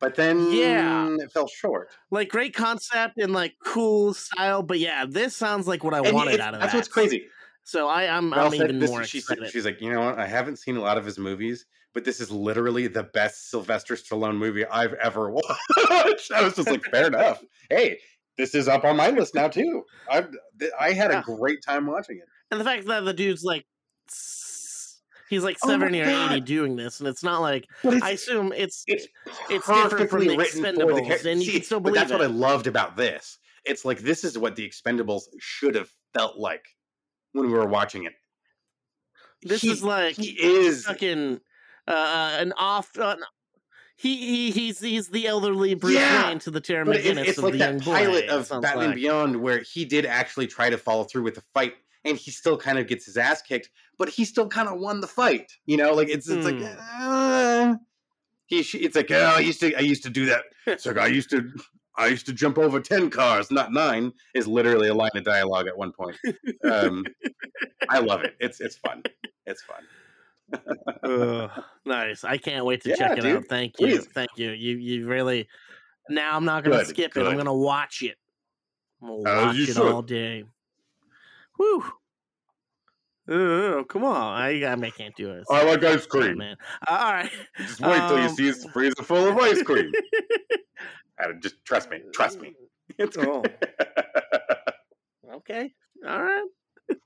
but 0.00 0.16
then 0.16 0.50
Yeah. 0.52 1.08
it 1.20 1.30
fell 1.30 1.46
short. 1.46 1.90
Like 2.10 2.28
great 2.30 2.52
concept 2.52 3.16
and 3.18 3.32
like 3.32 3.54
cool 3.64 4.12
style, 4.12 4.64
but 4.64 4.80
yeah, 4.80 5.04
this 5.08 5.36
sounds 5.36 5.68
like 5.68 5.84
what 5.84 5.94
I 5.94 5.98
And 6.00 6.12
wanted 6.12 6.34
it's- 6.34 6.46
out 6.48 6.54
of 6.54 6.60
that's 6.60 6.72
that. 6.72 6.78
That's 6.78 6.88
what's 6.88 6.92
crazy. 7.10 7.26
So 7.62 7.86
I, 7.86 8.08
I'm, 8.08 8.34
I'm 8.34 8.52
even 8.54 8.80
more 8.80 9.04
she 9.04 9.20
said- 9.20 9.34
excited. 9.34 9.52
she's 9.52 9.64
like, 9.64 9.80
you 9.80 9.92
know 9.92 10.00
what? 10.00 10.18
I 10.18 10.26
haven't 10.26 10.56
seen 10.58 10.76
a 10.76 10.80
lot 10.80 10.98
of 10.98 11.04
his 11.04 11.16
movies, 11.16 11.64
but 11.94 12.04
this 12.04 12.20
is 12.20 12.30
literally 12.30 12.86
the 12.86 13.02
best 13.02 13.50
Sylvester 13.50 13.94
Stallone 13.94 14.36
movie 14.36 14.64
I've 14.66 14.94
ever 14.94 15.30
watched. 15.30 16.32
I 16.32 16.42
was 16.42 16.54
just 16.56 16.68
like, 16.70 16.84
fair 16.84 17.06
enough. 17.08 17.42
Hey, 17.68 17.98
this 18.38 18.54
is 18.54 18.68
up 18.68 18.84
on 18.84 18.96
my 18.96 19.10
list 19.10 19.34
now 19.34 19.48
too. 19.48 19.84
I 20.10 20.24
I 20.78 20.92
had 20.92 21.10
a 21.10 21.22
great 21.22 21.58
time 21.66 21.86
watching 21.86 22.16
it. 22.18 22.24
and 22.50 22.60
the 22.60 22.64
fact 22.64 22.86
that 22.86 23.00
the 23.04 23.12
dude's 23.12 23.42
like, 23.44 23.66
he's 25.28 25.44
like 25.44 25.56
Oh 25.62 25.68
seventy 25.68 26.00
or 26.00 26.06
eighty 26.08 26.40
doing 26.40 26.76
this, 26.76 27.00
and 27.00 27.08
it's 27.08 27.22
not 27.22 27.40
like 27.40 27.66
it's- 27.84 28.02
I 28.02 28.10
assume 28.10 28.52
it's 28.52 28.84
It's 28.86 29.06
it's 29.50 29.66
different 29.66 30.10
from 30.10 30.20
the 30.26 30.36
for 30.36 30.36
the 30.36 30.44
Expendables, 30.44 31.24
and 31.26 31.40
you 31.42 31.46
See, 31.46 31.52
can 31.58 31.62
still 31.62 31.80
but 31.80 31.92
believe 31.92 32.08
that's 32.08 32.12
what 32.12 32.22
I 32.22 32.26
loved 32.26 32.66
about 32.66 32.96
this. 32.96 33.38
It's 33.64 33.84
like 33.84 33.98
this 34.00 34.24
is 34.24 34.38
what 34.38 34.56
the 34.56 34.68
Expendables 34.68 35.22
should 35.38 35.74
have 35.74 35.90
felt 36.14 36.38
like 36.38 36.64
when 37.32 37.46
we 37.46 37.52
were 37.52 37.66
watching 37.66 38.04
it. 38.04 38.12
This 39.42 39.60
He- 39.62 39.70
is 39.70 39.82
like 39.82 40.16
he 40.16 40.30
is 40.30 40.84
fucking 40.86 41.40
uh, 41.90 42.36
an 42.40 42.52
off. 42.56 42.96
Uh, 42.98 43.16
he, 43.96 44.16
he 44.16 44.50
he's 44.50 44.80
he's 44.80 45.08
the 45.08 45.26
elderly 45.26 45.74
Bruce 45.74 45.94
Yeah, 45.94 46.28
Wayne 46.28 46.38
to 46.40 46.50
the 46.50 46.60
Terry 46.60 46.84
But 46.86 47.00
McGinnis 47.00 47.26
it's 47.26 47.38
of 47.38 47.44
like 47.44 47.52
the 47.52 47.58
that 47.58 47.70
young 47.72 47.78
boy. 47.80 47.92
pilot 47.92 48.28
of 48.30 48.48
Batman 48.48 48.86
like. 48.86 48.94
Beyond 48.94 49.36
where 49.36 49.58
he 49.58 49.84
did 49.84 50.06
actually 50.06 50.46
try 50.46 50.70
to 50.70 50.78
follow 50.78 51.04
through 51.04 51.24
with 51.24 51.34
the 51.34 51.42
fight 51.52 51.74
and 52.06 52.16
he 52.16 52.30
still 52.30 52.56
kind 52.56 52.78
of 52.78 52.86
gets 52.86 53.04
his 53.04 53.18
ass 53.18 53.42
kicked, 53.42 53.68
but 53.98 54.08
he 54.08 54.24
still 54.24 54.48
kind 54.48 54.68
of 54.68 54.78
won 54.80 55.00
the 55.02 55.06
fight. 55.06 55.52
You 55.66 55.76
know, 55.76 55.92
like 55.92 56.08
it's 56.08 56.26
it's 56.30 56.46
Hmm. 56.46 56.58
like 56.62 56.76
uh, 56.80 57.74
he 58.46 58.60
it's 58.60 58.96
like 58.96 59.10
oh, 59.10 59.34
I 59.36 59.40
used 59.40 59.60
to 59.60 59.74
I 59.76 59.80
used 59.80 60.02
to 60.04 60.10
do 60.10 60.26
that. 60.26 60.44
It's 60.66 60.86
like 60.86 60.96
I 60.98 61.06
used 61.08 61.28
to 61.30 61.50
I 61.98 62.06
used 62.06 62.24
to 62.26 62.32
jump 62.32 62.56
over 62.56 62.80
ten 62.80 63.10
cars, 63.10 63.50
not 63.50 63.70
nine. 63.72 64.12
Is 64.34 64.46
literally 64.46 64.88
a 64.88 64.94
line 64.94 65.10
of 65.14 65.24
dialogue 65.24 65.66
at 65.68 65.76
one 65.76 65.92
point. 65.92 66.16
Um, 66.64 67.04
I 67.90 67.98
love 67.98 68.22
it. 68.24 68.34
It's 68.40 68.60
it's 68.60 68.76
fun. 68.76 69.02
It's 69.44 69.62
fun. 69.62 69.82
Nice. 71.84 72.24
I 72.24 72.36
can't 72.38 72.64
wait 72.64 72.82
to 72.82 72.90
Yeah, 72.90 72.96
check 72.96 73.18
it 73.18 73.22
dude. 73.22 73.36
out. 73.36 73.44
Thank 73.48 73.78
you. 73.80 73.86
Please. 73.86 74.06
Thank 74.14 74.30
you. 74.36 74.50
You 74.50 74.76
you 74.76 75.06
really 75.06 75.48
now 76.08 76.36
I'm 76.36 76.44
not 76.44 76.64
gonna 76.64 76.78
Good, 76.78 76.86
skip 76.88 77.16
it. 77.16 77.26
I'm 77.26 77.36
gonna 77.36 77.54
watch 77.54 78.02
it. 78.02 78.16
I'm 79.02 79.22
gonna 79.22 79.46
watch 79.46 79.56
it 79.56 79.66
should. 79.66 79.78
all 79.78 80.02
day. 80.02 80.44
Whew. 81.56 81.84
Oh, 83.28 83.84
come 83.88 84.02
on. 84.04 84.16
I, 84.16 84.72
I 84.72 84.90
can't 84.90 85.14
do 85.14 85.30
it. 85.32 85.44
I 85.48 85.62
like 85.64 85.84
ice 85.84 86.04
Oh, 86.04 86.08
cream. 86.18 86.38
man. 86.38 86.56
Uh, 86.88 86.90
all 86.90 87.12
right. 87.12 87.30
Just 87.58 87.80
wait 87.80 87.98
till 88.08 88.18
you 88.18 88.24
Um, 88.24 88.34
see 88.34 88.46
his 88.46 88.64
freezer 88.72 89.02
full 89.02 89.28
of 89.28 89.38
ice 89.38 89.62
cream. 89.62 89.92
Uh, 91.22 91.34
just 91.42 91.62
trust 91.66 91.90
me. 91.90 92.00
Trust 92.14 92.40
me. 92.40 92.54
It's 92.96 93.18
Oh. 93.18 93.42
Okay. 95.34 95.74
All 96.08 96.22
right. 96.22 96.46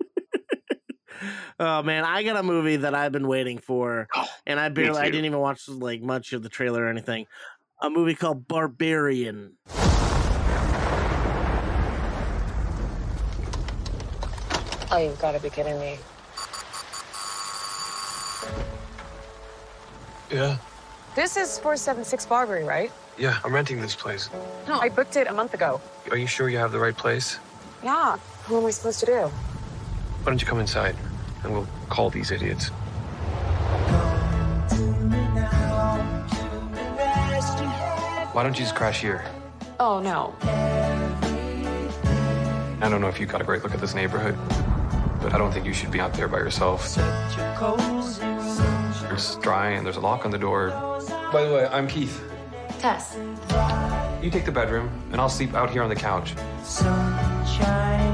oh 1.60 1.82
man, 1.82 2.04
I 2.04 2.22
got 2.22 2.36
a 2.36 2.42
movie 2.42 2.76
that 2.76 2.94
I've 2.94 3.12
been 3.12 3.28
waiting 3.28 3.58
for, 3.58 4.08
oh, 4.14 4.26
and 4.46 4.58
I 4.60 4.68
barely, 4.68 5.00
I 5.00 5.06
didn't 5.06 5.24
even 5.26 5.38
watch 5.40 5.68
like 5.68 6.02
much 6.02 6.32
of 6.32 6.42
the 6.42 6.48
trailer 6.48 6.84
or 6.84 6.88
anything. 6.88 7.26
A 7.82 7.90
movie 7.90 8.14
called 8.14 8.46
Barbarian. 8.48 9.54
Oh, 14.90 14.98
you've 14.98 15.18
got 15.20 15.32
to 15.32 15.40
be 15.40 15.50
kidding 15.50 15.78
me. 15.80 15.98
Yeah, 20.30 20.56
This 21.14 21.36
is 21.36 21.58
476 21.58 22.26
Barbary, 22.26 22.64
right? 22.64 22.90
yeah, 23.18 23.38
I'm 23.44 23.54
renting 23.54 23.80
this 23.80 23.94
place. 23.94 24.28
No, 24.66 24.80
I 24.80 24.88
booked 24.88 25.14
it 25.16 25.28
a 25.28 25.32
month 25.32 25.54
ago. 25.54 25.80
Are 26.10 26.16
you 26.16 26.26
sure 26.26 26.48
you 26.48 26.58
have 26.58 26.72
the 26.72 26.78
right 26.80 26.96
place? 26.96 27.38
Yeah. 27.84 28.16
What 28.48 28.58
am 28.60 28.66
I 28.66 28.70
supposed 28.70 28.98
to 29.00 29.06
do? 29.06 29.12
Why 29.20 30.24
don't 30.24 30.40
you 30.40 30.46
come 30.46 30.58
inside 30.58 30.96
and 31.44 31.52
we'll 31.52 31.68
call 31.88 32.10
these 32.10 32.30
idiots? 32.30 32.70
Why 38.32 38.42
don't 38.42 38.58
you 38.58 38.64
just 38.64 38.74
crash 38.74 39.00
here? 39.00 39.24
Oh, 39.78 40.00
no. 40.00 40.34
I 42.82 42.88
don't 42.88 43.00
know 43.00 43.08
if 43.08 43.20
you 43.20 43.26
got 43.26 43.40
a 43.40 43.44
great 43.44 43.62
look 43.62 43.72
at 43.72 43.80
this 43.80 43.94
neighborhood, 43.94 44.36
but 45.22 45.32
I 45.32 45.38
don't 45.38 45.52
think 45.52 45.64
you 45.66 45.72
should 45.72 45.92
be 45.92 46.00
out 46.00 46.12
there 46.14 46.26
by 46.26 46.38
yourself. 46.38 46.84
It's 49.12 49.36
dry 49.36 49.70
and 49.70 49.86
there's 49.86 49.96
a 49.96 50.00
lock 50.00 50.24
on 50.24 50.32
the 50.32 50.38
door. 50.38 50.70
By 51.32 51.44
the 51.44 51.54
way, 51.54 51.66
I'm 51.66 51.86
Keith. 51.86 52.22
Tess. 52.80 53.16
You 54.22 54.30
take 54.30 54.44
the 54.44 54.52
bedroom, 54.52 54.90
and 55.12 55.20
I'll 55.20 55.28
sleep 55.28 55.54
out 55.54 55.70
here 55.70 55.82
on 55.82 55.88
the 55.88 55.96
couch. 55.96 56.34
God. 56.36 58.13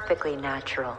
Perfectly 0.00 0.36
natural. 0.36 0.96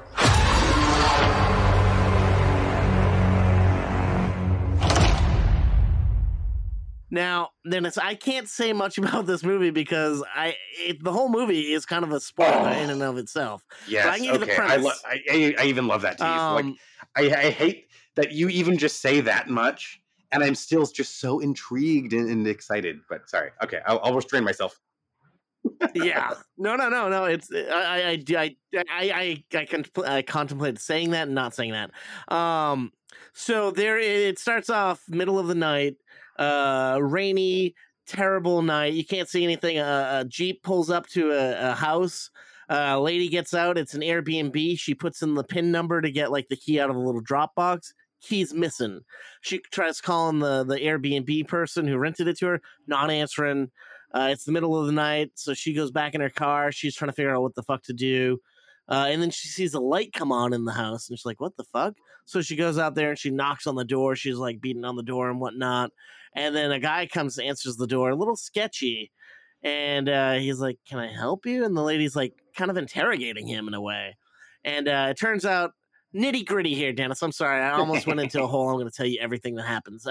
Now, 7.09 7.49
Dennis, 7.67 7.97
I 7.97 8.13
can't 8.13 8.47
say 8.47 8.71
much 8.71 8.97
about 8.99 9.25
this 9.25 9.43
movie 9.43 9.71
because 9.71 10.23
I 10.35 10.55
it, 10.79 11.03
the 11.03 11.11
whole 11.11 11.29
movie 11.29 11.73
is 11.73 11.87
kind 11.87 12.03
of 12.03 12.11
a 12.11 12.19
spoiler 12.19 12.69
in 12.71 12.91
and 12.91 13.01
of 13.01 13.17
itself. 13.17 13.63
But 13.67 13.79
I 13.79 13.87
Yes. 13.89 14.17
can 14.17 14.25
give 14.25 14.41
the 14.41 14.51
Okay. 14.51 14.61
I, 14.61 14.75
lo- 14.77 14.91
I, 15.05 15.19
I 15.31 15.55
I 15.59 15.65
even 15.65 15.87
love 15.87 16.03
that 16.03 16.19
tease. 16.19 16.27
like 16.51 16.65
Um, 16.65 16.77
I, 17.15 17.21
I 17.33 17.49
hate 17.49 17.87
that 18.15 18.31
you 18.31 18.47
even 18.49 18.77
just 18.77 19.01
say 19.01 19.21
that 19.21 19.49
much, 19.49 20.01
and 20.31 20.43
I'm 20.43 20.53
still 20.55 20.85
just 20.85 21.19
so 21.19 21.39
intrigued 21.39 22.13
and, 22.13 22.29
and 22.29 22.47
excited. 22.47 22.99
But 23.09 23.27
sorry. 23.27 23.49
Okay, 23.63 23.79
I'll, 23.87 23.99
I'll 24.03 24.13
restrain 24.13 24.43
myself. 24.43 24.79
Yeah. 25.93 26.33
No, 26.57 26.75
no, 26.75 26.89
no, 26.89 27.09
no. 27.09 27.25
It's 27.25 27.49
I, 27.53 27.61
I, 27.71 27.97
I, 28.01 28.23
I, 28.37 28.55
I, 28.75 28.83
I, 28.89 29.43
I, 29.53 29.65
contempl- 29.65 30.07
I 30.07 30.21
contemplated 30.21 30.79
saying 30.79 31.11
that 31.11 31.27
and 31.27 31.35
not 31.35 31.53
saying 31.53 31.71
that. 31.71 31.91
Um, 32.33 32.91
so 33.33 33.71
there, 33.71 33.97
it 33.99 34.39
starts 34.39 34.69
off 34.69 35.01
middle 35.07 35.39
of 35.39 35.47
the 35.47 35.55
night, 35.55 35.95
uh, 36.37 36.99
rainy, 37.01 37.75
terrible 38.07 38.61
night. 38.61 38.93
You 38.93 39.05
can't 39.05 39.29
see 39.29 39.43
anything. 39.43 39.79
A, 39.79 40.21
a 40.21 40.25
jeep 40.27 40.63
pulls 40.63 40.89
up 40.89 41.07
to 41.07 41.31
a, 41.31 41.71
a 41.71 41.75
house. 41.75 42.29
Uh, 42.69 42.93
a 42.93 42.99
lady 42.99 43.27
gets 43.27 43.53
out. 43.53 43.77
It's 43.77 43.93
an 43.93 44.01
Airbnb. 44.01 44.79
She 44.79 44.95
puts 44.95 45.21
in 45.21 45.35
the 45.35 45.43
pin 45.43 45.71
number 45.71 46.01
to 46.01 46.11
get 46.11 46.31
like 46.31 46.47
the 46.47 46.55
key 46.55 46.79
out 46.79 46.89
of 46.89 46.95
a 46.95 46.99
little 46.99 47.21
drop 47.21 47.53
box. 47.55 47.93
Key's 48.21 48.53
missing. 48.53 49.01
She 49.41 49.59
tries 49.71 49.99
calling 49.99 50.39
the 50.39 50.63
the 50.63 50.77
Airbnb 50.77 51.47
person 51.49 51.85
who 51.85 51.97
rented 51.97 52.29
it 52.29 52.37
to 52.39 52.47
her, 52.47 52.61
not 52.87 53.11
answering. 53.11 53.69
Uh, 54.13 54.29
it's 54.31 54.45
the 54.45 54.51
middle 54.51 54.79
of 54.79 54.85
the 54.85 54.91
night, 54.91 55.31
so 55.35 55.53
she 55.53 55.73
goes 55.73 55.91
back 55.91 56.13
in 56.13 56.21
her 56.21 56.29
car. 56.29 56.71
She's 56.71 56.95
trying 56.95 57.09
to 57.09 57.15
figure 57.15 57.35
out 57.35 57.41
what 57.41 57.55
the 57.55 57.63
fuck 57.63 57.83
to 57.83 57.93
do. 57.93 58.39
Uh, 58.87 59.07
and 59.09 59.21
then 59.21 59.31
she 59.31 59.47
sees 59.47 59.73
a 59.73 59.79
light 59.79 60.13
come 60.13 60.31
on 60.31 60.53
in 60.53 60.65
the 60.65 60.73
house, 60.73 61.09
and 61.09 61.17
she's 61.17 61.25
like, 61.25 61.41
"What 61.41 61.55
the 61.57 61.63
fuck?" 61.63 61.95
So 62.25 62.41
she 62.41 62.55
goes 62.55 62.77
out 62.77 62.95
there 62.95 63.09
and 63.11 63.19
she 63.19 63.29
knocks 63.29 63.65
on 63.65 63.75
the 63.75 63.85
door. 63.85 64.15
She's 64.15 64.37
like 64.37 64.61
beating 64.61 64.85
on 64.85 64.95
the 64.95 65.03
door 65.03 65.29
and 65.29 65.39
whatnot. 65.39 65.91
And 66.35 66.55
then 66.55 66.71
a 66.71 66.79
guy 66.79 67.07
comes, 67.07 67.37
and 67.37 67.47
answers 67.47 67.77
the 67.77 67.87
door, 67.87 68.09
a 68.09 68.15
little 68.15 68.35
sketchy, 68.35 69.11
and 69.63 70.09
uh, 70.09 70.33
he's 70.33 70.59
like, 70.59 70.77
"Can 70.87 70.99
I 70.99 71.11
help 71.11 71.45
you?" 71.45 71.63
And 71.65 71.75
the 71.75 71.81
lady's 71.81 72.15
like, 72.15 72.33
kind 72.55 72.71
of 72.71 72.77
interrogating 72.77 73.47
him 73.47 73.67
in 73.67 73.73
a 73.73 73.81
way. 73.81 74.17
And 74.63 74.87
uh, 74.87 75.07
it 75.09 75.19
turns 75.19 75.45
out 75.45 75.73
nitty 76.15 76.45
gritty 76.45 76.73
here, 76.73 76.93
Dennis. 76.93 77.21
I'm 77.21 77.31
sorry, 77.31 77.61
I 77.61 77.71
almost 77.71 78.07
went 78.07 78.19
into 78.19 78.43
a 78.43 78.47
hole. 78.47 78.69
I'm 78.69 78.75
going 78.75 78.89
to 78.89 78.95
tell 78.95 79.05
you 79.05 79.19
everything 79.21 79.55
that 79.55 79.65
happens. 79.65 80.05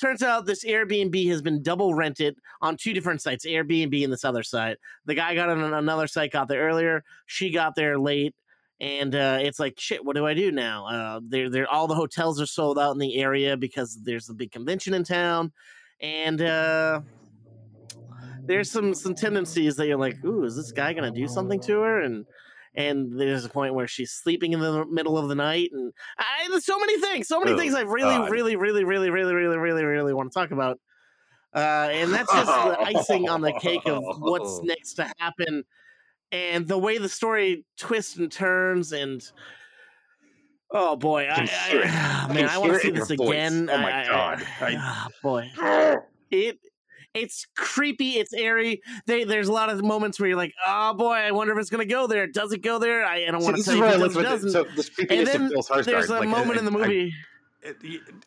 Turns 0.00 0.22
out 0.22 0.46
this 0.46 0.64
Airbnb 0.64 1.28
has 1.28 1.42
been 1.42 1.62
double 1.62 1.94
rented 1.94 2.36
on 2.60 2.76
two 2.76 2.92
different 2.92 3.22
sites, 3.22 3.46
Airbnb 3.46 4.02
and 4.02 4.12
this 4.12 4.24
other 4.24 4.42
site. 4.42 4.78
The 5.06 5.14
guy 5.14 5.34
got 5.34 5.48
on 5.48 5.74
another 5.74 6.06
site, 6.06 6.32
got 6.32 6.48
there 6.48 6.66
earlier. 6.66 7.04
She 7.26 7.50
got 7.50 7.74
there 7.74 7.98
late. 7.98 8.34
And 8.80 9.14
uh, 9.14 9.38
it's 9.40 9.60
like 9.60 9.78
shit. 9.78 10.04
What 10.04 10.16
do 10.16 10.26
I 10.26 10.34
do 10.34 10.50
now? 10.50 10.86
Uh, 10.86 11.20
they're, 11.28 11.48
they're 11.48 11.70
all 11.70 11.86
the 11.86 11.94
hotels 11.94 12.40
are 12.40 12.46
sold 12.46 12.80
out 12.80 12.90
in 12.90 12.98
the 12.98 13.16
area 13.20 13.56
because 13.56 13.96
there's 14.02 14.28
a 14.28 14.34
big 14.34 14.50
convention 14.50 14.92
in 14.92 15.04
town, 15.04 15.52
and 16.00 16.42
uh, 16.42 17.00
there's 18.44 18.68
some 18.68 18.92
some 18.92 19.14
tendencies 19.14 19.76
that 19.76 19.86
you're 19.86 19.96
like, 19.96 20.16
ooh, 20.24 20.42
is 20.42 20.56
this 20.56 20.72
guy 20.72 20.92
gonna 20.94 21.12
do 21.12 21.28
something 21.28 21.60
to 21.60 21.80
her? 21.80 22.00
And 22.00 22.26
and 22.74 23.18
there's 23.20 23.44
a 23.44 23.48
point 23.48 23.74
where 23.74 23.86
she's 23.86 24.12
sleeping 24.12 24.52
in 24.52 24.60
the 24.60 24.84
middle 24.86 25.18
of 25.18 25.28
the 25.28 25.34
night, 25.34 25.70
and 25.72 25.92
I, 26.18 26.48
there's 26.50 26.64
so 26.64 26.78
many 26.78 26.98
things, 27.00 27.28
so 27.28 27.38
many 27.40 27.52
Oh, 27.52 27.56
things 27.58 27.74
I 27.74 27.82
really, 27.82 28.16
God. 28.16 28.30
really, 28.30 28.56
really, 28.56 28.84
really, 28.84 29.10
really, 29.10 29.34
really, 29.34 29.56
really, 29.58 29.84
really 29.84 30.14
want 30.14 30.32
to 30.32 30.38
talk 30.38 30.50
about. 30.50 30.78
Uh, 31.54 31.88
and 31.92 32.12
that's 32.12 32.32
just 32.32 32.46
the 32.46 32.80
icing 32.80 33.28
on 33.28 33.42
the 33.42 33.52
cake 33.52 33.86
of 33.86 34.02
what's 34.18 34.60
next 34.64 34.94
to 34.94 35.12
happen, 35.18 35.64
and 36.30 36.66
the 36.66 36.78
way 36.78 36.96
the 36.98 37.08
story 37.10 37.64
twists 37.76 38.16
and 38.16 38.32
turns, 38.32 38.92
and 38.92 39.22
oh 40.70 40.96
boy, 40.96 41.26
I. 41.26 41.42
I, 41.42 42.28
I 42.30 42.32
man, 42.32 42.48
I 42.48 42.56
want 42.58 42.72
to 42.72 42.78
see 42.80 42.90
this 42.90 43.10
voice. 43.10 43.28
again. 43.28 43.68
Oh 43.70 43.76
my 43.78 44.06
God. 44.08 44.46
I- 44.60 44.76
ah, 44.78 45.08
boy, 45.22 45.50
it 46.30 46.58
it's 47.14 47.46
creepy. 47.56 48.18
It's 48.18 48.32
airy. 48.32 48.80
They, 49.06 49.24
there's 49.24 49.48
a 49.48 49.52
lot 49.52 49.68
of 49.68 49.82
moments 49.84 50.18
where 50.18 50.28
you're 50.28 50.38
like, 50.38 50.54
oh 50.66 50.94
boy, 50.94 51.12
I 51.14 51.30
wonder 51.30 51.52
if 51.52 51.58
it's 51.58 51.70
gonna 51.70 51.84
go 51.84 52.06
there. 52.06 52.26
Does 52.26 52.52
it 52.52 52.62
go 52.62 52.78
there? 52.78 53.04
I, 53.04 53.26
I 53.26 53.30
don't 53.30 53.42
want 53.42 53.56
to 53.56 53.60
is 53.60 53.68
if 53.68 53.78
where 53.78 53.94
it 53.94 54.26
doesn't. 54.26 54.50
So 54.50 54.64
the 54.64 55.06
and 55.10 55.26
then 55.26 55.50
there's 55.84 56.08
a 56.08 56.20
like, 56.20 56.28
moment 56.28 56.56
I- 56.56 56.58
in 56.60 56.64
the 56.64 56.72
I- 56.78 56.86
movie. 56.86 57.14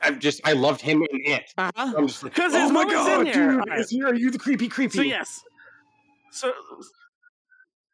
I'm 0.02 0.20
just 0.20 0.40
I 0.46 0.54
loved 0.54 0.80
him 0.80 1.02
in 1.12 1.34
it. 1.34 1.54
Uh-huh. 1.58 1.94
I'm 1.98 2.08
just 2.08 2.24
like, 2.24 2.34
Because 2.34 2.54
oh 2.56 2.70
my 2.70 2.86
god, 2.86 3.26
dude, 3.34 3.68
right. 3.68 3.80
is 3.80 3.92
you 3.92 4.08
are 4.08 4.16
you 4.16 4.32
the 4.32 4.40
creepy 4.40 4.70
creepy? 4.70 4.96
So 4.98 5.02
yes, 5.02 5.42
so 6.32 6.54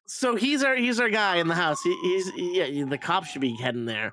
so 0.05 0.35
he's 0.35 0.63
our 0.63 0.75
he's 0.75 0.99
our 0.99 1.09
guy 1.09 1.37
in 1.37 1.47
the 1.47 1.55
house. 1.55 1.81
He, 1.81 1.97
he's 2.03 2.31
yeah. 2.37 2.85
The 2.85 2.97
cop 2.97 3.25
should 3.25 3.41
be 3.41 3.55
heading 3.55 3.85
there 3.85 4.11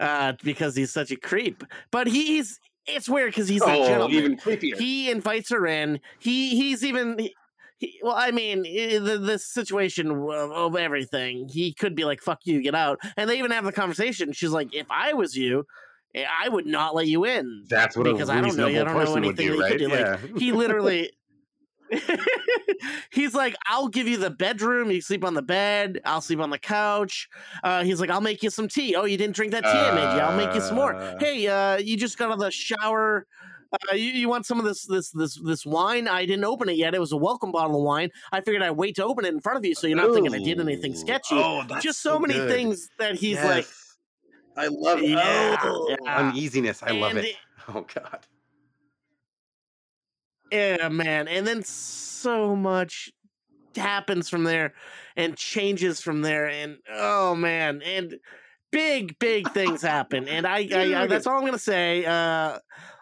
uh, 0.00 0.34
because 0.42 0.74
he's 0.74 0.90
such 0.92 1.10
a 1.10 1.16
creep. 1.16 1.64
But 1.90 2.06
he's 2.06 2.58
it's 2.86 3.08
weird 3.08 3.30
because 3.32 3.48
he's 3.48 3.62
a 3.62 3.66
Oh, 3.66 3.86
gentleman. 3.86 4.16
even 4.16 4.36
creepier. 4.36 4.76
He 4.76 5.10
invites 5.10 5.50
her 5.50 5.66
in. 5.66 6.00
He 6.18 6.50
he's 6.56 6.84
even. 6.84 7.18
He, 7.18 7.34
he- 7.78 8.00
well, 8.02 8.14
I 8.16 8.30
mean, 8.30 8.62
the 8.62 9.18
the 9.18 9.38
situation 9.38 10.10
of, 10.10 10.52
of 10.52 10.76
everything. 10.76 11.48
He 11.48 11.72
could 11.74 11.94
be 11.94 12.04
like, 12.04 12.20
"Fuck 12.20 12.40
you, 12.44 12.62
get 12.62 12.74
out," 12.74 12.98
and 13.16 13.28
they 13.28 13.38
even 13.38 13.50
have 13.50 13.64
the 13.64 13.72
conversation. 13.72 14.32
She's 14.32 14.50
like, 14.50 14.74
"If 14.74 14.86
I 14.90 15.12
was 15.14 15.36
you, 15.36 15.66
eh, 16.14 16.24
I 16.42 16.48
would 16.48 16.66
not 16.66 16.94
let 16.94 17.06
you 17.08 17.24
in." 17.24 17.64
That's 17.68 17.96
what 17.96 18.06
a 18.06 18.12
because 18.12 18.30
I 18.30 18.40
don't 18.40 18.56
know 18.56 18.66
you. 18.68 18.80
I 18.80 18.84
don't 18.84 18.94
know 18.94 19.16
anything 19.16 19.48
do, 19.48 19.56
that 19.60 19.78
you 19.80 19.88
could 19.88 19.90
right? 19.92 20.18
do. 20.18 20.18
Like 20.20 20.30
Yeah. 20.32 20.38
he 20.38 20.52
literally. 20.52 21.10
he's 23.10 23.34
like, 23.34 23.54
I'll 23.66 23.88
give 23.88 24.08
you 24.08 24.16
the 24.16 24.30
bedroom. 24.30 24.90
You 24.90 25.00
sleep 25.00 25.24
on 25.24 25.34
the 25.34 25.42
bed. 25.42 26.00
I'll 26.04 26.20
sleep 26.20 26.40
on 26.40 26.50
the 26.50 26.58
couch. 26.58 27.28
Uh, 27.62 27.84
he's 27.84 28.00
like, 28.00 28.10
I'll 28.10 28.20
make 28.20 28.42
you 28.42 28.50
some 28.50 28.68
tea. 28.68 28.94
Oh, 28.94 29.04
you 29.04 29.16
didn't 29.16 29.34
drink 29.36 29.52
that 29.52 29.62
tea 29.64 29.68
I 29.70 29.94
made 29.94 30.14
you. 30.16 30.20
I'll 30.22 30.36
make 30.36 30.54
you 30.54 30.60
some 30.60 30.76
more. 30.76 30.94
Uh. 30.94 31.16
Hey, 31.18 31.46
uh, 31.46 31.76
you 31.78 31.96
just 31.96 32.18
got 32.18 32.26
out 32.30 32.34
of 32.34 32.38
the 32.40 32.50
shower. 32.50 33.26
Uh, 33.72 33.94
you, 33.96 34.10
you 34.12 34.28
want 34.28 34.46
some 34.46 34.58
of 34.60 34.64
this 34.64 34.84
this 34.86 35.10
this 35.10 35.40
this 35.44 35.66
wine? 35.66 36.06
I 36.06 36.26
didn't 36.26 36.44
open 36.44 36.68
it 36.68 36.76
yet. 36.76 36.94
It 36.94 37.00
was 37.00 37.10
a 37.10 37.16
welcome 37.16 37.50
bottle 37.50 37.76
of 37.76 37.82
wine. 37.82 38.10
I 38.30 38.40
figured 38.40 38.62
I'd 38.62 38.70
wait 38.72 38.94
to 38.96 39.04
open 39.04 39.24
it 39.24 39.34
in 39.34 39.40
front 39.40 39.58
of 39.58 39.64
you, 39.64 39.74
so 39.74 39.88
you're 39.88 39.96
not 39.96 40.12
thinking 40.14 40.32
I 40.32 40.38
did 40.38 40.60
anything 40.60 40.94
sketchy. 40.94 41.34
Oh, 41.36 41.64
just 41.80 42.00
so, 42.00 42.10
so 42.14 42.18
many 42.20 42.34
good. 42.34 42.50
things 42.50 42.88
that 43.00 43.16
he's 43.16 43.34
Yes. 43.34 43.44
like, 43.44 43.66
I 44.56 44.68
love 44.70 45.00
it. 45.00 45.08
Yeah, 45.10 45.56
oh, 45.62 45.96
yeah. 46.04 46.18
uneasiness. 46.18 46.82
I 46.84 46.92
love 46.92 47.16
it. 47.16 47.24
it- 47.24 47.36
Oh 47.66 47.84
god. 47.94 48.20
Yeah, 50.50 50.88
man. 50.88 51.28
And 51.28 51.46
then 51.46 51.62
so 51.62 52.54
much 52.54 53.10
happens 53.76 54.28
from 54.28 54.44
there 54.44 54.74
and 55.16 55.36
changes 55.36 56.00
from 56.00 56.22
there. 56.22 56.48
And 56.48 56.78
oh 56.92 57.34
man. 57.34 57.82
And 57.82 58.18
big, 58.70 59.18
big 59.18 59.50
things 59.52 59.82
happen. 59.82 60.28
And 60.28 60.46
I, 60.46 60.68
I, 60.72 61.02
I 61.02 61.06
that's 61.06 61.26
all 61.26 61.38
I'm 61.38 61.44
gonna 61.44 61.58
say. 61.58 62.04
Uh 62.04 62.58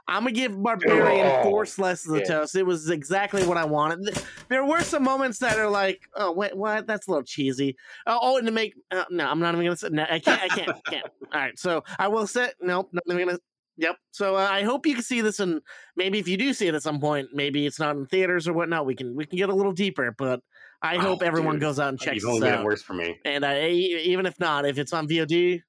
I'm 0.09 0.25
gonna 0.25 0.33
give 0.33 0.61
Barbarian 0.61 1.27
Oh, 1.27 1.43
four 1.45 1.65
slices 1.65 2.11
of 2.11 2.19
yeah. 2.21 2.25
toast. 2.25 2.57
It 2.57 2.67
was 2.67 2.91
exactly 2.91 3.47
what 3.47 3.57
I 3.57 3.65
wanted. 3.65 4.19
There 4.49 4.65
were 4.65 4.83
some 4.83 5.05
moments 5.05 5.39
that 5.39 5.59
are 5.59 5.71
like, 5.71 6.03
oh 6.17 6.33
wait, 6.33 6.57
what? 6.57 6.87
That's 6.87 7.07
a 7.07 7.11
little 7.11 7.23
cheesy. 7.23 7.77
Oh, 8.07 8.19
oh 8.21 8.37
and 8.37 8.47
to 8.47 8.53
make 8.53 8.75
uh, 8.91 9.05
no, 9.11 9.27
I'm 9.29 9.39
not 9.39 9.55
even 9.55 9.67
gonna 9.67 9.77
say. 9.77 9.89
No, 9.91 10.05
I 10.11 10.19
can't. 10.19 10.43
I 10.43 10.49
can't. 10.49 10.85
Can't. 10.85 11.07
All 11.33 11.41
right, 11.41 11.59
so 11.59 11.85
I 11.99 12.09
will 12.09 12.27
say 12.27 12.51
nope. 12.61 12.91
Not 12.93 13.05
even 13.09 13.29
gonna. 13.29 13.39
Yep. 13.79 13.97
So 14.11 14.37
uh, 14.37 14.49
I 14.51 14.63
hope 14.63 14.87
you 14.87 14.95
can 14.95 15.03
see 15.03 15.21
this, 15.23 15.41
and 15.41 15.61
maybe 15.97 16.19
if 16.19 16.29
you 16.29 16.37
do 16.37 16.53
see 16.53 16.69
it 16.69 16.75
at 16.75 16.83
some 16.83 17.01
point, 17.01 17.29
maybe 17.33 17.67
it's 17.67 17.81
not 17.81 17.97
in 17.97 18.07
theaters 18.07 18.47
or 18.47 18.53
whatnot. 18.53 18.85
We 18.87 18.95
can 18.95 19.17
we 19.17 19.25
can 19.25 19.39
get 19.39 19.49
a 19.49 19.55
little 19.55 19.73
deeper, 19.73 20.15
but 20.17 20.41
I 20.83 20.97
hope 20.97 21.21
Oh, 21.23 21.27
everyone 21.27 21.55
dude. 21.55 21.63
goes 21.63 21.81
out 21.81 21.89
and 21.89 21.99
checks 21.99 22.17
You've 22.23 22.27
only 22.35 22.51
made 22.51 22.59
it 22.61 22.65
worse 22.65 22.83
for 22.83 22.95
me. 22.95 23.19
And 23.25 23.45
uh, 23.45 23.53
e- 23.53 24.03
even 24.05 24.27
if 24.27 24.39
not, 24.39 24.67
if 24.67 24.79
it's 24.79 24.93
on 24.93 25.09
VOD, 25.09 25.63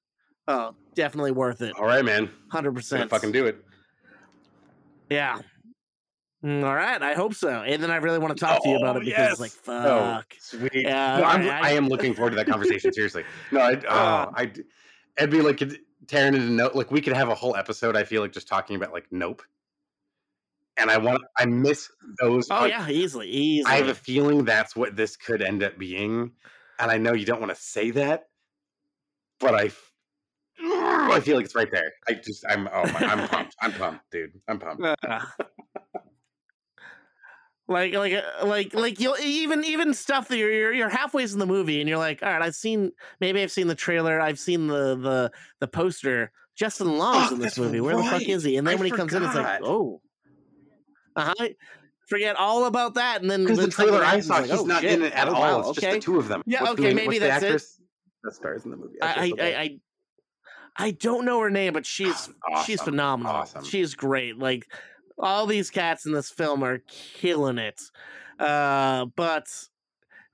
oh, 0.48 0.74
definitely 0.94 1.32
worth 1.32 1.62
it. 1.62 1.72
All 1.78 1.86
right, 1.86 2.04
man. 2.04 2.30
Hundred 2.50 2.74
percent. 2.74 3.08
fucking 3.10 3.32
do 3.32 3.46
it. 3.46 3.64
Yeah. 5.10 5.38
Mm, 6.44 6.62
All 6.62 6.74
right, 6.74 7.02
I 7.02 7.14
hope 7.14 7.32
so. 7.34 7.48
And 7.48 7.82
then 7.82 7.90
I 7.90 7.96
really 7.96 8.18
want 8.18 8.36
to 8.36 8.44
talk 8.44 8.62
to 8.64 8.68
you 8.68 8.76
about 8.76 8.96
Oh, 8.96 8.98
it 9.00 9.04
because 9.06 9.18
yes. 9.18 9.30
it's 9.32 9.40
like, 9.40 9.52
Oh, 9.66 10.14
fuck. 10.16 10.34
sweet. 10.40 10.70
Yeah, 10.74 11.18
no, 11.18 11.24
I'm, 11.24 11.40
I- 11.48 11.60
I, 11.60 11.70
am 11.70 11.88
looking 11.88 12.12
forward 12.14 12.30
to 12.30 12.36
that 12.36 12.46
conversation. 12.46 12.92
Seriously. 12.92 13.24
No, 13.50 13.60
I, 13.60 13.72
oh, 13.88 13.88
Uh, 13.88 14.30
I, 14.36 14.52
it'd 15.16 15.30
be 15.30 15.40
like 15.40 15.62
tearing 16.06 16.34
into 16.34 16.50
note. 16.50 16.74
Like 16.74 16.90
we 16.90 17.00
could 17.00 17.12
have 17.12 17.28
a 17.28 17.34
whole 17.34 17.56
episode. 17.56 17.96
I 17.96 18.04
feel 18.04 18.22
like 18.22 18.32
just 18.32 18.48
talking 18.48 18.76
about 18.76 18.92
like 18.92 19.06
Nope. 19.10 19.42
And 20.76 20.90
I 20.90 20.98
want, 20.98 21.22
I 21.38 21.46
miss 21.46 21.88
those. 22.20 22.48
Oh 22.50 22.62
like, 22.62 22.70
yeah, 22.70 22.88
easily, 22.88 23.28
easily. 23.28 23.72
I 23.72 23.76
have 23.76 23.86
a 23.86 23.94
feeling 23.94 24.44
that's 24.44 24.74
what 24.74 24.96
this 24.96 25.16
could 25.16 25.40
end 25.40 25.62
up 25.62 25.78
being, 25.78 26.32
and 26.80 26.90
I 26.90 26.98
know 26.98 27.12
you 27.12 27.24
don't 27.24 27.40
want 27.40 27.54
to 27.54 27.60
say 27.60 27.92
that, 27.92 28.24
but 29.38 29.54
I, 29.54 29.70
I 30.60 31.20
feel 31.20 31.36
like 31.36 31.44
it's 31.44 31.54
right 31.54 31.70
there. 31.70 31.92
I 32.08 32.14
just, 32.14 32.44
I'm, 32.48 32.68
oh, 32.72 32.86
my, 32.86 33.06
I'm 33.06 33.28
pumped. 33.28 33.54
I'm 33.60 33.72
pumped, 33.72 34.10
dude. 34.10 34.32
I'm 34.48 34.58
pumped. 34.58 34.82
Ah. 35.06 35.32
Like 37.68 37.94
like 37.94 38.12
uh, 38.12 38.46
like 38.46 38.74
like 38.74 39.00
you'll 39.00 39.16
even 39.22 39.64
even 39.64 39.94
stuff 39.94 40.28
that 40.28 40.36
you're, 40.36 40.52
you're 40.52 40.72
you're 40.74 40.88
halfway 40.88 41.22
in 41.24 41.38
the 41.38 41.46
movie 41.46 41.80
and 41.80 41.88
you're 41.88 41.98
like 41.98 42.22
all 42.22 42.28
right 42.30 42.42
i've 42.42 42.54
seen 42.54 42.92
maybe 43.20 43.42
i've 43.42 43.50
seen 43.50 43.66
the 43.68 43.74
trailer 43.74 44.20
i've 44.20 44.38
seen 44.38 44.66
the 44.66 44.94
the 44.96 45.32
the 45.60 45.66
poster 45.66 46.30
justin 46.54 46.98
long's 46.98 47.30
Oh, 47.30 47.34
in 47.34 47.40
this 47.40 47.58
movie 47.58 47.80
where 47.80 47.96
the 47.96 48.02
fuck 48.04 48.22
is 48.22 48.44
he 48.44 48.56
and 48.58 48.66
then 48.66 48.74
I 48.74 48.76
when 48.76 48.86
he 48.86 48.92
comes 48.92 49.14
in 49.14 49.22
it's 49.22 49.34
like 49.34 49.60
oh 49.62 50.00
uh-huh 51.16 51.48
forget 52.06 52.36
all 52.36 52.66
about 52.66 52.94
that 52.94 53.22
and 53.22 53.30
then 53.30 53.44
Because 53.44 53.58
the 53.58 53.68
trailer 53.68 54.04
I 54.04 54.20
saw, 54.20 54.34
like, 54.34 54.50
he's 54.50 54.60
oh, 54.60 54.64
not 54.66 54.82
shit. 54.82 54.92
in 54.92 55.02
it 55.02 55.14
at 55.14 55.26
Oh, 55.28 55.34
all. 55.34 55.40
wow, 55.40 55.58
It's 55.60 55.68
okay. 55.70 55.80
just 55.80 55.94
the 55.94 56.00
two 56.12 56.18
of 56.18 56.28
them. 56.28 56.42
yeah 56.44 56.60
What's 56.62 56.72
okay 56.72 56.92
maybe 56.92 57.18
that's 57.18 57.42
it 57.42 57.62
that 58.24 58.34
stars 58.34 58.64
in 58.66 58.70
the 58.72 58.76
movie? 58.76 59.00
I, 59.02 59.08
I. 59.08 59.32
I, 59.42 59.46
I 59.60 59.78
I 60.76 60.90
don't 60.90 61.24
know 61.24 61.38
her 61.40 61.50
name, 61.50 61.72
but 61.72 61.86
she's 61.86 62.28
she's 62.66 62.82
phenomenal. 62.82 63.32
Awesome. 63.32 63.64
She's 63.64 63.94
great. 63.94 64.38
Like 64.38 64.66
all 65.18 65.46
these 65.46 65.70
cats 65.70 66.06
in 66.06 66.12
this 66.12 66.30
film 66.30 66.62
are 66.62 66.78
killing 66.88 67.58
it. 67.58 67.80
Uh, 68.38 69.06
but 69.16 69.46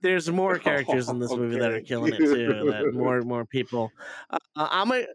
there's 0.01 0.31
more 0.31 0.59
characters 0.59 1.09
in 1.09 1.19
this 1.19 1.31
movie 1.31 1.59
that 1.59 1.73
are 1.73 1.81
killing 1.81 2.15
it 2.15 2.19
too. 2.19 2.71
That 2.71 2.93
more 2.95 3.19
and 3.19 3.27
more 3.27 3.45
people. 3.45 3.91
Uh, 4.31 4.39
I'm 4.57 4.89
gonna 4.89 5.07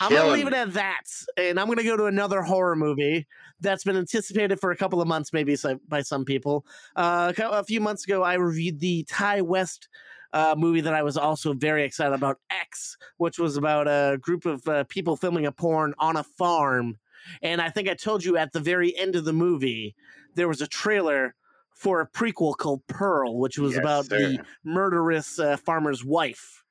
I'm 0.00 0.12
gonna 0.12 0.32
leave 0.32 0.46
it 0.46 0.54
at 0.54 0.72
that, 0.74 1.02
and 1.36 1.58
I'm 1.58 1.68
gonna 1.68 1.82
go 1.82 1.96
to 1.96 2.06
another 2.06 2.42
horror 2.42 2.76
movie 2.76 3.26
that's 3.60 3.84
been 3.84 3.96
anticipated 3.96 4.60
for 4.60 4.70
a 4.70 4.76
couple 4.76 5.00
of 5.00 5.08
months, 5.08 5.32
maybe 5.32 5.56
by 5.88 6.02
some 6.02 6.24
people. 6.24 6.64
Uh, 6.96 7.32
a 7.38 7.64
few 7.64 7.80
months 7.80 8.04
ago, 8.04 8.22
I 8.22 8.34
reviewed 8.34 8.80
the 8.80 9.04
Ti 9.04 9.42
West 9.42 9.88
uh, 10.32 10.54
movie 10.58 10.80
that 10.80 10.94
I 10.94 11.02
was 11.02 11.16
also 11.16 11.52
very 11.52 11.84
excited 11.84 12.14
about, 12.14 12.38
X, 12.50 12.96
which 13.18 13.38
was 13.38 13.56
about 13.56 13.86
a 13.86 14.18
group 14.18 14.46
of 14.46 14.66
uh, 14.68 14.84
people 14.84 15.16
filming 15.16 15.46
a 15.46 15.52
porn 15.52 15.94
on 15.98 16.16
a 16.16 16.24
farm. 16.24 16.98
And 17.42 17.60
I 17.60 17.70
think 17.70 17.88
I 17.88 17.94
told 17.94 18.24
you 18.24 18.36
at 18.36 18.52
the 18.52 18.60
very 18.60 18.96
end 18.96 19.16
of 19.16 19.24
the 19.24 19.32
movie, 19.32 19.94
there 20.34 20.48
was 20.48 20.60
a 20.60 20.66
trailer 20.66 21.34
for 21.74 22.00
a 22.00 22.08
prequel 22.08 22.56
called 22.56 22.86
Pearl, 22.86 23.38
which 23.38 23.58
was 23.58 23.72
Yes, 23.72 23.80
about 23.80 24.08
the 24.08 24.44
murderous 24.64 25.38
uh, 25.38 25.56
farmer's 25.56 26.04
wife. 26.04 26.62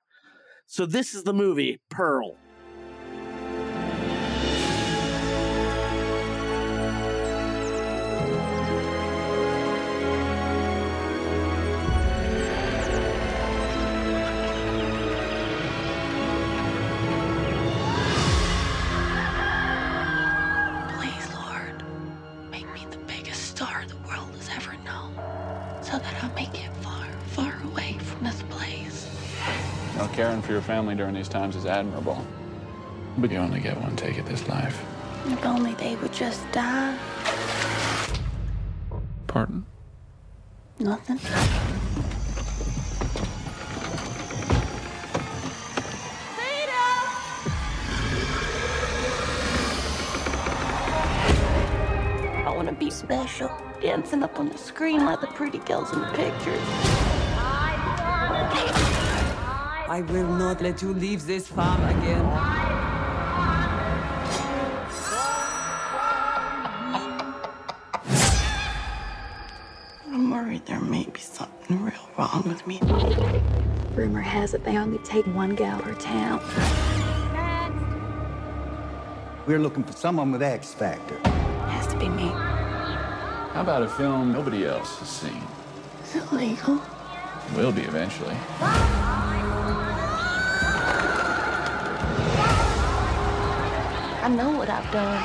So 0.65 0.85
this 0.85 1.13
is 1.13 1.23
the 1.23 1.33
movie, 1.33 1.79
Pearl. 1.89 2.37
Me 22.73 22.85
the 22.89 22.97
biggest 23.05 23.49
star 23.49 23.83
the 23.87 23.95
world 24.07 24.29
has 24.35 24.49
ever 24.55 24.73
known, 24.83 25.13
so 25.83 25.99
that 25.99 26.23
I'll 26.23 26.33
make 26.33 26.53
it 26.55 26.71
far, 26.77 27.05
far 27.27 27.61
away 27.65 27.97
from 27.99 28.23
this 28.23 28.41
place. 28.49 29.09
Now, 29.95 30.07
caring 30.07 30.41
for 30.41 30.53
your 30.53 30.61
family 30.61 30.95
during 30.95 31.13
these 31.13 31.29
times 31.29 31.55
is 31.55 31.65
admirable. 31.65 32.25
But 33.17 33.29
you 33.29 33.37
only 33.37 33.59
get 33.59 33.79
one 33.79 33.95
take 33.95 34.17
at 34.17 34.25
this 34.25 34.47
life. 34.47 34.83
If 35.27 35.45
only 35.45 35.75
they 35.75 35.95
would 35.97 36.13
just 36.13 36.51
die. 36.51 36.97
Pardon? 39.27 39.65
Nothing. 40.79 41.19
Special, 53.03 53.51
dancing 53.81 54.23
up 54.23 54.39
on 54.39 54.47
the 54.49 54.57
screen 54.57 55.05
like 55.05 55.19
the 55.19 55.27
pretty 55.27 55.57
girls 55.59 55.91
in 55.91 55.99
the 55.99 56.07
pictures. 56.07 56.61
I 59.89 60.03
will 60.09 60.27
not 60.27 60.61
let 60.61 60.81
you 60.81 60.93
leave 60.93 61.25
this 61.25 61.47
farm 61.47 61.83
again. 61.83 62.25
I'm 70.07 70.31
worried 70.31 70.65
there 70.65 70.79
may 70.79 71.03
be 71.05 71.19
something 71.19 71.83
real 71.83 71.93
wrong 72.17 72.43
with 72.47 72.65
me. 72.65 72.79
Rumor 73.93 74.21
has 74.21 74.53
it 74.53 74.63
they 74.63 74.77
only 74.77 74.99
take 74.99 75.25
one 75.27 75.55
gal 75.55 75.81
per 75.81 75.93
town. 75.95 76.39
We're 79.45 79.59
looking 79.59 79.83
for 79.83 79.91
someone 79.91 80.31
with 80.31 80.41
X 80.41 80.73
Factor. 80.73 81.15
It 81.15 81.27
Has 81.69 81.87
to 81.87 81.99
be 81.99 82.07
me. 82.07 82.31
How 83.53 83.61
about 83.61 83.83
a 83.83 83.87
film 83.87 84.31
nobody 84.31 84.65
else 84.65 84.97
has 84.97 85.07
seen? 85.07 85.43
Is 86.03 86.15
it 86.15 86.33
legal? 86.33 86.81
Will 87.55 87.71
be 87.71 87.83
eventually. 87.83 88.35
I 94.21 94.27
know 94.35 94.57
what 94.57 94.71
I've 94.71 94.91
done. 94.91 95.21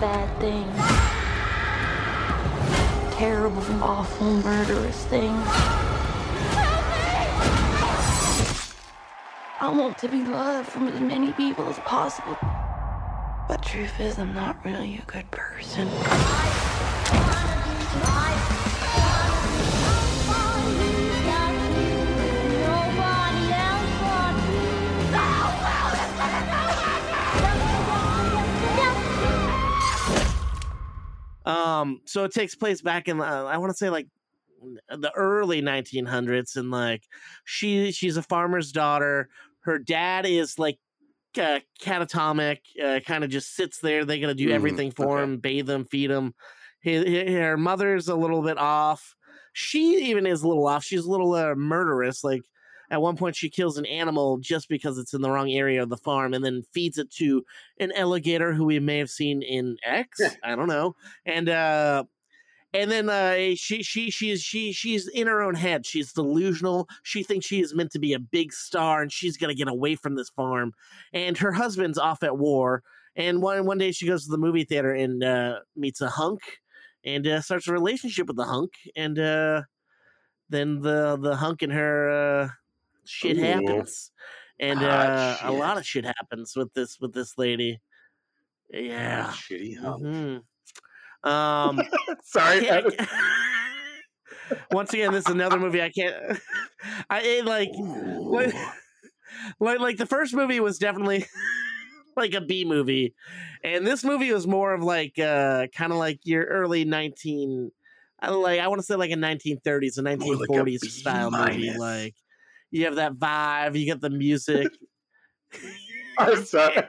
Bad 0.00 0.30
things. 0.38 0.76
Terrible, 3.16 3.82
awful, 3.82 4.34
murderous 4.34 5.04
things. 5.06 5.44
I 9.60 9.68
want 9.68 9.98
to 9.98 10.06
be 10.06 10.22
loved 10.24 10.68
from 10.68 10.86
as 10.86 11.00
many 11.00 11.32
people 11.32 11.68
as 11.68 11.80
possible. 11.80 12.38
Truth 13.62 14.00
is, 14.00 14.18
I'm 14.18 14.34
not 14.34 14.64
really 14.64 14.98
a 14.98 15.10
good 15.10 15.30
person. 15.30 15.88
Um, 31.46 32.00
so 32.04 32.24
it 32.24 32.32
takes 32.32 32.54
place 32.54 32.82
back 32.82 33.08
in 33.08 33.20
uh, 33.20 33.44
I 33.44 33.56
want 33.58 33.70
to 33.70 33.76
say 33.76 33.90
like 33.90 34.06
the 34.88 35.10
early 35.14 35.62
1900s, 35.62 36.56
and 36.56 36.70
like 36.70 37.04
she 37.44 37.92
she's 37.92 38.16
a 38.16 38.22
farmer's 38.22 38.72
daughter. 38.72 39.28
Her 39.60 39.78
dad 39.78 40.26
is 40.26 40.58
like 40.58 40.78
uh, 41.38 41.60
catatonic, 41.80 42.58
uh, 42.82 43.00
kind 43.00 43.24
of 43.24 43.30
just 43.30 43.54
sits 43.54 43.78
there. 43.80 44.04
They're 44.04 44.18
gonna 44.18 44.34
do 44.34 44.48
Mm, 44.48 44.54
everything 44.54 44.90
for 44.90 45.18
okay. 45.18 45.24
him, 45.24 45.38
bathe 45.38 45.68
him, 45.70 45.84
feed 45.84 46.10
him. 46.10 46.34
His, 46.80 47.04
her 47.04 47.56
mother's 47.56 48.08
a 48.08 48.14
little 48.16 48.42
bit 48.42 48.58
off. 48.58 49.14
She 49.52 50.10
even 50.10 50.26
is 50.26 50.42
a 50.42 50.48
little 50.48 50.66
off. 50.66 50.84
She's 50.84 51.04
a 51.04 51.10
little 51.10 51.34
uh, 51.34 51.54
murderous. 51.54 52.24
Like 52.24 52.42
at 52.90 53.02
one 53.02 53.16
point, 53.16 53.36
she 53.36 53.50
kills 53.50 53.78
an 53.78 53.86
animal 53.86 54.38
just 54.38 54.68
because 54.68 54.98
it's 54.98 55.12
in 55.14 55.22
the 55.22 55.30
wrong 55.30 55.50
area 55.50 55.82
of 55.82 55.90
the 55.90 55.96
farm, 55.96 56.34
and 56.34 56.44
then 56.44 56.62
feeds 56.72 56.98
it 56.98 57.10
to 57.12 57.44
an 57.78 57.92
alligator 57.92 58.52
who 58.52 58.64
we 58.64 58.80
may 58.80 58.98
have 58.98 59.10
seen 59.10 59.42
in 59.42 59.76
X. 59.84 60.20
I 60.42 60.56
don't 60.56 60.68
know. 60.68 60.94
And 61.26 61.48
uh, 61.48 62.04
and 62.72 62.90
then 62.90 63.08
uh, 63.08 63.54
she 63.56 63.82
she 63.82 64.10
she's 64.10 64.42
she 64.42 64.72
she's 64.72 65.08
in 65.08 65.26
her 65.26 65.42
own 65.42 65.54
head. 65.54 65.84
She's 65.86 66.12
delusional. 66.12 66.88
She 67.02 67.22
thinks 67.22 67.46
she 67.46 67.60
is 67.60 67.74
meant 67.74 67.90
to 67.92 67.98
be 67.98 68.12
a 68.12 68.18
big 68.18 68.52
star, 68.52 69.02
and 69.02 69.12
she's 69.12 69.36
gonna 69.36 69.54
get 69.54 69.68
away 69.68 69.96
from 69.96 70.14
this 70.14 70.30
farm. 70.30 70.72
And 71.12 71.36
her 71.38 71.52
husband's 71.52 71.98
off 71.98 72.22
at 72.22 72.38
war. 72.38 72.82
And 73.16 73.42
one 73.42 73.66
one 73.66 73.78
day 73.78 73.90
she 73.92 74.06
goes 74.06 74.24
to 74.24 74.30
the 74.30 74.38
movie 74.38 74.64
theater 74.64 74.92
and 74.92 75.22
uh, 75.24 75.60
meets 75.76 76.00
a 76.00 76.08
hunk, 76.08 76.40
and 77.04 77.26
uh, 77.26 77.40
starts 77.40 77.66
a 77.66 77.72
relationship 77.72 78.28
with 78.28 78.36
the 78.36 78.44
hunk. 78.44 78.72
And 78.94 79.18
uh, 79.18 79.62
then 80.48 80.80
the 80.80 81.18
the 81.20 81.36
hunk 81.36 81.62
and 81.62 81.72
her 81.72 82.10
uh, 82.10 82.48
shit 83.04 83.36
Ooh. 83.36 83.42
happens, 83.42 84.12
and 84.60 84.78
Hot 84.78 84.88
uh, 84.88 85.36
a 85.42 85.52
lot 85.52 85.76
of 85.76 85.84
shit 85.84 86.04
happens 86.04 86.54
with 86.54 86.72
this 86.74 87.00
with 87.00 87.12
this 87.12 87.36
lady. 87.36 87.80
Yeah. 88.72 89.32
Shitty 89.32 89.76
hunk. 89.78 90.02
Mhm. 90.04 90.42
Um, 91.24 91.80
Sorry. 92.24 92.68
once 94.72 94.92
again, 94.92 95.12
this 95.12 95.26
is 95.26 95.32
another 95.32 95.58
movie 95.58 95.82
I 95.82 95.90
can't. 95.90 96.38
I 97.10 97.20
it, 97.20 97.44
like, 97.44 97.70
like, 97.76 98.54
like, 99.60 99.80
like 99.80 99.96
the 99.96 100.06
first 100.06 100.34
movie 100.34 100.60
was 100.60 100.78
definitely 100.78 101.26
like 102.16 102.34
a 102.34 102.40
B 102.40 102.64
movie, 102.64 103.14
and 103.62 103.86
this 103.86 104.04
movie 104.04 104.32
was 104.32 104.46
more 104.46 104.74
of 104.74 104.82
like, 104.82 105.18
uh, 105.18 105.66
kind 105.74 105.92
of 105.92 105.98
like 105.98 106.20
your 106.24 106.44
early 106.44 106.84
nineteen, 106.84 107.70
I 108.20 108.30
like 108.30 108.60
I 108.60 108.68
want 108.68 108.80
to 108.80 108.86
say 108.86 108.96
like 108.96 109.10
a 109.10 109.16
nineteen 109.16 109.60
thirties 109.60 109.98
and 109.98 110.04
nineteen 110.04 110.38
forties 110.46 110.92
style 110.92 111.30
movie. 111.30 111.76
Like, 111.76 112.14
you 112.70 112.86
have 112.86 112.96
that 112.96 113.14
vibe, 113.14 113.78
you 113.78 113.86
get 113.86 114.00
the 114.00 114.10
music. 114.10 114.68
I'm 116.18 116.44
sorry. 116.44 116.82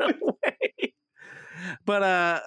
But 1.85 2.03
uh 2.03 2.41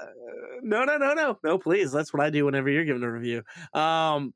no 0.63 0.85
no 0.85 0.97
no 0.97 1.15
no 1.15 1.39
no 1.43 1.59
please 1.59 1.93
that's 1.93 2.13
what 2.13 2.23
i 2.23 2.31
do 2.31 2.45
whenever 2.45 2.71
you're 2.71 2.85
giving 2.85 3.03
a 3.03 3.13
review. 3.13 3.43
Um 3.73 4.35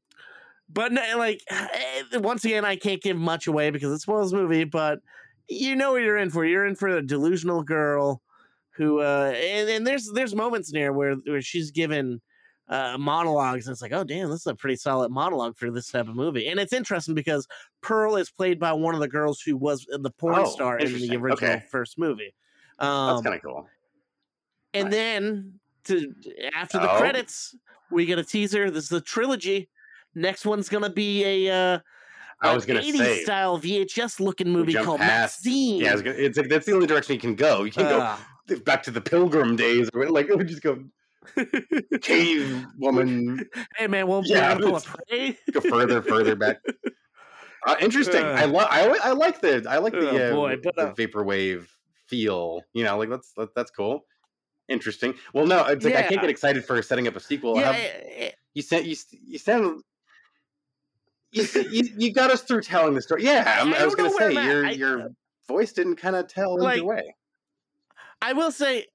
but 0.68 0.92
no, 0.92 1.02
like 1.18 1.42
eh, 1.50 2.02
once 2.14 2.44
again 2.44 2.64
i 2.64 2.76
can't 2.76 3.02
give 3.02 3.16
much 3.16 3.46
away 3.46 3.70
because 3.70 3.92
it 3.92 4.00
spoils 4.00 4.30
the 4.30 4.36
movie 4.38 4.64
but 4.64 5.00
you 5.48 5.74
know 5.74 5.92
what 5.92 6.02
you're 6.02 6.18
in 6.18 6.28
for. 6.30 6.44
You're 6.44 6.66
in 6.66 6.76
for 6.76 6.88
a 6.88 7.02
delusional 7.06 7.62
girl 7.62 8.22
who 8.70 9.00
uh 9.00 9.32
and, 9.34 9.68
and 9.70 9.86
there's 9.86 10.10
there's 10.12 10.34
moments 10.34 10.70
in 10.72 10.78
there 10.78 10.92
where 10.92 11.14
where 11.26 11.40
she's 11.42 11.70
given 11.70 12.20
uh 12.68 12.98
monologues 12.98 13.66
and 13.66 13.72
it's 13.72 13.80
like 13.80 13.92
oh 13.92 14.05
damn 14.05 14.28
this 14.28 14.40
is 14.40 14.46
a 14.46 14.55
pretty 14.55 14.76
solid 14.76 15.10
monologue 15.10 15.56
for 15.56 15.70
this 15.70 15.90
type 15.90 16.06
of 16.06 16.14
movie. 16.14 16.46
And 16.48 16.60
it's 16.60 16.72
interesting 16.74 17.14
because 17.14 17.46
pearl 17.80 18.16
is 18.16 18.30
played 18.30 18.59
by 18.60 18.72
one 18.74 18.94
of 18.94 19.00
the 19.00 19.09
girls 19.09 19.40
who 19.40 19.56
was 19.56 19.86
the 19.88 20.10
porn 20.10 20.44
Oh, 20.44 20.44
star 20.44 20.78
in 20.78 21.00
the 21.00 21.16
original 21.16 21.60
Okay. 21.60 21.66
first 21.70 21.98
movie. 21.98 22.34
Um 22.78 23.06
That's 23.06 23.22
kind 23.22 23.34
of 23.34 23.42
cool. 23.42 23.68
And 24.74 24.92
then 24.92 25.58
to 25.84 26.12
after 26.54 26.78
the 26.78 26.90
Oh. 26.92 26.98
credits, 26.98 27.54
we 27.90 28.04
get 28.06 28.18
a 28.18 28.24
teaser. 28.24 28.70
This 28.70 28.84
is 28.84 28.92
a 28.92 29.00
trilogy. 29.00 29.68
Next 30.14 30.44
one's 30.46 30.68
gonna 30.68 30.90
be 30.90 31.24
a 31.46 31.52
uh 31.74 31.78
I 32.40 32.54
was 32.54 32.64
gonna 32.66 32.80
80s 32.80 32.96
say, 32.98 33.22
style 33.24 33.58
VHS 33.58 34.20
looking 34.20 34.48
movie 34.50 34.74
called 34.74 35.00
past- 35.00 35.44
Maxine. 35.44 35.80
Yeah, 35.80 35.92
I 35.94 35.96
gonna, 35.96 36.16
it's 36.16 36.38
like 36.38 36.48
that's 36.48 36.66
the 36.66 36.72
only 36.72 36.86
direction 36.86 37.14
you 37.14 37.20
can 37.20 37.34
go. 37.34 37.64
You 37.64 37.72
can't 37.72 37.88
Ah. 37.88 38.24
go 38.48 38.58
back 38.60 38.82
to 38.84 38.90
the 38.90 39.00
Pilgrim 39.00 39.56
days. 39.56 39.88
Or 39.92 40.08
like 40.08 40.28
we 40.34 40.44
just 40.44 40.62
go 40.62 40.84
cave 42.00 42.64
woman. 42.78 43.48
hey 43.76 43.86
man, 43.86 44.06
well 44.06 44.22
Yeah, 44.24 44.50
yeah, 44.52 44.58
pull 44.58 44.76
a 44.76 44.80
prey. 44.80 45.38
Go 45.52 45.60
further, 45.60 46.02
further 46.02 46.36
back. 46.36 46.58
Uh, 47.66 47.74
interesting. 47.80 48.22
I 48.24 48.44
Uh. 48.44 48.48
love. 48.48 48.68
I, 48.70 48.86
I 49.02 49.10
like 49.12 49.40
the. 49.40 49.66
I 49.68 49.78
like 49.78 49.92
the, 49.92 50.08
Oh, 50.10 50.16
uh, 50.16 50.32
boy, 50.32 50.56
but, 50.62 50.76
the 50.76 50.82
uh, 50.86 50.94
vaporwave 50.94 51.66
feel. 52.06 52.62
You 52.72 52.84
know, 52.84 52.96
like 52.96 53.10
that's 53.10 53.32
that, 53.36 53.52
that's 53.56 53.72
cool. 53.72 54.06
Interesting. 54.68 55.14
Well, 55.32 55.46
no, 55.46 55.64
it's 55.66 55.84
like 55.84 55.94
I 55.96 56.02
can't 56.02 56.20
get 56.20 56.28
excited 56.30 56.64
for 56.64 56.80
setting 56.82 57.08
up 57.08 57.16
a 57.16 57.20
sequel. 57.20 57.56
Yeah, 57.58 57.70
eh, 57.70 57.90
eh, 58.16 58.30
you 58.54 58.62
sent 58.62 58.84
you 58.86 58.96
you 59.10 59.38
sound. 59.38 59.82
You, 61.30 61.46
you, 61.70 61.88
you 61.96 62.12
got 62.12 62.30
us 62.30 62.42
through 62.42 62.62
telling 62.62 62.94
the 62.94 63.02
story. 63.02 63.24
Yeah, 63.24 63.44
I- 63.46 63.58
I'm- 63.60 63.74
I 63.74 63.84
was 63.84 63.94
gonna 63.94 64.10
say 64.10 64.32
your 64.32 64.66
I- 64.66 64.70
your 64.70 65.08
voice 65.46 65.72
didn't 65.72 65.96
kind 65.96 66.16
of 66.16 66.26
tell 66.28 66.58
Like, 66.58 66.78
either 66.78 66.84
way. 66.86 67.14
I 68.20 68.32
will 68.34 68.50
say 68.50 68.86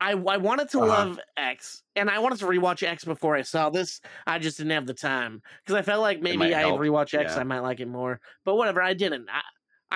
I 0.00 0.12
I 0.12 0.36
wanted 0.36 0.68
to 0.70 0.78
Uh-huh. 0.80 0.88
love 0.88 1.20
X 1.36 1.82
and 1.96 2.10
I 2.10 2.18
wanted 2.18 2.38
to 2.40 2.46
rewatch 2.46 2.82
X 2.86 3.04
before 3.04 3.36
I 3.36 3.42
saw 3.42 3.70
this. 3.70 4.00
I 4.26 4.38
just 4.40 4.58
didn't 4.58 4.72
have 4.72 4.86
the 4.86 4.94
time 4.94 5.42
because 5.64 5.76
I 5.76 5.82
felt 5.82 6.02
like 6.02 6.20
maybe 6.20 6.54
I 6.54 6.64
rewatch 6.64 7.14
X 7.18 7.34
yeah. 7.34 7.40
I 7.40 7.44
might 7.44 7.60
like 7.60 7.80
it 7.80 7.88
more. 7.88 8.20
But 8.44 8.56
whatever, 8.56 8.82
I 8.82 8.94
didn't. 8.94 9.28
I, 9.30 9.42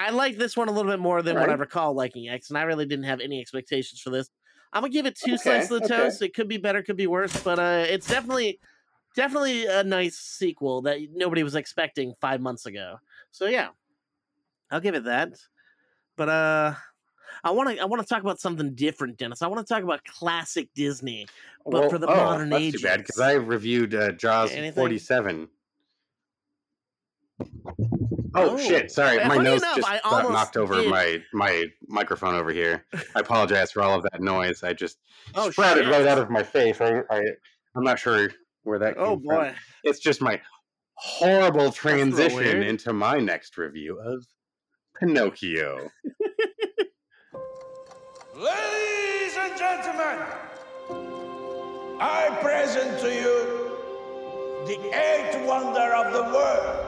I 0.09 0.11
like 0.11 0.37
this 0.37 0.57
one 0.57 0.69
a 0.69 0.73
little 0.73 0.91
bit 0.93 1.01
more 1.01 1.23
than 1.23 1.37
what 1.41 1.51
I 1.51 1.55
recall 1.55 1.95
liking 1.95 2.29
X, 2.29 2.51
and 2.51 2.59
I 2.59 2.63
really 2.63 2.85
didn't 2.87 3.07
have 3.07 3.21
any 3.21 3.41
expectations 3.41 4.01
for 4.01 4.11
this. 4.11 4.29
I'm 4.73 4.83
gonna 4.83 4.93
give 4.93 5.07
it 5.07 5.17
two 5.17 5.35
Okay, 5.35 5.43
slices 5.43 5.71
of 5.71 5.81
the 5.81 5.87
okay. 5.87 5.97
toast. 5.97 6.23
It 6.23 6.35
could 6.35 6.49
be 6.49 6.59
better, 6.59 6.83
could 6.83 6.97
be 6.97 7.07
worse, 7.07 7.43
but 7.43 7.59
uh, 7.59 7.85
it's 7.89 8.07
definitely 8.07 8.61
definitely 9.15 9.67
a 9.67 9.83
nice 9.83 10.17
sequel 10.17 10.83
that 10.83 10.99
nobody 11.15 11.43
was 11.43 11.55
expecting 11.55 12.15
five 12.21 12.41
months 12.41 12.67
ago. 12.67 13.01
So 13.31 13.47
yeah, 13.47 13.69
I'll 14.71 14.81
give 14.81 14.95
it 14.95 15.05
that. 15.05 15.33
But 16.17 16.29
uh, 16.29 16.75
I 17.45 17.51
want 17.51 17.71
to 17.71 17.79
I 17.81 17.85
want 17.87 18.03
to 18.03 18.09
talk 18.09 18.23
about 18.23 18.41
something 18.41 18.75
different, 18.75 19.17
Dennis. 19.19 19.43
I 19.43 19.47
want 19.47 19.67
to 19.67 19.73
talk 19.73 19.83
about 19.83 20.05
classic 20.05 20.69
Disney, 20.75 21.27
but 21.65 21.73
Well, 21.73 21.91
for 21.91 21.99
the 21.99 22.09
oh, 22.09 22.15
modern 22.15 22.51
that's 22.51 22.65
ages. 22.65 22.81
too 22.81 22.87
bad 22.87 23.01
because 23.01 23.21
I 23.21 23.33
reviewed 23.33 23.95
uh, 23.95 24.13
Jaws 24.13 24.53
Anything? 24.53 24.75
47. 24.75 25.49
Oh, 27.41 27.47
Oh, 28.35 28.59
shit! 28.59 28.91
Sorry, 28.91 29.17
my 29.27 29.37
nose 29.39 29.63
enough, 29.63 29.77
just 29.77 29.89
I 29.89 29.99
got 30.01 30.31
knocked 30.31 30.57
over 30.57 30.77
did. 30.77 30.91
my 30.91 31.23
my 31.33 31.65
microphone 31.89 32.35
over 32.35 32.51
here. 32.53 32.85
I 33.15 33.21
apologize 33.21 33.71
for 33.73 33.83
all 33.83 33.97
of 33.97 34.03
that 34.05 34.21
noise. 34.21 34.63
I 34.63 34.73
just 34.75 34.99
Oh, 35.35 35.51
sprouted 35.51 35.85
shit. 35.85 35.93
right 35.93 36.07
out 36.07 36.19
of 36.19 36.29
my 36.31 36.43
face. 36.43 36.81
I, 36.81 37.01
I 37.11 37.23
I'm 37.75 37.83
not 37.85 37.99
sure 37.99 38.31
where 38.65 38.79
that. 38.79 38.97
Oh 38.99 39.17
came 39.17 39.27
from. 39.27 39.37
boy. 39.37 39.55
It's 39.85 40.01
just 40.01 40.21
my 40.21 40.41
horrible 40.97 41.73
transition 41.73 42.63
into 42.63 42.93
my 42.93 43.19
next 43.19 43.57
review 43.59 43.99
of 44.01 44.25
Pinocchio. 44.99 45.89
Ladies 48.35 49.37
and 49.39 49.57
gentlemen, 49.59 50.19
I 52.01 52.37
present 52.43 52.99
to 53.01 53.09
you 53.15 53.71
the 54.67 54.79
eighth 54.95 55.47
wonder 55.47 55.95
of 55.95 56.13
the 56.13 56.23
world. 56.23 56.86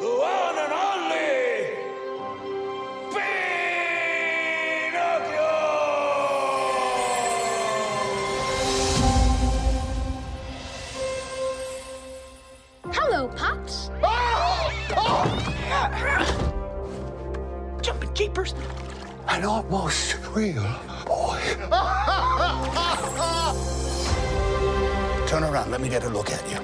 the 0.00 0.06
one 0.06 0.58
and 0.58 0.72
only 0.72 1.76
Pinocchio! 3.10 5.48
Hello, 12.92 13.28
Pops. 13.28 13.90
Oh! 14.02 14.72
Oh! 15.00 15.24
Jumping 17.82 18.12
jeepers. 18.14 18.54
An 19.28 19.44
almost 19.44 20.16
real 20.34 20.62
boy. 21.06 21.38
Turn 25.26 25.44
around. 25.44 25.70
Let 25.70 25.80
me 25.80 25.88
get 25.88 26.02
a 26.04 26.08
look 26.08 26.30
at 26.30 26.42
you. 26.50 26.58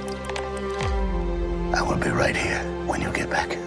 I 1.75 1.83
will 1.83 1.97
be 1.97 2.11
right 2.11 2.37
here 2.37 2.63
when 2.87 3.03
you 3.03 3.11
get 3.11 3.29
back. 3.29 3.59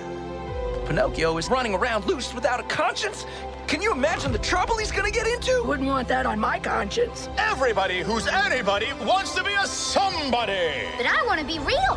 Pinocchio 0.85 1.37
is 1.37 1.49
running 1.49 1.75
around 1.75 2.05
loose 2.05 2.33
without 2.33 2.61
a 2.61 2.63
conscience. 2.63 3.25
Can 3.67 3.81
you 3.81 3.91
imagine 3.91 4.31
the 4.31 4.39
trouble 4.39 4.77
he's 4.77 4.93
gonna 4.93 5.11
get 5.11 5.27
into? 5.27 5.61
Wouldn't 5.65 5.89
want 5.89 6.07
that 6.07 6.25
on 6.25 6.39
my 6.39 6.57
conscience. 6.57 7.27
Everybody 7.37 7.99
who's 7.99 8.25
anybody 8.25 8.87
wants 9.01 9.35
to 9.35 9.43
be 9.43 9.51
a 9.55 9.67
somebody. 9.67 10.87
But 10.95 11.05
I 11.05 11.21
want 11.25 11.41
to 11.41 11.45
be 11.45 11.59
real. 11.59 11.95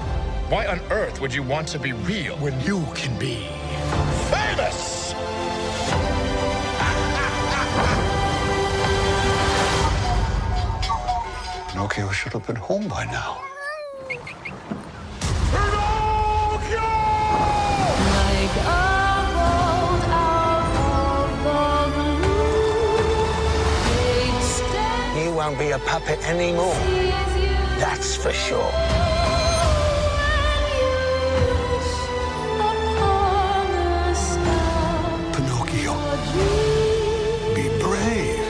Why 0.48 0.66
on 0.66 0.80
earth 0.90 1.20
would 1.20 1.32
you 1.32 1.44
want 1.44 1.68
to 1.68 1.78
be 1.78 1.92
real 1.92 2.36
when 2.38 2.60
you 2.62 2.84
can 2.96 3.16
be 3.16 3.46
famous? 4.32 5.14
Pinocchio 11.68 12.10
should 12.10 12.32
have 12.32 12.44
been 12.48 12.56
home 12.56 12.88
by 12.88 13.04
now. 13.04 13.49
Won't 25.50 25.58
be 25.58 25.70
a 25.72 25.78
puppet 25.80 26.18
anymore. 26.28 26.74
That's 27.78 28.14
for 28.14 28.32
sure. 28.32 28.72
Pinocchio, 35.34 35.94
be 37.56 37.66
brave. 37.82 38.46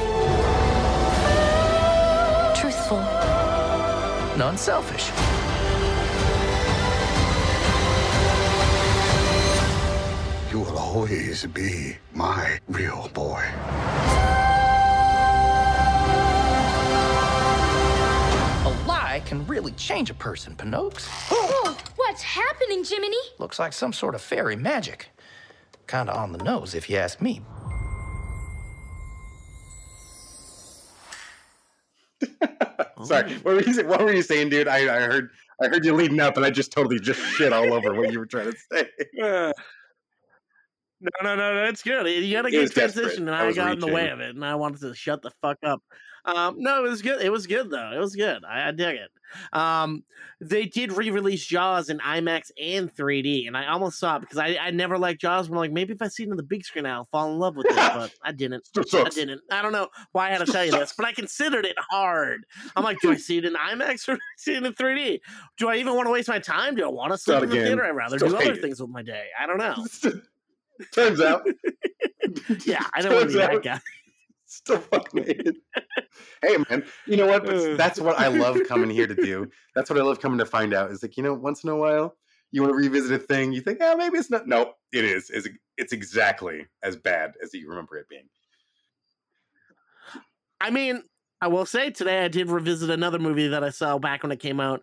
Truthful. 2.55 3.01
Non-selfish. 4.37 5.11
You 10.53 10.59
will 10.59 10.79
always 10.79 11.47
be 11.47 11.97
my 12.13 12.59
real 12.69 13.09
boy. 13.15 13.43
Can 19.31 19.47
really 19.47 19.71
change 19.73 20.11
a 20.11 20.15
person, 20.15 20.57
Pinocchio. 20.57 21.09
Whoa, 21.31 21.77
what's 21.95 22.21
happening, 22.21 22.83
Jiminy? 22.83 23.17
Looks 23.39 23.61
like 23.61 23.73
some 23.73 23.93
sort 23.93 24.17
of 24.17 24.21
fairy 24.21 24.57
magic. 24.57 25.11
Kinda 25.87 26.13
on 26.13 26.33
the 26.33 26.39
nose, 26.39 26.75
if 26.75 26.91
you 26.91 26.97
ask 26.97 27.21
me. 27.21 27.41
Sorry, 33.05 33.35
what 33.35 33.55
were, 33.55 33.63
you, 33.63 33.87
what 33.87 34.01
were 34.03 34.13
you 34.13 34.23
saying, 34.23 34.49
dude? 34.49 34.67
I, 34.67 34.79
I 34.97 35.01
heard 35.03 35.31
I 35.63 35.69
heard 35.69 35.85
you 35.85 35.95
leading 35.95 36.19
up, 36.19 36.37
and 36.37 36.45
I 36.45 36.51
just 36.51 36.73
totally 36.73 36.99
just 36.99 37.21
shit 37.21 37.53
all 37.53 37.73
over 37.73 37.95
what 37.95 38.11
you 38.13 38.19
were 38.19 38.27
trying 38.27 38.51
to 38.51 38.59
say. 38.73 38.89
Uh, 39.23 39.53
no, 41.03 41.11
no, 41.23 41.37
no, 41.37 41.55
no, 41.55 41.65
it's 41.65 41.83
good. 41.83 42.07
You 42.09 42.33
got 42.35 42.47
a 42.47 42.49
It 42.49 42.51
good 42.51 42.61
was 42.63 42.71
desperate. 42.73 43.03
transition, 43.03 43.29
and 43.29 43.37
I 43.37 43.45
I, 43.45 43.47
was 43.47 43.57
got 43.57 43.73
in 43.73 43.79
the 43.79 43.87
way 43.87 44.11
of 44.11 44.19
it, 44.21 44.35
and 44.35 44.45
I 44.45 44.57
wanted 44.57 44.81
to 44.81 44.93
shut 44.95 45.23
the 45.23 45.31
fuck 45.41 45.57
up. 45.63 45.83
Um, 46.25 46.57
no, 46.59 46.85
it 46.85 46.89
was 46.91 47.01
good. 47.01 47.23
It 47.23 47.31
was 47.31 47.47
good 47.47 47.71
though. 47.71 47.93
It 47.95 47.99
was 47.99 48.17
good. 48.17 48.45
I, 48.45 48.69
I 48.69 48.71
dig 48.73 48.97
it. 48.97 49.11
Um, 49.53 50.05
they 50.41 50.67
did 50.67 50.93
re-release 50.93 51.45
Jaws 51.45 51.91
in 51.91 51.99
IMAX 51.99 52.51
and 52.61 52.95
3D, 52.95 53.47
and 53.47 53.57
I 53.57 53.67
almost 53.67 53.99
saw 53.99 54.17
it 54.17 54.21
because 54.21 54.39
I, 54.39 54.57
I 54.61 54.71
never 54.71 54.97
liked 54.99 55.21
Jaws. 55.21 55.49
I'm 55.49 55.55
like, 55.55 55.73
maybe 55.73 55.93
if 55.93 56.01
I 56.03 56.09
see 56.09 56.23
it 56.25 56.31
on 56.31 56.37
the 56.37 56.43
big 56.43 56.65
screen, 56.65 56.87
I'll 56.87 57.07
fall 57.13 57.31
in 57.33 57.39
love 57.39 57.57
with 57.57 57.67
it. 57.67 57.77
But 57.77 58.13
I 58.25 58.33
didn't. 58.33 58.67
I 58.77 59.09
didn't. 59.11 59.43
I 59.51 59.61
don't 59.63 59.73
know 59.73 59.89
why 60.13 60.29
I 60.29 60.31
had 60.31 60.45
to 60.47 60.51
tell 60.51 60.65
you 60.65 60.71
this, 60.73 60.95
but 60.97 61.07
I 61.07 61.13
considered 61.13 61.67
it 61.67 61.77
hard. 61.91 62.47
I'm 62.77 62.85
like, 62.85 62.99
do 63.01 63.11
I 63.13 63.17
see 63.19 63.39
it 63.39 63.45
in 63.45 63.55
IMAX 63.55 64.09
or 64.09 64.19
see 64.37 64.55
it 64.55 64.65
in 64.65 64.73
3D? 64.73 65.21
Do 65.59 65.69
I 65.69 65.77
even 65.77 65.95
want 65.95 66.07
to 66.07 66.11
waste 66.13 66.29
my 66.29 66.39
time? 66.39 66.75
Do 66.75 66.85
I 66.85 66.89
want 66.89 67.13
to 67.13 67.19
sleep 67.19 67.35
Not 67.37 67.43
in 67.45 67.49
the 67.51 67.57
again. 67.57 67.67
theater? 67.69 67.85
I'd 67.85 67.91
rather 67.91 68.19
Still 68.19 68.31
do 68.31 68.37
other 68.37 68.53
it. 68.53 68.63
things 68.63 68.81
with 68.81 68.91
my 68.91 69.03
day. 69.03 69.27
I 69.39 69.47
don't 69.47 69.59
know. 69.59 69.87
Turns 70.95 71.21
out, 71.21 71.47
Yeah, 72.65 72.83
I 72.95 73.03
don't 73.03 73.13
want 73.15 73.27
to 73.31 73.33
be 73.33 73.39
that 73.39 73.63
guy. 73.63 73.81
still 74.57 74.79
fucking 74.79 75.25
hate 75.25 75.47
it. 75.47 75.57
Hey, 76.43 76.57
man, 76.69 76.85
you 77.07 77.17
know 77.17 77.27
what? 77.27 77.45
But 77.45 77.77
that's 77.77 78.01
what 78.01 78.19
I 78.19 78.29
love 78.29 78.59
coming 78.67 78.91
here 78.91 79.07
to 79.07 79.15
do. 79.15 79.49
That's 79.75 79.89
what 79.89 79.99
I 79.99 80.03
love 80.03 80.21
coming 80.21 80.39
to 80.39 80.47
find 80.47 80.75
out. 80.75 80.91
Is 80.91 81.03
like 81.03 81.17
you 81.17 81.23
know, 81.23 81.33
once 81.35 81.63
in 81.63 81.71
a 81.71 81.77
while, 81.77 82.17
you 82.51 82.61
want 82.63 82.73
to 82.73 82.77
revisit 82.77 83.13
a 83.13 83.19
thing. 83.25 83.53
You 83.53 83.61
think, 83.61 83.79
oh, 83.81 83.97
maybe 83.97 84.19
it's 84.19 84.31
not. 84.31 84.49
No, 84.49 84.75
it 84.93 85.05
is. 85.05 85.31
It's, 85.31 85.49
it's 85.79 85.93
exactly 85.93 86.67
as 86.83 86.97
bad 86.97 87.35
as 87.43 87.55
you 87.55 87.69
remember 87.69 87.97
it 87.97 88.09
being. 88.09 88.29
I 90.61 90.71
mean, 90.71 91.03
I 91.41 91.49
will 91.49 91.65
say 91.67 91.91
today 91.91 92.25
I 92.25 92.29
did 92.29 92.51
revisit 92.51 92.91
another 92.91 93.19
movie 93.19 93.49
that 93.49 93.65
I 93.65 93.71
saw 93.71 93.99
back 93.99 94.23
when 94.23 94.33
it 94.33 94.41
came 94.41 94.61
out 94.61 94.83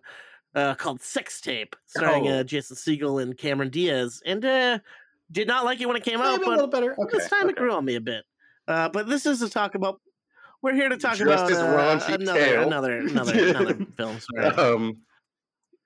uh, 0.54 0.74
called 0.74 1.00
Sex 1.02 1.40
Tape, 1.40 1.76
starring 1.86 2.26
Oh. 2.28 2.40
uh, 2.40 2.42
Jason 2.44 2.76
Segel 2.76 3.22
and 3.22 3.36
Cameron 3.36 3.70
Diaz, 3.70 4.22
and 4.26 4.44
uh, 4.44 4.78
did 5.30 5.46
not 5.46 5.64
like 5.64 5.80
it 5.80 5.86
when 5.86 5.96
it 5.96 6.02
came 6.04 6.20
out, 6.20 6.32
Maybe 6.32 6.42
a 6.44 6.46
but 6.46 6.50
little 6.52 6.66
better. 6.66 6.96
this 7.10 7.26
Okay, 7.26 7.28
time 7.28 7.48
it 7.50 7.56
grew 7.56 7.72
on 7.72 7.84
me 7.84 7.94
a 7.96 8.00
bit. 8.00 8.24
Uh, 8.68 8.88
but 8.90 9.08
this 9.08 9.26
is 9.26 9.40
to 9.40 9.48
talk 9.48 9.74
about. 9.74 10.00
We're 10.62 10.74
here 10.74 10.88
to 10.88 10.96
talk 10.96 11.16
Just 11.16 11.50
about 11.50 11.52
uh, 11.52 12.14
another, 12.14 12.38
tale. 12.38 12.62
another 12.66 12.98
another 12.98 13.48
another 13.48 13.74
film. 13.96 14.18
Sorry. 14.20 14.46
Um, 14.46 14.94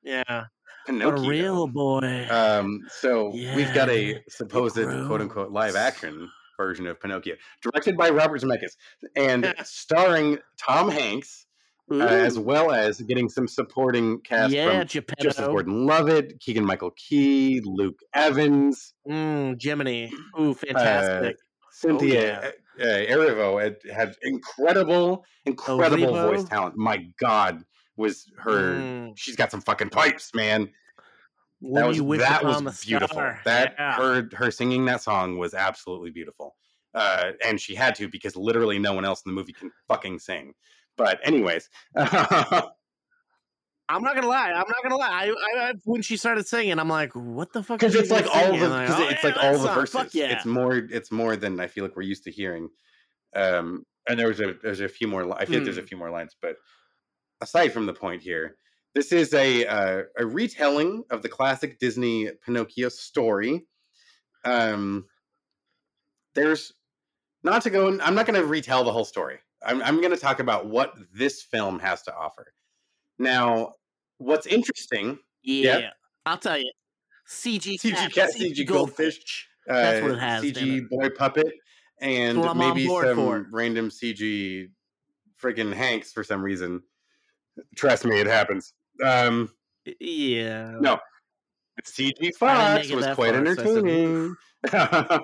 yeah, 0.02 0.44
Pinocchio. 0.86 1.24
a 1.24 1.28
real 1.28 1.66
boy. 1.68 2.26
Um, 2.30 2.80
so 2.88 3.28
we've 3.30 3.72
got 3.74 3.88
a 3.90 4.20
supposed 4.28 4.76
quote 4.76 5.20
unquote 5.20 5.50
live 5.52 5.76
action 5.76 6.28
version 6.56 6.86
of 6.86 7.00
Pinocchio, 7.00 7.36
directed 7.62 7.96
by 7.96 8.08
Robert 8.10 8.40
Zemeckis 8.40 8.72
and 9.14 9.54
starring 9.64 10.38
Tom 10.58 10.90
Hanks, 10.90 11.44
uh, 11.90 11.98
as 12.04 12.38
well 12.38 12.72
as 12.72 13.00
getting 13.02 13.28
some 13.28 13.46
supporting 13.46 14.20
cast 14.22 14.52
Yeah, 14.54 14.78
from 14.80 14.86
Geppetto. 14.88 15.22
Joseph 15.24 15.46
Gordon-Levitt, 15.46 16.40
Keegan 16.40 16.64
Michael 16.64 16.92
Key, 16.96 17.60
Luke 17.64 17.98
Evans, 18.14 18.94
Mm, 19.08 19.60
Jiminy. 19.62 20.10
Ooh, 20.40 20.52
uh, 20.52 20.54
fantastic. 20.54 21.36
Cynthia 21.72 22.52
uh, 22.80 22.84
Erivo 22.84 23.62
had, 23.62 23.76
had 23.94 24.16
incredible, 24.22 25.24
incredible 25.44 26.08
Olivo? 26.08 26.28
voice 26.28 26.44
talent. 26.44 26.76
My 26.76 27.06
God, 27.18 27.64
was 27.96 28.30
her? 28.38 28.80
Mm. 28.80 29.12
She's 29.16 29.36
got 29.36 29.50
some 29.50 29.60
fucking 29.60 29.90
pipes, 29.90 30.30
man. 30.34 30.70
When 31.60 31.82
that 31.82 31.86
was 31.86 32.18
that 32.20 32.44
was 32.44 32.84
beautiful. 32.84 33.14
star. 33.14 33.40
That 33.44 33.74
Yeah. 33.78 33.94
her 33.94 34.28
her 34.34 34.50
singing 34.50 34.84
that 34.86 35.00
song 35.02 35.38
was 35.38 35.54
absolutely 35.54 36.10
beautiful, 36.10 36.56
uh, 36.94 37.32
and 37.44 37.60
she 37.60 37.74
had 37.74 37.94
to 37.96 38.08
because 38.08 38.34
literally 38.34 38.78
no 38.78 38.92
one 38.94 39.04
else 39.04 39.22
in 39.24 39.30
the 39.30 39.34
movie 39.34 39.52
can 39.52 39.70
fucking 39.86 40.18
sing. 40.18 40.54
But 40.96 41.20
anyways, 41.22 41.68
I'm 43.88 44.02
not 44.02 44.14
gonna 44.14 44.28
lie. 44.28 44.50
I'm 44.50 44.68
not 44.68 44.82
gonna 44.82 44.96
lie. 44.96 45.08
I, 45.08 45.28
I, 45.28 45.68
I 45.70 45.72
when 45.84 46.02
she 46.02 46.16
started 46.16 46.46
singing, 46.46 46.78
I'm 46.78 46.88
like, 46.88 47.14
"What 47.14 47.52
the 47.52 47.62
fuck?" 47.62 47.78
because 47.80 47.94
is 47.94 48.02
it's 48.02 48.10
like 48.10 48.26
all 48.26 48.52
the 48.52 48.68
because 48.68 49.00
"Oh, 49.00 49.08
it's 49.08 49.22
yeah, 49.22 49.30
like 49.30 49.36
all 49.44 49.58
the 49.58 49.68
verses. 49.68 50.14
Yeah. 50.14 50.32
It's 50.32 50.46
more 50.46 50.76
it's 50.76 51.10
more 51.12 51.36
than 51.36 51.60
I 51.60 51.66
feel 51.66 51.84
like 51.84 51.96
we're 51.96 52.02
used 52.02 52.24
to 52.24 52.30
hearing. 52.30 52.68
Um, 53.34 53.84
and 54.08 54.18
there 54.18 54.28
was 54.28 54.40
a 54.40 54.54
there's 54.62 54.80
a 54.80 54.88
few 54.88 55.08
more. 55.08 55.22
I 55.36 55.44
feel 55.44 55.56
like 55.56 55.64
there's 55.64 55.78
a 55.78 55.80
Hmm. 55.82 55.86
few 55.86 55.96
more 55.98 56.10
lines, 56.10 56.36
but 56.40 56.56
aside 57.40 57.72
from 57.72 57.86
the 57.86 57.92
point 57.94 58.22
here, 58.22 58.56
this 58.94 59.12
is 59.12 59.34
a 59.34 59.66
uh, 59.66 60.02
a 60.18 60.26
retelling 60.26 61.04
of 61.10 61.22
the 61.22 61.28
classic 61.28 61.78
Disney 61.78 62.30
Pinocchio 62.44 62.88
story. 62.88 63.66
Um, 64.44 65.06
there's 66.34 66.72
not 67.42 67.62
to 67.62 67.70
go. 67.70 67.88
I'm 68.00 68.14
not 68.14 68.26
going 68.26 68.40
to 68.40 68.46
retell 68.46 68.84
the 68.84 68.92
whole 68.92 69.04
story. 69.04 69.38
I'm 69.64 69.82
I'm 69.82 69.98
going 70.00 70.12
to 70.12 70.16
talk 70.20 70.40
about 70.40 70.66
what 70.66 70.94
this 71.12 71.42
film 71.42 71.78
has 71.80 72.02
to 72.02 72.14
offer. 72.14 72.52
Now, 73.22 73.74
what's 74.18 74.46
interesting? 74.48 75.18
yeah. 75.42 75.90
I'll 76.26 76.38
tell 76.38 76.58
you. 76.58 76.72
CG 77.28 77.78
CG 77.80 77.92
cat, 77.94 78.12
cat, 78.12 78.30
CG 78.36 78.66
goldfish. 78.66 79.48
That's 79.66 80.02
what 80.02 80.10
uh, 80.10 80.14
it 80.14 80.18
has. 80.18 80.44
CG 80.44 80.88
boy 80.88 81.08
puppet, 81.10 81.52
and 82.00 82.40
what 82.40 82.50
I'm 82.50 82.60
on 82.60 82.76
maybe 82.76 82.88
some 82.88 83.14
for. 83.14 83.46
random 83.52 83.90
CG 83.90 84.68
freaking 85.40 85.72
Hanks 85.72 86.12
for 86.12 86.24
some 86.24 86.42
reason. 86.42 86.82
Trust 87.76 88.04
me, 88.04 88.18
it 88.18 88.26
happens. 88.26 88.74
Um, 89.04 89.50
Yeah. 90.00 90.78
no, 90.80 90.98
CG 91.84 92.34
Fox 92.36 92.90
was 92.90 93.04
quite 93.04 93.16
far, 93.16 93.54
so 93.54 93.76
entertaining. 93.76 94.34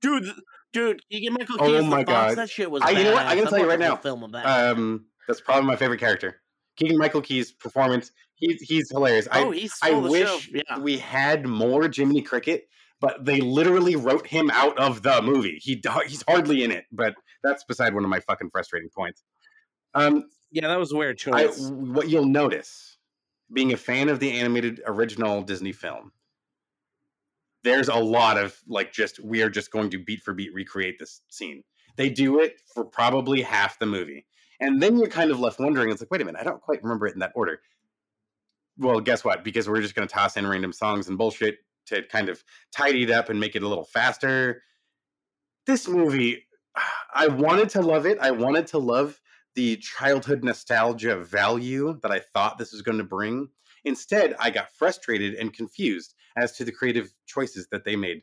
Dude, 0.00 0.24
th- 0.24 0.36
dude, 0.72 1.02
you 1.08 1.20
get 1.20 1.32
Michael 1.32 1.56
oh 1.58 1.66
Keaton 1.66 1.88
my 1.88 2.04
Fox, 2.04 2.08
god! 2.08 2.38
That 2.38 2.50
shit 2.50 2.70
was. 2.70 2.82
I, 2.82 2.90
you 2.90 3.04
know 3.04 3.14
what? 3.14 3.26
I'm 3.26 3.38
gonna 3.38 3.50
tell 3.50 3.58
you 3.58 3.68
right 3.68 3.78
now. 3.80 3.96
Film 3.96 4.22
of 4.22 4.30
that. 4.32 4.44
Um, 4.46 5.06
that's 5.26 5.40
probably 5.40 5.66
my 5.66 5.74
favorite 5.74 5.98
character. 5.98 6.40
Keegan 6.78 6.98
Michael 6.98 7.22
Key's 7.22 7.52
performance. 7.52 8.12
He's 8.34 8.60
he's 8.62 8.90
hilarious. 8.90 9.26
Oh, 9.32 9.50
I, 9.50 9.54
he's 9.54 9.74
I 9.82 9.92
wish 9.92 10.50
yeah. 10.52 10.78
we 10.78 10.98
had 10.98 11.46
more 11.46 11.90
Jiminy 11.92 12.22
Cricket, 12.22 12.68
but 13.00 13.24
they 13.24 13.40
literally 13.40 13.96
wrote 13.96 14.26
him 14.26 14.50
out 14.50 14.78
of 14.78 15.02
the 15.02 15.20
movie. 15.22 15.58
He 15.60 15.82
he's 16.06 16.22
hardly 16.28 16.62
in 16.62 16.70
it, 16.70 16.84
but 16.92 17.14
that's 17.42 17.64
beside 17.64 17.94
one 17.94 18.04
of 18.04 18.10
my 18.10 18.20
fucking 18.20 18.50
frustrating 18.50 18.90
points. 18.96 19.24
Um, 19.94 20.24
yeah, 20.52 20.68
that 20.68 20.78
was 20.78 20.92
a 20.92 20.96
weird 20.96 21.20
I, 21.32 21.46
choice. 21.46 21.68
what 21.70 22.08
you'll 22.08 22.26
notice 22.26 22.98
being 23.52 23.72
a 23.72 23.76
fan 23.76 24.08
of 24.08 24.20
the 24.20 24.30
animated 24.38 24.80
original 24.86 25.42
Disney 25.42 25.72
film, 25.72 26.12
there's 27.64 27.88
a 27.88 27.96
lot 27.96 28.38
of 28.38 28.56
like 28.68 28.92
just 28.92 29.18
we 29.20 29.42
are 29.42 29.50
just 29.50 29.72
going 29.72 29.90
to 29.90 29.98
beat 29.98 30.22
for 30.22 30.32
beat 30.32 30.54
recreate 30.54 30.98
this 30.98 31.22
scene. 31.28 31.64
They 31.96 32.08
do 32.08 32.40
it 32.40 32.60
for 32.72 32.84
probably 32.84 33.42
half 33.42 33.78
the 33.80 33.86
movie. 33.86 34.26
And 34.60 34.82
then 34.82 34.96
you're 34.96 35.08
kind 35.08 35.30
of 35.30 35.40
left 35.40 35.60
wondering, 35.60 35.90
it's 35.90 36.00
like, 36.00 36.10
wait 36.10 36.20
a 36.20 36.24
minute, 36.24 36.40
I 36.40 36.44
don't 36.44 36.60
quite 36.60 36.82
remember 36.82 37.06
it 37.06 37.14
in 37.14 37.20
that 37.20 37.32
order. 37.34 37.60
Well, 38.76 39.00
guess 39.00 39.24
what? 39.24 39.44
Because 39.44 39.68
we're 39.68 39.80
just 39.80 39.94
going 39.94 40.06
to 40.06 40.12
toss 40.12 40.36
in 40.36 40.46
random 40.46 40.72
songs 40.72 41.08
and 41.08 41.18
bullshit 41.18 41.58
to 41.86 42.02
kind 42.04 42.28
of 42.28 42.42
tidy 42.72 43.04
it 43.04 43.10
up 43.10 43.28
and 43.28 43.40
make 43.40 43.56
it 43.56 43.62
a 43.62 43.68
little 43.68 43.84
faster. 43.84 44.62
This 45.66 45.88
movie, 45.88 46.46
I 47.14 47.28
wanted 47.28 47.68
to 47.70 47.82
love 47.82 48.06
it. 48.06 48.18
I 48.20 48.30
wanted 48.30 48.66
to 48.68 48.78
love 48.78 49.20
the 49.54 49.76
childhood 49.76 50.44
nostalgia 50.44 51.16
value 51.16 51.98
that 52.02 52.12
I 52.12 52.20
thought 52.20 52.58
this 52.58 52.72
was 52.72 52.82
going 52.82 52.98
to 52.98 53.04
bring. 53.04 53.48
Instead, 53.84 54.34
I 54.38 54.50
got 54.50 54.72
frustrated 54.72 55.34
and 55.34 55.52
confused 55.52 56.14
as 56.36 56.52
to 56.56 56.64
the 56.64 56.72
creative 56.72 57.12
choices 57.26 57.68
that 57.72 57.84
they 57.84 57.96
made. 57.96 58.22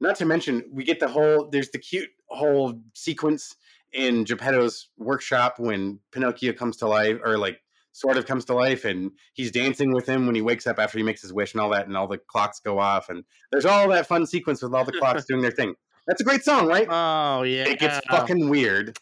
Not 0.00 0.16
to 0.16 0.24
mention, 0.24 0.64
we 0.72 0.84
get 0.84 1.00
the 1.00 1.08
whole 1.08 1.48
there's 1.50 1.70
the 1.70 1.78
cute 1.78 2.10
whole 2.28 2.80
sequence 2.94 3.54
in 3.94 4.24
Geppetto's 4.24 4.88
workshop 4.98 5.54
when 5.58 5.98
Pinocchio 6.12 6.52
comes 6.52 6.76
to 6.78 6.86
life, 6.88 7.18
or 7.24 7.38
like 7.38 7.60
sort 7.92 8.16
of 8.16 8.26
comes 8.26 8.44
to 8.46 8.54
life, 8.54 8.84
and 8.84 9.12
he's 9.34 9.50
dancing 9.52 9.92
with 9.92 10.06
him 10.06 10.26
when 10.26 10.34
he 10.34 10.42
wakes 10.42 10.66
up 10.66 10.78
after 10.78 10.98
he 10.98 11.04
makes 11.04 11.22
his 11.22 11.32
wish 11.32 11.52
and 11.54 11.60
all 11.60 11.70
that, 11.70 11.86
and 11.86 11.96
all 11.96 12.08
the 12.08 12.18
clocks 12.18 12.58
go 12.60 12.78
off, 12.78 13.08
and 13.08 13.24
there's 13.52 13.64
all 13.64 13.88
that 13.88 14.06
fun 14.06 14.26
sequence 14.26 14.62
with 14.62 14.74
all 14.74 14.84
the 14.84 14.92
clocks 14.92 15.24
doing 15.28 15.40
their 15.42 15.50
thing. 15.52 15.74
That's 16.06 16.20
a 16.20 16.24
great 16.24 16.42
song, 16.44 16.66
right? 16.66 16.86
Oh 16.90 17.42
yeah. 17.44 17.68
It 17.68 17.78
gets 17.78 18.04
fucking 18.10 18.48
weird 18.50 18.98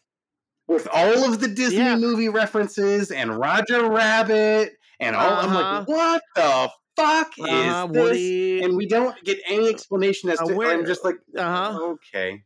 with 0.69 0.86
all 0.93 1.24
of 1.24 1.40
the 1.40 1.48
Disney 1.48 1.78
Yeah. 1.78 1.97
movie 1.97 2.28
references 2.28 3.10
and 3.10 3.36
Roger 3.36 3.90
Rabbit 3.90 4.74
and 5.01 5.16
all. 5.16 5.35
I'm 5.40 5.51
Uh-huh. 5.51 5.78
like, 5.81 5.89
what 5.89 6.23
the 6.36 6.70
fuck 6.97 7.32
Uh-huh, 7.40 7.86
is 7.89 7.93
this? 7.93 8.02
Woody. 8.02 8.62
And 8.62 8.77
we 8.77 8.86
don't 8.86 9.16
get 9.24 9.39
any 9.48 9.69
explanation 9.69 10.31
as 10.31 10.40
Uh, 10.40 10.44
to. 10.44 10.55
where- 10.55 10.70
I'm 10.70 10.86
just 10.86 11.05
like, 11.05 11.16
Uh-huh. 11.36 11.94
okay. 12.14 12.44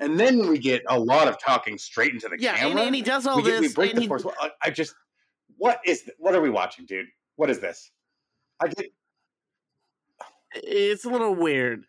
And 0.00 0.18
then 0.18 0.48
we 0.48 0.58
get 0.58 0.82
a 0.88 0.98
lot 0.98 1.26
of 1.28 1.40
talking 1.40 1.76
straight 1.78 2.12
into 2.12 2.28
the 2.28 2.36
camera. 2.38 2.42
Yeah, 2.42 2.50
and- 2.52 2.72
camera. 2.74 2.82
and 2.86 2.94
he 2.94 3.02
does 3.02 3.26
all 3.26 3.38
we 3.38 3.42
get, 3.42 3.60
We 3.60 3.66
this, 3.66 3.74
break 3.74 3.90
and 3.90 3.98
the 3.98 4.02
he- 4.02 4.08
fourth. 4.08 4.26
I, 4.62 4.70
just, 4.70 4.94
what 5.56 5.80
is? 5.84 6.02
th- 6.02 6.16
What 6.18 6.34
are 6.34 6.40
we 6.40 6.50
watching, 6.50 6.86
dude? 6.86 7.06
What 7.36 7.50
is 7.50 7.58
this? 7.58 7.90
I 8.60 8.68
get 8.68 8.86
it's 10.54 11.04
a 11.04 11.08
little 11.10 11.34
weird. 11.34 11.84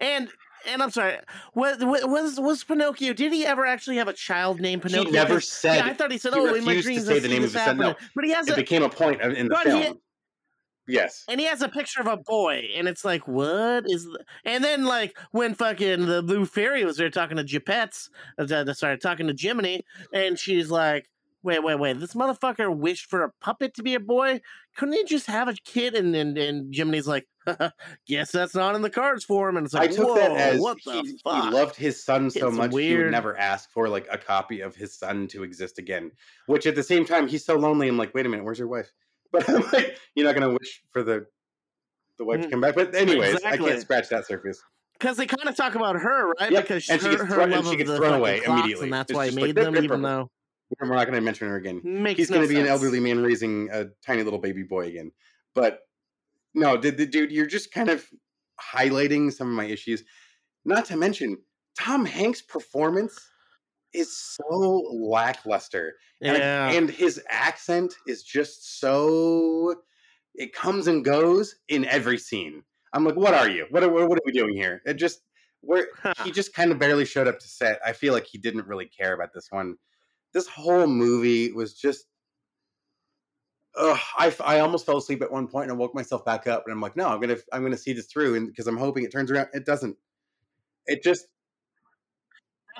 And 0.00 0.28
and 0.68 0.82
I'm 0.82 0.90
sorry, 0.90 1.16
was 1.54 1.78
was 1.80 2.38
was 2.38 2.62
Pinocchio? 2.64 3.12
Did 3.14 3.32
he 3.32 3.46
ever 3.46 3.64
actually 3.64 3.96
have 3.96 4.08
a 4.08 4.12
child 4.12 4.60
named 4.60 4.82
Pinocchio? 4.82 5.04
he 5.06 5.10
never 5.10 5.40
said. 5.40 5.76
Yeah, 5.76 5.86
I 5.86 5.94
thought 5.94 6.10
he 6.12 6.18
said, 6.18 6.34
he 6.34 6.40
"Oh, 6.40 6.54
in 6.54 6.64
my 6.64 6.80
dreams 6.80 7.04
to 7.04 7.06
say 7.14 7.18
the 7.18 7.28
name 7.28 7.38
of 7.44 7.52
his 7.52 7.62
son. 7.62 7.78
No. 7.78 7.94
But 8.14 8.24
he 8.24 8.30
has 8.32 8.46
it 8.48 8.52
a 8.52 8.56
became 8.56 8.82
a 8.82 8.88
point 8.88 9.20
in 9.22 9.48
the 9.48 9.56
film. 9.56 9.98
Yes. 10.90 11.24
and 11.28 11.40
he 11.40 11.46
has 11.46 11.62
a 11.62 11.68
picture 11.68 12.00
of 12.00 12.06
a 12.06 12.16
boy, 12.16 12.68
and 12.74 12.88
it's 12.88 13.04
like, 13.04 13.26
what 13.28 13.84
is? 13.86 14.04
th- 14.04 14.16
And 14.44 14.62
then 14.64 14.84
like 14.84 15.16
when 15.32 15.54
fucking 15.54 16.06
the 16.06 16.22
blue 16.22 16.44
fairy 16.46 16.84
was 16.84 16.96
there 16.96 17.10
talking 17.10 17.36
to 17.36 17.44
Geppette's, 17.44 18.10
uh, 18.38 18.72
sorry, 18.74 18.98
talking 18.98 19.26
to 19.28 19.34
Jiminy, 19.38 19.84
and 20.12 20.38
she's 20.38 20.70
like, 20.70 21.08
wait, 21.42 21.62
wait, 21.62 21.78
wait, 21.78 21.98
this 21.98 22.14
motherfucker 22.14 22.74
wished 22.76 23.06
for 23.06 23.24
a 23.24 23.32
puppet 23.40 23.74
to 23.74 23.82
be 23.82 23.94
a 23.94 24.00
boy. 24.00 24.40
Couldn't 24.76 24.94
he 24.94 25.04
just 25.04 25.26
have 25.26 25.48
a 25.48 25.54
kid? 25.54 25.94
And 25.94 26.14
and, 26.14 26.36
and 26.36 26.72
Jiminy's 26.72 27.06
like, 27.08 27.26
guess 28.06 28.30
that's 28.30 28.54
not 28.54 28.74
in 28.74 28.82
the 28.82 28.90
cards 28.90 29.24
for 29.24 29.48
him. 29.48 29.56
And 29.56 29.64
it's 29.64 29.74
like, 29.74 29.90
I 29.90 29.92
took 29.94 30.16
that 30.16 30.32
as 30.32 30.60
what 30.60 30.78
the 30.84 30.92
he, 30.92 31.00
he 31.10 31.50
loved 31.50 31.76
his 31.76 32.04
son 32.04 32.30
so 32.30 32.48
It's 32.48 32.56
much 32.56 32.74
he 32.74 32.94
would 32.96 33.10
never 33.10 33.36
ask 33.38 33.70
for 33.70 33.88
like 33.88 34.06
a 34.10 34.18
copy 34.18 34.60
of 34.60 34.74
his 34.76 34.94
son 34.94 35.26
to 35.28 35.42
exist 35.42 35.78
again. 35.78 36.12
Which 36.46 36.66
at 36.66 36.74
the 36.74 36.82
same 36.82 37.04
time 37.04 37.26
he's 37.26 37.44
so 37.44 37.56
lonely. 37.56 37.88
I'm 37.88 37.96
like, 37.96 38.14
wait 38.14 38.26
a 38.26 38.28
minute, 38.28 38.44
where's 38.44 38.58
your 38.58 38.68
wife? 38.68 38.92
But 39.32 39.48
I'm 39.48 39.62
like, 39.72 39.96
you're 40.14 40.26
not 40.26 40.34
gonna 40.34 40.50
wish 40.52 40.82
for 40.92 41.02
the 41.02 41.26
the 42.18 42.24
wife 42.24 42.40
to 42.42 42.48
Mm, 42.48 42.50
come 42.50 42.60
back. 42.60 42.74
But 42.74 42.94
anyways, 42.94 43.36
I 43.44 43.56
can't 43.56 43.80
scratch 43.80 44.08
that 44.08 44.26
surface. 44.26 44.60
Because 44.98 45.16
they 45.16 45.26
kind 45.26 45.48
of 45.48 45.56
talk 45.56 45.74
about 45.74 45.96
her, 45.96 46.30
right? 46.38 46.50
Yep, 46.52 46.62
Because 46.64 46.88
and 46.90 47.00
she 47.00 47.06
her, 47.06 47.12
gets 47.16 47.22
her 47.28 47.34
thrown- 47.36 47.52
and 47.54 47.66
she 47.66 47.76
gets 47.76 47.90
thrown 47.90 48.14
away 48.14 48.42
immediately. 48.44 48.86
and 48.86 48.92
that's 48.92 49.10
It's 49.10 49.16
why 49.16 49.24
he 49.24 49.30
just 49.30 49.40
like, 49.40 49.54
made 49.54 49.64
them, 49.64 49.76
even 49.84 50.02
though 50.02 50.28
We're 50.80 50.88
not 50.94 51.06
gonna 51.06 51.20
mention 51.20 51.48
her 51.48 51.56
again. 51.56 51.80
makes 51.82 52.18
He's 52.18 52.30
no 52.30 52.36
gonna 52.36 52.48
be 52.48 52.60
an 52.60 52.66
elderly 52.66 53.00
man 53.00 53.22
raising 53.22 53.70
a 53.72 53.86
tiny 54.04 54.22
little 54.22 54.38
baby 54.38 54.62
boy 54.62 54.86
again. 54.88 55.10
But 55.54 55.80
no, 56.54 56.76
the, 56.76 56.90
the 56.90 57.06
dude, 57.06 57.30
you're 57.32 57.46
just 57.46 57.72
kind 57.72 57.88
of 57.88 58.04
highlighting 58.60 59.32
some 59.32 59.48
of 59.48 59.54
my 59.54 59.64
issues. 59.64 60.04
Not 60.64 60.84
to 60.86 60.96
mention 60.96 61.38
Tom 61.78 62.04
Hanks' 62.04 62.42
performance 62.42 63.18
is 63.92 64.16
so 64.16 64.86
lackluster. 64.92 65.94
And, 66.20 66.36
I- 66.36 66.40
Yeah. 66.40 66.70
and 66.72 66.90
his 66.90 67.22
accent 67.28 67.94
is 68.06 68.22
just 68.22 68.78
so 68.80 69.74
it 70.34 70.52
comes 70.52 70.86
and 70.86 71.04
goes 71.04 71.56
in 71.68 71.84
every 71.86 72.18
scene. 72.18 72.62
I'm 72.92 73.04
like, 73.04 73.16
what 73.16 73.34
are 73.34 73.48
you? 73.48 73.66
What 73.70 73.82
are 73.82 73.90
what 73.90 74.18
are 74.18 74.22
we 74.24 74.32
doing 74.32 74.54
here? 74.54 74.80
It 74.86 74.94
just 74.94 75.22
where 75.60 75.88
he 76.24 76.30
just 76.30 76.54
kind 76.54 76.70
of 76.72 76.78
barely 76.78 77.04
showed 77.04 77.28
up 77.28 77.38
to 77.40 77.48
set. 77.48 77.80
I 77.84 77.92
feel 77.92 78.12
like 78.14 78.26
he 78.26 78.38
didn't 78.38 78.66
really 78.66 78.86
care 78.86 79.12
about 79.14 79.32
this 79.34 79.48
one. 79.50 79.76
This 80.32 80.46
whole 80.46 80.86
movie 80.86 81.52
was 81.52 81.74
just 81.74 82.06
Ugh, 83.76 83.98
I, 84.18 84.34
I 84.44 84.58
almost 84.60 84.84
fell 84.84 84.96
asleep 84.96 85.22
at 85.22 85.30
one 85.30 85.46
point 85.46 85.70
and 85.70 85.72
I 85.72 85.76
woke 85.80 85.94
myself 85.94 86.24
back 86.24 86.48
up 86.48 86.64
and 86.66 86.72
I'm 86.72 86.80
like, 86.80 86.96
no, 86.96 87.06
I'm 87.06 87.20
gonna 87.20 87.36
I'm 87.52 87.62
gonna 87.62 87.76
see 87.76 87.92
this 87.92 88.06
through 88.06 88.34
and 88.34 88.48
because 88.48 88.66
I'm 88.66 88.76
hoping 88.76 89.04
it 89.04 89.12
turns 89.12 89.30
around. 89.30 89.48
It 89.52 89.64
doesn't. 89.64 89.96
It 90.86 91.02
just 91.04 91.26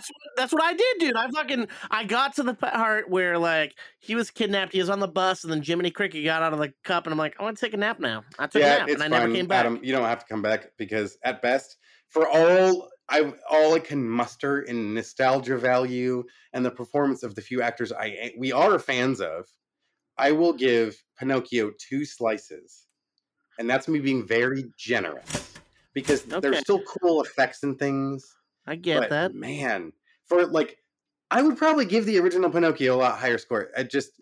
That's 0.00 0.08
what, 0.08 0.36
that's 0.36 0.52
what 0.54 0.62
I 0.62 0.72
did, 0.72 0.98
dude. 0.98 1.16
I 1.16 1.28
fucking 1.30 1.68
I 1.90 2.04
got 2.04 2.36
to 2.36 2.42
the 2.42 2.54
part 2.54 3.10
where 3.10 3.36
like 3.36 3.74
he 3.98 4.14
was 4.14 4.30
kidnapped. 4.30 4.72
He 4.72 4.78
was 4.78 4.88
on 4.88 4.98
the 4.98 5.08
bus, 5.08 5.44
and 5.44 5.52
then 5.52 5.60
Jiminy 5.60 5.90
Cricket 5.90 6.24
got 6.24 6.42
out 6.42 6.54
of 6.54 6.58
the 6.58 6.72
cup, 6.84 7.04
and 7.04 7.12
I'm 7.12 7.18
like, 7.18 7.36
I 7.38 7.42
want 7.42 7.58
to 7.58 7.66
take 7.66 7.74
a 7.74 7.76
nap 7.76 8.00
now. 8.00 8.24
I 8.38 8.46
took 8.46 8.62
a 8.62 8.66
nap, 8.66 8.88
and 8.88 9.02
I 9.02 9.08
never 9.08 9.30
came 9.30 9.46
back. 9.46 9.60
Adam. 9.60 9.78
You 9.82 9.92
don't 9.92 10.06
have 10.06 10.20
to 10.20 10.26
come 10.26 10.40
back 10.40 10.70
because 10.78 11.18
at 11.22 11.42
best, 11.42 11.76
for 12.08 12.26
all 12.26 12.88
I 13.10 13.30
all 13.50 13.74
I 13.74 13.78
can 13.78 14.08
muster 14.08 14.62
in 14.62 14.94
nostalgia 14.94 15.58
value 15.58 16.24
and 16.54 16.64
the 16.64 16.70
performance 16.70 17.22
of 17.22 17.34
the 17.34 17.42
few 17.42 17.60
actors 17.60 17.92
I 17.92 18.08
eh, 18.08 18.30
we 18.38 18.52
are 18.52 18.78
fans 18.78 19.20
of, 19.20 19.46
I 20.16 20.32
will 20.32 20.54
give 20.54 20.96
Pinocchio 21.18 21.72
two 21.78 22.06
slices, 22.06 22.86
and 23.58 23.68
that's 23.68 23.86
me 23.86 23.98
being 23.98 24.26
very 24.26 24.64
generous 24.78 25.58
because 25.92 26.24
Okay. 26.26 26.40
there's 26.40 26.60
still 26.60 26.82
cool 26.84 27.20
effects 27.22 27.64
and 27.64 27.78
things. 27.78 28.34
I 28.70 28.76
get 28.76 29.00
but, 29.00 29.10
that. 29.10 29.34
man. 29.34 29.92
For 30.26 30.46
like, 30.46 30.78
I 31.30 31.42
would 31.42 31.58
probably 31.58 31.84
give 31.84 32.06
the 32.06 32.18
original 32.18 32.50
Pinocchio 32.50 32.94
a 32.94 32.96
lot 32.96 33.18
higher 33.18 33.36
score. 33.36 33.70
I 33.76 33.82
just 33.82 34.12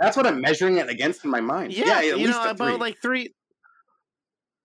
that's 0.00 0.16
what 0.16 0.26
I'm 0.26 0.40
measuring 0.40 0.78
it 0.78 0.88
against 0.88 1.24
in 1.24 1.30
my 1.30 1.40
mind. 1.40 1.72
Yeah, 1.72 1.98
at 1.98 2.18
you 2.18 2.26
know 2.26 2.42
a 2.42 2.50
about 2.50 2.80
like 2.80 3.00
three. 3.00 3.32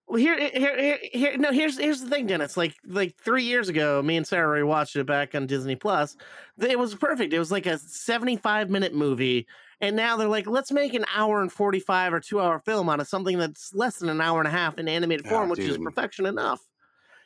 Well, 0.08 0.18
here, 0.18 0.40
here, 0.40 0.80
here, 0.80 1.00
here. 1.14 1.38
No, 1.38 1.52
here's 1.52 1.78
here's 1.78 2.02
the 2.02 2.10
thing, 2.10 2.26
Dennis. 2.26 2.58
Like 2.58 2.74
like 2.88 3.16
three 3.18 3.44
years 3.44 3.70
ago, 3.70 4.02
me 4.02 4.18
and 4.18 4.26
Sarah 4.26 4.66
watched 4.66 4.96
it 4.96 5.06
back 5.06 5.36
on 5.36 5.46
Disney 5.46 5.76
Plus. 5.76 6.18
It 6.60 6.80
was 6.80 6.96
perfect. 6.96 7.34
It 7.34 7.40
was 7.40 7.52
like 7.52 7.68
a 7.68 7.78
75 7.78 8.72
minute 8.72 8.96
movie, 8.96 9.46
and 9.80 9.96
now 9.96 10.18
they're 10.18 10.28
like, 10.28 10.48
let's 10.48 10.72
make 10.72 10.96
an 10.96 11.06
hour 11.14 11.42
and 11.44 11.52
45 11.52 12.14
or 12.14 12.20
two 12.20 12.42
hour 12.42 12.58
film 12.58 12.90
out 12.90 13.00
of 13.00 13.08
something 13.08 13.38
that's 13.38 13.76
less 13.76 13.98
than 13.98 14.10
an 14.10 14.22
hour 14.22 14.40
and 14.40 14.48
a 14.48 14.52
half 14.52 14.80
in 14.80 14.88
animated 14.88 15.28
Oh, 15.28 15.30
form, 15.30 15.50
which 15.50 15.60
is 15.60 15.78
perfection 15.78 16.26
enough. 16.26 16.62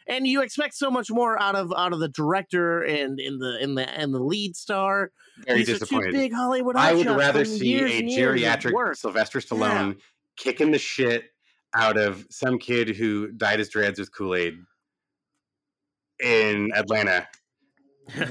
And 0.07 0.25
you 0.27 0.41
expect 0.41 0.73
so 0.75 0.89
much 0.91 1.09
more 1.11 1.39
out 1.41 1.55
of 1.55 1.71
out 1.75 1.93
of 1.93 1.99
the 1.99 2.09
director 2.09 2.81
and 2.81 3.19
in 3.19 3.37
the 3.39 3.59
in 3.61 3.75
the 3.75 3.87
and 3.89 4.13
the 4.13 4.19
lead 4.19 4.55
star. 4.55 5.11
very 5.45 5.59
These 5.59 5.69
are 5.69 5.73
two 5.73 5.79
disappointed. 5.79 6.11
big 6.13 6.33
Hollywood. 6.33 6.75
I 6.75 6.93
would 6.93 7.05
rather 7.07 7.45
see 7.45 7.79
a 7.79 7.85
and 7.99 8.09
years 8.09 8.41
of 8.41 8.59
geriatric. 8.63 8.95
Sylvester 8.97 9.39
Stallone 9.39 9.97
kicking 10.37 10.71
the 10.71 10.79
shit 10.79 11.25
out 11.75 11.97
of 11.97 12.25
some 12.29 12.57
kid 12.57 12.95
who 12.95 13.31
dyed 13.31 13.59
his 13.59 13.69
dreads 13.69 13.99
with 13.99 14.11
Kool 14.13 14.35
Aid 14.35 14.55
in 16.23 16.71
Atlanta, 16.75 17.27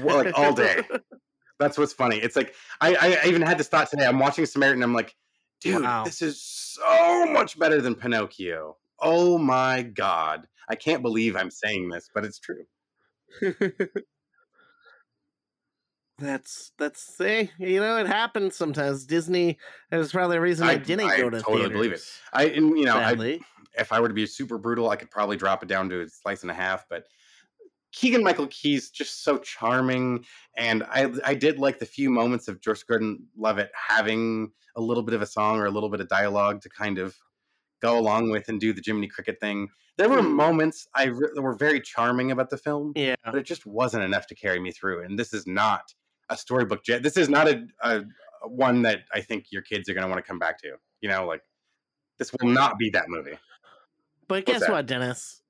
well, 0.01 0.23
like 0.23 0.37
all 0.37 0.53
day. 0.53 0.83
That's 1.59 1.77
what's 1.77 1.93
funny. 1.93 2.17
It's 2.17 2.35
like 2.35 2.55
I, 2.79 3.19
I 3.23 3.27
even 3.27 3.41
had 3.41 3.57
this 3.57 3.67
thought 3.67 3.89
today. 3.89 4.05
I'm 4.05 4.19
watching 4.19 4.45
Samaritan. 4.45 4.81
I'm 4.83 4.93
like, 4.93 5.15
dude, 5.61 5.83
Wow. 5.83 6.03
this 6.03 6.21
is 6.21 6.41
so 6.41 7.25
much 7.27 7.57
better 7.59 7.81
than 7.81 7.95
Pinocchio. 7.95 8.77
Oh 8.99 9.37
my 9.37 9.81
god! 9.83 10.47
I 10.71 10.75
can't 10.75 11.01
believe 11.01 11.35
I'm 11.35 11.51
saying 11.51 11.89
this, 11.89 12.09
but 12.15 12.23
it's 12.23 12.39
true. 12.39 12.63
That's 16.17 16.71
that's 16.77 17.01
say 17.01 17.49
you 17.57 17.79
know 17.79 17.97
it 17.97 18.05
happens 18.05 18.55
sometimes. 18.55 19.05
Disney 19.05 19.57
there's 19.89 20.11
probably 20.11 20.37
a 20.37 20.41
reason 20.41 20.67
I, 20.67 20.77
didn't 20.77 21.09
I 21.09 21.17
go 21.17 21.31
to 21.31 21.37
Disney. 21.37 21.39
I 21.39 21.57
totally 21.57 21.61
theaters. 21.61 21.77
believe 21.77 21.93
it. 21.93 22.01
I 22.31 22.45
and, 22.55 22.77
you 22.77 22.85
know 22.85 22.95
I, 22.95 23.39
if 23.79 23.91
I 23.91 23.99
were 23.99 24.07
to 24.07 24.13
be 24.13 24.27
super 24.27 24.59
brutal, 24.59 24.91
I 24.91 24.97
could 24.97 25.09
probably 25.09 25.35
drop 25.35 25.63
it 25.63 25.69
down 25.69 25.89
to 25.89 26.01
a 26.01 26.07
slice 26.07 26.43
and 26.43 26.51
a 26.51 26.53
half. 26.53 26.85
But 26.91 27.05
Keegan 27.91 28.23
Michael 28.23 28.45
Key's 28.47 28.91
just 28.91 29.23
so 29.23 29.39
charming, 29.39 30.23
and 30.55 30.83
I 30.83 31.11
I 31.25 31.33
did 31.33 31.57
like 31.57 31.79
the 31.79 31.87
few 31.87 32.11
moments 32.11 32.47
of 32.47 32.61
George 32.61 32.85
Gordon 32.85 33.25
Levitt 33.35 33.71
having 33.73 34.51
a 34.75 34.81
little 34.81 35.03
bit 35.03 35.15
of 35.15 35.23
a 35.23 35.27
song 35.27 35.57
or 35.57 35.65
a 35.65 35.71
little 35.71 35.89
bit 35.89 36.01
of 36.01 36.07
dialogue 36.07 36.61
to 36.61 36.69
kind 36.69 36.99
of 36.99 37.15
go 37.81 37.97
along 37.97 38.29
with 38.29 38.47
and 38.49 38.59
do 38.59 38.73
the 38.73 38.81
Jiminy 38.85 39.07
Cricket 39.07 39.39
thing. 39.39 39.67
There 39.97 40.09
were 40.09 40.19
Mm. 40.21 40.31
moments 40.35 40.87
I 40.95 41.05
re- 41.05 41.29
that 41.33 41.41
were 41.41 41.55
very 41.55 41.81
charming 41.81 42.31
about 42.31 42.49
the 42.49 42.57
film, 42.57 42.93
yeah, 42.95 43.15
but 43.25 43.35
it 43.35 43.43
just 43.43 43.65
wasn't 43.65 44.03
enough 44.03 44.25
to 44.27 44.35
carry 44.35 44.59
me 44.59 44.71
through. 44.71 45.03
And 45.03 45.17
this 45.19 45.33
is 45.33 45.45
not 45.45 45.93
a 46.29 46.37
storybook. 46.37 46.83
This 46.85 47.17
is 47.17 47.27
not 47.29 47.47
a, 47.49 47.65
a 47.83 48.03
one 48.47 48.81
that 48.83 49.01
I 49.13 49.21
think 49.21 49.47
your 49.51 49.61
kids 49.61 49.89
are 49.89 49.93
going 49.93 50.03
to 50.03 50.09
want 50.09 50.23
to 50.23 50.27
come 50.27 50.39
back 50.39 50.59
to. 50.61 50.75
You 51.01 51.09
know, 51.09 51.25
like 51.25 51.41
this 52.17 52.31
will 52.33 52.49
not 52.49 52.77
be 52.77 52.89
that 52.91 53.09
movie. 53.09 53.37
But 54.27 54.45
guess 54.45 54.67
what, 54.69 54.85
Dennis? 54.85 55.41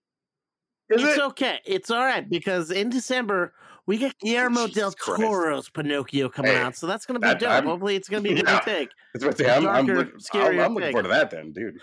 Is 0.90 1.04
it's 1.04 1.18
it? 1.18 1.22
okay. 1.22 1.60
It's 1.66 1.90
all 1.92 2.04
right 2.04 2.28
because 2.28 2.72
in 2.72 2.90
December 2.90 3.54
we 3.86 3.98
get 3.98 4.18
Guillermo 4.20 4.68
del 4.68 4.92
Christ. 4.92 5.22
Toro's 5.22 5.70
Pinocchio 5.70 6.30
coming 6.30 6.52
Hey, 6.52 6.58
out, 6.60 6.76
so 6.76 6.88
that's 6.88 7.06
going 7.06 7.16
to 7.16 7.20
be 7.20 7.28
that- 7.28 7.40
dope. 7.40 7.50
I'm- 7.52 7.66
Hopefully, 7.66 7.96
it's 7.96 8.10
going 8.10 8.24
to 8.24 8.30
be 8.34 8.40
a 8.42 8.44
Yeah. 8.44 8.60
take. 8.62 8.90
That's 9.14 9.24
what. 9.26 9.50
I'm, 9.50 9.68
I'm, 9.68 9.86
look- 9.86 10.14
I'm, 10.34 10.60
I'm 10.60 10.74
looking 10.74 10.92
forward 10.92 11.04
to 11.04 11.10
that 11.10 11.30
then, 11.32 11.52
dude. 11.54 11.78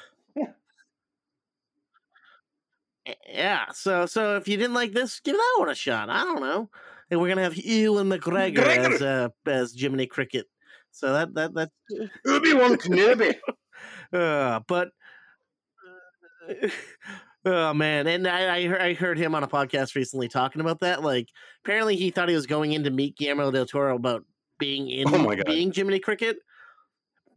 Yeah. 3.28 3.66
So, 3.72 4.06
so 4.06 4.36
if 4.36 4.48
you 4.48 4.56
didn't 4.56 4.74
like 4.74 4.92
this, 4.92 5.20
give 5.20 5.36
that 5.36 5.54
one 5.58 5.70
a 5.70 5.74
shot. 5.74 6.10
I 6.10 6.24
don't 6.24 6.40
know. 6.40 6.70
And 7.10 7.20
we're 7.20 7.28
gonna 7.28 7.42
have 7.42 7.56
Ewan 7.56 8.10
McGregor 8.10 8.58
as 8.58 9.02
uh, 9.02 9.28
as 9.46 9.72
Jiminy 9.74 10.06
Cricket. 10.06 10.46
So 10.90 11.12
that 11.12 11.34
that 11.34 11.54
that's 11.54 11.72
Obi 12.26 12.54
Wan 12.54 12.76
Kenobi. 12.76 13.34
uh, 14.12 14.60
but 14.66 14.90
oh 17.44 17.74
man, 17.74 18.06
and 18.06 18.26
I 18.26 18.56
I 18.56 18.66
heard, 18.66 18.80
I 18.80 18.92
heard 18.94 19.18
him 19.18 19.34
on 19.34 19.42
a 19.42 19.48
podcast 19.48 19.94
recently 19.94 20.28
talking 20.28 20.60
about 20.60 20.80
that. 20.80 21.02
Like, 21.02 21.28
apparently 21.64 21.96
he 21.96 22.10
thought 22.10 22.28
he 22.28 22.34
was 22.34 22.46
going 22.46 22.72
in 22.72 22.84
to 22.84 22.90
meet 22.90 23.16
Guillermo 23.16 23.50
del 23.50 23.66
Toro 23.66 23.96
about 23.96 24.24
being 24.58 24.90
in 24.90 25.08
Oh 25.14 25.18
my 25.18 25.34
God. 25.36 25.46
being 25.46 25.72
Jiminy 25.72 26.00
Cricket. 26.00 26.38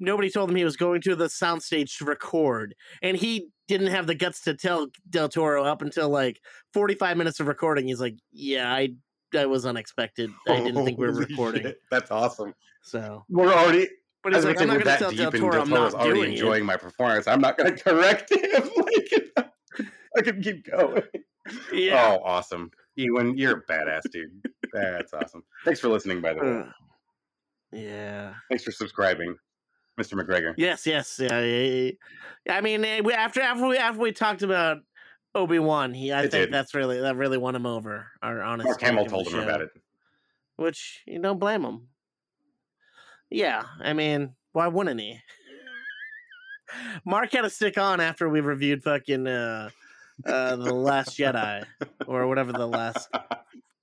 Nobody 0.02 0.30
told 0.30 0.50
him 0.50 0.56
he 0.56 0.64
was 0.64 0.78
going 0.78 1.02
to 1.02 1.16
the 1.16 1.28
soundstage 1.28 1.98
to 2.00 2.06
record, 2.06 2.76
and 3.02 3.16
he 3.16 3.50
didn't 3.68 3.88
have 3.88 4.08
the 4.08 4.16
guts 4.16 4.42
to 4.42 4.56
tell 4.56 4.88
Del 5.10 5.30
Toro 5.30 5.64
up 5.64 5.82
until 5.82 6.10
like 6.10 6.42
45 6.74 7.18
minutes 7.18 7.40
of 7.40 7.48
recording. 7.48 7.88
He's 7.88 8.02
like, 8.02 8.16
"Yeah, 8.32 8.74
I 8.74 8.96
that 9.32 9.50
was 9.50 9.66
unexpected. 9.66 10.32
I 10.48 10.58
didn't 10.58 10.84
think 10.84 10.98
we 10.98 11.06
were 11.06 11.14
recording." 11.14 11.64
shit, 11.64 11.82
That's 11.90 12.12
awesome. 12.12 12.54
So 12.82 13.24
We're 13.30 13.54
already. 13.54 13.88
But 14.24 14.34
I 14.34 14.38
he's 14.38 14.46
like, 14.46 14.62
"I'm 14.62 14.68
not 14.68 14.84
gonna 14.84 14.98
tell 14.98 15.12
Del 15.12 15.32
Toro 15.32 15.62
I'm 15.62 15.70
not 15.70 15.94
already 15.94 16.14
doing 16.14 16.32
it." 16.32 16.34
enjoying 16.34 16.66
my 16.66 16.78
performance. 16.78 17.28
I'm 17.28 17.42
not 17.42 17.58
going 17.58 17.76
to 17.78 17.84
correct 17.84 18.32
him. 18.32 18.70
like, 18.78 19.88
I 20.18 20.22
can 20.22 20.42
keep 20.42 20.70
going. 20.70 21.04
Yeah. 21.72 22.18
Oh, 22.20 22.24
awesome. 22.24 22.72
Ewan, 22.96 23.38
you're 23.38 23.58
a 23.58 23.62
badass, 23.66 24.02
dude. 24.12 24.32
That's 24.74 25.14
awesome. 25.14 25.44
Thanks 25.66 25.80
for 25.80 25.90
listening, 25.90 26.22
by 26.22 26.34
the 26.34 26.42
way. 26.42 26.60
Uh, 26.60 26.64
yeah. 27.72 28.34
Thanks 28.50 28.64
for 28.64 28.72
subscribing, 28.72 29.36
Mr. 30.00 30.14
McGregor. 30.14 30.54
Yes, 30.58 30.86
yes, 30.88 31.20
yeah. 31.22 31.40
yeah, 31.42 31.92
yeah. 32.46 32.56
I 32.56 32.62
mean, 32.62 32.84
eh, 32.86 33.02
after 33.14 33.42
after 33.42 33.68
we 33.68 33.78
after 33.78 34.00
we 34.02 34.12
talked 34.12 34.42
about 34.42 34.78
Obi 35.36 35.60
Wan, 35.60 35.94
he 35.94 36.12
I 36.12 36.20
It 36.24 36.32
think 36.32 36.46
did. 36.46 36.54
that's 36.54 36.74
really 36.74 37.00
that 37.02 37.16
really 37.16 37.38
won 37.38 37.56
him 37.56 37.66
over. 37.66 38.08
Our 38.22 38.42
honest 38.42 38.66
Mark 38.68 38.82
Hamill 38.82 39.06
told 39.06 39.28
him 39.28 39.40
about 39.40 39.62
it. 39.62 39.70
which 40.56 41.02
you 41.06 41.20
don't 41.22 41.40
blame 41.40 41.64
him. 41.64 41.88
Yeah, 43.30 43.64
I 43.80 43.94
mean, 43.94 44.36
why 44.54 44.68
wouldn't 44.68 45.00
he? 45.00 45.20
Mark 47.06 47.32
had 47.32 47.42
to 47.42 47.50
stick 47.50 47.78
on 47.78 48.00
after 48.00 48.28
we 48.30 48.42
reviewed 48.42 48.84
fucking 48.84 49.28
uh, 49.28 49.70
uh, 50.26 50.56
the 50.56 50.74
Last 50.74 51.18
Jedi 51.18 51.66
or 52.08 52.28
whatever 52.28 52.52
the 52.54 52.68
last 52.68 53.10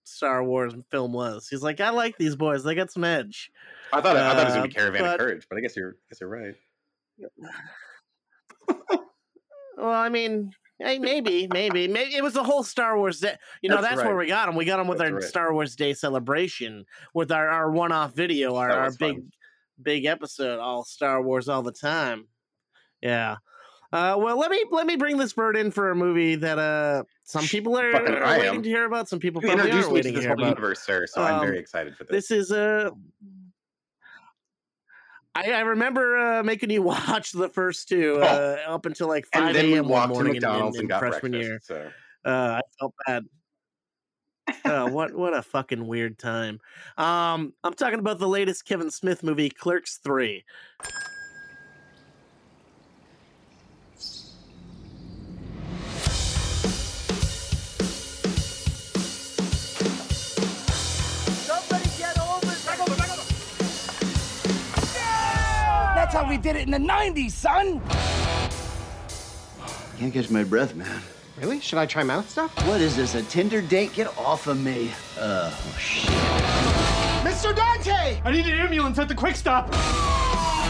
Star 0.08 0.42
Wars 0.44 0.74
film 0.90 1.12
was. 1.12 1.48
He's 1.48 1.62
like, 1.62 1.80
I 1.80 1.90
like 1.90 2.16
these 2.18 2.36
boys. 2.36 2.64
They 2.64 2.74
got 2.74 2.90
some 2.90 3.04
edge. 3.04 3.50
I 3.92 4.00
thought 4.00 4.16
I 4.16 4.34
thought 4.34 4.40
it 4.40 4.44
was 4.44 4.54
gonna 4.54 4.68
be 4.68 4.76
Uh, 4.76 4.80
Caravan 4.80 5.00
but- 5.02 5.14
of 5.14 5.20
Courage, 5.20 5.46
but 5.48 5.58
I 5.58 5.60
guess 5.60 5.76
you're 5.76 5.90
I 5.90 6.04
guess 6.10 6.20
you're 6.20 6.30
right. 6.30 6.54
Well, 9.76 9.90
I 9.92 10.08
mean, 10.08 10.50
eh, 10.82 10.98
maybe, 10.98 11.46
maybe, 11.52 11.86
maybe 11.86 12.16
it 12.16 12.22
was 12.22 12.34
the 12.34 12.42
whole 12.42 12.64
Star 12.64 12.98
Wars 12.98 13.20
day. 13.20 13.36
You 13.62 13.68
know, 13.68 13.76
That's 13.80 13.94
that's, 13.94 14.04
where 14.04 14.16
we 14.16 14.26
got 14.26 14.46
them. 14.46 14.56
We 14.56 14.64
got 14.64 14.78
them 14.78 14.88
with 14.88 14.98
That's 14.98 15.10
our 15.10 15.14
right. 15.18 15.24
Star 15.24 15.54
Wars 15.54 15.76
Day 15.76 15.94
celebration, 15.94 16.84
with 17.14 17.30
our, 17.30 17.48
our 17.48 17.70
one 17.70 17.92
off 17.92 18.12
video, 18.12 18.56
our, 18.56 18.72
our 18.72 18.90
big, 18.90 19.14
fun. 19.14 19.30
big 19.80 20.04
episode, 20.04 20.58
all 20.58 20.84
Star 20.84 21.22
Wars 21.22 21.48
all 21.48 21.62
the 21.62 21.70
time. 21.70 22.26
Yeah. 23.00 23.36
Uh, 23.92 24.16
well, 24.18 24.36
let 24.36 24.50
me 24.50 24.64
let 24.72 24.84
me 24.86 24.96
bring 24.96 25.16
this 25.16 25.32
bird 25.32 25.56
in 25.56 25.70
for 25.70 25.92
a 25.92 25.96
movie 25.96 26.34
that 26.34 26.58
uh 26.58 27.04
some 27.28 27.44
people 27.44 27.78
are, 27.78 27.94
are 27.94 28.38
waiting 28.38 28.62
to 28.62 28.68
hear 28.68 28.84
about. 28.86 29.08
Some 29.08 29.18
people 29.20 29.42
You 29.42 29.48
probably 29.48 29.70
aren't 29.70 29.82
me 29.84 29.88
to 29.88 29.94
waiting 29.94 30.14
to 30.14 30.20
hear 30.20 30.32
about. 30.32 30.46
universe, 30.48 30.80
sir, 30.80 31.06
so 31.06 31.22
I'm 31.22 31.34
Um, 31.36 31.40
very 31.46 31.58
excited 31.58 31.94
for 31.96 32.04
this. 32.04 32.28
This 32.28 32.30
is 32.30 32.52
uh, 32.52 32.90
I, 35.34 35.52
I 35.52 35.60
remember 35.60 36.16
uh, 36.16 36.42
making 36.42 36.70
you 36.70 36.82
watch 36.94 37.32
the 37.32 37.48
first 37.48 37.88
two 37.88 38.16
uh, 38.22 38.56
up 38.66 38.86
until 38.86 39.08
like 39.08 39.26
Oh. 39.34 39.38
and 39.38 39.44
five 39.46 39.54
then 39.54 39.72
a.m. 39.74 39.88
one 39.88 40.08
morning 40.08 40.36
in, 40.36 40.44
in, 40.44 40.76
in 40.76 40.88
freshman 40.88 41.32
year. 41.34 41.60
So 41.62 41.90
Uh, 42.24 42.60
I 42.60 42.60
felt 42.80 42.94
bad. 43.06 43.24
oh, 44.64 44.86
what 44.90 45.14
what 45.14 45.34
a 45.34 45.42
fucking 45.42 45.86
weird 45.86 46.18
time. 46.18 46.60
Um, 46.96 47.52
I'm 47.62 47.74
talking 47.74 47.98
about 47.98 48.18
the 48.18 48.28
latest 48.28 48.64
Kevin 48.64 48.90
Smith 48.90 49.22
movie, 49.22 49.50
Clerks 49.50 49.98
Three. 50.02 50.44
We 66.38 66.42
did 66.42 66.54
it 66.54 66.66
in 66.66 66.70
the 66.70 66.78
90s, 66.78 67.32
son! 67.32 67.80
Can't 69.98 70.12
catch 70.14 70.30
my 70.30 70.44
breath, 70.44 70.76
man. 70.76 71.02
Really? 71.36 71.58
Should 71.58 71.80
I 71.80 71.86
try 71.86 72.04
mouth 72.04 72.30
stuff? 72.30 72.54
What 72.64 72.80
is 72.80 72.94
this, 72.94 73.16
a 73.16 73.22
Tinder 73.22 73.60
date? 73.60 73.92
Get 73.92 74.06
off 74.16 74.46
of 74.46 74.60
me. 74.60 74.92
Uh, 75.18 75.50
oh, 75.52 75.76
shit. 75.80 76.10
Mr. 77.24 77.54
Dante! 77.56 78.20
I 78.24 78.30
need 78.30 78.46
an 78.46 78.56
ambulance 78.56 79.00
at 79.00 79.08
the 79.08 79.16
quick 79.16 79.34
stop. 79.34 79.74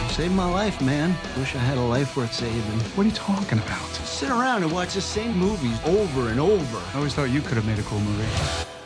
Saved 0.09 0.33
my 0.33 0.49
life, 0.49 0.81
man. 0.81 1.15
Wish 1.37 1.53
I 1.53 1.59
had 1.59 1.77
a 1.77 1.81
life 1.81 2.17
worth 2.17 2.33
saving. 2.33 2.79
What 2.95 3.05
are 3.05 3.09
you 3.09 3.15
talking 3.15 3.59
about? 3.59 3.89
Sit 4.05 4.31
around 4.31 4.63
and 4.63 4.71
watch 4.71 4.95
the 4.95 5.01
same 5.01 5.37
movies 5.37 5.79
over 5.85 6.29
and 6.29 6.39
over. 6.39 6.81
I 6.93 6.97
always 6.97 7.13
thought 7.13 7.29
you 7.29 7.41
could 7.41 7.57
have 7.57 7.67
made 7.67 7.77
a 7.77 7.83
cool 7.83 7.99
movie. 7.99 8.27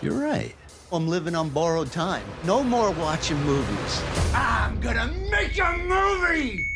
You're 0.02 0.20
right. 0.20 0.54
I'm 0.92 1.08
living 1.08 1.34
on 1.34 1.50
borrowed 1.50 1.94
time. 1.94 2.26
No 2.44 2.62
more 2.62 2.92
watching 2.92 3.42
movies. 3.44 4.04
I'm 4.34 4.82
gonna 4.82 5.08
make 5.32 5.58
a 5.58 5.78
movie! 5.78 6.73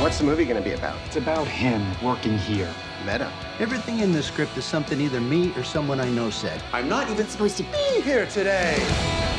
What's 0.00 0.18
the 0.18 0.24
movie 0.24 0.44
gonna 0.44 0.60
be 0.60 0.72
about? 0.72 0.98
It's 1.06 1.16
about 1.16 1.46
him 1.46 1.82
working 2.02 2.36
here. 2.36 2.72
Meta. 3.06 3.32
Everything 3.58 4.00
in 4.00 4.12
the 4.12 4.22
script 4.22 4.56
is 4.56 4.64
something 4.64 5.00
either 5.00 5.20
me 5.20 5.52
or 5.56 5.62
someone 5.62 6.00
I 6.00 6.08
know 6.10 6.30
said. 6.30 6.60
I'm 6.72 6.88
not 6.88 7.10
even 7.10 7.26
supposed 7.26 7.56
to 7.58 7.62
be 7.64 8.00
here 8.02 8.26
today. 8.26 8.76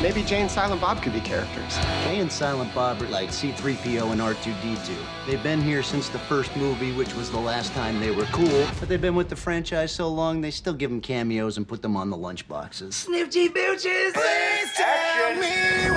Maybe 0.02 0.24
Jay 0.24 0.42
and 0.42 0.50
Silent 0.50 0.82
Bob 0.82 1.02
could 1.02 1.14
be 1.14 1.20
characters. 1.20 1.78
Jay 2.04 2.20
and 2.20 2.32
Silent 2.32 2.74
Bob 2.74 3.02
are 3.02 3.08
like 3.08 3.32
C-3PO 3.32 4.12
and 4.12 4.22
R2-D2. 4.22 4.96
They've 5.28 5.44
been 5.44 5.62
here 5.62 5.84
since 5.84 6.10
the 6.10 6.20
first 6.20 6.56
movie, 6.56 6.94
which 6.94 7.14
was 7.16 7.30
the 7.30 7.40
last 7.40 7.74
time 7.74 8.00
they 8.00 8.12
were 8.12 8.26
cool. 8.26 8.68
But 8.80 8.88
they've 8.88 9.02
been 9.02 9.16
with 9.16 9.30
the 9.30 9.36
franchise 9.36 9.92
so 9.92 10.08
long, 10.08 10.42
they 10.42 10.52
still 10.52 10.74
give 10.74 10.90
them 10.90 11.02
cameos 11.02 11.58
and 11.58 11.68
put 11.68 11.82
them 11.82 11.98
on 11.98 12.10
the 12.10 12.18
lunch 12.18 12.48
boxes. 12.48 13.08
Snootchie 13.08 13.50
Bootchies! 13.50 14.14
Please 14.14 14.72
tell 14.76 15.36
me 15.36 15.96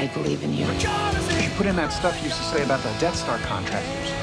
I 0.00 0.10
believe 0.14 0.42
in 0.42 0.54
you. 0.54 0.66
You 1.60 1.64
should 1.66 1.74
put 1.74 1.78
in 1.82 1.88
that 1.88 1.92
stuff 1.92 2.16
you 2.20 2.28
used 2.28 2.38
to 2.38 2.44
say 2.44 2.64
about 2.64 2.82
the 2.82 2.88
Death 2.98 3.16
Star 3.16 3.36
contractors. 3.40 4.14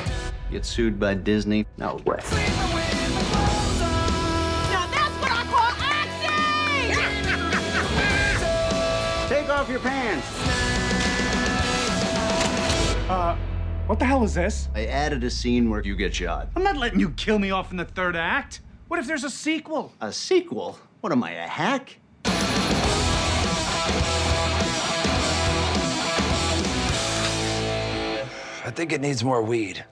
Get 0.49 0.65
sued 0.65 0.99
by 0.99 1.13
Disney? 1.13 1.67
No 1.77 2.01
way. 2.03 2.17
Now 4.71 4.87
that's 4.89 5.13
what 5.21 5.31
I 5.31 5.43
call 5.45 5.71
acting! 5.77 6.95
Take 9.29 9.49
off 9.51 9.69
your 9.69 9.81
pants. 9.81 10.25
Uh, 13.07 13.37
what 13.85 13.99
the 13.99 14.05
hell 14.05 14.23
is 14.23 14.33
this? 14.33 14.69
I 14.73 14.87
added 14.87 15.23
a 15.23 15.29
scene 15.29 15.69
where 15.69 15.83
you 15.83 15.95
get 15.95 16.15
shot. 16.15 16.49
I'm 16.55 16.63
not 16.63 16.75
letting 16.75 16.99
you 16.99 17.11
kill 17.11 17.37
me 17.37 17.51
off 17.51 17.69
in 17.69 17.77
the 17.77 17.85
third 17.85 18.15
act. 18.15 18.61
What 18.87 18.99
if 18.99 19.05
there's 19.05 19.23
a 19.23 19.29
sequel? 19.29 19.93
A 20.01 20.11
sequel? 20.11 20.79
What 21.01 21.11
am 21.11 21.23
I, 21.23 21.33
a 21.33 21.47
hack? 21.47 21.99
I 28.67 28.69
think 28.69 28.91
it 28.91 28.99
needs 28.99 29.23
more 29.23 29.41
weed. 29.41 29.85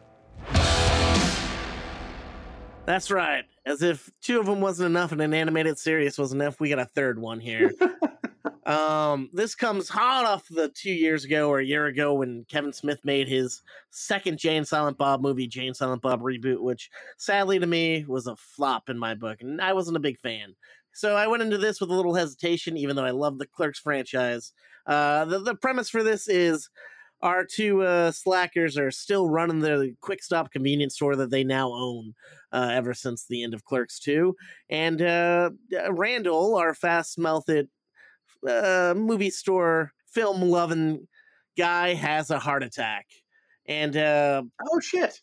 That's 2.86 3.10
right. 3.10 3.46
As 3.66 3.82
if 3.82 4.12
two 4.22 4.38
of 4.38 4.46
them 4.48 4.60
wasn't 4.60 4.88
enough 4.88 5.14
and 5.14 5.22
an 5.22 5.34
animated 5.34 5.80
series 5.80 6.18
was 6.18 6.34
enough, 6.34 6.60
we 6.60 6.68
got 6.68 6.80
a 6.80 6.86
third 6.94 7.18
one 7.18 7.40
here. 7.40 7.72
um, 8.66 9.30
this 9.32 9.56
comes 9.56 9.88
hot 9.88 10.26
off 10.26 10.46
the 10.50 10.68
two 10.68 10.92
years 10.92 11.24
ago 11.24 11.48
or 11.48 11.60
a 11.60 11.66
year 11.66 11.86
ago 11.86 12.16
when 12.16 12.44
Kevin 12.50 12.74
Smith 12.74 13.00
made 13.06 13.30
his 13.30 13.62
second 13.92 14.40
Jay 14.40 14.58
and 14.58 14.68
Silent 14.68 14.98
Bob 14.98 15.22
movie, 15.22 15.48
Jay 15.48 15.68
and 15.68 15.76
Silent 15.76 16.02
Bob 16.02 16.22
reboot, 16.22 16.60
which 16.60 16.90
sadly 17.16 17.58
to 17.60 17.66
me 17.66 18.04
was 18.10 18.28
a 18.28 18.36
flop 18.36 18.90
in 18.90 19.00
my 19.00 19.16
book, 19.16 19.40
and 19.40 19.62
I 19.62 19.72
wasn't 19.72 19.96
a 19.96 20.02
big 20.02 20.20
fan. 20.20 20.54
So 20.92 21.16
I 21.16 21.28
went 21.28 21.44
into 21.44 21.58
this 21.58 21.80
with 21.80 21.92
a 21.92 21.96
little 21.96 22.14
hesitation, 22.14 22.76
even 22.76 22.98
though 22.98 23.06
I 23.06 23.12
love 23.12 23.38
the 23.38 23.48
Clerks 23.48 23.80
franchise. 23.80 24.52
Uh, 24.86 25.24
the, 25.24 25.40
the 25.40 25.56
premise 25.56 25.90
for 25.90 26.04
this 26.04 26.28
is 26.28 26.70
our 27.22 27.46
two 27.46 27.82
uh, 27.82 28.12
slackers 28.12 28.78
are 28.78 28.92
still 28.92 29.30
running 29.30 29.60
the 29.60 29.96
quick 30.02 30.24
stop 30.24 30.52
convenience 30.52 30.96
store 30.96 31.16
that 31.16 31.32
they 31.32 31.44
now 31.44 31.72
own 31.72 32.14
uh, 32.52 32.70
ever 32.72 32.94
since 32.94 33.26
the 33.26 33.44
end 33.44 33.54
of 33.54 33.64
Clerks 33.66 34.00
2. 34.00 34.36
And 34.70 35.02
uh, 35.02 35.52
uh, 35.76 35.94
Randall, 35.94 36.56
our 36.56 36.74
fast 36.74 37.18
mouthed 37.18 37.68
uh, 38.48 38.94
movie 38.96 39.30
store 39.30 39.92
film 40.14 40.42
loving 40.42 41.08
guy 41.58 41.94
has 41.94 42.30
a 42.30 42.40
heart 42.40 42.64
attack, 42.64 43.06
and 43.66 43.96
uh, 43.96 44.44
oh 44.72 44.80
shit, 44.80 45.20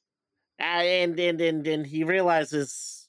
and 0.58 1.18
and 1.18 1.40
and 1.40 1.66
and 1.66 1.86
he 1.86 2.04
realizes 2.04 3.01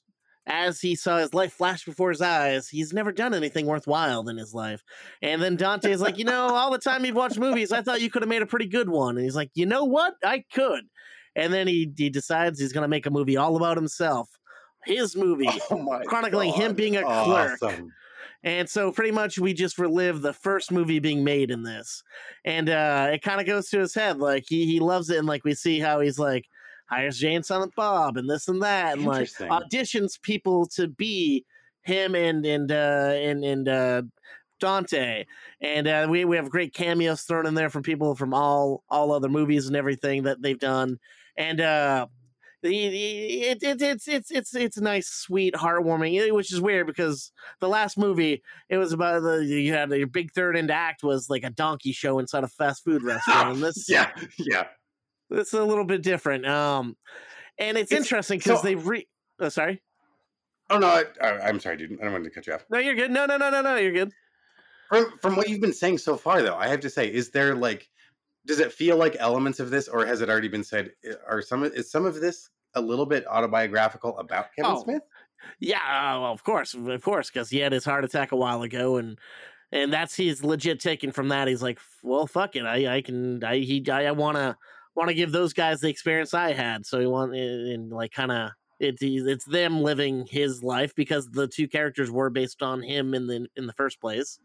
as 0.46 0.80
he 0.80 0.94
saw 0.94 1.18
his 1.18 1.32
life 1.32 1.52
flash 1.54 1.84
before 1.84 2.10
his 2.10 2.20
eyes, 2.20 2.68
he's 2.68 2.92
never 2.92 3.12
done 3.12 3.32
anything 3.34 3.66
worthwhile 3.66 4.28
in 4.28 4.36
his 4.36 4.52
life. 4.54 4.82
And 5.22 5.40
then 5.40 5.56
Dante's 5.56 6.00
like, 6.00 6.18
you 6.18 6.24
know, 6.24 6.48
all 6.48 6.70
the 6.70 6.78
time 6.78 7.04
you've 7.04 7.16
watched 7.16 7.38
movies, 7.38 7.72
I 7.72 7.82
thought 7.82 8.02
you 8.02 8.10
could 8.10 8.22
have 8.22 8.28
made 8.28 8.42
a 8.42 8.46
pretty 8.46 8.66
good 8.66 8.88
one. 8.88 9.16
And 9.16 9.24
he's 9.24 9.36
like, 9.36 9.50
you 9.54 9.64
know 9.66 9.84
what? 9.84 10.14
I 10.22 10.44
could. 10.52 10.84
And 11.36 11.52
then 11.52 11.66
he 11.66 11.92
he 11.96 12.10
decides 12.10 12.60
he's 12.60 12.72
going 12.72 12.82
to 12.82 12.88
make 12.88 13.06
a 13.06 13.10
movie 13.10 13.36
all 13.36 13.56
about 13.56 13.76
himself, 13.76 14.28
his 14.84 15.16
movie, 15.16 15.48
oh 15.70 16.00
chronicling 16.06 16.50
God. 16.50 16.60
him 16.60 16.74
being 16.74 16.96
a 16.96 17.02
clerk. 17.02 17.58
And 18.44 18.68
so 18.68 18.92
pretty 18.92 19.10
much 19.10 19.38
we 19.38 19.54
just 19.54 19.78
relive 19.78 20.20
the 20.20 20.34
first 20.34 20.70
movie 20.70 20.98
being 20.98 21.24
made 21.24 21.50
in 21.50 21.62
this. 21.62 22.02
And 22.44 22.68
uh 22.68 23.08
it 23.14 23.22
kind 23.22 23.40
of 23.40 23.46
goes 23.46 23.68
to 23.70 23.78
his 23.78 23.94
head. 23.94 24.18
Like 24.18 24.44
he 24.46 24.66
he 24.66 24.78
loves 24.80 25.08
it 25.10 25.16
and 25.18 25.26
like 25.26 25.44
we 25.44 25.54
see 25.54 25.80
how 25.80 26.00
he's 26.00 26.18
like 26.18 26.44
hires 26.86 27.18
Jay 27.18 27.34
and 27.34 27.44
Silent 27.44 27.74
Bob 27.74 28.16
and 28.16 28.28
this 28.28 28.48
and 28.48 28.62
that 28.62 28.94
and 28.96 29.06
like 29.06 29.28
auditions 29.28 30.20
people 30.20 30.66
to 30.68 30.88
be 30.88 31.44
him 31.82 32.14
and 32.14 32.44
and 32.44 32.70
uh 32.70 33.12
and 33.14 33.44
and 33.44 33.68
uh 33.68 34.02
Dante. 34.60 35.24
And 35.60 35.86
uh 35.86 36.06
we 36.08 36.24
we 36.24 36.36
have 36.36 36.50
great 36.50 36.74
cameos 36.74 37.22
thrown 37.22 37.46
in 37.46 37.54
there 37.54 37.70
from 37.70 37.82
people 37.82 38.14
from 38.14 38.34
all 38.34 38.82
all 38.88 39.12
other 39.12 39.28
movies 39.28 39.66
and 39.66 39.76
everything 39.76 40.24
that 40.24 40.42
they've 40.42 40.58
done. 40.58 40.98
And 41.36 41.60
uh 41.60 42.06
it, 42.64 43.62
it, 43.62 43.82
it's 43.82 44.08
it's 44.08 44.30
it's 44.30 44.54
it's 44.54 44.78
nice, 44.78 45.08
sweet, 45.08 45.54
heartwarming. 45.54 46.32
Which 46.32 46.52
is 46.52 46.60
weird 46.60 46.86
because 46.86 47.30
the 47.60 47.68
last 47.68 47.98
movie 47.98 48.42
it 48.70 48.78
was 48.78 48.92
about 48.92 49.22
the 49.22 49.44
you 49.44 49.72
had 49.72 49.90
your 49.90 50.06
big 50.06 50.32
third 50.32 50.56
end 50.56 50.70
act 50.70 51.02
was 51.02 51.28
like 51.28 51.44
a 51.44 51.50
donkey 51.50 51.92
show 51.92 52.18
inside 52.18 52.44
a 52.44 52.48
fast 52.48 52.82
food 52.84 53.02
restaurant. 53.02 53.54
and 53.54 53.62
this 53.62 53.88
yeah, 53.88 54.10
yeah. 54.38 54.64
It's 55.38 55.52
a 55.52 55.62
little 55.64 55.84
bit 55.84 56.02
different. 56.02 56.46
Um, 56.46 56.96
and 57.58 57.76
it's, 57.78 57.90
It's- 57.92 58.04
interesting 58.06 58.38
because 58.38 58.60
so- 58.60 58.66
they 58.66 58.74
re. 58.74 59.06
Oh, 59.40 59.48
sorry. 59.48 59.82
Oh 60.70 60.78
no, 60.78 61.04
I, 61.20 61.28
I'm 61.40 61.60
sorry, 61.60 61.76
dude. 61.76 61.98
I 62.00 62.04
don't 62.04 62.12
want 62.12 62.24
to 62.24 62.30
cut 62.30 62.46
you 62.46 62.54
off. 62.54 62.64
No, 62.70 62.78
you're 62.78 62.94
good. 62.94 63.10
No, 63.10 63.26
no, 63.26 63.36
no, 63.36 63.50
no, 63.50 63.60
no. 63.60 63.76
You're 63.76 63.92
good. 63.92 64.12
From 64.88 65.18
from 65.20 65.36
what 65.36 65.48
you've 65.48 65.60
been 65.60 65.72
saying 65.74 65.98
so 65.98 66.16
far, 66.16 66.40
though, 66.42 66.56
I 66.56 66.68
have 66.68 66.80
to 66.80 66.90
say, 66.90 67.06
is 67.12 67.30
there 67.30 67.54
like, 67.54 67.88
does 68.46 68.60
it 68.60 68.72
feel 68.72 68.96
like 68.96 69.16
elements 69.18 69.60
of 69.60 69.70
this, 69.70 69.88
or 69.88 70.06
has 70.06 70.20
it 70.22 70.30
already 70.30 70.48
been 70.48 70.64
said? 70.64 70.92
eh, 71.04 71.12
Are 71.28 71.42
some 71.42 71.64
is 71.64 71.90
some 71.90 72.06
of 72.06 72.20
this 72.20 72.48
a 72.74 72.80
little 72.80 73.04
bit 73.06 73.26
autobiographical 73.26 74.16
about 74.18 74.46
Kevin 74.56 74.72
Oh, 74.74 74.82
Smith? 74.82 75.02
Yeah, 75.60 75.76
uh, 75.78 76.20
well, 76.20 76.32
of 76.32 76.42
course, 76.44 76.72
of 76.74 77.02
course, 77.02 77.30
because 77.30 77.50
he 77.50 77.58
had 77.58 77.72
his 77.72 77.84
heart 77.84 78.04
attack 78.04 78.32
a 78.32 78.36
while 78.36 78.62
ago, 78.62 78.96
and 78.96 79.18
and 79.70 79.92
that's 79.92 80.14
he's 80.14 80.42
legit 80.42 80.80
taken 80.80 81.12
from 81.12 81.28
that. 81.28 81.46
He's 81.48 81.62
like, 81.62 81.78
well, 82.02 82.26
fuck 82.26 82.56
it, 82.56 82.64
I 82.64 82.96
I 82.96 83.00
can 83.02 83.44
I 83.44 83.58
he 83.58 83.84
I, 83.90 84.06
I 84.06 84.12
want 84.12 84.36
to 84.38 84.56
want 84.94 85.08
to 85.08 85.14
give 85.14 85.32
those 85.32 85.52
guys 85.52 85.80
the 85.80 85.88
experience 85.88 86.34
I 86.34 86.52
had. 86.52 86.86
So 86.86 87.00
he 87.00 87.06
want 87.06 87.34
and, 87.34 87.90
like 87.90 88.12
kind 88.12 88.32
of 88.32 88.50
it's 88.80 89.02
it's 89.02 89.44
them 89.44 89.82
living 89.82 90.26
his 90.28 90.62
life 90.62 90.94
because 90.94 91.28
the 91.30 91.46
two 91.48 91.68
characters 91.68 92.10
were 92.10 92.30
based 92.30 92.62
on 92.62 92.82
him 92.82 93.14
in 93.14 93.26
the 93.26 93.46
in 93.56 93.66
the 93.66 93.72
first 93.74 94.00
place, 94.00 94.38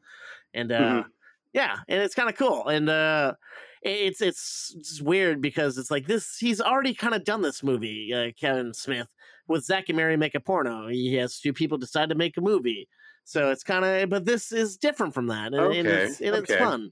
and 0.53 0.71
uh 0.71 1.03
Mhm. 1.03 1.05
yeah, 1.53 1.77
and 1.88 2.01
it's 2.01 2.15
kind 2.15 2.30
of 2.30 2.35
cool, 2.38 2.67
and 2.67 2.89
uh 2.89 3.34
it's 3.81 4.21
it's 4.21 4.76
it's 4.77 5.01
weird 5.01 5.41
because 5.41 5.77
it's 5.77 5.89
like 5.89 6.05
this 6.05 6.38
he's 6.38 6.59
already 6.61 6.93
kind 6.93 7.13
of 7.15 7.23
done 7.23 7.41
this 7.41 7.63
movie 7.63 8.13
uh, 8.13 8.30
kevin 8.38 8.73
smith 8.73 9.07
with 9.47 9.63
Zack 9.63 9.88
and 9.88 9.95
Miri 9.97 10.17
make 10.17 10.35
a 10.35 10.39
porno. 10.41 10.89
He 10.89 11.15
has 11.15 11.39
two 11.39 11.53
people 11.53 11.77
decide 11.77 12.09
to 12.09 12.15
make 12.15 12.38
a 12.38 12.41
movie. 12.41 12.88
So 13.23 13.51
it's 13.51 13.63
kind 13.63 13.85
of, 13.85 14.09
but 14.09 14.26
this 14.26 14.51
is 14.51 14.77
different 14.77 15.13
from 15.13 15.27
that, 15.27 15.53
and, 15.53 15.55
and 15.77 15.88
it's, 16.09 16.19
and 16.21 16.35
it's 16.35 16.51
fun. 16.65 16.91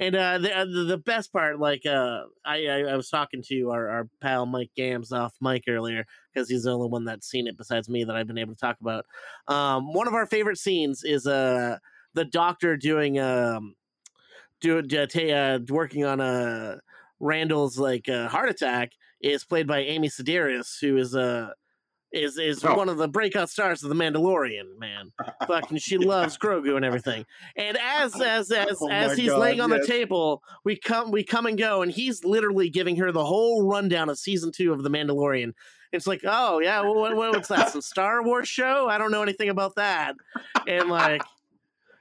And 0.00 0.16
uh, 0.16 0.38
the, 0.38 0.56
uh, 0.56 0.64
the 0.64 0.84
the 0.84 0.96
best 0.96 1.30
part, 1.30 1.60
like 1.60 1.84
uh, 1.84 2.22
I, 2.42 2.66
I 2.66 2.78
I 2.92 2.96
was 2.96 3.10
talking 3.10 3.42
to 3.48 3.70
our, 3.70 3.86
our 3.88 4.08
pal 4.22 4.46
Mike 4.46 4.70
Gams 4.74 5.12
off 5.12 5.34
Mike 5.40 5.64
earlier 5.68 6.06
because 6.32 6.48
he's 6.48 6.62
the 6.62 6.72
only 6.72 6.88
one 6.88 7.04
that's 7.04 7.28
seen 7.28 7.46
it 7.46 7.58
besides 7.58 7.86
me 7.86 8.04
that 8.04 8.16
I've 8.16 8.26
been 8.26 8.38
able 8.38 8.54
to 8.54 8.60
talk 8.60 8.78
about. 8.80 9.04
Um, 9.46 9.92
one 9.92 10.08
of 10.08 10.14
our 10.14 10.24
favorite 10.24 10.56
scenes 10.56 11.04
is 11.04 11.26
uh 11.26 11.76
the 12.14 12.24
doctor 12.24 12.78
doing 12.78 13.18
um 13.20 13.74
do, 14.62 14.80
do 14.80 15.06
ta- 15.06 15.20
uh, 15.20 15.58
working 15.68 16.04
on 16.04 16.20
a 16.20 16.80
Randall's 17.20 17.78
like 17.78 18.08
uh, 18.08 18.28
heart 18.28 18.48
attack 18.48 18.92
is 19.20 19.44
played 19.44 19.66
by 19.66 19.80
Amy 19.80 20.08
Sedaris, 20.08 20.80
who 20.80 20.96
is 20.96 21.14
uh 21.14 21.50
is 22.12 22.38
is 22.38 22.64
Oh. 22.64 22.74
one 22.74 22.88
of 22.88 22.96
the 22.98 23.08
breakout 23.08 23.48
stars 23.50 23.82
of 23.82 23.88
the 23.88 23.94
Mandalorian. 23.94 24.78
Man, 24.78 25.12
fucking, 25.46 25.78
she 25.78 25.98
loves 25.98 26.36
Grogu 26.36 26.76
and 26.76 26.84
everything. 26.84 27.24
And 27.56 27.78
as 27.78 28.20
as 28.20 28.50
oh 28.52 28.56
as 28.56 28.78
Oh 28.82 28.88
as 28.88 29.16
he's 29.16 29.30
God, 29.30 29.38
laying 29.38 29.60
on 29.60 29.70
yes. 29.70 29.80
the 29.80 29.86
table, 29.86 30.42
we 30.64 30.76
come 30.76 31.10
we 31.10 31.22
come 31.22 31.46
and 31.46 31.56
go, 31.58 31.82
and 31.82 31.90
he's 31.92 32.24
literally 32.24 32.68
giving 32.70 32.96
her 32.96 33.12
the 33.12 33.24
whole 33.24 33.66
rundown 33.66 34.08
of 34.08 34.18
season 34.18 34.52
two 34.52 34.72
of 34.72 34.82
the 34.82 34.90
Mandalorian. 34.90 35.52
It's 35.92 36.06
like, 36.06 36.20
oh 36.24 36.60
yeah, 36.60 36.82
what, 36.82 37.16
what, 37.16 37.32
what's 37.34 37.48
that? 37.48 37.70
Some 37.70 37.80
Star 37.80 38.22
Wars 38.22 38.48
show? 38.48 38.88
I 38.88 38.96
don't 38.98 39.10
know 39.10 39.22
anything 39.22 39.48
about 39.48 39.74
that. 39.74 40.14
And 40.68 40.88
like, 40.88 41.22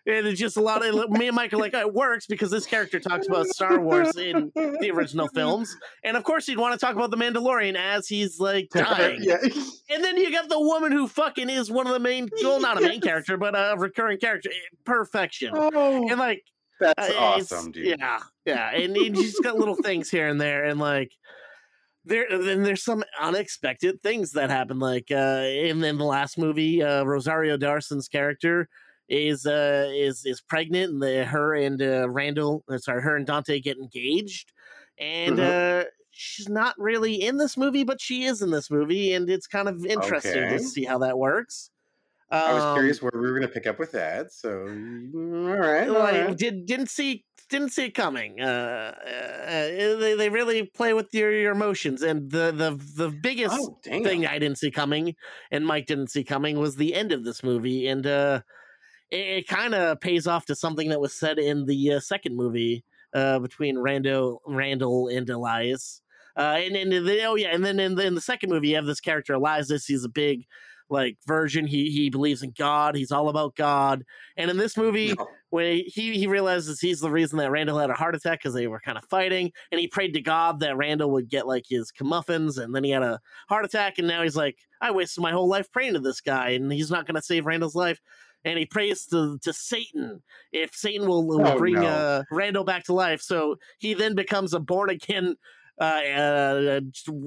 and 0.06 0.26
it's 0.28 0.40
just 0.40 0.58
a 0.58 0.62
lot 0.62 0.86
of 0.86 1.10
me 1.12 1.28
and 1.28 1.36
Mike 1.36 1.54
are 1.54 1.58
like, 1.58 1.74
oh, 1.74 1.80
it 1.82 1.94
works 1.94 2.26
because 2.26 2.50
this 2.52 2.66
character 2.66 3.00
talks 3.00 3.28
about 3.28 3.48
Star 3.48 3.80
Wars 3.80 4.16
in 4.18 4.52
the 4.56 4.92
original 4.94 5.28
films, 5.30 5.76
and 6.04 6.16
of 6.18 6.24
course 6.24 6.46
he'd 6.46 6.58
want 6.58 6.80
to 6.80 6.84
talk 6.84 6.96
about 6.96 7.12
the 7.12 7.18
Mandalorian 7.18 7.76
as 7.76 8.08
he's 8.08 8.40
like 8.40 8.70
dying. 8.74 9.20
yeah. 9.22 9.38
And 9.90 10.04
then 10.04 10.18
you 10.18 10.32
got 10.32 10.50
the 10.50 10.60
woman 10.60 10.92
who 10.92 11.08
fucking 11.08 11.50
is 11.50 11.70
one 11.72 11.88
of 11.88 11.94
the 11.94 12.00
main, 12.00 12.30
well, 12.44 12.60
not 12.60 12.78
a 12.78 12.82
main 12.82 13.02
character, 13.02 13.38
but 13.38 13.56
a 13.56 13.76
recurring 13.78 14.20
character. 14.20 14.50
eh, 14.52 14.76
Perfection. 14.86 15.52
Oh, 15.54 16.08
And 16.10 16.20
like, 16.20 16.44
that's 16.80 17.10
uh, 17.10 17.18
awesome, 17.18 17.72
dude. 17.72 18.00
Yeah, 18.00 18.20
yeah, 18.46 18.72
and 18.72 18.96
you 18.96 19.10
just 19.12 19.44
got 19.44 19.58
little 19.58 19.76
things 19.84 20.10
here 20.10 20.28
and 20.30 20.40
there, 20.40 20.64
and 20.66 20.80
like 20.80 21.12
there, 22.06 22.26
then 22.30 22.64
there's 22.64 22.84
some 22.84 23.04
unexpected 23.20 24.02
things 24.02 24.32
that 24.32 24.50
happen. 24.50 24.80
Like 24.80 25.12
uh, 25.12 25.44
in, 25.46 25.84
in 25.84 25.98
the 25.98 26.06
last 26.06 26.38
movie, 26.38 26.82
uh, 26.82 27.04
Rosario 27.04 27.58
Dawson's 27.58 28.08
character 28.08 28.70
is 29.10 29.46
uh 29.46 29.90
is 29.94 30.26
is 30.26 30.42
pregnant, 30.42 30.94
and 30.94 31.02
the 31.04 31.26
her 31.26 31.56
and 31.56 31.82
uh, 31.82 32.10
Randall, 32.10 32.64
uh, 32.70 32.78
sorry, 32.78 33.02
her 33.02 33.16
and 33.16 33.26
Dante 33.26 33.60
get 33.60 33.78
engaged, 33.78 34.54
and 34.98 35.40
Mhm. 35.40 35.52
uh, 35.52 35.86
she's 36.12 36.50
not 36.50 36.76
really 36.80 37.16
in 37.16 37.38
this 37.38 37.58
movie, 37.58 37.84
but 37.84 38.02
she 38.02 38.26
is 38.26 38.42
in 38.42 38.52
this 38.52 38.70
movie, 38.72 39.14
and 39.14 39.30
it's 39.30 39.48
kind 39.48 39.70
of 39.70 39.86
interesting 39.86 40.48
Okay. 40.48 40.50
to 40.50 40.60
see 40.60 40.86
how 40.86 40.98
that 41.00 41.18
works. 41.18 41.72
I 42.46 42.54
was 42.54 42.66
Um, 42.66 42.66
curious 42.66 43.02
where 43.02 43.12
we 43.14 43.20
were 43.22 43.30
going 43.38 43.48
to 43.48 43.54
pick 43.54 43.68
up 43.68 43.80
with 43.80 43.92
that. 43.92 44.32
So, 44.32 44.50
all 45.14 45.58
right, 45.58 45.90
all 45.90 45.96
right. 46.02 46.36
did 46.36 46.66
didn't 46.66 46.90
see 46.90 47.26
didn't 47.50 47.70
see 47.70 47.86
it 47.86 47.92
coming. 47.96 48.40
Uh, 48.42 48.94
uh, 49.04 49.98
they 49.98 50.16
they 50.16 50.30
really 50.30 50.64
play 50.68 50.94
with 50.94 51.08
your, 51.14 51.32
your 51.32 51.52
emotions, 51.52 52.02
and 52.02 52.32
the 52.32 52.52
the 52.52 52.72
the 52.96 53.12
biggest 53.12 53.72
Oh, 53.72 53.82
thing 54.04 54.26
I 54.26 54.40
didn't 54.40 54.58
see 54.60 54.72
coming, 54.72 55.16
and 55.52 55.66
Mike 55.66 55.88
didn't 55.88 56.08
see 56.12 56.24
coming, 56.24 56.60
was 56.60 56.76
the 56.76 56.94
end 56.94 57.12
of 57.12 57.24
this 57.24 57.44
movie, 57.44 57.88
and 57.88 58.06
uh, 58.06 58.42
it, 59.12 59.18
it 59.18 59.48
kind 59.48 59.74
of 59.74 60.00
pays 60.00 60.28
off 60.28 60.46
to 60.46 60.56
something 60.56 60.90
that 60.90 61.02
was 61.02 61.14
said 61.14 61.40
in 61.40 61.66
the 61.66 61.94
uh, 61.94 62.00
second 62.00 62.36
movie 62.36 62.84
uh, 63.14 63.40
between 63.40 63.78
Randall 63.78 64.42
Randall 64.46 65.08
and 65.08 65.30
Elias. 65.30 66.02
Uh, 66.38 66.58
and 66.64 66.76
and 66.76 66.92
the, 66.92 67.24
oh 67.26 67.36
yeah, 67.36 67.50
and 67.50 67.66
then 67.66 67.80
in 67.80 67.96
the, 67.96 68.06
in 68.06 68.16
the 68.16 68.22
second 68.22 68.50
movie, 68.50 68.70
you 68.70 68.76
have 68.76 68.86
this 68.86 69.02
character 69.02 69.34
Elias. 69.34 69.86
He's 69.86 70.04
a 70.06 70.10
big 70.10 70.46
like 70.90 71.18
virgin. 71.28 71.68
He 71.68 71.92
he 71.92 72.10
believes 72.10 72.44
in 72.44 72.54
God. 72.58 72.96
He's 72.96 73.12
all 73.12 73.30
about 73.30 73.56
God. 73.56 74.04
And 74.38 74.50
in 74.50 74.58
this 74.58 74.78
movie, 74.78 75.14
No. 75.18 75.28
when 75.50 75.84
he 75.86 76.18
he 76.18 76.28
realizes 76.28 76.80
he's 76.80 77.00
the 77.00 77.12
reason 77.12 77.38
that 77.40 77.52
Randall 77.52 77.78
had 77.78 77.90
a 77.90 77.94
heart 77.96 78.16
attack 78.16 78.40
because 78.40 78.54
they 78.54 78.68
were 78.68 78.80
kind 78.80 78.98
of 78.98 79.04
fighting, 79.06 79.52
and 79.72 79.80
he 79.80 79.88
prayed 79.88 80.14
to 80.14 80.22
God 80.22 80.60
that 80.62 80.78
Randall 80.78 81.12
would 81.12 81.30
get 81.30 81.48
like 81.48 81.66
his 81.68 81.92
comeuppance, 81.92 82.58
and 82.58 82.74
then 82.74 82.84
he 82.84 82.92
had 82.92 83.04
a 83.04 83.20
heart 83.50 83.66
attack, 83.66 83.98
and 83.98 84.08
now 84.08 84.24
he's 84.24 84.36
like, 84.38 84.58
I 84.82 84.92
wasted 84.92 85.22
my 85.22 85.32
whole 85.32 85.48
life 85.48 85.72
praying 85.72 85.94
to 85.94 86.00
this 86.00 86.22
guy, 86.22 86.50
and 86.50 86.72
he's 86.72 86.92
not 86.92 87.06
going 87.06 87.16
to 87.16 87.22
save 87.22 87.46
Randall's 87.46 87.76
life. 87.76 88.00
And 88.46 88.58
he 88.58 88.66
prays 88.66 89.06
to, 89.08 89.38
to 89.40 89.52
Satan 89.54 90.22
if 90.52 90.74
Satan 90.74 91.08
will, 91.08 91.26
will 91.28 91.46
Oh, 91.46 91.58
bring 91.58 91.76
no. 91.76 91.86
uh, 91.88 92.24
Randall 92.32 92.64
back 92.64 92.86
to 92.86 92.94
life. 92.94 93.22
So 93.22 93.58
he 93.80 93.94
then 93.94 94.16
becomes 94.16 94.54
a 94.54 94.60
born 94.60 94.90
again 94.90 95.36
uh, 95.80 95.84
uh, 95.84 96.80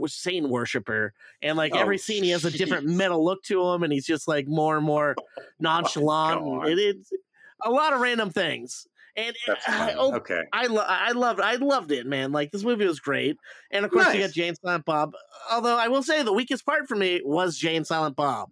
Satan 0.06 0.48
worshiper. 0.50 1.12
And 1.42 1.56
like 1.56 1.72
Oh, 1.74 1.78
every 1.78 1.98
scene, 1.98 2.22
he 2.22 2.30
has 2.30 2.44
a 2.44 2.50
different 2.50 2.86
metal 2.86 3.24
look 3.24 3.42
to 3.44 3.62
him, 3.68 3.82
and 3.82 3.92
he's 3.92 4.06
just 4.06 4.28
like 4.28 4.46
more 4.46 4.76
and 4.76 4.84
more 4.84 5.16
nonchalant. 5.60 6.42
and 6.42 6.60
God. 6.60 6.68
it, 6.68 6.78
it's 6.78 7.10
a 7.64 7.70
lot 7.70 7.92
of 7.92 8.00
random 8.00 8.30
things. 8.30 8.86
And 9.14 9.36
That's 9.46 9.68
uh, 9.68 9.94
oh, 9.98 10.14
Okay. 10.16 10.42
I 10.52 10.66
lo- 10.68 10.86
I 10.86 11.12
loved 11.12 11.40
I 11.40 11.56
loved 11.56 11.92
it, 11.92 12.06
man. 12.06 12.32
Like 12.32 12.50
this 12.50 12.64
movie 12.64 12.86
was 12.86 12.98
great, 12.98 13.36
and 13.70 13.84
of 13.84 13.90
course 13.90 14.12
you 14.14 14.20
got 14.20 14.32
Jay 14.32 14.48
and 14.48 14.56
Silent 14.56 14.86
Bob. 14.86 15.12
Although 15.50 15.76
I 15.76 15.88
will 15.88 16.02
say 16.02 16.22
the 16.22 16.32
weakest 16.32 16.64
part 16.64 16.88
for 16.88 16.96
me 16.96 17.20
was 17.22 17.58
Jay 17.58 17.76
and 17.76 17.86
Silent 17.86 18.16
Bob. 18.16 18.48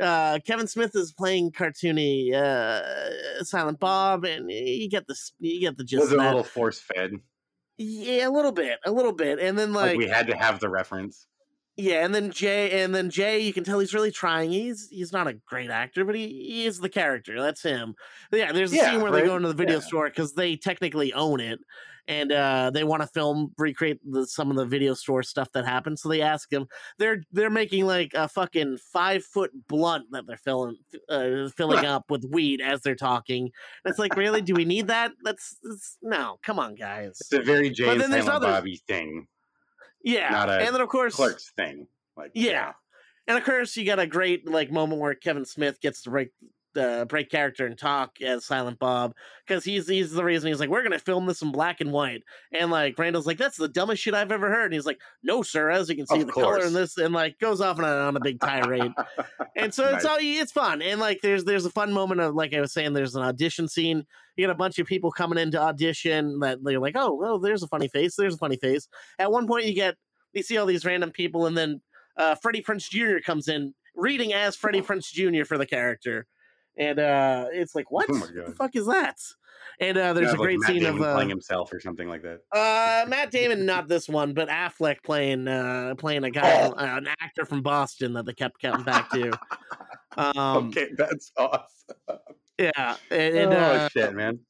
Uh, 0.00 0.40
Kevin 0.44 0.66
Smith 0.66 0.96
is 0.96 1.12
playing 1.12 1.52
cartoony 1.52 2.34
uh, 2.34 3.44
Silent 3.44 3.78
Bob, 3.78 4.24
and 4.24 4.50
you 4.50 4.88
get 4.88 5.06
the 5.06 5.16
you 5.38 5.60
get 5.60 5.76
the 5.76 5.84
gist 5.84 6.02
Was 6.02 6.12
it 6.12 6.18
a 6.18 6.22
little 6.22 6.42
force 6.42 6.80
fed? 6.80 7.12
Yeah, 7.78 8.28
a 8.28 8.30
little 8.30 8.52
bit, 8.52 8.78
a 8.84 8.90
little 8.90 9.12
bit, 9.12 9.38
and 9.38 9.58
then 9.58 9.72
Like, 9.72 9.90
like 9.90 9.98
we 9.98 10.08
had 10.08 10.26
to 10.26 10.36
have 10.36 10.58
the 10.58 10.68
reference. 10.68 11.26
Yeah, 11.76 12.04
and 12.04 12.14
then 12.14 12.30
Jay, 12.30 12.82
and 12.82 12.94
then 12.94 13.10
Jay, 13.10 13.40
you 13.40 13.52
can 13.52 13.64
tell 13.64 13.78
he's 13.78 13.94
really 13.94 14.10
trying. 14.10 14.50
He's 14.50 14.88
he's 14.90 15.12
not 15.12 15.26
a 15.28 15.34
great 15.46 15.70
actor, 15.70 16.04
but 16.04 16.14
he, 16.14 16.26
he 16.28 16.66
is 16.66 16.78
the 16.78 16.88
character. 16.88 17.40
That's 17.40 17.62
him. 17.62 17.94
But 18.30 18.40
yeah, 18.40 18.52
there's 18.52 18.72
a 18.72 18.76
Yeah, 18.76 18.90
scene 18.90 19.00
where 19.00 19.10
they 19.12 19.18
right? 19.20 19.26
go 19.26 19.36
into 19.36 19.48
the 19.48 19.54
video 19.54 19.76
Yeah. 19.76 19.80
store 19.86 20.08
because 20.08 20.34
they 20.34 20.56
technically 20.56 21.12
own 21.12 21.40
it, 21.40 21.58
and 22.06 22.32
uh, 22.32 22.70
they 22.74 22.84
want 22.84 23.02
to 23.02 23.06
film 23.08 23.52
recreate 23.56 23.98
the, 24.04 24.26
some 24.26 24.50
of 24.50 24.56
the 24.56 24.66
video 24.66 24.94
store 24.94 25.22
stuff 25.22 25.50
that 25.52 25.64
happened. 25.64 25.98
So 25.98 26.08
they 26.08 26.20
ask 26.20 26.52
him. 26.52 26.66
They're 26.98 27.22
they're 27.32 27.50
making 27.50 27.86
like 27.86 28.12
a 28.14 28.28
fucking 28.28 28.78
five 28.92 29.24
foot 29.24 29.50
blunt 29.68 30.06
that 30.10 30.26
they're 30.26 30.36
filling 30.36 30.76
uh, 31.08 31.48
filling 31.56 31.84
up 31.86 32.10
with 32.10 32.24
weed 32.28 32.60
as 32.60 32.82
they're 32.82 32.94
talking. 32.94 33.44
And 33.84 33.90
it's 33.90 33.98
like, 33.98 34.16
really? 34.16 34.42
Do 34.42 34.54
we 34.54 34.64
need 34.66 34.88
that? 34.88 35.12
That's, 35.22 35.56
that's 35.62 35.96
no. 36.02 36.38
Come 36.42 36.58
on, 36.58 36.74
guys. 36.74 37.16
It's 37.20 37.32
a 37.32 37.40
very 37.42 37.70
Jay 37.70 37.88
and 37.92 38.00
then 38.00 38.10
there's 38.10 38.26
Silent 38.26 38.44
others- 38.44 38.56
Bobby 38.56 38.82
thing, 38.86 39.26
Yeah, 40.02 40.30
not 40.30 40.48
a 40.48 40.54
and 40.54 40.74
then 40.74 40.80
of 40.80 40.88
course 40.88 41.14
Clerks 41.14 41.52
thing. 41.56 41.86
Like, 42.16 42.32
yeah. 42.34 42.72
And 43.26 43.38
of 43.38 43.44
course, 43.44 43.76
you 43.76 43.84
got 43.84 43.98
a 43.98 44.06
great 44.06 44.48
like 44.48 44.72
moment 44.72 45.00
where 45.00 45.14
Kevin 45.14 45.44
Smith 45.44 45.80
gets 45.80 46.02
to 46.02 46.10
break 46.10 46.30
uh, 46.76 47.04
break 47.04 47.30
character 47.30 47.66
and 47.66 47.76
talk 47.78 48.20
as 48.20 48.44
Silent 48.46 48.78
Bob 48.78 49.14
because 49.46 49.64
he's 49.64 49.88
he's 49.88 50.12
the 50.12 50.22
reason 50.24 50.48
he's 50.48 50.60
like 50.60 50.68
we're 50.68 50.82
gonna 50.82 50.98
film 50.98 51.26
this 51.26 51.42
in 51.42 51.50
black 51.50 51.80
and 51.80 51.90
white 51.92 52.22
and 52.52 52.70
like 52.70 52.98
Randall's 52.98 53.26
like 53.26 53.38
that's 53.38 53.56
the 53.56 53.68
dumbest 53.68 54.02
shit 54.02 54.14
I've 54.14 54.30
ever 54.32 54.48
heard 54.48 54.66
and 54.66 54.74
he's 54.74 54.86
like 54.86 55.00
no 55.22 55.42
sir 55.42 55.70
as 55.70 55.88
you 55.88 55.96
can 55.96 56.06
see 56.06 56.20
Of 56.20 56.26
the 56.26 56.32
color 56.32 56.56
course. 56.58 56.66
in 56.66 56.72
this 56.72 56.96
and 56.98 57.12
like 57.12 57.38
goes 57.38 57.60
off 57.60 57.78
on 57.78 57.84
a, 57.84 57.88
on 57.88 58.16
a 58.16 58.20
big 58.20 58.40
tirade 58.40 58.92
and 59.56 59.74
so 59.74 59.88
it's 59.94 60.04
all 60.04 60.18
it's 60.20 60.52
fun 60.52 60.80
and 60.82 61.00
like 61.00 61.20
there's 61.22 61.44
there's 61.44 61.66
a 61.66 61.70
fun 61.70 61.92
moment 61.92 62.20
of 62.20 62.34
like 62.34 62.54
I 62.54 62.60
was 62.60 62.72
saying 62.72 62.92
there's 62.92 63.16
an 63.16 63.22
audition 63.22 63.66
scene 63.68 64.06
you 64.36 64.46
get 64.46 64.50
a 64.50 64.54
bunch 64.54 64.78
of 64.78 64.86
people 64.86 65.10
coming 65.10 65.38
into 65.38 65.60
audition 65.60 66.38
that 66.40 66.58
they're 66.62 66.78
like 66.78 66.96
oh 66.96 67.14
well 67.14 67.38
there's 67.38 67.62
a 67.62 67.68
funny 67.68 67.88
face 67.88 68.14
there's 68.16 68.34
a 68.34 68.38
funny 68.38 68.56
face 68.56 68.88
at 69.18 69.32
one 69.32 69.46
point 69.46 69.66
you 69.66 69.74
get 69.74 69.96
you 70.32 70.42
see 70.42 70.56
all 70.56 70.66
these 70.66 70.84
random 70.84 71.10
people 71.10 71.46
and 71.46 71.56
then 71.58 71.80
uh, 72.16 72.34
Freddie 72.34 72.62
Prinze 72.62 72.88
Jr. 72.88 73.18
comes 73.24 73.48
in 73.48 73.72
reading 73.94 74.32
as 74.34 74.54
Freddie 74.54 74.82
Prinze 74.82 75.10
Jr. 75.10 75.44
for 75.44 75.56
the 75.56 75.64
character, 75.66 76.26
and 76.76 76.98
uh, 76.98 77.46
it's 77.52 77.74
like, 77.74 77.90
what 77.90 78.06
Oh 78.10 78.14
my 78.14 78.26
the 78.26 78.54
fuck 78.56 78.74
is 78.76 78.86
that? 78.86 79.18
And 79.80 79.96
uh, 79.96 80.12
there's 80.12 80.28
Yeah, 80.28 80.32
a 80.34 80.38
like 80.38 80.40
great 80.40 80.60
Matt 80.60 80.70
scene 80.70 80.82
Damon 80.82 81.02
of 81.02 81.08
uh, 81.08 81.14
playing 81.14 81.28
himself 81.30 81.72
or 81.72 81.80
something 81.80 82.08
like 82.08 82.22
that. 82.22 82.40
uh, 82.52 83.08
Matt 83.08 83.30
Damon, 83.30 83.64
not 83.66 83.88
this 83.88 84.08
one, 84.08 84.34
but 84.34 84.48
Affleck 84.48 85.02
playing 85.02 85.48
uh, 85.48 85.94
playing 85.96 86.24
a 86.24 86.30
guy, 86.30 86.62
Oh. 86.62 86.72
uh, 86.76 86.96
an 86.98 87.08
actor 87.20 87.44
from 87.44 87.62
Boston 87.62 88.12
that 88.14 88.26
they 88.26 88.34
kept 88.34 88.60
coming 88.60 88.84
back 88.84 89.10
to. 89.10 89.30
Um, 90.16 90.68
okay, 90.68 90.88
that's 90.96 91.32
awesome. 91.36 91.96
yeah, 92.58 92.96
and, 93.10 93.36
and, 93.36 93.52
oh 93.52 93.56
uh, 93.56 93.88
shit, 93.88 94.14
man. 94.14 94.40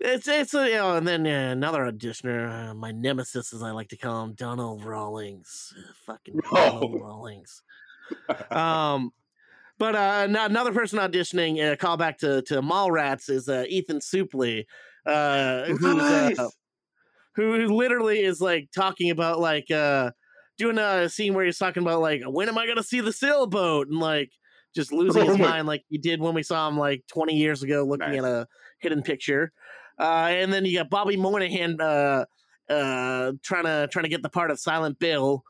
It's 0.00 0.28
it's 0.28 0.54
a, 0.54 0.68
you 0.68 0.74
know, 0.76 0.96
and 0.96 1.06
then 1.06 1.26
uh, 1.26 1.50
another 1.52 1.80
auditioner, 1.90 2.70
uh, 2.70 2.74
my 2.74 2.92
nemesis, 2.92 3.52
as 3.52 3.62
I 3.62 3.72
like 3.72 3.88
to 3.88 3.96
call 3.96 4.24
him, 4.24 4.34
Donald 4.34 4.84
Rawlings, 4.84 5.74
Uh, 5.76 5.92
fucking 6.06 6.36
Donald 6.52 6.92
No. 6.92 6.98
Rawlings. 7.00 7.62
Um, 8.50 9.12
but 9.78 9.94
uh, 9.94 10.26
another 10.28 10.72
person 10.72 10.98
auditioning, 10.98 11.58
uh, 11.72 11.76
callback 11.76 12.18
to 12.18 12.42
to 12.42 12.60
Mallrats, 12.62 13.30
is 13.30 13.48
uh, 13.48 13.64
Ethan 13.68 13.98
Suplee, 14.00 14.64
uh, 15.06 15.64
who's 15.64 15.84
uh, 16.02 16.28
Nice. 16.36 16.50
who 17.36 17.66
literally 17.68 18.20
is 18.22 18.40
like 18.40 18.68
talking 18.74 19.10
about 19.10 19.38
like 19.40 19.70
uh 19.70 20.10
doing 20.56 20.78
a 20.78 21.08
scene 21.08 21.34
where 21.34 21.44
he's 21.44 21.58
talking 21.58 21.82
about 21.82 22.00
like 22.00 22.22
when 22.26 22.48
am 22.48 22.58
I 22.58 22.66
gonna 22.66 22.82
see 22.82 23.00
the 23.00 23.12
sailboat 23.12 23.86
and 23.88 23.98
like 24.00 24.30
just 24.74 24.92
losing 24.92 25.24
his 25.24 25.38
mind 25.48 25.66
like 25.68 25.84
he 25.88 25.98
did 25.98 26.20
when 26.20 26.34
we 26.34 26.42
saw 26.42 26.66
him 26.68 26.76
like 26.76 27.04
20 27.12 27.36
years 27.36 27.62
ago 27.62 27.84
looking 27.84 28.08
Nice. 28.10 28.18
at 28.18 28.24
a 28.24 28.46
hidden 28.80 29.02
picture. 29.02 29.52
Uh 30.00 30.28
and 30.30 30.52
then 30.52 30.64
you 30.64 30.76
got 30.78 30.90
Bobby 30.90 31.16
Moynihan 31.16 31.80
uh 31.80 32.24
uh 32.68 33.32
trying 33.42 33.64
to 33.64 33.88
trying 33.92 34.02
to 34.04 34.08
get 34.08 34.22
the 34.22 34.28
part 34.28 34.50
of 34.50 34.58
Silent 34.58 34.98
Bill. 34.98 35.44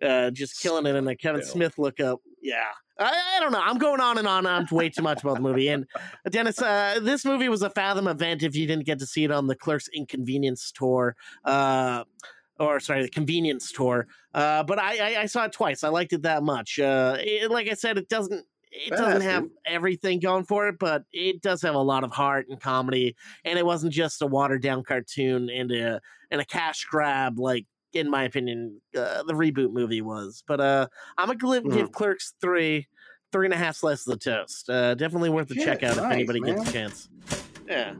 Uh 0.00 0.30
just 0.30 0.60
killing 0.60 0.86
it 0.86 0.94
in 0.94 1.06
a 1.08 1.16
Kevin 1.16 1.40
Bill. 1.40 1.48
Smith 1.50 1.78
look 1.78 1.98
up. 1.98 2.20
Yeah. 2.40 2.70
I, 2.98 3.36
I 3.36 3.40
don't 3.40 3.52
know. 3.52 3.60
I'm 3.60 3.78
going 3.78 4.00
on 4.00 4.18
and 4.18 4.28
on 4.28 4.46
I'm 4.46 4.66
way 4.70 4.88
too 4.88 5.02
much 5.02 5.22
about 5.22 5.36
the 5.36 5.42
movie. 5.42 5.68
And 5.68 5.86
Dennis, 6.30 6.60
uh, 6.60 7.00
this 7.02 7.24
movie 7.24 7.48
was 7.48 7.62
a 7.62 7.70
Fathom 7.70 8.06
event 8.06 8.42
if 8.42 8.54
you 8.54 8.66
didn't 8.66 8.86
get 8.86 8.98
to 9.00 9.06
see 9.06 9.24
it 9.24 9.30
on 9.30 9.46
the 9.46 9.56
Clerks 9.56 9.88
Inconvenience 9.88 10.72
tour. 10.72 11.16
Uh, 11.44 12.04
or 12.60 12.78
sorry, 12.78 13.02
the 13.02 13.08
convenience 13.08 13.72
tour. 13.72 14.06
Uh, 14.32 14.62
but 14.62 14.78
I, 14.78 15.14
I, 15.14 15.20
I 15.22 15.26
saw 15.26 15.44
it 15.44 15.52
twice. 15.52 15.82
I 15.82 15.88
liked 15.88 16.12
it 16.12 16.22
that 16.22 16.42
much. 16.42 16.78
Uh, 16.78 17.16
it, 17.18 17.50
like 17.50 17.68
I 17.68 17.74
said, 17.74 17.98
it 17.98 18.08
doesn't 18.08 18.46
it 18.70 18.90
doesn't 18.90 19.22
have 19.22 19.44
dude. 19.44 19.52
everything 19.66 20.18
going 20.18 20.44
for 20.44 20.68
it, 20.68 20.78
but 20.80 21.04
it 21.12 21.40
does 21.42 21.62
have 21.62 21.76
a 21.76 21.80
lot 21.80 22.02
of 22.02 22.10
heart 22.10 22.46
and 22.48 22.60
comedy. 22.60 23.14
And 23.44 23.58
it 23.58 23.64
wasn't 23.64 23.92
just 23.92 24.20
a 24.22 24.26
watered 24.26 24.62
down 24.62 24.82
cartoon 24.82 25.48
and 25.48 25.70
a 25.70 26.00
and 26.30 26.40
a 26.40 26.44
cash 26.44 26.84
grab 26.84 27.38
like. 27.38 27.66
In 27.94 28.10
my 28.10 28.24
opinion, 28.24 28.80
uh, 28.96 29.22
the 29.22 29.32
reboot 29.34 29.72
movie 29.72 30.02
was, 30.02 30.42
but 30.46 30.60
uh, 30.60 30.86
I'm 31.16 31.28
gonna 31.28 31.38
give, 31.38 31.64
Mm-hmm. 31.64 31.76
give 31.78 31.92
Clerks 31.92 32.34
three, 32.40 32.88
three 33.32 33.46
and 33.46 33.54
a 33.54 33.56
half 33.56 33.76
slices 33.76 34.06
of 34.08 34.18
toast. 34.20 34.68
Uh, 34.68 34.94
definitely 34.94 35.30
worth 35.30 35.50
a 35.50 35.54
check 35.54 35.82
out 35.82 35.96
if 35.96 36.02
nice, 36.02 36.12
anybody 36.12 36.40
gets 36.40 36.68
a 36.68 36.72
chance. 36.72 37.08
Yeah, 37.68 37.94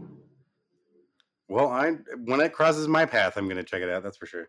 Well, 1.49 1.69
I 1.69 1.93
when 2.25 2.41
it 2.41 2.53
crosses 2.53 2.89
my 2.89 3.07
path, 3.07 3.37
I'm 3.37 3.49
gonna 3.49 3.62
check 3.62 3.83
it 3.83 3.89
out. 3.89 4.03
That's 4.03 4.16
for 4.16 4.27
sure. 4.27 4.49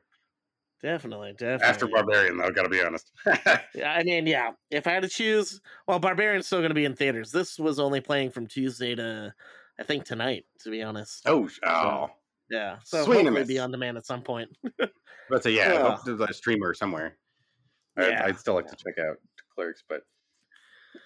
definitely, 0.82 1.32
definitely. 1.34 1.68
After 1.68 1.88
Barbarian, 1.88 2.38
though, 2.38 2.52
gotta 2.52 2.70
be 2.70 2.82
honest. 2.82 3.12
Yeah, 3.76 3.92
I 3.94 4.04
mean, 4.04 4.26
yeah. 4.26 4.52
If 4.72 4.88
I 4.88 4.92
had 4.92 5.04
to 5.04 5.10
choose, 5.10 5.60
well, 5.88 6.00
Barbarian's 6.00 6.48
still 6.48 6.60
going 6.60 6.70
to 6.70 6.76
be 6.76 6.86
in 6.86 6.96
theaters. 6.96 7.30
This 7.32 7.60
was 7.60 7.78
only 7.80 8.00
playing 8.00 8.32
from 8.32 8.48
Tuesday 8.48 8.96
to, 8.96 9.34
I 9.78 9.84
think, 9.84 10.06
tonight. 10.06 10.46
To 10.64 10.70
be 10.72 10.82
honest. 10.82 11.24
oh, 11.28 11.50
oh. 11.66 12.10
Yeah. 12.50 12.78
So 12.84 13.04
Swing 13.06 13.20
and 13.20 13.30
hopefully 13.30 13.56
be 13.56 13.60
on 13.60 13.72
demand 13.72 13.98
at 13.98 14.06
some 14.06 14.22
point. 14.22 14.50
But 15.28 15.42
so 15.42 15.50
yeah, 15.50 15.72
I 15.72 15.76
Ugh. 15.78 15.92
hope 15.98 16.06
there's 16.06 16.20
a 16.20 16.32
streamer 16.34 16.76
somewhere. 16.76 17.18
I'd, 17.98 18.10
Yeah. 18.10 18.26
I'd 18.26 18.38
still 18.38 18.54
like 18.54 18.68
to 18.68 18.76
check 18.76 18.94
out 19.04 19.16
Clerks, 19.56 19.84
but 19.90 20.02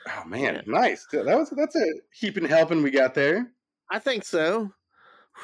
oh 0.09 0.25
man, 0.25 0.55
Yeah. 0.55 0.61
nice. 0.67 1.05
That 1.13 1.25
was 1.25 1.49
that's 1.55 1.75
a 1.77 1.85
heaping 2.13 2.43
helping 2.43 2.83
we 2.83 2.91
got 2.91 3.13
there. 3.13 3.53
I 3.89 3.99
think 3.99 4.25
so. 4.25 4.73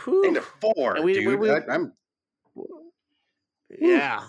Whew. 0.03 0.23
Into 0.25 0.41
four, 0.41 0.95
And 0.97 1.05
we- 1.05 1.13
dude. 1.13 1.27
we- 1.27 1.35
we- 1.37 1.51
I, 1.51 1.61
am 1.69 1.93
Yeah. 3.69 4.23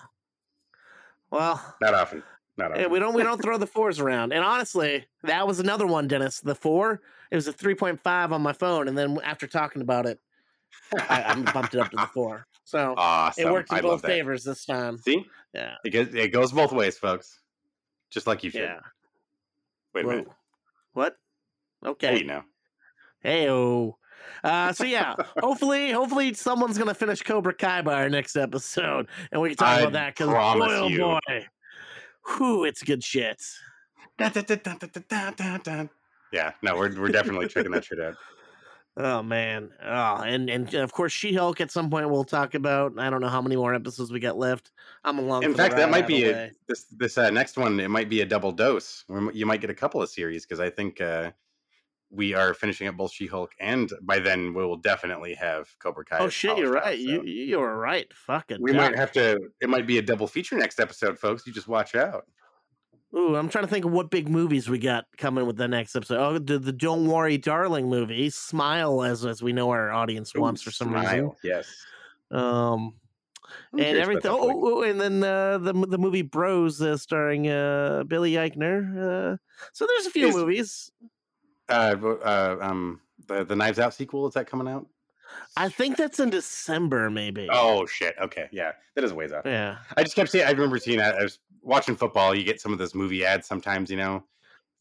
Well, 1.31 1.75
not 1.81 1.95
often. 1.95 2.23
Not 2.57 2.71
often. 2.73 2.91
we 2.91 2.99
don't 2.99 3.15
we 3.15 3.23
don't 3.23 3.43
throw 3.43 3.59
the 3.59 3.67
fours 3.67 3.99
around. 4.01 4.33
And 4.33 4.45
honestly, 4.45 5.07
that 5.25 5.47
was 5.47 5.61
another 5.61 5.87
one, 5.87 6.09
Dennis. 6.09 6.41
The 6.41 6.55
four, 6.55 7.03
it 7.31 7.35
was 7.35 7.49
a 7.49 7.53
three 7.53 7.75
point 7.75 8.01
five 8.03 8.33
on 8.33 8.43
my 8.43 8.53
phone, 8.53 8.89
and 8.89 8.97
then 8.97 9.19
after 9.25 9.47
talking 9.47 9.83
about 9.83 10.07
it, 10.07 10.21
I, 11.09 11.25
I 11.29 11.53
bumped 11.53 11.75
it 11.75 11.81
up 11.81 11.91
to 11.91 11.97
the 11.97 12.07
four. 12.13 12.47
So 12.69 12.95
awesome. 12.97 13.47
it 13.47 13.53
worked 13.53 13.71
in 13.71 13.79
I 13.79 13.81
both 13.81 14.03
favors 14.05 14.43
this 14.43 14.65
time. 14.65 14.99
See, 14.99 15.25
Yeah. 15.55 15.77
it 15.85 15.91
goes, 15.91 16.13
it 16.13 16.33
goes 16.33 16.51
both 16.51 16.73
ways, 16.73 16.99
folks. 16.99 17.39
Just 18.11 18.27
like 18.27 18.43
you 18.43 18.51
should. 18.51 18.63
Yeah. 18.63 18.81
Wait 19.95 20.05
a 20.05 20.09
Whoa. 20.09 20.13
minute. 20.15 20.29
What? 20.93 21.17
Okay. 21.87 22.19
Hey, 22.19 22.25
now. 22.25 22.45
Hey 23.23 23.49
oh. 23.49 23.99
Uh, 24.43 24.73
so 24.73 24.83
yeah, 24.83 25.15
hopefully, 25.39 25.93
hopefully 25.93 26.35
someone's 26.35 26.77
gonna 26.77 26.93
finish 26.95 27.23
Cobra 27.23 27.55
Kai 27.55 27.83
by 27.83 27.95
our 27.95 28.09
next 28.09 28.35
episode, 28.35 29.07
and 29.31 29.41
we 29.41 29.51
can 29.51 29.59
talk 29.59 29.69
I 29.69 29.81
about 29.83 29.93
that 29.93 30.17
because 30.17 30.29
boy, 30.29 30.67
oh 30.69 30.89
you. 30.89 30.99
boy, 30.99 31.47
whew, 32.37 32.65
it's 32.65 32.83
good 32.83 33.05
shit. 33.05 33.41
Yeah, 36.33 36.53
no, 36.63 36.77
we're 36.77 36.99
we're 37.01 37.09
definitely 37.09 37.49
checking 37.49 37.71
that 37.73 37.85
shit 37.85 38.01
out. 38.01 38.17
Oh 38.99 39.23
man, 39.23 39.73
oh, 39.85 40.23
and 40.23 40.49
and 40.49 40.73
of 40.75 40.91
course 40.91 41.13
She 41.13 41.35
Hulk 41.35 41.61
at 41.61 41.71
some 41.71 41.91
point 41.91 42.09
we'll 42.09 42.25
talk 42.25 42.55
about. 42.55 42.99
I 42.99 43.11
don't 43.11 43.21
know 43.21 43.29
how 43.29 43.43
many 43.43 43.55
more 43.55 43.75
episodes 43.75 44.11
we 44.11 44.21
got 44.21 44.39
left. 44.39 44.71
I'm 45.05 45.19
along. 45.19 45.43
In 45.43 45.51
for 45.51 45.57
the 45.57 45.63
fact, 45.63 45.77
that 45.77 45.91
might 45.91 46.07
be 46.07 46.25
a, 46.25 46.51
this 46.67 46.87
this 46.97 47.19
uh, 47.19 47.29
next 47.29 47.59
one. 47.59 47.79
It 47.79 47.91
might 47.91 48.09
be 48.09 48.23
a 48.23 48.27
double 48.27 48.53
dose. 48.53 49.05
You 49.35 49.45
might 49.45 49.61
get 49.61 49.69
a 49.69 49.75
couple 49.75 50.01
of 50.01 50.09
series 50.09 50.47
because 50.47 50.61
I 50.61 50.71
think 50.71 51.03
uh, 51.03 51.33
we 52.11 52.33
are 52.33 52.55
finishing 52.55 52.89
up 52.89 52.97
both 52.97 53.13
She 53.13 53.27
Hulk, 53.27 53.53
and 53.61 53.93
by 54.01 54.19
then 54.19 54.55
we 54.55 54.65
will 54.65 54.79
definitely 54.79 55.35
have 55.35 55.69
Cobra 55.79 56.05
Kai. 56.05 56.19
Oh 56.19 56.31
shit, 56.31 56.57
you're 56.57 56.73
right. 56.73 56.99
You 56.99 57.19
so 57.19 57.23
you 57.25 57.59
were 57.59 57.77
right. 57.77 58.11
Fucking. 58.15 58.63
we 58.63 58.73
might 58.73 58.97
have 58.97 59.13
to. 59.13 59.39
It 59.61 59.69
might 59.69 59.87
be 59.87 59.99
a 59.99 60.03
double 60.03 60.27
feature 60.27 60.57
next 60.57 60.81
episode, 60.81 61.19
folks. 61.19 61.47
You 61.47 61.53
just 61.53 61.69
watch 61.69 61.95
out. 61.95 62.25
Ooh, 63.15 63.37
I'm 63.37 63.49
trying 63.49 63.65
to 63.65 63.71
think 63.71 63.85
of 63.85 63.93
what 63.93 64.11
big 64.11 64.29
movies 64.29 64.69
we 64.69 64.79
got 64.79 65.07
coming 65.17 65.47
with 65.47 65.57
the 65.57 65.69
next 65.69 65.95
episode. 65.95 66.19
Oh, 66.19 66.39
the, 66.39 66.59
the 66.59 66.73
Don't 66.73 67.07
Worry, 67.07 67.39
Darling 67.39 67.89
movie, 67.89 68.31
Smile, 68.31 69.03
as 69.03 69.25
as 69.25 69.43
we 69.43 69.53
know 69.53 69.71
our 69.71 69.91
audience 69.91 70.33
Ooh, 70.37 70.41
wants 70.41 70.63
for 70.63 70.71
some 70.71 70.93
reason. 70.93 71.33
Yes. 71.43 71.67
Um, 72.31 72.95
and 73.73 73.97
everything. 73.97 74.31
Oh, 74.31 74.79
oh, 74.79 74.83
and 74.83 75.01
then 75.01 75.23
uh, 75.23 75.59
the 75.59 75.73
the 75.73 75.99
movie 75.99 76.23
Bros, 76.23 76.83
uh, 76.83 76.97
starring 76.97 77.49
uh, 77.49 78.05
Billy 78.07 78.33
Eichner. 78.33 79.35
Uh, 79.35 79.37
so 79.73 79.87
there's 79.87 80.07
a 80.07 80.11
few 80.11 80.29
Is- 80.29 80.35
movies. 80.35 80.93
Uh, 81.69 81.97
uh, 82.25 82.57
um, 82.61 83.01
the 83.29 83.45
the 83.45 83.57
Knives 83.57 83.79
Out 83.79 83.95
sequel 83.95 84.27
is 84.27 84.35
that 84.35 84.49
coming 84.49 84.69
out? 84.69 84.87
I 85.57 85.69
think 85.69 85.97
that's 85.97 86.21
in 86.21 86.31
December, 86.31 87.11
maybe. 87.11 87.49
Oh 87.51 87.87
shit. 87.87 88.15
Okay, 88.21 88.49
yeah, 88.53 88.73
that 88.95 89.05
is 89.05 89.13
a 89.13 89.15
ways 89.15 89.33
off. 89.33 89.43
Yeah. 89.45 89.79
I 89.97 90.03
just 90.03 90.15
kept 90.15 90.31
seeing. 90.31 90.47
I 90.47 90.51
remember 90.51 90.79
seeing 90.79 90.99
that. 90.99 91.17
I 91.17 91.23
was 91.23 91.39
watching 91.67 91.97
football. 91.97 92.35
You 92.35 92.45
get 92.45 92.61
some 92.61 92.73
of 92.73 92.79
those 92.79 92.95
movie 92.95 93.25
ads 93.25 93.47
sometimes. 93.47 93.91
You 93.91 93.97
know, 93.99 94.25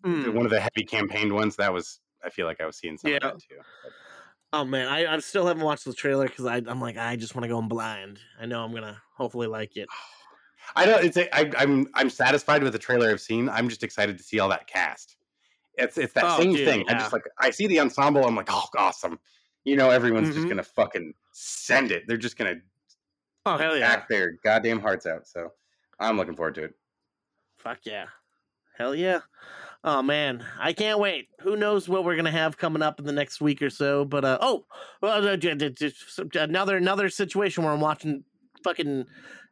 Hmm. 0.04 0.34
one 0.36 0.46
of 0.46 0.52
the 0.52 0.60
heavy 0.60 0.86
campaigned 0.86 1.34
ones. 1.34 1.56
That 1.56 1.74
was. 1.74 2.00
I 2.24 2.30
feel 2.30 2.46
like 2.48 2.62
I 2.62 2.66
was 2.66 2.78
seeing 2.78 2.98
some 2.98 3.12
Yeah. 3.12 3.18
of 3.18 3.22
that 3.24 3.40
too. 3.40 3.58
Oh 4.54 4.64
man, 4.64 4.88
I, 4.88 5.14
I 5.14 5.20
still 5.20 5.46
haven't 5.48 5.64
watched 5.64 5.86
the 5.86 5.94
trailer 5.94 6.28
because 6.28 6.46
I'm 6.46 6.80
like 6.80 6.98
I 6.98 7.16
just 7.18 7.36
want 7.36 7.44
to 7.44 7.50
go 7.50 7.60
in 7.60 7.68
blind. 7.68 8.20
I 8.40 8.46
know 8.46 8.64
I'm 8.64 8.74
gonna 8.74 9.02
hopefully 9.16 9.48
like 9.48 9.76
it. 9.78 9.90
I 10.76 10.86
don't. 10.86 11.04
It's. 11.04 11.18
A, 11.18 11.36
I, 11.36 11.52
I'm. 11.62 11.88
I'm 11.94 12.10
satisfied 12.10 12.64
with 12.64 12.74
the 12.74 12.80
trailer 12.80 13.10
I've 13.10 13.22
seen. 13.22 13.50
I'm 13.50 13.70
just 13.70 13.84
excited 13.84 14.18
to 14.18 14.24
see 14.24 14.40
all 14.40 14.50
that 14.50 14.66
cast. 14.68 15.18
It's. 15.76 15.98
It's 15.98 16.14
that 16.14 16.24
Oh, 16.26 16.38
same 16.42 16.54
dude, 16.54 16.68
thing. 16.68 16.86
I 16.90 16.94
just 16.94 17.14
like. 17.14 17.24
I 17.40 17.52
see 17.52 17.68
the 17.68 17.80
ensemble. 17.80 18.26
I'm 18.26 18.36
like, 18.36 18.48
oh, 18.50 18.64
awesome. 18.78 19.20
You 19.64 19.76
know, 19.76 19.90
everyone's 19.92 20.30
just 20.34 20.46
Mhm. 20.46 20.50
gonna 20.50 20.64
fucking 20.64 21.14
send 21.32 21.92
it. 21.92 22.04
They're 22.08 22.18
just 22.18 22.36
gonna 22.38 22.56
Oh 23.46 23.58
hell 23.58 23.78
yeah! 23.78 23.92
act 23.92 24.10
their 24.10 24.32
goddamn 24.44 24.80
hearts 24.80 25.06
out. 25.06 25.28
So 25.28 25.52
I'm 26.00 26.18
looking 26.18 26.36
forward 26.36 26.56
to 26.56 26.64
it. 26.66 26.74
Fuck 27.58 27.80
yeah. 27.86 28.06
Hell 28.78 28.94
yeah. 28.94 29.20
Oh 29.84 30.02
man, 30.02 30.44
I 30.60 30.74
can't 30.74 31.00
wait. 31.00 31.28
Who 31.42 31.56
knows 31.56 31.88
what 31.88 32.04
we're 32.04 32.16
gonna 32.16 32.32
have 32.32 32.58
coming 32.58 32.82
up 32.82 33.00
in 33.00 33.06
the 33.06 33.12
next 33.12 33.40
week 33.40 33.62
or 33.62 33.70
so? 33.70 34.04
But 34.04 34.26
uh, 34.26 34.38
oh, 34.42 34.66
well, 35.02 35.28
uh, 35.28 35.38
another 36.34 36.76
another 36.76 37.10
situation 37.10 37.64
where 37.64 37.72
I'm 37.72 37.80
watching 37.80 38.24
fucking 38.64 39.06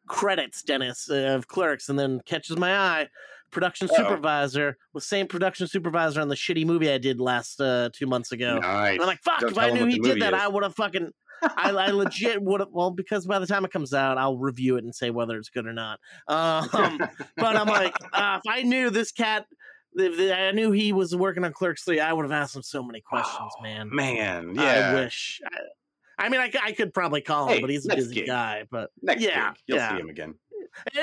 credits, 0.08 0.64
Dennis, 0.64 1.10
uh, 1.10 1.36
of 1.36 1.48
Clerks, 1.48 1.88
and 1.88 1.98
then 1.98 2.20
catches 2.26 2.58
my 2.58 2.76
eye. 2.76 3.08
Production 3.52 3.88
Uh-oh. 3.88 3.98
supervisor 4.04 4.78
was 4.94 5.06
same 5.06 5.28
production 5.28 5.68
supervisor 5.68 6.20
on 6.20 6.28
the 6.28 6.36
shitty 6.36 6.66
movie 6.66 6.90
I 6.92 6.98
did 6.98 7.20
last 7.20 7.62
uh, 7.62 7.90
two 7.94 8.08
months 8.08 8.32
ago. 8.32 8.58
Nice. 8.58 9.00
I'm 9.00 9.06
like, 9.06 9.22
fuck! 9.22 9.42
Don't 9.42 9.52
if 9.52 9.58
I 9.60 9.70
knew 9.70 9.86
he 9.86 10.00
did 10.00 10.22
that, 10.24 10.34
is. 10.34 10.42
I 10.42 10.48
would 10.48 10.64
have 10.64 10.76
fucking. 10.76 11.12
I, 11.58 11.70
I 11.72 11.92
legit 11.92 12.42
would 12.42 12.60
have. 12.60 12.70
Well, 12.72 12.92
because 12.92 13.26
by 13.26 13.40
the 13.40 13.48
time 13.48 13.66
it 13.66 13.72
comes 13.72 13.94
out, 13.94 14.18
I'll 14.18 14.38
review 14.38 14.78
it 14.78 14.84
and 14.84 14.94
say 14.94 15.10
whether 15.10 15.38
it's 15.38 15.50
good 15.50 15.66
or 15.66 15.74
not. 15.74 16.00
Um, 16.28 16.70
but 17.38 17.56
I'm 17.56 17.68
like, 17.68 17.96
uh, 18.14 18.40
if 18.44 18.52
I 18.52 18.64
knew 18.64 18.90
this 18.90 19.12
cat, 19.12 19.46
I 20.00 20.52
knew 20.54 20.72
he 20.72 20.94
was 20.94 21.16
working 21.16 21.44
on 21.44 21.54
Clerks 21.54 21.84
Three, 21.84 22.00
I 22.00 22.14
would 22.14 22.24
have 22.24 22.32
asked 22.32 22.56
him 22.56 22.64
so 22.64 22.82
many 22.84 23.02
questions, 23.02 23.52
man. 23.62 23.90
Man, 23.94 24.56
yeah. 24.56 24.92
I 24.92 24.94
wish. 24.96 25.40
I, 25.46 26.26
I 26.26 26.30
mean, 26.30 26.40
I 26.40 26.72
could 26.72 26.94
probably 26.94 27.22
call 27.22 27.48
him, 27.48 27.56
Hey, 27.56 27.62
but 27.62 27.70
he's 27.70 27.86
a 27.86 27.96
busy 27.96 28.16
gig. 28.16 28.28
guy. 28.28 28.66
But 28.70 28.92
Next 29.02 29.22
yeah, 29.22 29.50
gig, 29.50 29.62
you'll 29.68 29.78
yeah. 29.80 29.96
see 29.96 30.02
him 30.02 30.10
again. 30.10 30.36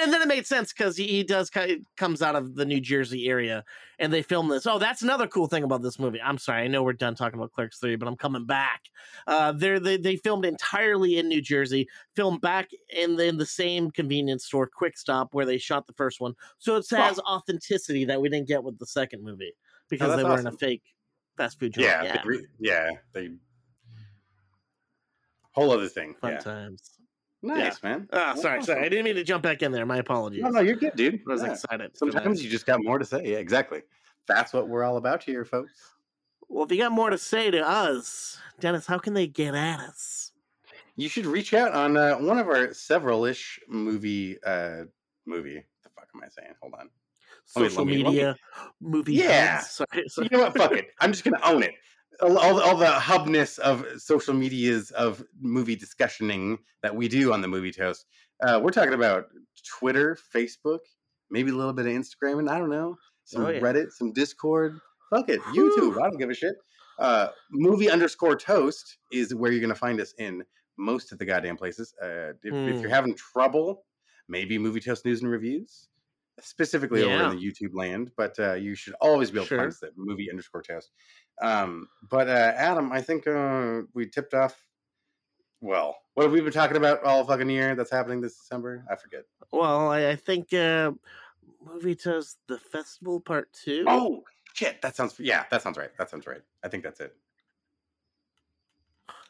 And 0.02 0.12
then 0.12 0.22
it 0.22 0.28
made 0.28 0.46
sense 0.46 0.72
because 0.72 0.96
he, 0.96 1.06
he 1.06 1.22
does 1.22 1.50
comes 1.96 2.22
out 2.22 2.36
of 2.36 2.54
the 2.54 2.64
New 2.64 2.80
Jersey 2.80 3.28
area, 3.28 3.64
and 3.98 4.12
they 4.12 4.22
film 4.22 4.48
this. 4.48 4.66
Oh, 4.66 4.78
that's 4.78 5.02
another 5.02 5.26
cool 5.26 5.46
thing 5.46 5.62
about 5.62 5.82
this 5.82 5.98
movie. 5.98 6.20
I'm 6.20 6.38
sorry, 6.38 6.62
I 6.62 6.66
know 6.68 6.82
we're 6.82 6.92
done 6.92 7.14
talking 7.14 7.38
about 7.38 7.52
Clerks 7.52 7.78
Three, 7.78 7.96
but 7.96 8.08
I'm 8.08 8.16
coming 8.16 8.46
back. 8.46 8.82
Uh, 9.26 9.52
they 9.52 9.96
they 9.96 10.16
filmed 10.16 10.44
entirely 10.44 11.18
in 11.18 11.28
New 11.28 11.40
Jersey, 11.40 11.88
filmed 12.16 12.40
back 12.40 12.70
in 12.88 13.16
the, 13.16 13.26
in 13.26 13.36
the 13.36 13.46
same 13.46 13.90
convenience 13.90 14.44
store, 14.44 14.66
Quick 14.66 14.98
Stop, 14.98 15.34
where 15.34 15.46
they 15.46 15.58
shot 15.58 15.86
the 15.86 15.92
first 15.94 16.20
one. 16.20 16.34
So 16.58 16.76
it 16.76 16.86
has 16.90 17.18
authenticity 17.20 18.04
that 18.06 18.20
we 18.20 18.28
didn't 18.28 18.48
get 18.48 18.64
with 18.64 18.78
the 18.78 18.86
second 18.86 19.22
movie 19.22 19.52
because 19.88 20.08
that's 20.08 20.22
they 20.22 20.28
were 20.28 20.38
in 20.38 20.46
a 20.46 20.52
fake 20.52 20.82
fast 21.36 21.58
food 21.58 21.74
joint. 21.74 21.86
Yeah, 21.86 22.02
yeah, 22.02 22.12
the 22.12 22.18
gre- 22.18 22.46
yeah, 22.58 22.90
they 23.12 23.30
whole 25.52 25.70
other 25.70 25.88
thing. 25.88 26.14
fun 26.20 26.32
yeah. 26.32 26.38
times. 26.38 26.99
Nice, 27.42 27.82
man. 27.82 28.06
Ah, 28.12 28.30
That's 28.30 28.42
sorry, 28.42 28.62
sorry. 28.62 28.84
I 28.84 28.88
didn't 28.88 29.04
mean 29.06 29.14
to 29.14 29.24
jump 29.24 29.42
back 29.42 29.62
in 29.62 29.72
there. 29.72 29.86
My 29.86 29.96
apologies. 29.98 30.42
No, 30.42 30.50
no, 30.50 30.60
you're 30.60 30.76
good, 30.76 30.94
dude. 30.94 31.20
I 31.26 31.32
was 31.32 31.42
Yeah. 31.42 31.52
excited. 31.52 31.96
Sometimes 31.96 32.44
you 32.44 32.50
just 32.50 32.66
got 32.66 32.82
more 32.84 32.98
to 32.98 33.04
say. 33.04 33.22
Yeah, 33.24 33.38
exactly. 33.38 33.82
That's 34.26 34.52
what 34.52 34.68
we're 34.68 34.84
all 34.84 34.98
about 34.98 35.22
here, 35.22 35.44
folks. 35.44 35.72
Well, 36.48 36.64
if 36.64 36.72
you 36.72 36.78
got 36.78 36.92
more 36.92 37.08
to 37.10 37.16
say 37.18 37.50
to 37.50 37.66
us, 37.66 38.38
Dennis, 38.58 38.86
how 38.86 38.98
can 38.98 39.14
they 39.14 39.26
get 39.26 39.54
at 39.54 39.80
us? 39.80 40.32
You 40.96 41.08
should 41.08 41.24
reach 41.24 41.54
out 41.54 41.72
on 41.72 41.96
uh, 41.96 42.16
one 42.16 42.38
of 42.38 42.46
our 42.48 42.74
several-ish 42.74 43.60
movie 43.68 44.36
uh 44.44 44.84
movie. 45.24 45.64
The 45.82 45.88
fuck 45.94 46.08
am 46.14 46.22
I 46.22 46.28
saying? 46.28 46.54
Hold 46.60 46.74
on. 46.78 46.90
Social 47.46 47.84
me- 47.86 47.98
let 47.98 48.02
me- 48.04 48.10
media, 48.10 48.36
movie. 48.80 49.14
Yeah. 49.14 49.60
Sorry, 49.60 50.04
sorry. 50.08 50.28
You 50.30 50.36
know 50.36 50.44
what? 50.44 50.56
Fuck 50.56 50.72
it. 50.72 50.88
I'm 51.00 51.12
just 51.12 51.24
gonna 51.24 51.40
own 51.42 51.62
it. 51.62 51.72
All, 52.22 52.60
all, 52.60 52.76
the 52.76 52.86
hubness 52.86 53.58
of 53.58 53.84
social 53.98 54.34
medias 54.34 54.90
of 54.92 55.24
movie 55.40 55.76
discussioning 55.76 56.58
that 56.82 56.94
we 56.94 57.08
do 57.08 57.32
on 57.32 57.40
the 57.40 57.48
Movie 57.48 57.72
Toast. 57.72 58.06
Uh, 58.42 58.60
we're 58.62 58.70
talking 58.70 58.92
about 58.94 59.26
Twitter, 59.78 60.18
Facebook, 60.34 60.80
maybe 61.30 61.50
a 61.50 61.54
little 61.54 61.72
bit 61.72 61.86
of 61.86 61.92
Instagram, 61.92 62.38
and 62.38 62.50
I 62.50 62.58
don't 62.58 62.70
know, 62.70 62.96
some 63.24 63.44
Oh, 63.44 63.48
yeah. 63.50 63.60
Reddit, 63.60 63.92
some 63.92 64.12
Discord. 64.12 64.78
Fuck 65.10 65.28
it, 65.28 65.40
YouTube. 65.40 65.96
I 65.98 66.08
don't 66.10 66.18
give 66.18 66.30
a 66.30 66.34
shit. 66.34 66.56
Uh, 66.98 67.28
movie 67.50 67.90
underscore 67.90 68.36
toast 68.36 68.98
is 69.10 69.34
where 69.34 69.50
you're 69.50 69.60
gonna 69.62 69.74
find 69.74 70.00
us 70.00 70.12
in 70.18 70.44
most 70.76 71.12
of 71.12 71.18
the 71.18 71.24
goddamn 71.24 71.56
places. 71.56 71.94
Uh, 72.02 72.32
if, 72.42 72.52
if 72.54 72.76
Hmm. 72.76 72.80
you're 72.82 72.90
having 72.90 73.14
trouble, 73.14 73.84
maybe 74.28 74.58
Movie 74.58 74.80
Toast 74.80 75.04
news 75.04 75.22
and 75.22 75.30
reviews 75.30 75.88
specifically 76.42 77.02
over 77.02 77.24
in 77.24 77.36
the 77.36 77.42
YouTube 77.44 77.74
land, 77.74 78.10
but 78.16 78.38
uh, 78.38 78.54
you 78.54 78.74
should 78.74 78.94
always 79.00 79.30
be 79.30 79.38
able 79.38 79.44
to 79.44 79.48
Sure. 79.48 79.58
find 79.58 79.68
us 79.70 79.82
at 79.82 79.90
movie 79.96 80.30
underscore 80.30 80.62
test. 80.62 80.90
Um, 81.42 81.88
but 82.10 82.28
uh, 82.28 82.52
Adam, 82.56 82.92
I 82.92 83.00
think 83.00 83.26
uh, 83.26 83.82
we 83.94 84.06
tipped 84.08 84.34
off. 84.34 84.66
Well, 85.60 85.96
what 86.14 86.24
have 86.24 86.32
we 86.32 86.40
been 86.40 86.52
talking 86.52 86.76
about 86.76 87.02
all 87.04 87.24
fucking 87.24 87.50
year 87.50 87.74
that's 87.74 87.90
happening 87.90 88.20
this 88.20 88.36
December? 88.36 88.84
I 88.90 88.96
forget. 88.96 89.24
Well, 89.52 89.90
I, 89.90 90.10
I 90.10 90.16
think 90.16 90.52
uh, 90.54 90.92
movie 91.64 91.94
toast 91.94 92.38
the 92.48 92.58
festival 92.58 93.20
part 93.20 93.52
two. 93.52 93.84
Oh 93.86 94.22
shit, 94.54 94.80
that 94.82 94.96
sounds 94.96 95.14
yeah, 95.18 95.44
that 95.50 95.62
sounds 95.62 95.76
right. 95.78 95.90
That 95.98 96.08
sounds 96.10 96.26
right. 96.26 96.42
I 96.64 96.68
think 96.68 96.82
that's 96.84 97.00
it. 97.00 97.14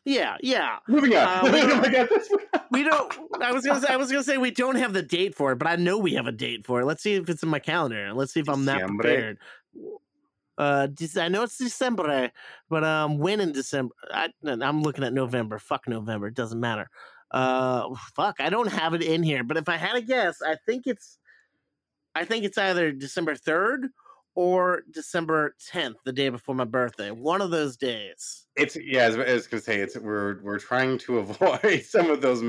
Yeah, 0.05 0.37
yeah. 0.43 0.79
Moving 0.89 1.15
on. 1.17 1.27
Uh, 1.27 1.53
we 1.53 1.61
oh 1.63 1.83
don't- 1.91 2.11
We 2.71 2.83
don't. 2.85 3.13
I 3.43 3.53
was 3.53 3.65
gonna 3.67 3.81
say. 3.81 3.89
I 3.93 3.97
was 3.97 4.11
gonna 4.11 4.23
say 4.23 4.39
we 4.39 4.51
don't 4.53 4.77
have 4.77 4.93
the 4.93 5.03
date 5.03 5.35
for 5.35 5.53
it, 5.53 5.57
but 5.59 5.67
I 5.69 5.77
know 5.77 5.99
we 5.99 6.15
have 6.15 6.27
a 6.29 6.33
date 6.33 6.65
for 6.67 6.81
it. 6.81 6.85
Let's 6.85 7.03
see 7.03 7.15
if 7.15 7.29
it's 7.29 7.43
in 7.43 7.49
my 7.49 7.59
calendar. 7.59 8.13
Let's 8.15 8.33
see 8.33 8.41
if 8.41 8.49
I'm 8.49 8.65
that 8.67 8.81
Diciembre. 8.83 8.97
prepared. 9.01 9.39
Uh, 10.57 10.87
I 11.17 11.29
know 11.29 11.43
it's 11.43 11.57
December, 11.57 12.31
but 12.69 12.85
um, 12.85 13.19
when 13.19 13.41
in 13.41 13.53
December? 13.53 13.95
I, 14.13 14.29
I'm 14.45 14.83
looking 14.83 15.05
at 15.05 15.13
November. 15.15 15.59
Fuck 15.59 15.89
November. 15.89 16.27
It 16.29 16.35
doesn't 16.35 16.61
matter. 16.61 16.91
Uh, 17.31 17.89
fuck. 18.15 18.37
I 18.41 18.51
don't 18.51 18.71
have 18.71 18.93
it 18.95 19.03
in 19.03 19.23
here, 19.23 19.43
but 19.43 19.57
if 19.57 19.69
I 19.69 19.77
had 19.77 19.97
a 19.97 20.03
guess, 20.03 20.43
I 20.43 20.57
think 20.67 20.87
it's, 20.87 21.19
I 22.15 22.25
think 22.25 22.45
it's 22.45 22.59
either 22.59 22.93
December 22.93 23.37
third 23.37 23.89
or 24.36 24.82
December 24.93 25.55
tenth, 25.70 25.97
the 26.05 26.12
day 26.12 26.28
before 26.28 26.55
my 26.55 26.65
birthday. 26.65 27.11
One 27.11 27.40
of 27.43 27.51
those 27.51 27.77
days. 27.77 28.47
It's 28.57 28.77
yeah, 28.81 29.02
as 29.05 29.16
I 29.16 29.32
was 29.32 29.47
gonna 29.47 29.61
say, 29.61 29.81
it's 29.81 29.97
we're 29.97 30.40
we're 30.43 30.59
trying 30.59 30.98
to 30.98 31.19
avoid 31.24 31.82
some 31.85 32.11
of 32.11 32.20
those 32.20 32.43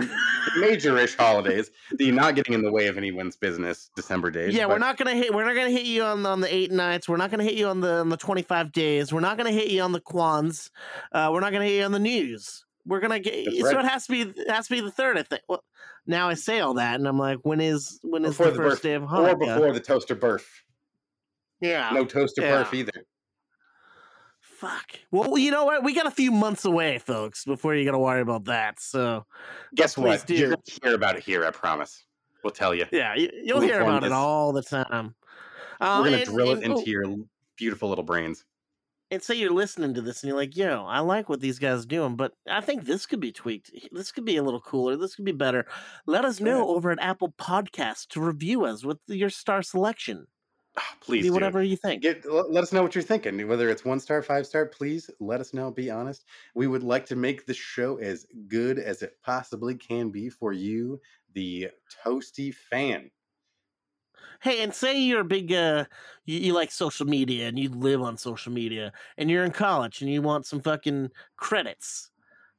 major-ish 0.58 1.16
holidays, 1.16 1.72
the 1.98 2.12
not 2.12 2.36
getting 2.36 2.54
in 2.54 2.62
the 2.62 2.72
way 2.72 2.88
of 2.88 2.98
anyone's 2.98 3.36
business 3.36 3.90
December 3.96 4.30
days. 4.32 4.54
Yeah, 4.54 4.66
but- 4.68 4.74
we're 4.74 4.80
not 4.80 4.98
gonna 4.98 5.16
hit. 5.16 5.34
We're 5.34 5.46
not 5.46 5.56
gonna 5.56 5.70
hit 5.70 5.86
you 5.86 6.04
on 6.04 6.26
on 6.26 6.42
the 6.42 6.54
eight 6.54 6.72
nights. 6.72 7.08
We're 7.10 7.18
not 7.18 7.32
gonna 7.32 7.44
hit 7.44 7.56
you 7.56 7.68
on 7.68 7.82
the 7.82 7.94
on 7.96 8.10
the 8.10 8.18
twenty 8.18 8.42
five 8.42 8.72
days. 8.72 9.12
We're 9.14 9.20
not 9.22 9.38
gonna 9.38 9.52
hit 9.52 9.70
you 9.72 9.82
on 9.82 9.92
the 9.92 10.02
Quans. 10.02 10.70
Uh, 11.12 11.30
we're 11.34 11.40
not 11.40 11.52
gonna 11.52 11.66
hit 11.66 11.78
you 11.80 11.84
on 11.86 11.92
the 11.92 12.00
news. 12.00 12.66
We're 12.86 13.00
gonna 13.00 13.20
get. 13.20 13.46
That's 13.46 13.60
So 13.60 13.76
right. 13.76 13.86
it 13.86 13.90
has 13.90 14.06
to 14.08 14.12
be. 14.12 14.22
It 14.22 14.50
has 14.50 14.68
to 14.68 14.74
be 14.76 14.82
the 14.82 14.92
third. 14.92 15.18
I 15.18 15.24
think. 15.24 15.44
Well, 15.48 15.64
now 16.08 16.30
I 16.30 16.34
say 16.34 16.60
all 16.60 16.74
that, 16.76 16.96
and 16.96 17.08
I'm 17.08 17.20
like, 17.20 17.40
when 17.44 17.62
is 17.62 18.00
when 18.04 18.26
is 18.26 18.32
before 18.32 18.48
the 18.48 18.52
the 18.54 18.58
first 18.58 18.76
birth, 18.78 18.82
day 18.84 18.94
of 18.94 19.04
or 19.04 19.36
before 19.36 19.72
the 19.72 19.80
toaster 19.80 20.16
birth. 20.16 20.48
Yeah. 21.62 21.92
No 21.94 22.06
toaster 22.06 22.42
yeah. 22.42 22.64
birth 22.64 22.74
either. 22.74 23.06
Fuck. 24.40 25.00
Well, 25.12 25.38
you 25.38 25.50
know 25.50 25.66
what? 25.66 25.84
We 25.84 25.94
got 25.94 26.06
a 26.06 26.12
few 26.12 26.32
months 26.32 26.66
away, 26.66 27.00
folks, 27.00 27.46
before 27.46 27.74
you 27.74 27.84
got 27.86 27.92
to 27.92 28.00
worry 28.00 28.22
about 28.22 28.46
that. 28.46 28.80
So 28.80 29.26
Guess 29.74 29.98
what? 29.98 30.26
do. 30.28 30.36
You're 30.36 30.50
gonna 30.50 30.62
hear 30.84 30.94
about 30.94 31.16
it 31.18 31.24
here. 31.24 31.46
I 31.46 31.52
promise. 31.52 32.06
We'll 32.44 32.52
tell 32.52 32.74
you. 32.74 32.86
yeah, 32.92 33.16
you, 33.16 33.30
you'll 33.44 33.60
We'll 33.60 33.68
hear 33.68 33.82
about 33.82 34.04
it 34.04 34.12
all 34.12 34.52
the 34.52 34.64
time. 34.64 35.16
Uh, 35.80 36.02
We're 36.04 36.12
gonna 36.12 36.26
drill 36.26 36.52
and- 36.52 36.62
it 36.62 36.66
into 36.66 36.82
oh, 36.82 36.86
your 36.86 37.16
beautiful 37.56 37.90
little 37.90 38.04
brains. 38.04 38.46
and 39.12 39.22
say 39.22 39.36
you're 39.36 39.52
listening 39.52 39.94
to 39.96 40.02
this 40.02 40.22
and 40.24 40.30
you're 40.30 40.38
like, 40.38 40.56
yo, 40.56 40.86
I 40.86 41.00
like 41.00 41.28
what 41.30 41.40
these 41.42 41.60
guys 41.60 41.84
are 41.84 41.88
doing, 41.88 42.16
but 42.16 42.34
I 42.48 42.62
think 42.62 42.86
this 42.86 43.06
could 43.06 43.20
be 43.20 43.32
tweaked. 43.32 43.72
This 43.92 44.12
could 44.12 44.26
be 44.26 44.38
a 44.38 44.44
little 44.44 44.62
cooler. 44.62 44.96
This 44.96 45.16
could 45.16 45.26
be 45.26 45.32
better. 45.32 45.66
Let 46.06 46.24
us 46.26 46.40
know 46.40 46.70
over 46.70 46.92
at 46.92 47.02
Apple 47.02 47.34
Podcasts 47.38 48.08
to 48.10 48.22
review 48.22 48.66
us 48.66 48.84
with 48.84 49.00
your 49.08 49.30
star 49.30 49.62
selection. 49.64 50.28
Please 51.02 51.26
do. 51.26 51.34
whatever 51.34 51.62
you 51.62 51.76
think. 51.76 52.02
Get, 52.04 52.26
let 52.26 52.52
let 52.52 52.64
us 52.64 52.72
know 52.72 52.82
what 52.82 52.96
you're 52.96 53.02
thinking. 53.02 53.48
Whether 53.48 53.70
it's 53.70 53.84
one 53.84 54.00
star, 54.00 54.22
five 54.22 54.46
star, 54.46 54.66
please 54.66 55.10
let 55.20 55.42
us 55.42 55.54
know. 55.54 55.72
Be 55.72 55.90
honest. 55.90 56.26
We 56.56 56.68
would 56.68 56.84
like 56.84 57.06
to 57.08 57.16
make 57.16 57.46
the 57.46 57.54
show 57.54 57.98
as 57.98 58.26
good 58.48 58.80
as 58.80 59.02
it 59.02 59.18
possibly 59.24 59.76
can 59.76 60.12
be 60.12 60.30
for 60.30 60.54
you, 60.54 61.02
the 61.34 61.70
toasty 62.06 62.54
fan. 62.54 63.12
Hey, 64.42 64.64
and 64.64 64.74
say 64.74 64.98
you're 65.00 65.22
a 65.22 65.26
big, 65.26 65.52
uh, 65.52 65.86
you, 66.26 66.40
you 66.40 66.54
like 66.54 66.72
social 66.72 67.06
media 67.06 67.48
and 67.48 67.60
you 67.60 67.70
live 67.70 68.02
on 68.02 68.18
social 68.18 68.52
media 68.52 68.92
and 69.18 69.30
you're 69.30 69.44
in 69.44 69.52
college 69.52 70.02
and 70.02 70.10
you 70.12 70.22
want 70.22 70.48
some 70.48 70.62
fucking 70.62 71.10
credits. 71.38 72.10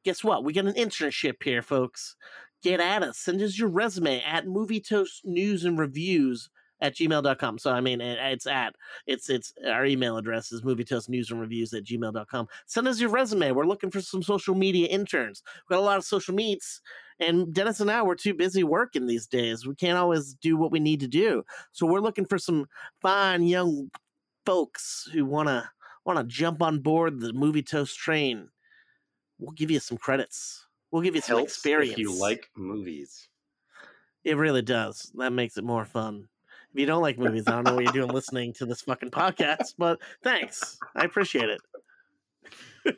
Guess 0.05 0.23
what? 0.23 0.45
We 0.45 0.53
got 0.53 0.67
an 0.67 0.75
internship 0.75 1.43
here, 1.43 1.63
folks. 1.63 2.17
Get 2.63 2.79
at 2.79 3.03
us. 3.03 3.19
Send 3.19 3.41
us 3.43 3.59
your 3.59 3.69
resume 3.69 4.23
at 4.23 4.47
Movie 4.47 4.81
Toast 4.81 5.23
News 5.25 5.65
and 5.65 5.79
Reviews 5.79 6.51
at 6.83 6.95
gmail.com. 6.95 7.59
So, 7.59 7.71
I 7.71 7.81
mean, 7.81 8.03
it's 8.03 8.47
at, 8.47 8.75
it's, 9.07 9.31
it's, 9.31 9.55
our 9.67 9.87
email 9.87 10.19
address 10.19 10.53
is 10.53 10.63
movie 10.63 10.85
toast 10.85 11.09
news 11.09 11.31
and 11.31 11.41
reviews 11.41 11.73
at 11.73 11.85
gmail.com. 11.85 12.49
Send 12.67 12.89
us 12.89 13.01
your 13.01 13.09
resume. 13.09 13.53
We're 13.53 13.65
looking 13.65 13.91
for 13.91 14.03
some 14.03 14.23
social 14.23 14.55
media 14.55 14.89
interns. 14.89 15.43
We've 15.57 15.77
got 15.77 15.83
a 15.83 15.87
lot 15.87 15.97
of 15.97 16.05
social 16.05 16.35
meets 16.35 16.83
and 17.23 17.55
Dennis 17.55 17.81
and 17.81 17.91
I, 17.91 18.03
we're 18.03 18.15
too 18.15 18.35
busy 18.35 18.65
working 18.65 19.07
these 19.07 19.27
days. 19.27 19.67
We 19.67 19.75
can't 19.75 19.99
always 19.99 20.35
do 20.35 20.57
what 20.57 20.73
we 20.73 20.81
need 20.81 21.01
to 21.01 21.09
do. 21.09 21.45
So 21.73 21.87
we're 21.87 22.01
looking 22.01 22.27
for 22.27 22.39
some 22.39 22.67
fine 23.01 23.45
young 23.45 23.91
folks 24.45 25.09
who 25.13 25.25
want 25.25 25.49
to 25.49 25.69
want 26.05 26.19
to 26.19 26.25
jump 26.25 26.63
on 26.63 26.81
board 26.81 27.21
the 27.21 27.33
movie 27.33 27.63
toast 27.63 27.97
train. 27.97 28.49
We'll 29.39 29.53
give 29.53 29.71
you 29.71 29.79
some 29.81 29.99
credits. 29.99 30.67
We'll 30.91 31.03
give 31.03 31.15
you 31.15 31.21
some 31.21 31.37
Helps 31.37 31.55
experience. 31.55 31.93
if 31.93 31.99
you 31.99 32.19
like 32.19 32.49
movies. 32.57 33.29
It 34.25 34.37
really 34.37 34.63
does. 34.63 35.11
That 35.15 35.33
makes 35.33 35.57
it 35.57 35.65
more 35.65 35.85
fun. 35.85 36.29
If 36.73 36.81
you 36.81 36.87
don't 36.87 37.03
like 37.03 37.19
movies, 37.19 37.45
I 37.47 37.53
don't 37.53 37.65
know 37.65 37.75
what 37.75 37.85
you're 37.85 37.93
doing 37.93 38.11
listening 38.11 38.53
to 38.55 38.67
this 38.67 38.81
fucking 38.83 39.11
podcast, 39.11 39.75
but 39.77 40.01
thanks. 40.23 40.79
I 40.97 41.05
appreciate 41.05 41.51
it. 41.51 41.61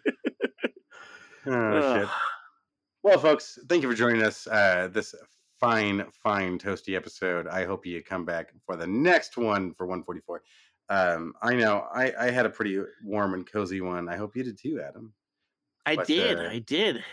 Oh 1.46 1.98
shit. 2.00 2.08
Well, 3.02 3.18
folks, 3.18 3.58
thank 3.68 3.82
you 3.82 3.90
for 3.90 3.94
joining 3.94 4.22
us 4.22 4.46
uh, 4.46 4.88
this 4.90 5.14
fine, 5.60 6.06
fine 6.22 6.58
toasty 6.58 6.96
episode. 6.96 7.46
I 7.46 7.66
hope 7.66 7.84
you 7.84 8.02
come 8.02 8.24
back 8.24 8.54
for 8.64 8.76
the 8.76 8.86
next 8.86 9.36
one 9.36 9.74
for 9.74 9.86
144. 9.86 10.42
Um, 10.88 11.34
I 11.42 11.54
know 11.54 11.86
I, 11.94 12.14
I 12.18 12.30
had 12.30 12.46
a 12.46 12.50
pretty 12.50 12.80
warm 13.02 13.34
and 13.34 13.46
cozy 13.50 13.82
one. 13.82 14.08
I 14.08 14.16
hope 14.16 14.34
you 14.36 14.42
did 14.42 14.56
too, 14.58 14.80
Adam. 14.80 15.12
I 15.84 15.96
But, 15.96 16.06
did. 16.06 16.38
uh, 16.38 16.48
I 16.48 16.60
did. 16.60 17.04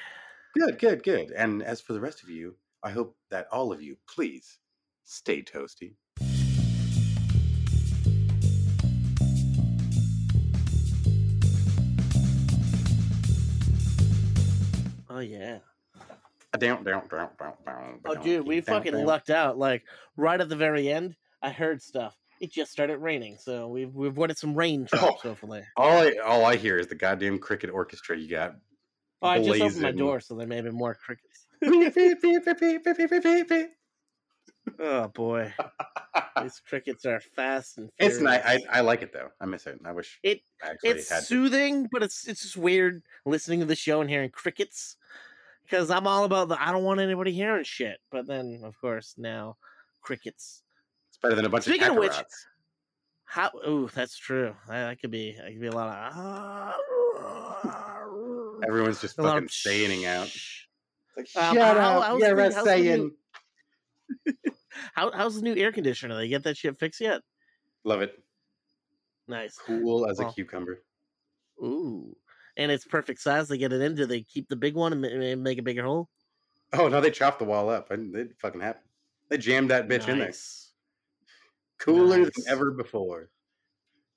Good, 0.57 0.79
good, 0.79 1.03
good. 1.03 1.31
And 1.31 1.61
as 1.61 1.81
for 1.81 1.91
the 1.91 1.99
rest 1.99 2.23
of 2.23 2.29
you, 2.29 2.55
I 2.83 2.91
hope 2.91 3.17
that 3.31 3.47
all 3.51 3.73
of 3.73 3.81
you, 3.81 3.97
please 4.07 4.59
stay 5.03 5.41
toasty. 5.41 5.95
Yeah. 15.27 15.59
Down, 16.57 16.83
down, 16.83 17.07
down, 17.07 17.29
down, 17.39 17.53
down. 17.65 17.99
Oh 18.05 18.15
dude, 18.15 18.45
we 18.45 18.61
fucking 18.61 18.93
lucked 19.05 19.29
out. 19.29 19.57
Like 19.57 19.83
right 20.17 20.39
at 20.39 20.49
the 20.49 20.55
very 20.55 20.91
end, 20.91 21.15
I 21.41 21.49
heard 21.49 21.81
stuff. 21.81 22.15
It 22.41 22.51
just 22.51 22.71
started 22.71 22.97
raining, 22.97 23.37
so 23.37 23.67
we've 23.67 23.93
we've 23.93 24.11
avoided 24.11 24.37
some 24.37 24.55
rain 24.55 24.85
traps 24.85 25.21
hopefully. 25.21 25.63
All 25.77 25.91
I 25.91 26.15
all 26.25 26.43
I 26.43 26.57
hear 26.57 26.77
is 26.77 26.87
the 26.87 26.95
goddamn 26.95 27.39
cricket 27.39 27.69
orchestra 27.69 28.17
you 28.17 28.27
got. 28.27 28.55
Oh, 29.21 29.27
I 29.27 29.41
just 29.41 29.61
opened 29.61 29.81
my 29.81 29.91
door, 29.91 30.19
so 30.19 30.35
there 30.35 30.47
may 30.47 30.61
be 30.61 30.71
more 30.71 30.95
crickets. 30.95 31.45
Oh 34.79 35.07
boy, 35.09 35.53
these 36.41 36.61
crickets 36.67 37.05
are 37.05 37.19
fast 37.35 37.77
and 37.77 37.89
It's 37.97 38.19
nice. 38.19 38.41
I, 38.45 38.59
I 38.71 38.81
like 38.81 39.01
it 39.01 39.11
though. 39.13 39.29
I 39.39 39.45
miss 39.45 39.65
it. 39.67 39.79
I 39.83 39.91
wish 39.91 40.19
It 40.23 40.41
I 40.63 40.73
it's 40.83 41.09
had. 41.09 41.23
soothing, 41.23 41.87
but 41.91 42.03
it's 42.03 42.27
it's 42.27 42.41
just 42.43 42.57
weird 42.57 43.01
listening 43.25 43.59
to 43.61 43.65
the 43.65 43.75
show 43.75 44.01
and 44.01 44.09
hearing 44.09 44.29
crickets. 44.29 44.97
Because 45.63 45.89
I'm 45.89 46.05
all 46.05 46.25
about 46.25 46.49
the 46.49 46.61
I 46.61 46.71
don't 46.71 46.83
want 46.83 46.99
anybody 46.99 47.31
hearing 47.31 47.63
shit. 47.63 47.99
But 48.11 48.27
then 48.27 48.61
of 48.63 48.79
course 48.79 49.15
now 49.17 49.57
crickets. 50.01 50.63
It's 51.09 51.17
better 51.17 51.35
than 51.35 51.45
a 51.45 51.49
bunch 51.49 51.63
Speaking 51.65 51.83
of 51.89 51.95
of 51.95 51.99
which, 51.99 52.13
how? 53.25 53.49
Oh, 53.65 53.87
that's 53.87 54.17
true. 54.17 54.55
That, 54.67 54.89
that 54.89 55.01
could 55.01 55.11
be. 55.11 55.33
That 55.37 55.47
could 55.51 55.61
be 55.61 55.67
a 55.67 55.71
lot 55.71 56.13
of. 56.13 56.73
Everyone's 58.67 59.01
just 59.01 59.15
fucking 59.17 59.47
saying 59.49 60.05
out. 60.05 60.29
Um, 61.17 61.25
Shut 61.25 61.55
how- 61.57 61.97
up! 61.99 62.03
how's 62.05 62.19
You're 62.21 62.35
the- 62.35 62.41
a 62.41 62.43
how's 62.53 62.55
the 62.55 62.63
saying. 62.63 63.11
How, 64.93 65.11
how's 65.11 65.35
the 65.35 65.41
new 65.41 65.55
air 65.55 65.71
conditioner? 65.71 66.15
They 66.15 66.27
get 66.27 66.43
that 66.43 66.57
shit 66.57 66.79
fixed 66.79 67.01
yet? 67.01 67.21
Love 67.83 68.01
it. 68.01 68.13
Nice. 69.27 69.57
Cool 69.57 70.09
as 70.09 70.19
a 70.19 70.25
cucumber. 70.25 70.81
Ooh, 71.61 72.15
and 72.57 72.71
it's 72.71 72.85
perfect 72.85 73.19
size. 73.19 73.47
They 73.47 73.57
get 73.57 73.73
it 73.73 73.81
in. 73.81 73.95
Do 73.95 74.05
they 74.05 74.21
keep 74.21 74.47
the 74.49 74.55
big 74.55 74.75
one 74.75 74.93
and 74.93 75.01
ma- 75.01 75.09
ma- 75.09 75.41
make 75.41 75.59
a 75.59 75.63
bigger 75.63 75.83
hole? 75.83 76.09
Oh 76.73 76.87
no, 76.87 77.01
they 77.01 77.11
chopped 77.11 77.39
the 77.39 77.45
wall 77.45 77.69
up. 77.69 77.87
It 77.91 78.31
fucking 78.39 78.61
happened. 78.61 78.85
They 79.29 79.37
jammed 79.37 79.69
that 79.71 79.87
bitch 79.87 80.07
in 80.07 80.17
there. 80.17 80.27
Nice. 80.27 80.71
Cooler 81.79 82.19
Nice. 82.19 82.31
than 82.35 82.45
ever 82.47 82.71
before. 82.71 83.29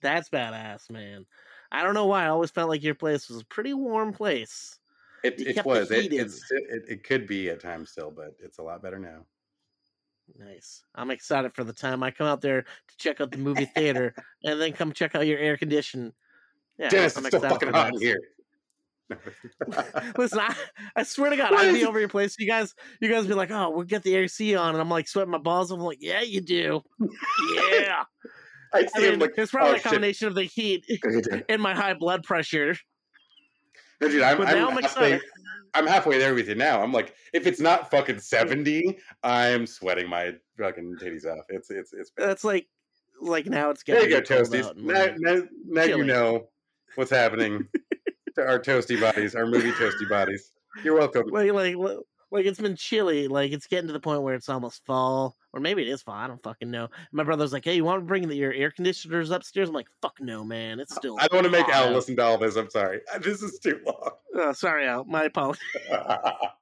That's 0.03 0.29
badass, 0.29 0.91
man. 0.91 1.27
I 1.73 1.83
don't 1.83 1.95
know 1.95 2.07
why. 2.07 2.25
I 2.25 2.29
always 2.29 2.51
felt 2.51 2.69
like 2.69 2.83
your 2.83 2.95
place 2.95 3.29
was 3.29 3.41
a 3.41 3.47
pretty 3.47 3.75
warm 3.75 4.13
place. 4.13 4.79
It, 5.23 5.41
it 5.41 5.65
was. 5.65 5.91
It, 5.91 6.13
it's, 6.13 6.45
it, 6.51 6.85
it 6.89 7.05
could 7.05 7.27
be 7.27 7.49
at 7.49 7.61
times 7.61 7.91
still, 7.91 8.11
but 8.11 8.37
it's 8.39 8.59
a 8.59 8.63
lot 8.63 8.83
better 8.83 8.99
now. 8.99 9.25
Nice. 10.39 10.83
I'm 10.95 11.11
excited 11.11 11.55
for 11.55 11.65
the 11.65 11.73
time 11.73 12.03
I 12.03 12.11
come 12.11 12.27
out 12.27 12.41
there 12.41 12.63
to 12.63 12.97
check 12.99 13.21
out 13.21 13.31
the 13.31 13.39
movie 13.39 13.67
theater 13.67 14.15
and 14.45 14.61
then 14.61 14.73
come 14.73 14.93
check 14.93 15.15
out 15.15 15.27
your 15.27 15.39
air 15.39 15.57
condition. 15.57 16.13
Yeah, 16.79 16.89
Dennis, 16.89 17.17
I'm 17.17 17.27
it's 17.27 17.35
excited 17.35 17.53
fucking 17.53 17.73
hot 17.73 17.93
here. 17.99 18.19
Listen, 20.19 20.41
I, 20.41 20.55
I 20.97 21.03
swear 21.03 21.31
to 21.31 21.37
God, 21.37 21.53
What 21.53 21.65
I'd 21.67 21.73
be 21.75 21.83
it? 21.83 21.87
over 21.87 22.01
your 22.01 22.09
place. 22.09 22.37
You 22.39 22.47
guys, 22.49 22.75
you 23.01 23.09
guys 23.09 23.27
be 23.27 23.35
like, 23.35 23.51
"Oh, 23.51 23.71
we'll 23.71 23.85
get 23.85 24.03
the 24.03 24.15
AC 24.17 24.57
on," 24.57 24.71
and 24.71 24.81
I'm 24.81 24.89
like 24.89 25.07
sweating 25.07 25.31
my 25.31 25.39
balls. 25.39 25.71
off. 25.71 25.79
I'm 25.79 25.85
like, 25.85 25.99
"Yeah, 26.01 26.23
you 26.23 26.41
do. 26.41 26.83
Yeah." 27.55 28.05
I 28.75 28.89
I 28.97 29.01
mean, 29.01 29.21
like, 29.21 29.35
it's 29.37 29.53
probably 29.53 29.73
oh, 29.73 29.75
a 29.75 29.77
shit. 29.77 29.85
combination 29.85 30.27
of 30.27 30.35
the 30.35 30.43
heat 30.43 30.85
and 31.49 31.63
my 31.63 31.75
high 31.75 31.95
blood 31.95 32.25
pressure. 32.25 32.75
No, 34.01 34.09
dude, 34.09 34.23
I'm, 34.23 34.37
But 34.37 34.49
I'm, 34.49 34.57
now 34.57 34.71
I'm 34.71 34.79
excited. 34.79 35.23
I'm 35.75 35.87
halfway 35.87 36.19
there 36.19 36.35
with 36.35 36.49
you 36.49 36.55
now. 36.55 36.81
I'm 36.83 36.93
like, 36.93 37.15
if 37.33 37.47
it's 37.47 37.61
not 37.61 37.91
fucking 37.91 38.21
70, 38.21 38.97
I'm 39.23 39.67
sweating 39.67 40.09
my 40.09 40.33
fucking 40.57 40.97
titties 41.01 41.27
off. 41.27 41.45
It's 41.49 41.71
it's 41.71 41.93
it's 41.93 42.11
bad. 42.11 42.29
That's 42.29 42.45
like, 42.45 42.69
like 43.21 43.47
now 43.47 43.71
it's 43.71 43.83
getting. 43.83 44.09
There 44.09 44.21
you 44.21 44.25
go, 44.25 44.43
toasties. 44.43 44.67
out 44.67 44.77
Now, 44.77 45.07
now, 45.19 45.43
now 45.67 45.83
you 45.83 46.05
know 46.05 46.49
what's 46.95 47.11
happening 47.11 47.67
to 48.37 48.47
our 48.47 48.59
toasty 48.59 49.01
bodies, 49.01 49.35
our 49.35 49.47
movie 49.47 49.73
toasty 49.73 50.09
bodies. 50.09 50.53
You're 50.83 50.97
welcome. 50.97 51.29
like 51.29 51.53
like 51.53 51.77
li- 51.77 51.99
like 52.31 52.47
it's 52.47 52.61
been 52.61 52.77
chilly. 52.77 53.29
Like 53.29 53.53
it's 53.53 53.67
getting 53.67 53.87
to 53.87 53.93
the 53.93 54.01
point 54.01 54.23
where 54.23 54.35
it's 54.35 54.49
almost 54.49 54.85
fall, 54.85 55.37
or 55.53 55.61
maybe 55.61 55.83
it 55.83 55.89
is 55.89 56.03
fall. 56.03 56.15
I 56.15 56.27
don't 56.27 56.43
fucking 56.43 56.71
know. 56.71 56.89
My 57.13 57.25
brother's 57.25 57.53
like, 57.53 57.65
"Hey, 57.65 57.77
you 57.77 57.85
want 57.85 58.01
to 58.01 58.07
bring 58.07 58.29
the, 58.29 58.37
your 58.37 58.53
air 58.53 58.71
conditioners 58.71 59.31
upstairs?" 59.31 59.69
I'm 59.69 59.75
like, 59.75 59.89
"Fuck 60.03 60.21
no, 60.21 60.45
man. 60.45 60.81
It's 60.81 60.95
still." 60.95 61.17
I 61.21 61.27
don't 61.29 61.43
want 61.43 61.47
to 61.47 61.51
make 61.51 61.69
Al 61.69 61.89
out." 61.89 61.93
listen 61.93 62.17
to 62.17 62.23
all 62.25 62.39
this. 62.39 62.57
I'm 62.57 62.71
sorry. 62.71 63.01
This 63.21 63.43
is 63.43 63.59
too 63.59 63.81
long. 63.87 64.11
Oh, 64.35 64.53
sorry, 64.53 64.87
Al. 64.87 65.05
My 65.05 65.25
apologies. 65.25 65.63